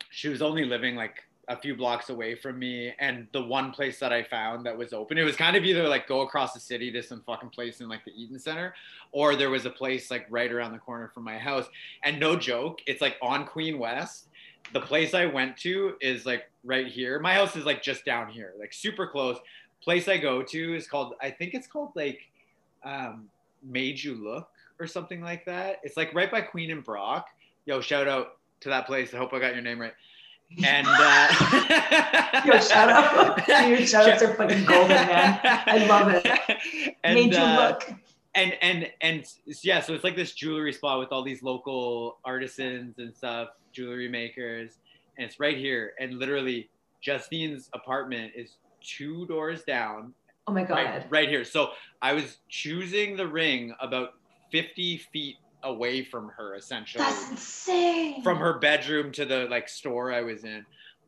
she 0.09 0.29
was 0.29 0.41
only 0.41 0.65
living 0.65 0.95
like 0.95 1.23
a 1.49 1.55
few 1.55 1.75
blocks 1.75 2.09
away 2.09 2.35
from 2.35 2.59
me. 2.59 2.93
And 2.99 3.25
the 3.31 3.41
one 3.41 3.71
place 3.71 3.99
that 3.99 4.11
I 4.11 4.21
found 4.23 4.65
that 4.65 4.77
was 4.77 4.91
open, 4.91 5.17
it 5.17 5.23
was 5.23 5.35
kind 5.38 5.55
of 5.55 5.63
either 5.63 5.88
like 5.88 6.05
go 6.07 6.21
across 6.21 6.53
the 6.53 6.59
city 6.59 6.91
to 6.91 7.01
some 7.01 7.21
fucking 7.25 7.49
place 7.51 7.79
in 7.79 7.88
like 7.88 8.03
the 8.03 8.11
Eaton 8.21 8.38
Center, 8.39 8.73
or 9.13 9.35
there 9.35 9.49
was 9.49 9.65
a 9.65 9.69
place 9.69 10.11
like 10.11 10.25
right 10.29 10.51
around 10.51 10.73
the 10.73 10.77
corner 10.79 11.09
from 11.13 11.23
my 11.23 11.38
house. 11.38 11.65
And 12.03 12.19
no 12.19 12.35
joke, 12.35 12.79
it's 12.85 13.01
like 13.01 13.15
on 13.21 13.45
Queen 13.45 13.79
West. 13.79 14.26
The 14.73 14.81
place 14.81 15.14
I 15.14 15.26
went 15.26 15.57
to 15.57 15.95
is 16.02 16.26
like 16.26 16.49
right 16.64 16.88
here. 16.88 17.19
My 17.19 17.34
house 17.34 17.56
is 17.56 17.65
like 17.65 17.81
just 17.81 18.06
down 18.06 18.30
here, 18.30 18.53
like 18.60 18.73
super 18.73 19.07
close. 19.07 19.38
Place 19.81 20.07
I 20.07 20.18
go 20.18 20.44
to 20.44 20.76
is 20.76 20.88
called, 20.88 21.14
I 21.22 21.30
think 21.30 21.53
it's 21.53 21.68
called 21.68 21.91
like 21.95 22.19
um, 22.84 23.30
Made 23.64 24.03
You 24.03 24.15
Look 24.15 24.49
or 24.80 24.88
something 24.88 25.22
like 25.22 25.45
that. 25.45 25.80
It's 25.84 25.98
like 25.98 26.14
right 26.14 26.30
by 26.30 26.41
Queen 26.41 26.72
and 26.72 26.84
Brock. 26.84 27.27
Yo, 27.65 27.81
shout 27.81 28.07
out 28.07 28.38
to 28.61 28.69
that 28.69 28.85
place. 28.88 29.14
I 29.14 29.18
hope 29.18 29.34
I 29.34 29.39
got 29.39 29.53
your 29.53 29.64
name 29.64 29.80
right. 29.80 29.94
And 30.65 30.88
uh, 30.89 32.44
Yo, 32.45 32.60
shout 32.60 32.89
out. 32.89 33.48
Your 33.69 33.85
shout 33.85 34.10
outs 34.10 34.23
are 34.23 34.34
fucking 34.34 34.65
golden, 34.65 34.89
man. 34.89 35.39
I 35.44 35.85
love 35.88 36.10
it. 36.10 36.95
And, 37.03 37.15
Made 37.15 37.34
you 37.34 37.39
uh, 37.39 37.69
look. 37.69 37.98
And 38.38 38.53
and 38.61 38.91
and 39.01 39.26
yeah, 39.64 39.81
so 39.81 39.93
it's 39.93 40.03
like 40.03 40.15
this 40.15 40.34
jewelry 40.34 40.72
spot 40.72 40.99
with 40.99 41.11
all 41.11 41.23
these 41.23 41.43
local 41.43 42.19
artisans 42.23 42.99
and 42.99 43.14
stuff, 43.14 43.49
jewelry 43.73 44.07
makers, 44.07 44.77
and 45.18 45.26
it's 45.27 45.39
right 45.39 45.57
here. 45.57 45.93
And 45.99 46.19
literally, 46.19 46.69
Justine's 47.01 47.69
apartment 47.73 48.31
is 48.35 48.57
two 48.81 49.26
doors 49.26 49.64
down, 49.64 50.14
Oh 50.47 50.53
my 50.53 50.64
god. 50.64 51.05
right 51.09 51.27
here. 51.27 51.43
So 51.43 51.72
I 52.01 52.14
was 52.14 52.38
choosing 52.47 53.18
the 53.18 53.27
ring 53.27 53.73
about 53.81 54.14
fifty 54.51 54.97
feet 55.11 55.35
away 55.64 56.03
from 56.03 56.30
her, 56.38 56.55
essentially, 56.55 57.03
That's 57.03 57.31
insane. 57.31 58.22
from 58.22 58.38
her 58.38 58.59
bedroom 58.59 59.11
to 59.14 59.26
the 59.26 59.47
like 59.49 59.68
store 59.68 60.14
I 60.14 60.22
was 60.22 60.43
in. 60.43 60.64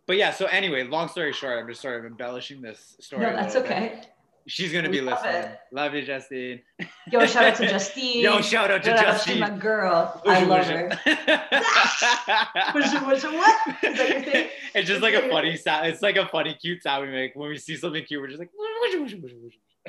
But 0.08 0.18
yeah, 0.18 0.32
so 0.32 0.48
anyway, 0.48 0.84
long 0.86 1.08
story 1.08 1.32
short, 1.34 1.60
I'm 1.60 1.70
just 1.70 1.82
sort 1.82 2.00
of 2.00 2.06
embellishing 2.12 2.62
this 2.64 2.96
story. 3.00 3.22
No, 3.22 3.36
that's 3.36 3.56
okay. 3.56 3.92
bit. 4.02 4.08
She's 4.48 4.74
gonna 4.74 4.90
We 4.90 4.98
be 5.00 5.02
love 5.02 5.24
listening. 5.24 5.52
it. 5.52 5.60
Love 5.72 5.94
you, 5.94 6.02
Justine. 6.02 6.62
Yo, 7.12 7.26
shout 7.28 7.44
out 7.46 7.56
to 7.58 7.68
Justine. 7.70 8.22
Yo, 8.24 8.42
shout 8.42 8.72
out 8.72 8.84
to 8.84 8.90
Shout 8.90 9.06
out 9.06 9.14
Justine. 9.14 9.40
my 9.40 9.50
girl. 9.52 10.22
I 10.26 10.44
love 10.44 10.66
her. 10.66 10.90
her. 10.90 12.72
What's 12.74 12.94
it, 12.94 13.02
what's 13.04 13.24
it, 13.24 13.32
what? 13.32 13.84
Is 13.84 13.98
that 13.98 14.10
your 14.10 14.22
thing? 14.22 14.50
It's 14.76 14.88
just 14.88 15.02
like 15.02 15.14
a 15.16 15.28
funny 15.30 15.56
sound. 15.58 15.88
It's 15.88 16.02
like 16.02 16.16
a 16.16 16.28
funny, 16.28 16.54
cute 16.56 16.82
sound 16.84 17.06
we 17.06 17.12
make 17.12 17.36
when 17.36 17.50
we 17.50 17.58
see 17.58 17.76
something 17.76 18.04
cute. 18.06 18.22
We're 18.22 18.28
just 18.28 18.40
like. 18.40 18.50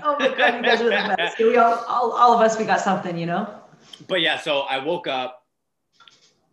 Oh 0.03 0.17
my 0.19 0.29
god, 0.29 0.55
you 0.57 0.63
guys 0.63 0.81
are 0.81 0.85
the 0.85 1.15
best. 1.17 1.39
We 1.39 1.57
all, 1.57 1.75
all, 1.89 2.13
all 2.13 2.33
of 2.35 2.41
us, 2.41 2.59
we 2.59 2.65
got 2.65 2.81
something, 2.81 3.17
you 3.19 3.27
know? 3.27 3.53
But 4.09 4.21
yeah, 4.21 4.39
so 4.39 4.61
I 4.61 4.79
woke 4.85 5.07
up. 5.07 5.45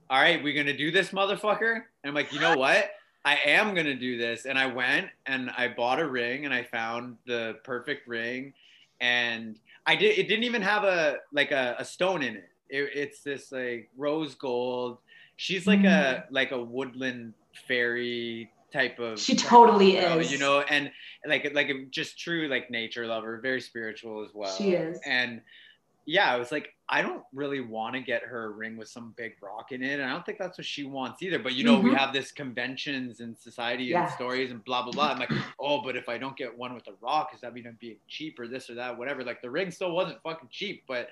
All 0.10 0.20
right, 0.20 0.42
we're 0.44 0.54
gonna 0.56 0.76
do 0.78 0.92
this, 0.92 1.10
motherfucker. 1.10 1.76
And 1.76 1.84
I'm 2.10 2.14
like, 2.14 2.32
you 2.34 2.40
know 2.40 2.58
what? 2.58 2.90
I 3.28 3.40
am 3.44 3.76
gonna 3.76 3.94
do 3.94 4.18
this. 4.18 4.46
And 4.46 4.58
I 4.58 4.68
went 4.68 5.10
and 5.26 5.52
I 5.58 5.68
bought 5.68 6.00
a 6.00 6.08
ring 6.08 6.46
and 6.46 6.54
I 6.54 6.64
found 6.64 7.18
the 7.26 7.58
perfect 7.66 8.08
ring. 8.08 8.54
And 9.02 9.60
I 9.86 9.98
did. 9.98 10.18
It 10.18 10.30
didn't 10.30 10.46
even 10.46 10.62
have 10.62 10.86
a 10.86 11.18
like 11.34 11.52
a, 11.52 11.76
a 11.78 11.84
stone 11.84 12.24
in 12.24 12.38
it. 12.38 12.50
it. 12.70 12.90
It's 12.94 13.24
this 13.24 13.52
like 13.52 13.90
rose 13.98 14.34
gold. 14.34 15.00
She's 15.36 15.68
like 15.68 15.82
a 15.82 15.84
mm-hmm. 16.24 16.34
like 16.34 16.52
a 16.52 16.64
woodland 16.64 17.34
fairy 17.68 18.50
type 18.72 18.98
of. 18.98 19.20
She 19.20 19.36
totally 19.36 19.98
is. 19.98 20.32
You 20.32 20.38
know, 20.38 20.62
and 20.62 20.90
like 21.28 21.52
like 21.54 21.70
just 21.92 22.18
true 22.18 22.48
like 22.48 22.72
nature 22.72 23.06
lover, 23.08 23.42
very 23.42 23.60
spiritual 23.60 24.24
as 24.24 24.30
well. 24.34 24.56
She 24.56 24.72
is. 24.72 25.02
And 25.06 25.42
yeah, 26.06 26.32
I 26.34 26.38
was 26.38 26.54
like, 26.54 26.77
I 26.90 27.02
don't 27.02 27.24
really 27.34 27.60
want 27.60 27.96
to 27.96 28.02
get 28.02 28.24
her 28.24 28.46
a 28.46 28.50
ring 28.50 28.78
with 28.78 28.88
some 28.88 29.14
big 29.18 29.34
rock 29.42 29.74
in 29.74 29.84
it. 29.84 30.00
And 30.00 30.04
I 30.04 30.10
don't 30.14 30.26
think 30.26 30.38
that's 30.38 30.58
what 30.58 30.66
she 30.66 30.86
wants 30.86 31.22
either. 31.22 31.38
But 31.38 31.54
you 31.54 31.66
know, 31.66 31.80
we 31.80 31.90
Mhm. 31.92 31.98
have 31.98 32.14
this 32.14 32.32
conventions 32.32 33.20
and 33.20 33.38
society 33.38 33.86
Yeah. 33.86 34.04
and 34.04 34.12
stories 34.14 34.52
and 34.52 34.64
blah 34.64 34.84
blah 34.84 34.94
blah. 34.94 35.10
I'm 35.12 35.20
like, 35.20 35.32
oh, 35.60 35.82
but 35.82 35.98
if 35.98 36.08
I 36.08 36.18
don't 36.18 36.38
get 36.38 36.58
one 36.58 36.74
with 36.74 36.88
a 36.88 36.94
rock, 37.02 37.32
does 37.34 37.42
that 37.42 37.54
mean 37.54 37.68
I'm 37.68 37.78
being 37.82 37.98
cheap 38.08 38.40
or 38.40 38.48
this 38.48 38.70
or 38.70 38.76
that, 38.76 38.98
whatever? 38.98 39.24
Like 39.24 39.42
the 39.42 39.50
ring 39.50 39.70
still 39.72 39.92
wasn't 39.92 40.22
fucking 40.24 40.48
cheap, 40.50 40.84
but 40.88 41.10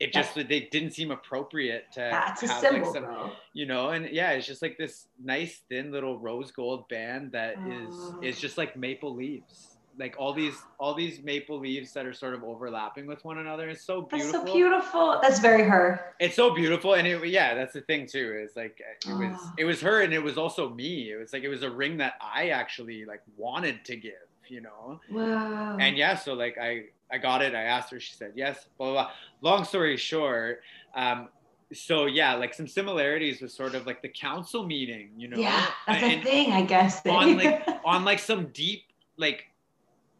it 0.00 0.12
just 0.12 0.34
they 0.34 0.68
didn't 0.72 0.90
seem 0.90 1.10
appropriate 1.12 1.84
to 1.92 2.00
That's 2.00 2.40
have 2.42 2.60
symbol, 2.60 2.82
like 2.82 2.92
some 2.92 3.04
bro. 3.04 3.32
you 3.52 3.64
know 3.64 3.90
and 3.90 4.10
yeah 4.10 4.32
it's 4.32 4.44
just 4.46 4.60
like 4.60 4.76
this 4.76 5.06
nice 5.22 5.62
thin 5.68 5.92
little 5.92 6.18
rose 6.18 6.50
gold 6.50 6.88
band 6.88 7.30
that 7.30 7.54
is 7.68 7.94
Oh. 7.96 8.18
is 8.20 8.40
just 8.40 8.58
like 8.58 8.76
maple 8.76 9.14
leaves 9.14 9.73
like 9.98 10.16
all 10.18 10.32
these 10.32 10.54
all 10.78 10.94
these 10.94 11.22
maple 11.22 11.58
leaves 11.58 11.92
that 11.92 12.04
are 12.06 12.12
sort 12.12 12.34
of 12.34 12.42
overlapping 12.42 13.06
with 13.06 13.24
one 13.24 13.38
another 13.38 13.68
it's 13.68 13.84
so 13.84 14.02
beautiful. 14.02 14.32
That's 14.32 14.48
so 14.48 14.52
beautiful. 14.54 15.18
That's 15.22 15.38
very 15.40 15.62
her. 15.62 16.14
it's 16.18 16.34
so 16.36 16.52
beautiful 16.54 16.94
and 16.94 17.06
it 17.06 17.24
yeah 17.28 17.54
that's 17.54 17.72
the 17.74 17.80
thing 17.82 18.06
too 18.06 18.36
is 18.44 18.56
like 18.56 18.80
it 19.06 19.12
was 19.12 19.36
Oh. 19.40 19.52
it 19.58 19.64
was 19.64 19.80
her 19.82 20.02
and 20.02 20.12
it 20.12 20.22
was 20.22 20.36
also 20.36 20.68
me 20.70 21.12
it 21.12 21.16
was 21.16 21.32
like 21.32 21.42
it 21.44 21.48
was 21.48 21.62
a 21.62 21.70
ring 21.70 21.96
that 21.98 22.14
i 22.20 22.48
actually 22.48 23.04
like 23.04 23.22
wanted 23.36 23.84
to 23.84 23.96
give 23.96 24.12
you 24.48 24.60
know 24.62 25.00
Wow. 25.10 25.76
and 25.78 25.96
yeah 25.96 26.16
so 26.16 26.34
like 26.34 26.58
i 26.58 26.84
i 27.12 27.18
got 27.18 27.40
it 27.42 27.54
i 27.54 27.62
asked 27.62 27.90
her 27.92 28.00
she 28.00 28.14
said 28.14 28.32
yes 28.34 28.66
blah 28.78 28.92
blah, 28.92 29.02
blah. 29.40 29.50
long 29.52 29.64
story 29.64 29.96
short 29.96 30.60
um 30.96 31.28
so 31.72 32.06
yeah 32.06 32.34
like 32.34 32.52
some 32.52 32.66
similarities 32.68 33.40
with 33.40 33.50
sort 33.52 33.74
of 33.74 33.86
like 33.86 34.02
the 34.02 34.08
council 34.08 34.64
meeting 34.66 35.10
you 35.16 35.28
know 35.28 35.38
yeah, 35.38 35.66
that's 35.86 36.02
a 36.02 36.20
thing, 36.22 36.52
I 36.52 36.62
guess. 36.62 37.04
on 37.06 37.36
like 37.36 37.66
on 37.84 38.04
like 38.04 38.18
some 38.18 38.46
deep 38.48 38.82
like 39.16 39.44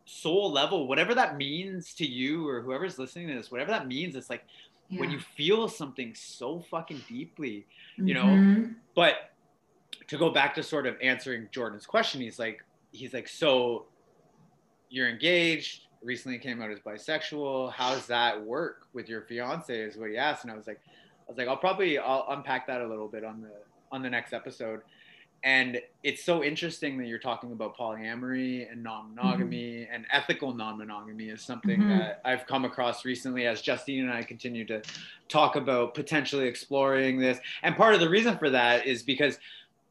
soul 0.06 0.50
level 0.52 0.86
whatever 0.86 1.14
that 1.14 1.36
means 1.36 1.94
to 1.94 2.04
you 2.06 2.46
or 2.48 2.60
whoever's 2.60 2.98
listening 2.98 3.26
to 3.28 3.34
this 3.34 3.50
whatever 3.50 3.70
that 3.70 3.86
means 3.88 4.14
it's 4.16 4.28
like 4.30 4.44
when 4.90 5.10
you 5.10 5.18
feel 5.18 5.66
something 5.68 6.14
so 6.14 6.60
fucking 6.70 7.00
deeply 7.08 7.66
you 7.96 8.12
know, 8.14 8.24
Mhm. 8.24 8.74
but 8.94 9.30
to 10.08 10.18
go 10.18 10.28
back 10.30 10.54
to 10.56 10.62
sort 10.62 10.86
of 10.86 10.96
answering 11.00 11.48
Jordan's 11.52 11.86
question, 11.86 12.20
he's 12.20 12.38
like, 12.38 12.62
he's 12.92 13.14
like, 13.14 13.26
so 13.28 13.86
you're 14.90 15.08
engaged, 15.08 15.86
recently 16.02 16.38
came 16.38 16.60
out 16.60 16.70
as 16.70 16.80
bisexual. 16.80 17.72
How 17.72 17.94
does 17.94 18.06
that 18.08 18.40
work 18.44 18.86
with 18.92 19.08
your 19.08 19.22
fiance? 19.22 19.74
Is 19.74 19.96
what 19.96 20.10
he 20.10 20.16
asked, 20.18 20.42
and 20.44 20.52
I 20.52 20.56
was 20.56 20.66
like, 20.66 20.80
I 20.86 21.30
was 21.30 21.38
like, 21.38 21.48
I'll 21.48 21.56
probably 21.56 21.98
I'll 21.98 22.26
unpack 22.28 22.66
that 22.66 22.80
a 22.82 22.86
little 22.86 23.08
bit 23.08 23.24
on 23.24 23.40
the 23.40 23.50
on 23.92 24.02
the 24.02 24.10
next 24.10 24.32
episode. 24.32 24.82
And 25.44 25.78
it's 26.02 26.24
so 26.24 26.42
interesting 26.42 26.96
that 26.96 27.06
you're 27.06 27.18
talking 27.18 27.52
about 27.52 27.76
polyamory 27.76 28.70
and 28.72 28.82
non-monogamy 28.82 29.86
and 29.92 30.06
ethical 30.10 30.54
non-monogamy 30.54 31.28
is 31.28 31.42
something 31.42 31.82
Mhm. 31.82 31.88
that 31.88 32.22
I've 32.24 32.46
come 32.46 32.64
across 32.64 33.04
recently 33.04 33.46
as 33.46 33.60
Justine 33.60 34.04
and 34.04 34.12
I 34.12 34.22
continue 34.22 34.64
to 34.64 34.80
talk 35.28 35.56
about 35.56 35.92
potentially 35.94 36.48
exploring 36.48 37.18
this. 37.18 37.38
And 37.62 37.76
part 37.76 37.92
of 37.94 38.00
the 38.00 38.08
reason 38.08 38.38
for 38.38 38.48
that 38.50 38.86
is 38.86 39.02
because 39.02 39.38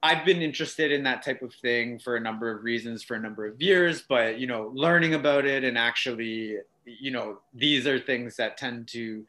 I've 0.02 0.26
been 0.26 0.42
interested 0.42 0.92
in 0.92 1.04
that 1.04 1.22
type 1.22 1.44
of 1.44 1.54
thing 1.54 2.00
for 2.00 2.16
a 2.16 2.20
number 2.20 2.50
of 2.50 2.64
reasons 2.64 3.04
for 3.04 3.16
a 3.16 3.20
number 3.20 3.46
of 3.46 3.62
years, 3.62 4.02
but 4.02 4.40
you 4.40 4.48
know, 4.48 4.72
learning 4.74 5.14
about 5.14 5.46
it 5.46 5.64
and 5.64 5.78
actually, 5.78 6.58
you 6.86 7.12
know, 7.12 7.40
these 7.54 7.86
are 7.86 8.00
things 8.00 8.36
that 8.38 8.58
tend 8.58 8.88
to 8.90 9.26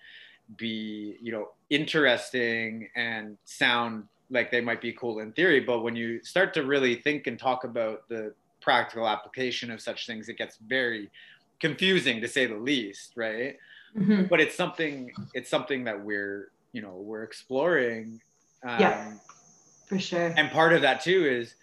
be, 0.57 1.17
you 1.21 1.33
know, 1.33 1.51
interesting 1.71 2.89
and 2.97 3.37
sound 3.45 4.09
like 4.35 4.51
they 4.51 4.61
might 4.61 4.83
be 4.83 4.93
cool 4.93 5.21
in 5.21 5.33
theory, 5.33 5.61
but 5.61 5.81
when 5.81 5.97
you 5.97 6.23
start 6.23 6.53
to 6.55 6.65
really 6.65 6.97
think 6.97 7.27
and 7.27 7.39
talk 7.39 7.65
about 7.65 8.07
the 8.09 8.35
practical 8.61 9.09
application 9.09 9.71
of 9.71 9.81
such 9.81 10.07
things, 10.07 10.29
it 10.29 10.37
gets 10.37 10.57
very 10.57 11.09
confusing 11.61 12.21
to 12.21 12.29
say 12.29 12.45
the 12.47 12.57
least, 12.57 13.13
right? 13.17 13.57
Mhm. 13.97 14.29
but 14.29 14.41
it's 14.41 14.57
something 14.57 15.09
it's 15.35 15.49
something 15.49 15.85
that 15.85 16.05
we're 16.05 16.51
you 16.73 16.83
know 16.83 16.97
we're 16.97 17.23
exploring 17.23 18.21
um, 18.65 18.81
Yeah. 18.81 19.13
For 19.87 20.01
sure. 20.01 20.35
and 20.37 20.51
part 20.51 20.73
of 20.73 20.83
that 20.83 21.01
too 21.01 21.25
is 21.25 21.55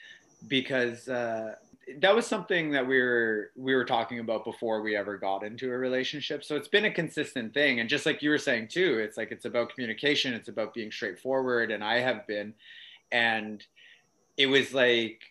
because 0.47 1.09
uh, 1.09 1.55
that 1.99 2.15
was 2.15 2.25
something 2.25 2.71
that 2.71 2.87
we 2.87 2.99
were 2.99 3.51
we 3.55 3.75
were 3.75 3.85
talking 3.85 4.19
about 4.19 4.45
before 4.45 4.81
we 4.81 4.95
ever 4.95 5.17
got 5.17 5.43
into 5.43 5.71
a 5.71 5.77
relationship. 5.77 6.43
So 6.43 6.55
it's 6.55 6.67
been 6.67 6.85
a 6.85 6.91
consistent 6.91 7.53
thing. 7.53 7.79
And 7.79 7.89
just 7.89 8.05
like 8.05 8.21
you 8.21 8.29
were 8.29 8.37
saying 8.37 8.69
too 8.69 8.99
it's 8.99 9.17
like 9.17 9.31
it's 9.31 9.45
about 9.45 9.73
communication. 9.73 10.33
It's 10.33 10.49
about 10.49 10.73
being 10.73 10.91
straightforward. 10.91 11.71
And 11.71 11.83
i 11.83 11.99
have 11.99 12.25
been. 12.27 12.53
And 13.11 13.65
it 14.37 14.47
was 14.47 14.73
like 14.73 15.21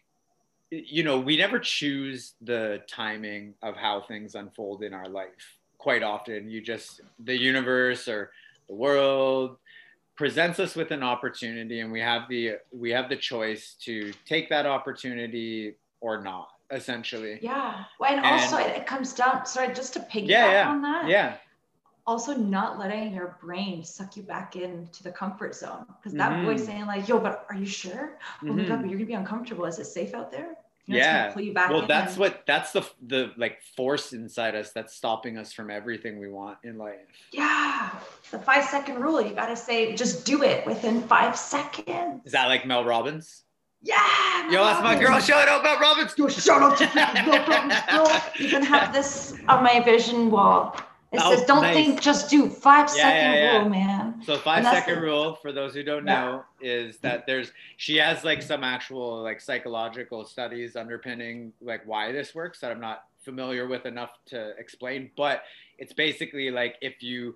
you 0.70 1.03
know 1.03 1.19
we 1.19 1.37
never 1.37 1.59
choose 1.59 2.35
the 2.43 2.82
timing 2.87 3.55
of 3.62 3.74
how 3.77 4.03
things 4.03 4.35
unfold 4.35 4.82
in 4.82 4.95
our 4.95 5.09
life. 5.09 5.59
Quite 5.78 6.03
often 6.03 6.51
you 6.51 6.61
just 6.61 7.01
the 7.24 7.37
universe 7.37 8.09
or 8.09 8.31
the 8.69 8.74
world 8.74 9.57
presents 10.20 10.61
us 10.61 10.77
with 10.77 10.91
an 10.91 11.03
opportunity 11.03 11.81
and 11.81 11.91
we 11.91 11.99
have 11.99 12.28
the 12.28 12.53
we 12.73 12.91
have 12.91 13.09
the 13.09 13.16
choice 13.16 13.74
to 13.81 14.12
take 14.27 14.51
that 14.51 14.66
opportunity 14.66 15.74
or 16.01 16.20
not 16.22 16.48
essentially 16.70 17.39
Yeah. 17.43 17.85
Well, 17.98 18.10
and, 18.12 18.24
And- 18.24 18.40
also 18.40 18.56
it, 18.59 18.77
it 18.77 18.86
comes 18.86 19.12
down, 19.12 19.44
sorry, 19.47 19.74
just 19.74 19.93
to 19.94 20.01
piggyback 20.01 20.28
Yeah, 20.28 20.52
yeah, 20.52 20.68
on 20.70 20.82
that. 20.82 21.09
yeah 21.09 21.36
Also 22.06 22.35
not 22.35 22.78
letting 22.78 23.12
your 23.12 23.36
brain 23.40 23.85
suck 23.85 24.16
you 24.16 24.22
back 24.22 24.56
into 24.56 25.02
the 25.02 25.12
comfort 25.12 25.55
zone. 25.55 25.85
Because 25.98 26.12
that 26.14 26.32
Mhm. 26.32 26.44
voice 26.44 26.64
saying 26.64 26.86
like, 26.86 27.06
yo, 27.09 27.18
but 27.18 27.44
are 27.48 27.55
you 27.56 27.66
sure? 27.66 28.18
Oh 28.43 28.47
my. 28.47 28.64
God, 28.64 28.81
but 28.81 28.89
you're 28.90 28.98
gonna 28.98 29.06
be 29.06 29.14
uncomfortable. 29.14 29.64
Is 29.66 29.78
it 29.78 29.85
safe 29.86 30.14
out 30.14 30.31
there? 30.31 30.56
You 30.86 30.94
know, 30.94 31.05
yeah 31.05 31.31
pull 31.32 31.43
you 31.43 31.52
back 31.55 31.70
well 31.70 31.86
that's 31.86 32.12
and- 32.12 32.20
what 32.20 32.43
that's 32.47 32.72
the 32.72 32.82
the 33.06 33.32
like 33.36 33.62
force 33.77 34.12
inside 34.12 34.56
us 34.56 34.72
that's 34.72 34.93
stopping 34.94 35.39
us 35.39 35.52
from 35.52 35.70
everything 35.70 36.18
we 36.18 36.28
want 36.28 36.59
in 36.64 36.78
life 36.78 37.06
Yeah. 37.32 37.90
The 38.32 38.39
five 38.40 38.64
second 38.64 38.97
rule. 39.01 39.20
You 39.20 39.32
gotta 39.35 39.55
say, 39.56 39.94
just 39.94 40.24
do 40.27 40.43
it 40.43 40.66
within 40.66 41.02
five 41.02 41.36
seconds. 41.36 42.22
is 42.27 42.32
that 42.32 42.47
like 42.47 42.64
mel 42.66 42.85
robbins 42.85 43.44
Yeah. 43.82 44.51
yo 44.51 44.62
that's 44.65 44.82
my 44.82 44.93
Robin. 44.94 45.07
girl 45.07 45.20
shout 45.20 45.48
out 45.48 45.62
mel 45.62 45.78
robbins 45.78 46.15
Yo, 46.16 46.28
shout 46.28 46.61
out 46.62 46.77
to 46.78 46.90
Mel 46.94 47.47
Robbins, 47.47 47.74
bro. 47.90 48.44
Even 48.47 48.62
have 48.62 48.93
this 48.93 49.35
on 49.48 49.62
my 49.65 49.81
vision 49.81 50.31
wall. 50.31 50.77
It 51.12 51.20
Oh, 51.24 51.35
says, 51.35 51.44
"Don't 51.44 51.62
nice. 51.62 51.74
think, 51.74 52.01
just 52.01 52.31
do." 52.31 52.48
Five 52.48 52.86
Yeah, 52.94 53.02
second 53.02 53.32
yeah, 53.32 53.35
yeah. 53.52 53.59
rule, 53.59 53.69
man. 53.69 54.23
So 54.24 54.36
five 54.39 54.59
And 54.59 54.66
that's 54.66 54.78
second 54.78 54.94
the- 54.97 55.01
rule 55.01 55.35
for 55.43 55.51
those 55.51 55.74
who 55.74 55.82
don't 55.82 56.07
Yeah. 56.07 56.20
know 56.24 56.44
is 56.61 56.98
that 56.98 57.27
there's 57.27 57.51
she 57.78 57.97
has 57.97 58.23
like 58.23 58.43
some 58.43 58.62
actual 58.62 59.20
like 59.23 59.40
psychological 59.40 60.24
studies 60.24 60.77
underpinning 60.77 61.52
like 61.61 61.82
why 61.86 62.12
this 62.12 62.32
works 62.35 62.61
that 62.61 62.70
I'm 62.70 62.81
not 62.81 63.05
familiar 63.24 63.66
with 63.66 63.86
enough 63.86 64.11
to 64.27 64.51
explain, 64.59 65.11
but 65.16 65.43
it's 65.78 65.93
basically 65.93 66.51
like 66.51 66.77
if 66.81 67.02
you 67.02 67.35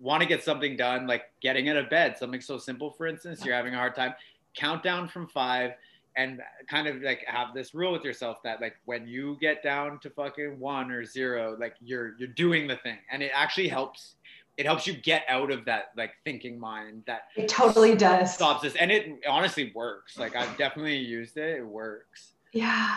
want 0.00 0.22
to 0.22 0.28
get 0.28 0.42
something 0.42 0.76
done, 0.76 1.06
like 1.06 1.24
getting 1.40 1.68
out 1.68 1.76
of 1.76 1.90
bed, 1.90 2.16
something 2.16 2.40
so 2.40 2.56
simple, 2.56 2.90
for 2.92 3.06
instance, 3.06 3.44
you're 3.44 3.54
having 3.54 3.74
a 3.74 3.76
hard 3.76 3.94
time, 3.96 4.14
count 4.58 4.82
down 4.82 5.08
from 5.08 5.26
five 5.28 5.72
and 6.18 6.40
kind 6.68 6.88
of 6.88 7.00
like 7.00 7.24
have 7.26 7.54
this 7.54 7.74
rule 7.74 7.92
with 7.92 8.04
yourself 8.04 8.38
that 8.42 8.60
like 8.60 8.74
when 8.86 9.06
you 9.06 9.38
get 9.40 9.62
down 9.62 10.00
to 10.00 10.10
fucking 10.10 10.58
one 10.58 10.90
or 10.90 11.04
zero, 11.04 11.56
like 11.58 11.74
you're 11.80 12.14
you're 12.18 12.28
doing 12.28 12.66
the 12.66 12.76
thing. 12.76 12.98
And 13.10 13.22
it 13.22 13.30
actually 13.32 13.68
helps 13.68 14.16
it 14.56 14.66
helps 14.66 14.88
you 14.88 14.94
get 14.94 15.22
out 15.28 15.52
of 15.52 15.64
that 15.66 15.92
like 15.96 16.10
thinking 16.24 16.58
mind 16.58 17.04
that 17.06 17.28
it 17.36 17.48
totally 17.48 17.94
does. 17.94 18.34
stops 18.34 18.62
this. 18.62 18.74
And 18.74 18.90
it 18.90 19.20
honestly 19.28 19.70
works. 19.74 20.18
Like 20.18 20.34
i've 20.34 20.56
definitely 20.58 20.98
used 20.98 21.36
it. 21.36 21.58
It 21.58 21.66
works. 21.66 22.32
Yeah. 22.52 22.96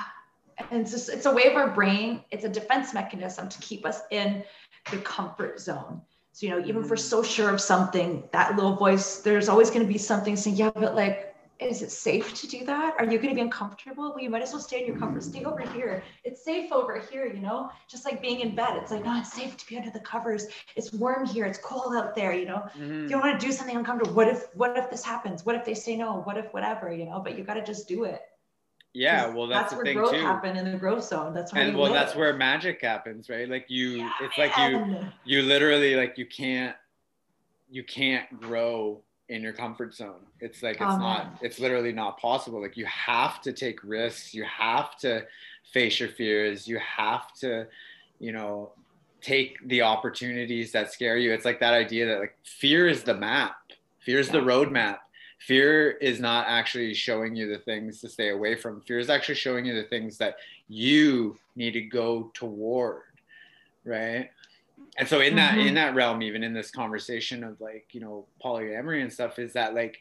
And 0.72 0.82
it's 0.82 0.92
just 0.92 1.10
it's 1.10 1.28
a 1.28 1.34
way 1.34 1.46
of 1.46 1.56
our 1.56 1.70
brain 1.70 2.24
it's 2.32 2.44
a 2.44 2.50
defense 2.50 2.92
mechanism 2.92 3.50
to 3.50 3.60
keep 3.60 3.86
us 3.86 4.02
in 4.10 4.44
the 4.90 4.98
comfort 4.98 5.60
zone. 5.60 6.02
So 6.32 6.48
you 6.48 6.54
know 6.54 6.60
even 6.60 6.84
if 6.84 6.90
we're 6.90 6.96
mm-hmm. 6.96 7.22
so 7.22 7.22
sure 7.22 7.52
of 7.52 7.62
something 7.62 8.28
that 8.32 8.56
little 8.56 8.76
voice 8.76 9.20
there's 9.20 9.48
always 9.48 9.70
going 9.70 9.86
to 9.86 9.92
be 9.92 10.00
something 10.00 10.36
saying 10.36 10.56
yeah 10.56 10.72
but 10.74 10.96
like 10.96 11.31
is 11.70 11.82
it 11.82 11.92
safe 11.92 12.34
to 12.34 12.48
do 12.48 12.66
that? 12.66 12.96
Are 12.98 13.06
you 13.06 13.18
going 13.18 13.30
to 13.30 13.36
be 13.36 13.42
uncomfortable? 13.42 14.12
Well, 14.14 14.20
you 14.20 14.30
might 14.30 14.42
as 14.42 14.52
well 14.52 14.62
stay 14.62 14.82
in 14.82 14.88
your 14.88 14.98
comfort. 14.98 15.24
Stay 15.24 15.44
over 15.46 15.62
here. 15.62 16.04
It's 16.24 16.44
safe 16.44 16.72
over 16.72 17.00
here, 17.00 17.28
you 17.28 17.40
know, 17.40 17.70
just 17.88 18.04
like 18.06 18.22
being 18.22 18.40
in 18.40 18.56
bed. 18.56 18.78
It's 18.78 18.92
like, 18.92 19.06
no, 19.06 19.18
it's 19.20 19.32
safe 19.32 19.58
to 19.58 19.68
be 19.68 19.78
under 19.78 19.92
the 19.92 20.00
covers. 20.00 20.48
It's 20.76 20.92
warm 20.94 21.26
here. 21.26 21.46
It's 21.46 21.60
cold 21.60 21.96
out 21.96 22.16
there, 22.16 22.34
you 22.34 22.46
know. 22.46 22.64
Mm-hmm. 22.78 23.06
If 23.06 23.12
you 23.12 23.20
want 23.20 23.40
to 23.40 23.46
do 23.46 23.52
something 23.52 23.76
uncomfortable, 23.76 24.14
what 24.14 24.28
if 24.28 24.46
what 24.56 24.78
if 24.78 24.90
this 24.90 25.04
happens? 25.04 25.46
What 25.46 25.56
if 25.56 25.64
they 25.64 25.76
say 25.76 25.96
no? 25.96 26.22
What 26.22 26.38
if 26.38 26.54
whatever, 26.54 26.92
you 26.92 27.06
know, 27.06 27.20
but 27.20 27.38
you 27.38 27.44
got 27.44 27.56
to 27.56 27.64
just 27.64 27.88
do 27.88 28.06
it. 28.06 28.22
Yeah, 28.94 29.28
well, 29.28 29.48
that's, 29.48 29.72
that's 29.72 29.84
where 29.84 29.94
growth 29.94 30.12
too. 30.12 30.20
happen 30.20 30.58
in 30.58 30.70
the 30.70 30.78
growth 30.78 31.06
zone. 31.06 31.34
That's 31.34 31.54
where 31.54 31.64
and 31.64 31.78
well, 31.78 31.86
live. 31.86 31.94
that's 31.94 32.14
where 32.14 32.34
magic 32.36 32.82
happens, 32.82 33.30
right? 33.30 33.48
Like 33.48 33.70
you, 33.70 34.00
yeah, 34.00 34.12
it's 34.22 34.38
like 34.38 34.52
you, 34.58 35.06
you 35.24 35.44
literally 35.44 35.96
like 35.96 36.18
you 36.18 36.26
can't, 36.26 36.76
you 37.70 37.86
can't 37.86 38.42
grow 38.42 39.02
in 39.32 39.42
your 39.42 39.54
comfort 39.54 39.96
zone. 39.96 40.20
It's 40.42 40.62
like 40.62 40.76
it's 40.76 40.84
oh, 40.84 40.98
not 40.98 41.38
it's 41.42 41.58
literally 41.58 41.94
not 41.94 42.20
possible. 42.20 42.62
Like 42.62 42.76
you 42.76 42.86
have 42.86 43.42
to 43.42 43.54
take 43.54 43.82
risks, 43.82 44.34
you 44.34 44.44
have 44.44 44.98
to 44.98 45.26
face 45.72 46.02
your 46.02 46.10
fears, 46.10 46.68
you 46.68 46.78
have 46.80 47.34
to, 47.36 47.66
you 48.20 48.34
know, 48.34 48.72
take 49.22 49.58
the 49.70 49.84
opportunities 49.84 50.74
that 50.74 50.92
scare 50.92 51.18
you. 51.18 51.32
It's 51.32 51.46
like 51.46 51.62
that 51.62 51.74
idea 51.74 52.08
that 52.08 52.20
like 52.20 52.38
fear 52.44 52.90
is 52.90 53.04
the 53.04 53.14
map. 53.14 53.56
Fear 54.00 54.20
is 54.20 54.28
yeah. 54.28 54.34
the 54.34 54.40
roadmap. 54.40 54.98
Fear 55.40 55.92
is 55.92 56.20
not 56.20 56.46
actually 56.48 56.94
showing 56.94 57.34
you 57.34 57.48
the 57.48 57.60
things 57.60 58.02
to 58.02 58.10
stay 58.10 58.30
away 58.30 58.56
from. 58.56 58.82
Fear 58.82 59.00
is 59.00 59.10
actually 59.10 59.36
showing 59.36 59.66
you 59.66 59.74
the 59.74 59.88
things 59.88 60.18
that 60.18 60.36
you 60.68 61.38
need 61.56 61.72
to 61.72 61.82
go 61.82 62.32
toward, 62.34 63.04
right? 63.86 64.30
And 64.98 65.08
so 65.08 65.20
in 65.22 65.36
that 65.36 65.52
mm-hmm. 65.52 65.68
in 65.68 65.74
that 65.76 65.96
realm 65.96 66.22
even 66.22 66.44
in 66.44 66.54
this 66.54 66.72
conversation 66.72 67.44
of 67.44 67.60
like 67.62 67.88
you 67.92 68.02
know 68.02 68.26
polyamory 68.44 69.02
and 69.02 69.12
stuff 69.12 69.40
is 69.40 69.54
that 69.54 69.74
like 69.74 70.00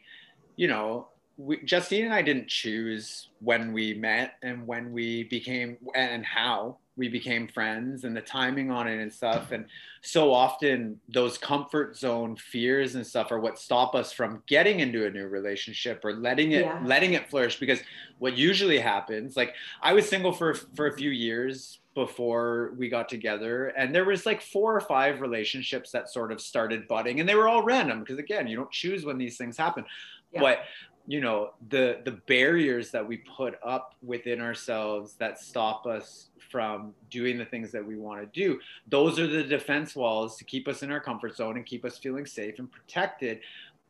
you 0.55 0.67
know 0.67 1.07
we, 1.37 1.57
Justine 1.63 2.05
and 2.05 2.13
I 2.13 2.21
didn't 2.21 2.47
choose 2.47 3.29
when 3.39 3.73
we 3.73 3.93
met 3.93 4.35
and 4.43 4.67
when 4.67 4.91
we 4.91 5.23
became 5.23 5.77
and 5.95 6.25
how 6.25 6.77
we 6.97 7.07
became 7.07 7.47
friends 7.47 8.03
and 8.03 8.15
the 8.15 8.21
timing 8.21 8.69
on 8.69 8.87
it 8.87 9.01
and 9.01 9.11
stuff. 9.11 9.51
And 9.51 9.65
so 10.01 10.33
often 10.33 10.99
those 11.09 11.37
comfort 11.37 11.97
zone 11.97 12.35
fears 12.35 12.95
and 12.95 13.07
stuff 13.07 13.31
are 13.31 13.39
what 13.39 13.57
stop 13.57 13.95
us 13.95 14.11
from 14.11 14.43
getting 14.45 14.81
into 14.81 15.07
a 15.07 15.09
new 15.09 15.27
relationship 15.27 16.03
or 16.03 16.13
letting 16.13 16.51
it 16.51 16.65
yeah. 16.65 16.79
letting 16.83 17.13
it 17.13 17.29
flourish. 17.29 17.59
Because 17.59 17.79
what 18.19 18.37
usually 18.37 18.77
happens, 18.77 19.35
like 19.35 19.55
I 19.81 19.93
was 19.93 20.07
single 20.07 20.33
for 20.33 20.53
for 20.53 20.87
a 20.87 20.93
few 20.93 21.09
years 21.09 21.79
before 21.93 22.73
we 22.77 22.87
got 22.87 23.09
together 23.09 23.67
and 23.77 23.93
there 23.93 24.05
was 24.05 24.25
like 24.25 24.41
four 24.41 24.75
or 24.75 24.79
five 24.79 25.19
relationships 25.19 25.91
that 25.91 26.09
sort 26.09 26.31
of 26.31 26.39
started 26.39 26.87
budding 26.87 27.19
and 27.19 27.27
they 27.27 27.35
were 27.35 27.49
all 27.49 27.63
random 27.63 27.99
because 27.99 28.17
again 28.17 28.47
you 28.47 28.55
don't 28.55 28.71
choose 28.71 29.03
when 29.03 29.17
these 29.17 29.37
things 29.37 29.57
happen 29.57 29.83
yeah. 30.31 30.39
but 30.39 30.59
you 31.05 31.19
know 31.19 31.51
the 31.69 31.99
the 32.05 32.11
barriers 32.27 32.91
that 32.91 33.05
we 33.05 33.17
put 33.17 33.59
up 33.65 33.95
within 34.01 34.39
ourselves 34.39 35.15
that 35.15 35.39
stop 35.39 35.85
us 35.85 36.29
from 36.49 36.93
doing 37.09 37.37
the 37.37 37.45
things 37.45 37.71
that 37.71 37.85
we 37.85 37.97
want 37.97 38.21
to 38.21 38.27
do 38.27 38.57
those 38.87 39.19
are 39.19 39.27
the 39.27 39.43
defense 39.43 39.93
walls 39.93 40.37
to 40.37 40.45
keep 40.45 40.69
us 40.69 40.83
in 40.83 40.91
our 40.91 40.99
comfort 40.99 41.35
zone 41.35 41.57
and 41.57 41.65
keep 41.65 41.83
us 41.83 41.97
feeling 41.97 42.25
safe 42.25 42.59
and 42.59 42.71
protected 42.71 43.39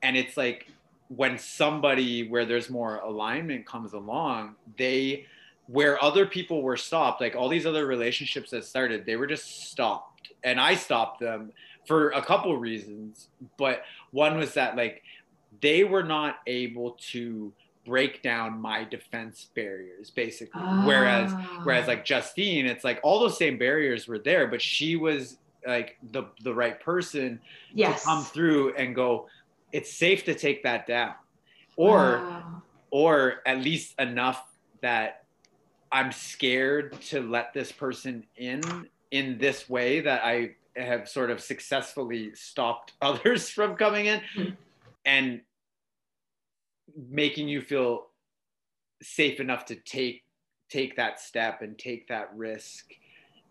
and 0.02 0.18
it's 0.18 0.38
like 0.38 0.68
when 1.10 1.38
somebody 1.38 2.28
where 2.28 2.46
there's 2.46 2.70
more 2.70 2.98
alignment 2.98 3.66
comes 3.66 3.94
along 3.94 4.56
they 4.78 5.26
where 5.68 6.04
other 6.04 6.26
people 6.26 6.62
were 6.62 6.78
stopped, 6.78 7.22
like 7.22 7.36
all 7.36 7.50
these 7.50 7.66
other 7.66 7.86
relationships 7.86 8.52
that 8.52 8.66
started, 8.66 9.06
they 9.06 9.16
were 9.16 9.28
just 9.28 9.70
stopped. 9.70 10.32
And 10.44 10.60
I 10.60 10.76
stopped 10.76 11.20
them 11.20 11.52
for 11.88 12.10
a 12.12 12.22
couple 12.22 12.56
reasons. 12.58 13.30
But 13.58 13.84
one 14.12 14.38
was 14.38 14.54
that 14.56 14.76
like 14.76 15.04
they 15.62 15.84
were 15.84 16.04
not 16.04 16.38
able 16.48 16.98
to 17.12 17.54
break 17.86 18.22
down 18.22 18.62
my 18.62 18.84
defense 18.84 19.48
barriers 19.56 20.12
basically 20.12 20.62
oh. 20.64 20.86
whereas 20.86 21.32
ah. 21.34 21.62
whereas 21.64 21.88
like 21.88 22.06
Justine 22.06 22.68
it's 22.68 22.84
like 22.84 23.00
all 23.02 23.20
those 23.20 23.38
same 23.38 23.58
barriers 23.58 24.08
were 24.08 24.20
there 24.20 24.48
but 24.48 24.62
she 24.62 24.96
was 24.96 25.38
like 25.66 25.98
the 26.12 26.26
the 26.44 26.54
right 26.54 26.80
person 26.80 27.40
yes. 27.74 28.02
to 28.02 28.08
come 28.08 28.24
through 28.24 28.76
and 28.76 28.94
go 28.94 29.28
it's 29.72 29.92
safe 29.92 30.24
to 30.26 30.36
take 30.36 30.62
that 30.62 30.86
down 30.86 31.16
or 31.76 32.20
wow. 32.20 32.62
or 32.92 33.36
at 33.48 33.60
least 33.60 34.00
enough 34.00 34.46
that 34.82 35.21
I'm 35.92 36.12
scared 36.12 37.00
to 37.10 37.22
let 37.22 37.54
this 37.54 37.72
person 37.72 38.24
in 38.38 38.62
in 39.12 39.38
this 39.38 39.70
way 39.70 40.00
that 40.00 40.24
I 40.24 40.52
have 40.76 41.10
sort 41.10 41.32
of 41.32 41.42
successfully 41.42 42.34
stopped 42.34 42.94
others 43.02 43.50
from 43.50 43.76
coming 43.76 44.06
in 44.06 44.22
mm-hmm. 44.36 44.52
and 45.06 45.42
making 47.10 47.48
you 47.48 47.62
feel 47.62 48.08
safe 49.02 49.40
enough 49.40 49.66
to 49.66 49.76
take 49.76 50.24
take 50.70 50.96
that 50.96 51.20
step 51.20 51.62
and 51.62 51.78
take 51.78 52.08
that 52.08 52.34
risk. 52.34 52.94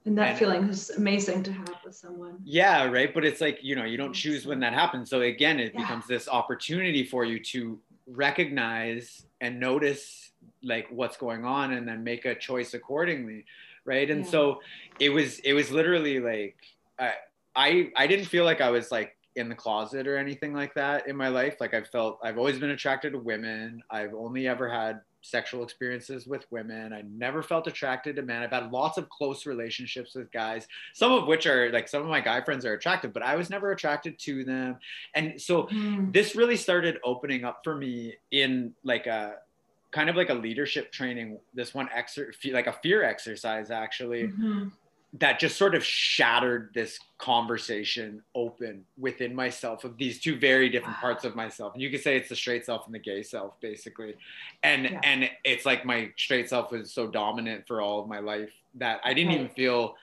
And 0.07 0.17
that 0.17 0.31
and, 0.31 0.39
feeling 0.39 0.69
is 0.71 0.89
amazing 0.89 1.43
to 1.43 1.53
have 1.53 1.77
with 1.85 1.95
someone. 1.95 2.39
Yeah 2.43 2.85
right? 2.85 3.13
But 3.13 3.25
it's 3.25 3.43
like 3.43 3.59
you 3.63 3.77
know 3.77 3.85
you 3.85 3.99
don't 3.99 4.15
choose 4.15 4.47
when 4.47 4.61
that 4.61 4.73
happens. 4.73 5.11
So 5.11 5.21
again 5.21 5.61
it 5.61 5.73
yeah. 5.75 5.83
becomes 5.83 6.07
this 6.07 6.29
opportunity 6.29 7.05
for 7.05 7.25
you 7.25 7.39
to 7.45 7.79
recognize 8.07 9.27
and 9.43 9.61
notice 9.61 10.30
like 10.63 10.87
what's 10.91 11.17
going 11.17 11.45
on 11.45 11.73
and 11.73 11.87
then 11.87 12.05
make 12.05 12.25
a 12.25 12.35
choice 12.35 12.75
accordingly 12.75 13.45
right? 13.85 14.11
And 14.11 14.25
yeah. 14.25 14.31
so 14.31 14.61
it 14.99 15.11
was 15.11 15.39
it 15.41 15.53
was 15.53 15.71
literally 15.71 16.21
like 16.21 16.57
I, 16.99 17.15
I 17.57 17.91
i 17.97 18.07
didn't 18.07 18.27
feel 18.27 18.45
like 18.45 18.61
i 18.61 18.71
was 18.71 18.91
like 18.91 19.17
in 19.37 19.49
the 19.49 19.55
closet 19.55 20.09
or 20.09 20.17
anything 20.17 20.53
like 20.53 20.75
that 20.75 21.09
in 21.09 21.17
my 21.17 21.29
life. 21.29 21.57
Like 21.61 21.75
i 21.75 21.83
felt 21.83 22.19
i've 22.23 22.39
always 22.39 22.59
been 22.59 22.71
attracted 22.71 23.13
to 23.13 23.19
women. 23.19 23.83
I've 23.91 24.15
only 24.15 24.47
ever 24.47 24.69
had 24.69 25.01
sexual 25.23 25.63
experiences 25.63 26.27
with 26.27 26.47
women. 26.51 26.95
I 26.95 27.03
never 27.03 27.43
felt 27.43 27.67
attracted 27.67 28.17
to 28.17 28.23
men. 28.23 28.43
I've 28.43 28.53
had 28.53 28.73
lots 28.73 28.97
of 28.97 29.07
close 29.11 29.45
relationships 29.45 30.15
with 30.15 30.33
guys 30.33 30.67
some 30.95 31.13
of 31.13 31.27
which 31.27 31.47
are 31.47 31.71
like 31.71 31.89
some 31.89 32.03
of 32.03 32.09
my 32.09 32.21
guy 32.21 32.41
friends 32.41 32.65
are 32.65 32.75
attractive 32.75 33.13
but 33.13 33.23
i 33.23 33.37
was 33.37 33.51
never 33.51 33.73
attracted 33.73 34.19
to 34.21 34.45
them. 34.45 34.79
And 35.15 35.41
so 35.41 35.65
mm. 35.65 36.13
this 36.13 36.37
really 36.37 36.57
started 36.57 36.99
opening 37.05 37.45
up 37.45 37.61
for 37.65 37.77
me 37.77 38.15
in 38.31 38.75
like 38.85 39.07
a 39.07 39.37
kind 39.93 40.09
of 40.09 40.17
like 40.17 40.31
a 40.31 40.35
leadership 40.35 40.93
training 40.93 41.39
this 41.55 41.75
one 41.75 41.89
exer- 41.89 42.33
like 42.53 42.67
a 42.67 42.73
fear 42.73 43.03
exercise 43.03 43.71
actually 43.71 44.25
mm-hmm. 44.25 44.69
that 45.15 45.41
just 45.41 45.57
sort 45.57 45.75
of 45.75 45.85
shattered 45.85 46.71
this 46.75 46.99
conversation 47.19 48.23
open 48.35 48.85
within 48.99 49.35
myself 49.35 49.85
of 49.85 49.97
these 49.97 50.21
two 50.21 50.39
very 50.39 50.69
different 50.69 50.97
wow. 50.97 51.01
parts 51.01 51.25
of 51.25 51.35
myself 51.35 51.75
and 51.75 51.83
you 51.83 51.91
could 51.91 52.01
say 52.01 52.17
it's 52.17 52.29
the 52.29 52.37
straight 52.37 52.65
self 52.65 52.87
and 52.87 52.95
the 52.95 52.99
gay 52.99 53.23
self 53.23 53.61
basically 53.61 54.15
and 54.63 54.85
yeah. 54.85 55.01
and 55.03 55.29
it's 55.45 55.67
like 55.67 55.85
my 55.85 56.09
straight 56.17 56.49
self 56.49 56.71
was 56.71 56.93
so 56.93 57.07
dominant 57.07 57.67
for 57.67 57.81
all 57.81 58.01
of 58.01 58.09
my 58.09 58.21
life 58.21 58.51
that 58.75 59.01
i 59.05 59.13
didn't 59.13 59.29
right. 59.29 59.41
even 59.41 59.49
feel 59.55 59.95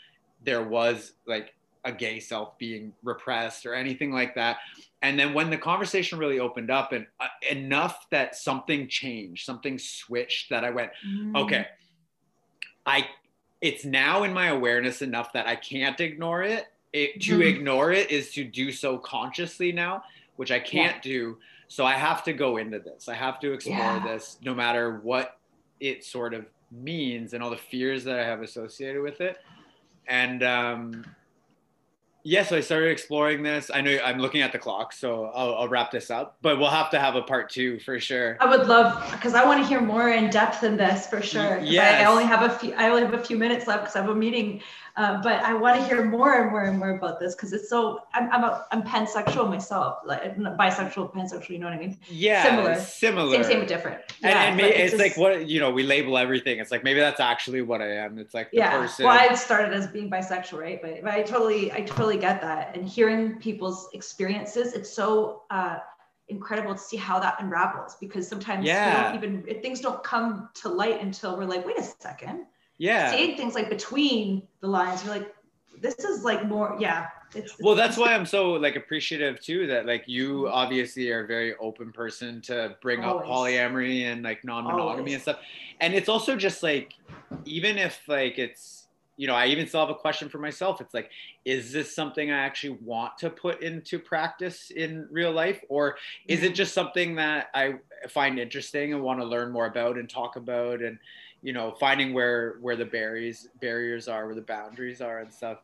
there 0.43 0.63
was 0.63 1.13
like 1.25 1.53
a 1.85 1.91
gay 1.91 2.19
self 2.19 2.57
being 2.57 2.91
repressed 3.03 3.65
or 3.65 3.73
anything 3.73 4.11
like 4.11 4.35
that 4.35 4.57
and 5.01 5.19
then 5.19 5.33
when 5.33 5.49
the 5.49 5.57
conversation 5.57 6.17
really 6.17 6.39
opened 6.39 6.71
up 6.71 6.91
and 6.91 7.05
uh, 7.19 7.27
enough 7.51 8.07
that 8.09 8.35
something 8.35 8.87
changed 8.87 9.45
something 9.45 9.77
switched 9.77 10.49
that 10.49 10.63
i 10.63 10.69
went 10.69 10.91
mm. 11.07 11.35
okay 11.35 11.67
i 12.85 13.07
it's 13.61 13.85
now 13.85 14.23
in 14.23 14.33
my 14.33 14.47
awareness 14.47 15.01
enough 15.01 15.31
that 15.33 15.47
i 15.47 15.55
can't 15.55 15.99
ignore 15.99 16.43
it, 16.43 16.67
it 16.93 17.21
to 17.21 17.39
mm. 17.39 17.47
ignore 17.47 17.91
it 17.91 18.09
is 18.11 18.31
to 18.31 18.43
do 18.43 18.71
so 18.71 18.97
consciously 18.97 19.71
now 19.71 20.03
which 20.35 20.51
i 20.51 20.59
can't 20.59 20.97
yeah. 20.97 21.11
do 21.11 21.37
so 21.67 21.85
i 21.85 21.93
have 21.93 22.23
to 22.23 22.33
go 22.33 22.57
into 22.57 22.79
this 22.79 23.07
i 23.07 23.13
have 23.13 23.39
to 23.39 23.53
explore 23.53 23.77
yeah. 23.77 24.03
this 24.03 24.37
no 24.43 24.53
matter 24.53 24.99
what 25.03 25.39
it 25.79 26.03
sort 26.03 26.33
of 26.33 26.45
means 26.71 27.33
and 27.33 27.41
all 27.41 27.49
the 27.49 27.57
fears 27.57 28.03
that 28.03 28.19
i 28.19 28.23
have 28.23 28.41
associated 28.41 29.01
with 29.01 29.21
it 29.21 29.37
and 30.07 30.43
um 30.43 31.05
yeah, 32.27 32.43
so 32.43 32.57
I 32.57 32.59
started 32.59 32.91
exploring 32.91 33.41
this. 33.41 33.71
I 33.73 33.79
know 33.79 33.97
I'm 34.03 34.17
looking 34.19 34.41
at 34.41 34.51
the 34.51 34.59
clock, 34.59 34.91
so 34.91 35.31
I'll, 35.33 35.55
I'll, 35.55 35.67
wrap 35.69 35.91
this 35.91 36.11
up. 36.11 36.35
But 36.41 36.59
we'll 36.59 36.69
have 36.69 36.89
to 36.89 36.99
have 36.99 37.15
a 37.15 37.21
part 37.21 37.49
two 37.49 37.79
for 37.79 38.01
sure. 38.01 38.35
I 38.41 38.49
would 38.49 38.67
love 38.67 39.01
because 39.13 39.33
I 39.33 39.45
want 39.45 39.61
to 39.61 39.65
hear 39.65 39.79
more 39.79 40.09
in 40.09 40.29
depth 40.29 40.61
in 40.65 40.75
this 40.75 41.07
for 41.07 41.21
sure. 41.21 41.59
Yeah, 41.59 41.99
I, 41.99 42.01
I, 42.01 42.05
only 42.05 42.25
have 42.25 42.41
a 42.41 42.53
few. 42.53 42.73
I 42.73 42.89
only 42.89 43.03
have 43.03 43.13
a 43.13 43.23
few 43.23 43.37
minutes 43.37 43.65
left 43.65 43.83
because 43.83 43.95
I 43.95 44.01
have 44.01 44.09
a 44.09 44.15
meeting 44.15 44.61
Uh, 44.97 45.21
but 45.21 45.43
I 45.43 45.53
want 45.53 45.79
to 45.79 45.85
hear 45.85 46.03
more 46.03 46.41
and 46.41 46.49
more 46.49 46.63
and 46.63 46.79
more 46.79 46.89
about 46.97 47.19
this 47.19 47.35
because 47.35 47.53
it's 47.53 47.69
so. 47.69 47.99
I'm 48.15 48.31
I'm, 48.31 48.43
a, 48.43 48.65
I'm 48.71 48.81
pansexual 48.81 49.47
myself, 49.47 49.99
like 50.03 50.35
bisexual, 50.35 51.13
pansexual. 51.13 51.49
You 51.51 51.59
know 51.59 51.67
what 51.67 51.75
I 51.75 51.77
mean? 51.77 51.97
Yeah, 52.09 52.41
Similar. 52.43 52.79
similar, 52.79 53.31
Same, 53.35 53.43
same, 53.43 53.59
but 53.59 53.67
different. 53.67 53.99
And, 54.23 54.31
Yeah, 54.31 54.41
and 54.45 54.57
maybe 54.57 54.69
it's, 54.75 54.93
just- 54.93 55.03
like 55.03 55.15
what 55.15 55.47
you 55.47 55.59
know, 55.59 55.69
we 55.69 55.83
label 55.83 56.17
everything. 56.17 56.57
It's 56.57 56.71
like 56.71 56.83
maybe 56.83 56.99
that's 56.99 57.19
actually 57.19 57.61
what 57.61 57.79
I 57.79 57.91
am. 57.93 58.17
It's 58.17 58.33
like 58.33 58.49
the 58.49 58.57
yeah 58.57 58.71
person. 58.71 59.05
well 59.05 59.17
i 59.19 59.33
started 59.35 59.71
as 59.73 59.85
being 59.87 60.09
bisexual 60.09 60.59
right 60.59 60.81
but, 60.81 61.03
but 61.03 61.11
i 61.11 61.21
totally 61.21 61.71
i 61.71 61.81
totally 61.81 62.17
get 62.17 62.41
that 62.41 62.75
and 62.75 62.87
hearing 62.87 63.37
people's 63.37 63.89
experiences 63.93 64.73
it's 64.73 64.89
so 64.89 65.43
uh 65.51 65.77
incredible 66.29 66.73
to 66.73 66.79
see 66.81 66.97
how 66.97 67.19
that 67.19 67.35
unravels 67.39 67.95
because 67.99 68.27
sometimes 68.27 68.65
Yeah. 68.65 69.11
we 69.13 69.19
don't 69.19 69.43
even 69.45 69.61
things 69.61 69.79
don't 69.79 70.03
come 70.03 70.49
to 70.61 70.69
light 70.69 71.01
until 71.01 71.37
we're 71.37 71.45
like 71.45 71.65
wait 71.65 71.77
a 71.77 71.83
second 71.83 72.45
yeah. 72.77 73.11
seeing 73.11 73.37
things 73.37 73.55
like 73.55 73.69
between 73.69 74.43
the 74.61 74.67
lines 74.67 75.03
you're 75.03 75.13
like 75.13 75.33
this 75.81 75.95
is 75.99 76.23
like 76.23 76.45
more 76.47 76.75
yeah 76.79 77.07
it's 77.35 77.57
well 77.59 77.75
that's 77.75 77.97
why 77.97 78.13
i'm 78.13 78.25
so 78.25 78.53
like 78.53 78.75
appreciative 78.75 79.39
too 79.41 79.67
that 79.67 79.85
like 79.85 80.03
you 80.07 80.47
obviously 80.47 81.11
are 81.11 81.23
a 81.23 81.27
very 81.27 81.55
open 81.57 81.91
person 81.91 82.41
to 82.41 82.75
bring 82.81 83.03
up 83.03 83.17
Mm-hmm. 83.17 83.31
Polyamory 83.31 84.03
and 84.03 84.23
like 84.23 84.43
non-monogamy 84.43 84.99
Always. 84.99 85.13
and 85.13 85.21
stuff 85.21 85.39
and 85.81 85.93
it's 85.93 86.09
also 86.09 86.35
just 86.35 86.63
like 86.63 86.93
even 87.45 87.77
if 87.77 88.01
like 88.07 88.37
it's 88.39 88.87
you 89.17 89.27
know 89.27 89.33
i 89.33 89.47
even 89.47 89.67
still 89.67 89.81
have 89.81 89.89
a 89.89 89.95
question 89.95 90.29
for 90.29 90.37
myself 90.37 90.79
it's 90.79 90.93
like 90.93 91.09
is 91.43 91.71
this 91.71 91.93
something 91.93 92.31
i 92.31 92.37
actually 92.37 92.77
want 92.81 93.17
to 93.17 93.29
put 93.29 93.61
into 93.61 93.99
practice 93.99 94.71
in 94.71 95.07
real 95.11 95.31
life 95.31 95.59
or 95.69 95.97
is 96.27 96.43
it 96.43 96.53
just 96.53 96.73
something 96.73 97.15
that 97.15 97.47
i 97.53 97.73
find 98.09 98.39
interesting 98.39 98.93
and 98.93 99.01
want 99.01 99.19
to 99.19 99.25
learn 99.25 99.51
more 99.51 99.65
about 99.65 99.97
and 99.97 100.09
talk 100.09 100.35
about 100.35 100.81
and 100.81 100.97
you 101.41 101.53
know 101.53 101.75
finding 101.79 102.13
where 102.13 102.57
where 102.61 102.75
the 102.75 102.85
barriers 102.85 103.47
barriers 103.61 104.07
are 104.07 104.25
where 104.25 104.35
the 104.35 104.41
boundaries 104.41 105.01
are 105.01 105.19
and 105.19 105.31
stuff. 105.31 105.59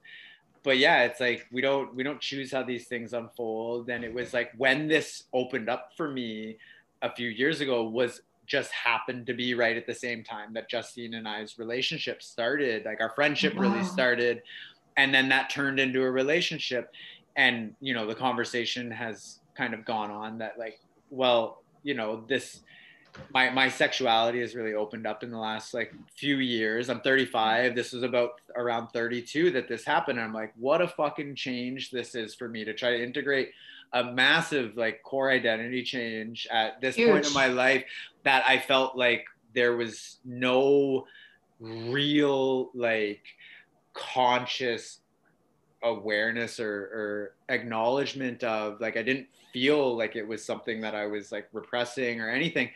But 0.63 0.77
yeah 0.77 1.03
it's 1.03 1.19
like 1.19 1.45
we 1.51 1.61
don't 1.61 1.93
we 1.95 2.03
don't 2.03 2.21
choose 2.21 2.51
how 2.51 2.63
these 2.63 2.87
things 2.87 3.13
unfold. 3.13 3.89
And 3.89 4.03
it 4.03 4.13
was 4.13 4.33
like 4.33 4.51
when 4.57 4.87
this 4.87 5.23
opened 5.33 5.69
up 5.69 5.91
for 5.97 6.09
me 6.09 6.57
a 7.01 7.13
few 7.13 7.29
years 7.29 7.61
ago 7.61 7.83
was 7.83 8.21
just 8.45 8.71
happened 8.71 9.25
to 9.25 9.33
be 9.33 9.53
right 9.53 9.77
at 9.77 9.87
the 9.87 9.93
same 9.93 10.23
time 10.23 10.53
that 10.53 10.69
Justine 10.69 11.15
and 11.15 11.27
I's 11.27 11.57
relationship 11.57 12.21
started 12.21 12.85
like 12.85 13.01
our 13.01 13.11
friendship 13.15 13.53
really 13.57 13.83
started. 13.83 14.41
And 14.95 15.13
then 15.13 15.29
that 15.29 15.49
turned 15.49 15.79
into 15.79 16.03
a 16.03 16.11
relationship. 16.11 16.93
And 17.35 17.75
you 17.81 17.93
know 17.93 18.05
the 18.05 18.15
conversation 18.15 18.91
has 18.91 19.39
kind 19.57 19.73
of 19.73 19.85
gone 19.85 20.11
on 20.11 20.37
that 20.39 20.57
like 20.57 20.79
well 21.09 21.61
you 21.83 21.93
know 21.93 22.23
this 22.27 22.61
my 23.31 23.49
my 23.49 23.69
sexuality 23.69 24.39
has 24.41 24.55
really 24.55 24.73
opened 24.73 25.05
up 25.05 25.23
in 25.23 25.31
the 25.31 25.37
last 25.37 25.73
like 25.73 25.93
few 26.15 26.37
years. 26.37 26.89
I'm 26.89 27.01
35. 27.01 27.75
This 27.75 27.93
was 27.93 28.03
about 28.03 28.41
around 28.55 28.87
32 28.87 29.51
that 29.51 29.67
this 29.67 29.85
happened. 29.85 30.19
And 30.19 30.27
I'm 30.27 30.33
like, 30.33 30.53
what 30.57 30.81
a 30.81 30.87
fucking 30.87 31.35
change 31.35 31.91
this 31.91 32.15
is 32.15 32.33
for 32.33 32.47
me 32.49 32.63
to 32.65 32.73
try 32.73 32.91
to 32.91 33.03
integrate 33.03 33.51
a 33.93 34.03
massive 34.03 34.75
like 34.75 35.03
core 35.03 35.29
identity 35.29 35.83
change 35.83 36.47
at 36.51 36.81
this 36.81 36.95
point 36.95 37.27
in 37.27 37.33
my 37.33 37.47
life 37.47 37.83
that 38.23 38.43
I 38.47 38.57
felt 38.57 38.97
like 38.97 39.25
there 39.53 39.75
was 39.75 40.17
no 40.25 41.05
real 41.59 42.71
like 42.73 43.21
conscious 43.93 44.99
awareness 45.83 46.59
or, 46.59 46.73
or 46.73 47.35
acknowledgement 47.49 48.43
of 48.43 48.81
like 48.81 48.97
I 48.97 49.03
didn't 49.03 49.27
feel 49.53 49.95
like 49.95 50.15
it 50.15 50.27
was 50.27 50.43
something 50.43 50.81
that 50.81 50.95
I 50.95 51.05
was 51.05 51.31
like 51.31 51.47
repressing 51.53 52.19
or 52.19 52.29
anything. 52.29 52.69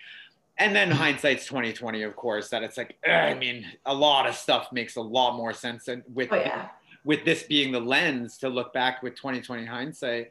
And 0.60 0.76
then 0.76 0.90
hindsight's 0.90 1.46
2020, 1.46 2.02
of 2.02 2.16
course, 2.16 2.50
that 2.50 2.64
it's 2.64 2.78
like, 2.78 2.98
ugh, 3.06 3.12
I 3.12 3.36
mean, 3.36 3.66
a 3.86 3.94
lot 3.94 4.28
of 4.28 4.36
stuff 4.36 4.70
makes 4.72 4.96
a 4.96 5.02
lot 5.02 5.36
more 5.38 5.54
sense 5.54 5.88
and 5.88 6.04
with 6.14 6.30
oh 6.32 6.36
yeah 6.36 6.70
with 7.08 7.24
this 7.24 7.44
being 7.44 7.72
the 7.72 7.80
lens 7.80 8.38
to 8.38 8.50
look 8.50 8.74
back 8.74 9.02
with 9.02 9.16
2020 9.16 9.66
hindsight. 9.66 10.30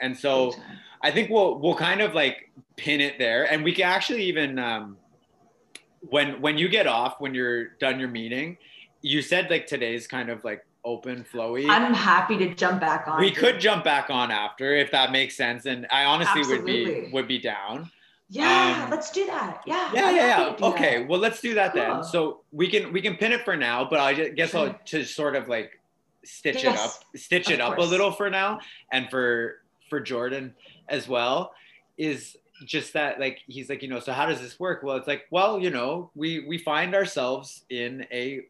And 0.00 0.16
so 0.16 0.52
I 1.02 1.10
think 1.10 1.30
we'll 1.30 1.58
we'll 1.58 1.74
kind 1.76 2.02
of 2.02 2.14
like 2.14 2.50
pin 2.76 3.00
it 3.00 3.18
there, 3.18 3.50
and 3.50 3.64
we 3.64 3.72
can 3.72 3.86
actually 3.86 4.24
even 4.24 4.58
um, 4.58 4.98
when 6.00 6.40
when 6.42 6.58
you 6.58 6.68
get 6.68 6.86
off 6.86 7.20
when 7.20 7.32
you're 7.32 7.68
done 7.80 7.98
your 7.98 8.10
meeting, 8.10 8.58
you 9.00 9.22
said 9.22 9.48
like 9.48 9.66
today's 9.66 10.06
kind 10.06 10.28
of 10.28 10.44
like 10.44 10.66
open 10.84 11.24
flowy. 11.24 11.66
i'm 11.70 11.94
happy 11.94 12.36
to 12.36 12.54
jump 12.54 12.78
back 12.78 13.08
on 13.08 13.18
we 13.18 13.30
could 13.30 13.58
jump 13.58 13.82
back 13.82 14.10
on 14.10 14.30
after 14.30 14.76
if 14.76 14.90
that 14.90 15.10
makes 15.10 15.34
sense, 15.34 15.64
and 15.64 15.86
I 15.90 16.04
honestly 16.04 16.42
would 16.42 16.66
be 16.66 17.08
would 17.12 17.28
be 17.28 17.38
down. 17.38 17.90
Yeah 18.30 18.82
um, 18.84 18.90
let's 18.90 19.10
do 19.10 19.26
that 19.26 19.60
yeah 19.66 19.90
Yeah, 19.92 20.10
yeah, 20.10 20.26
yeah. 20.58 20.66
Okay, 20.68 20.98
that. 20.98 21.08
well 21.08 21.20
let's 21.20 21.40
do 21.40 21.54
that 21.54 21.72
Cool. 21.72 21.82
then. 21.82 22.04
So 22.04 22.40
we 22.52 22.68
can 22.68 22.92
we 22.92 23.00
can 23.02 23.16
pin 23.16 23.32
it 23.32 23.44
for 23.44 23.56
now, 23.56 23.84
but 23.88 24.00
I 24.00 24.30
guess 24.30 24.54
I'll 24.54 24.66
Sure. 24.66 24.80
to 24.86 25.04
sort 25.04 25.36
of 25.36 25.48
like 25.48 25.78
stitch 26.24 26.64
it 26.64 26.76
up, 26.76 26.90
stitch 27.16 27.50
it 27.50 27.60
of 27.60 27.72
up 27.72 27.78
a 27.78 27.82
little 27.82 28.10
for 28.10 28.30
now, 28.30 28.60
and 28.92 29.08
for 29.10 29.60
for 29.90 30.00
Jordan 30.00 30.54
as 30.88 31.06
well 31.06 31.52
is 31.98 32.36
just 32.64 32.92
that 32.94 33.20
like 33.20 33.40
he's 33.46 33.68
like 33.68 33.82
you 33.82 33.88
know 33.88 34.00
so 34.00 34.12
how 34.12 34.24
does 34.26 34.40
this 34.40 34.58
work 34.58 34.82
well 34.82 34.96
it's 34.96 35.06
like 35.08 35.24
well 35.30 35.58
you 35.58 35.70
know 35.70 36.10
we 36.14 36.46
we 36.48 36.56
find 36.56 36.94
ourselves 36.94 37.64
in 37.68 38.06
a 38.10 38.40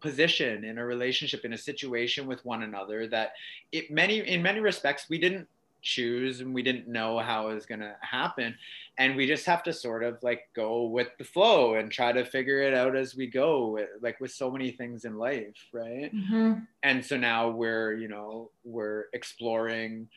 position 0.00 0.64
in 0.64 0.76
a 0.76 0.84
relationship 0.84 1.44
in 1.44 1.52
a 1.54 1.58
situation 1.58 2.26
with 2.26 2.44
one 2.44 2.62
another 2.64 3.06
that 3.06 3.32
it 3.72 3.90
many 3.90 4.18
in 4.18 4.42
many 4.42 4.60
respects 4.60 5.06
we 5.08 5.18
didn't 5.18 5.48
choose 5.82 6.40
and 6.40 6.52
we 6.52 6.62
didn't 6.62 6.88
know 6.88 7.18
how 7.18 7.48
it 7.48 7.54
was 7.54 7.64
going 7.64 7.80
to 7.80 7.94
happen 8.00 8.54
and 8.98 9.16
we 9.16 9.26
just 9.26 9.44
have 9.46 9.62
to 9.64 9.72
sort 9.72 10.04
of 10.04 10.22
like 10.22 10.42
go 10.54 10.84
with 10.84 11.08
the 11.18 11.24
flow 11.24 11.74
and 11.74 11.90
try 11.90 12.12
to 12.12 12.24
figure 12.24 12.62
it 12.62 12.74
out 12.74 12.94
as 12.96 13.16
we 13.16 13.26
go 13.26 13.78
like 14.00 14.20
with 14.20 14.30
so 14.32 14.50
many 14.50 14.70
things 14.70 15.04
in 15.04 15.16
life 15.18 15.56
right? 15.72 16.14
Mhm. 16.14 16.66
and 16.82 17.04
so 17.04 17.16
now 17.16 17.48
we're 17.48 17.94
you 17.94 18.08
know 18.08 18.50
we're 18.64 19.06
exploring 19.12 20.08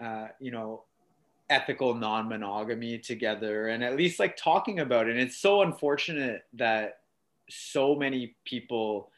uh, 0.00 0.28
you 0.40 0.50
know 0.50 0.84
ethical 1.50 1.94
non-monogamy 1.94 2.98
together 2.98 3.68
and 3.68 3.82
at 3.82 3.96
least 3.96 4.18
like 4.20 4.36
talking 4.36 4.80
about 4.80 5.08
it. 5.08 5.12
And 5.12 5.20
it's 5.20 5.38
so 5.38 5.62
unfortunate 5.62 6.44
that 6.52 7.00
so 7.48 7.94
many 7.94 8.36
people 8.44 9.10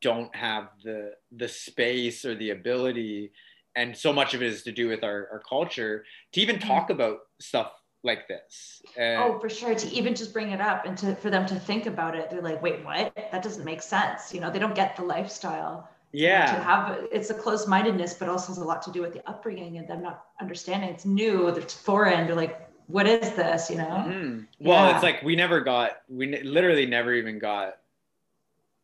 don't 0.00 0.34
have 0.34 0.68
the 0.82 1.12
the 1.36 1.46
space 1.46 2.24
or 2.24 2.34
the 2.34 2.50
ability 2.50 3.30
and 3.76 3.94
so 3.94 4.10
much 4.12 4.32
of 4.32 4.42
it 4.42 4.48
is 4.48 4.62
to 4.62 4.72
do 4.72 4.88
with 4.88 5.04
our, 5.04 5.28
our 5.30 5.42
culture 5.46 6.04
to 6.32 6.40
even 6.40 6.58
talk 6.58 6.88
about 6.90 7.18
stuff 7.38 7.72
like 8.06 8.26
this 8.28 8.82
and, 8.96 9.18
Oh, 9.22 9.38
for 9.38 9.48
sure. 9.50 9.74
To 9.74 9.86
even 9.92 10.14
just 10.14 10.32
bring 10.32 10.50
it 10.52 10.60
up 10.60 10.86
and 10.86 10.96
to 10.98 11.14
for 11.16 11.28
them 11.28 11.44
to 11.46 11.56
think 11.56 11.86
about 11.86 12.14
it, 12.16 12.30
they're 12.30 12.40
like, 12.40 12.62
wait, 12.62 12.84
what? 12.84 13.14
That 13.32 13.42
doesn't 13.42 13.64
make 13.64 13.82
sense. 13.82 14.32
You 14.32 14.40
know, 14.40 14.50
they 14.50 14.58
don't 14.58 14.74
get 14.74 14.96
the 14.96 15.02
lifestyle. 15.02 15.88
yeah 16.12 16.46
To 16.54 16.60
have 16.62 16.84
it's 17.12 17.30
a 17.30 17.34
closed 17.34 17.68
mindedness, 17.68 18.14
but 18.14 18.28
also 18.28 18.48
has 18.48 18.58
a 18.58 18.64
lot 18.64 18.80
to 18.82 18.90
do 18.92 19.00
with 19.02 19.12
the 19.12 19.22
upbringing 19.28 19.76
and 19.78 19.86
them 19.88 20.02
not 20.02 20.24
understanding. 20.40 20.88
It's 20.90 21.04
new, 21.04 21.48
it's 21.48 21.74
foreign. 21.74 22.26
They're 22.26 22.36
like, 22.46 22.56
what 22.86 23.06
is 23.06 23.32
this? 23.34 23.68
You 23.70 23.78
know? 23.78 23.96
Mhm. 24.08 24.46
Well, 24.60 24.86
Yeah. 24.88 24.94
it's 24.94 25.02
like 25.02 25.22
we 25.22 25.34
never 25.36 25.60
got, 25.60 26.02
we 26.08 26.40
literally 26.42 26.86
never 26.86 27.12
even 27.12 27.38
got 27.38 27.78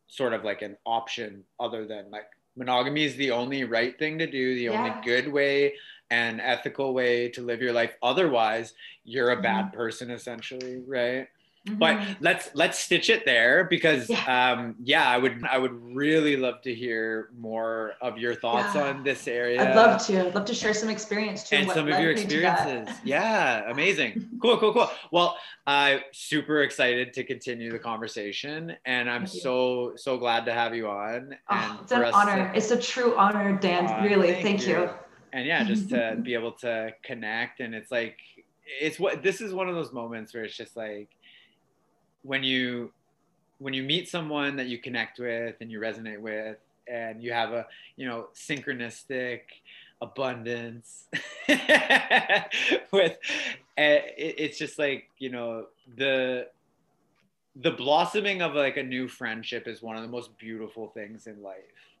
sort 0.07 0.33
of 0.33 0.43
like 0.43 0.61
an 0.61 0.77
option 0.85 1.43
other 1.59 1.87
than 1.87 2.11
like 2.11 2.27
monogamy 2.55 3.03
is 3.03 3.15
the 3.15 3.31
only 3.31 3.63
right 3.63 3.97
thing 3.97 4.19
to 4.19 4.27
do, 4.27 4.53
the 4.55 4.69
only 4.69 4.93
good 5.03 5.27
way 5.31 5.73
and 6.11 6.39
ethical 6.41 6.93
way 6.93 7.29
to 7.29 7.41
live 7.41 7.61
your 7.61 7.73
life. 7.73 7.91
Otherwise, 8.01 8.73
you're 9.03 9.31
a 9.31 9.41
bad 9.41 9.65
Mm-hmm. 9.65 9.77
person 9.77 10.11
essentially, 10.11 10.81
right? 10.85 11.27
But 11.65 11.95
Mhm. 11.95 12.17
let's 12.19 12.49
let's 12.55 12.77
stitch 12.77 13.09
it 13.09 13.23
there 13.23 13.63
because 13.63 14.09
Yeah. 14.09 14.51
um 14.51 14.75
yeah, 14.83 15.07
I 15.07 15.17
would 15.17 15.45
I 15.49 15.57
would 15.57 15.71
really 15.95 16.35
love 16.35 16.61
to 16.63 16.75
hear 16.75 17.29
more 17.39 17.93
of 18.01 18.17
your 18.17 18.35
thoughts 18.35 18.75
Yeah. 18.75 18.89
on 18.89 19.03
this 19.05 19.29
area 19.29 19.61
I'd 19.69 19.73
love 19.73 20.05
to. 20.07 20.27
I'd 20.27 20.35
love 20.35 20.43
to 20.43 20.53
share 20.53 20.73
some 20.73 20.89
experience 20.89 21.47
too. 21.47 21.55
and 21.55 21.69
some 21.71 21.87
of 21.89 21.97
your 22.01 22.15
me 22.15 22.25
to 22.25 22.41
that. 22.41 22.53
experiences. 22.57 22.95
Yeah, 23.05 23.71
amazing. 23.71 24.29
Cool, 24.41 24.57
cool, 24.57 24.73
cool. 24.73 24.91
Well, 25.11 25.37
I'm 25.65 26.01
super 26.11 26.63
excited 26.63 27.13
to 27.13 27.23
continue 27.23 27.71
the 27.71 27.79
conversation, 27.79 28.75
and 28.85 29.09
I'm 29.09 29.25
so 29.25 29.93
so 29.95 30.17
glad 30.17 30.43
to 30.47 30.53
have 30.53 30.75
you 30.75 30.89
on. 30.89 31.37
And 31.49 31.71
Oh, 31.71 31.79
it's 31.81 31.93
an 31.93 32.03
honor. 32.13 32.51
to- 32.51 32.57
It's 32.57 32.71
a 32.71 32.81
true 32.81 33.15
honor, 33.15 33.53
Dan. 33.57 34.03
Really, 34.03 34.33
thank 34.33 34.43
thank, 34.45 34.67
you. 34.67 34.79
you. 34.81 34.89
And 35.33 35.45
yeah, 35.45 35.63
just 35.63 35.89
to 35.89 36.17
be 36.23 36.35
able 36.35 36.53
to 36.53 36.91
connect, 37.03 37.59
and 37.59 37.75
it's 37.75 37.91
like 37.91 38.17
it's 38.79 38.99
what 38.99 39.21
this 39.23 39.41
is 39.41 39.53
one 39.53 39.67
of 39.67 39.75
those 39.75 39.91
moments 39.91 40.33
where 40.33 40.43
it's 40.43 40.55
just 40.55 40.77
like 40.77 41.09
when 42.21 42.43
you 42.43 42.93
when 43.57 43.73
you 43.73 43.83
meet 43.83 44.07
someone 44.07 44.55
that 44.55 44.67
you 44.67 44.77
connect 44.77 45.19
with 45.19 45.55
and 45.59 45.71
you 45.71 45.79
resonate 45.79 46.19
with 46.19 46.57
and 46.87 47.21
you 47.21 47.33
have 47.33 47.51
a 47.51 47.65
you 47.97 48.05
know 48.07 48.27
synchronistic 48.33 49.41
abundance 50.01 51.05
with 51.47 53.17
eh, 53.77 53.99
it, 54.17 54.35
it's 54.37 54.57
just 54.57 54.77
like 54.77 55.09
you 55.17 55.29
know 55.29 55.65
the 55.97 56.47
the 57.55 57.71
blossoming 57.71 58.41
of 58.41 58.53
like 58.55 58.77
a 58.77 58.83
new 58.83 59.07
friendship 59.07 59.67
is 59.67 59.81
one 59.81 59.95
of 59.95 60.01
the 60.01 60.09
most 60.09 60.37
beautiful 60.37 60.87
things 60.89 61.27
in 61.27 61.41
life 61.41 61.92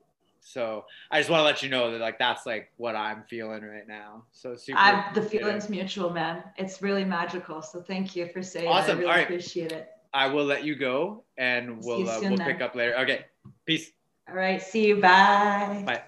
so 0.43 0.83
i 1.09 1.19
just 1.19 1.29
want 1.29 1.39
to 1.39 1.43
let 1.43 1.63
you 1.63 1.69
know 1.69 1.91
that 1.91 2.01
like 2.01 2.19
that's 2.19 2.45
like 2.45 2.71
what 2.77 2.95
i'm 2.95 3.23
feeling 3.23 3.63
right 3.63 3.87
now 3.87 4.23
so 4.31 4.55
super 4.55 4.77
I, 4.77 5.11
the 5.13 5.21
feeling's 5.21 5.69
mutual, 5.69 6.09
man. 6.09 6.43
It's 6.57 6.81
really 6.81 7.05
magical. 7.05 7.61
So 7.61 7.81
thank 7.81 8.15
you 8.15 8.27
for 8.27 8.43
saying 8.43 8.65
that. 8.65 8.71
Awesome. 8.71 8.97
I 8.97 8.99
really 8.99 9.05
All 9.05 9.15
right. 9.17 9.23
appreciate 9.23 9.71
it. 9.71 9.89
I 10.13 10.27
will 10.27 10.45
let 10.45 10.63
you 10.63 10.75
go 10.75 11.23
and 11.37 11.83
we'll 11.83 12.07
uh, 12.09 12.19
we'll 12.21 12.37
then. 12.37 12.45
pick 12.45 12.61
up 12.61 12.75
later. 12.75 12.97
Okay. 12.99 13.25
Peace. 13.65 13.91
All 14.29 14.35
right. 14.35 14.61
See 14.61 14.87
you. 14.87 14.95
Bye. 14.95 15.83
Bye. 15.85 16.01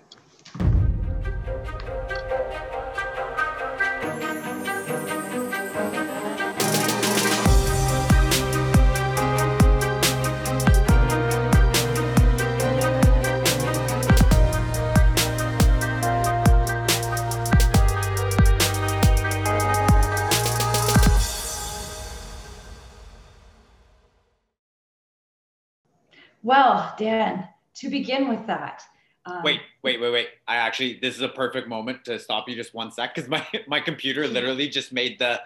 Well, 26.46 26.94
Dan, 27.00 27.48
to 27.78 27.90
begin 27.90 28.30
with 28.30 28.46
that. 28.46 28.84
Um, 29.26 29.42
Wait, 29.44 29.62
wait, 29.82 30.00
wait, 30.00 30.12
wait. 30.12 30.28
I 30.48 30.58
actually, 30.58 31.00
this 31.02 31.16
is 31.16 31.22
a 31.22 31.28
perfect 31.28 31.68
moment 31.68 32.06
to 32.06 32.20
stop 32.20 32.48
you 32.48 32.56
just 32.56 32.76
one 32.76 32.92
sec 32.92 33.16
because 33.16 33.28
my, 33.28 33.44
my 33.68 33.80
computer 33.80 34.28
literally 34.28 34.70
just 34.70 34.94
made 34.94 35.18
the 35.18 35.42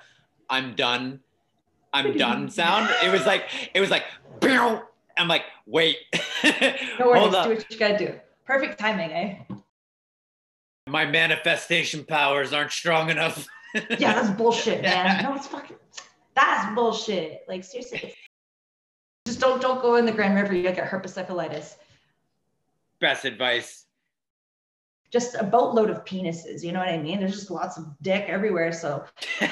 I'm 0.50 0.76
done, 0.76 1.22
I'm 1.94 2.18
done 2.18 2.50
sound. 2.50 2.90
It 3.02 3.14
was 3.14 3.26
like, 3.26 3.46
it 3.74 3.80
was 3.80 3.90
like, 3.90 4.04
"Pew." 4.42 4.82
I'm 5.18 5.28
like, 5.30 5.44
wait. 5.66 5.98
No 7.00 7.08
worries. 7.08 7.32
Do 7.32 7.50
what 7.50 7.72
you 7.72 7.78
gotta 7.78 7.98
do. 7.98 8.20
Perfect 8.46 8.78
timing, 8.78 9.12
eh? 9.12 9.36
My 10.88 11.06
manifestation 11.06 12.04
powers 12.04 12.52
aren't 12.52 12.72
strong 12.72 13.10
enough. 13.10 13.48
Yeah, 13.74 14.14
that's 14.14 14.32
bullshit, 14.32 14.82
man. 14.82 15.24
No, 15.24 15.36
it's 15.36 15.48
fucking. 15.48 15.78
That's 16.36 16.76
bullshit. 16.76 17.44
Like 17.48 17.64
seriously. 17.64 18.14
Just 19.40 19.50
don't 19.50 19.62
don't 19.62 19.82
go 19.82 19.96
in 19.96 20.06
the 20.06 20.12
Grand 20.12 20.36
River. 20.36 20.54
You'll 20.54 20.74
get 20.74 20.86
herpes 20.86 21.16
herpesiphylitis. 21.16 21.76
Best 23.00 23.24
advice. 23.24 23.86
Just 25.12 25.36
a 25.36 25.46
boatload 25.46 25.90
of 25.90 26.04
penises. 26.04 26.62
You 26.62 26.74
know 26.74 26.80
what 26.80 26.90
I 26.90 26.98
mean? 26.98 27.22
There's 27.22 27.36
just 27.36 27.50
lots 27.50 27.78
of 27.78 27.86
dick 28.02 28.26
everywhere. 28.28 28.74
So 28.74 29.06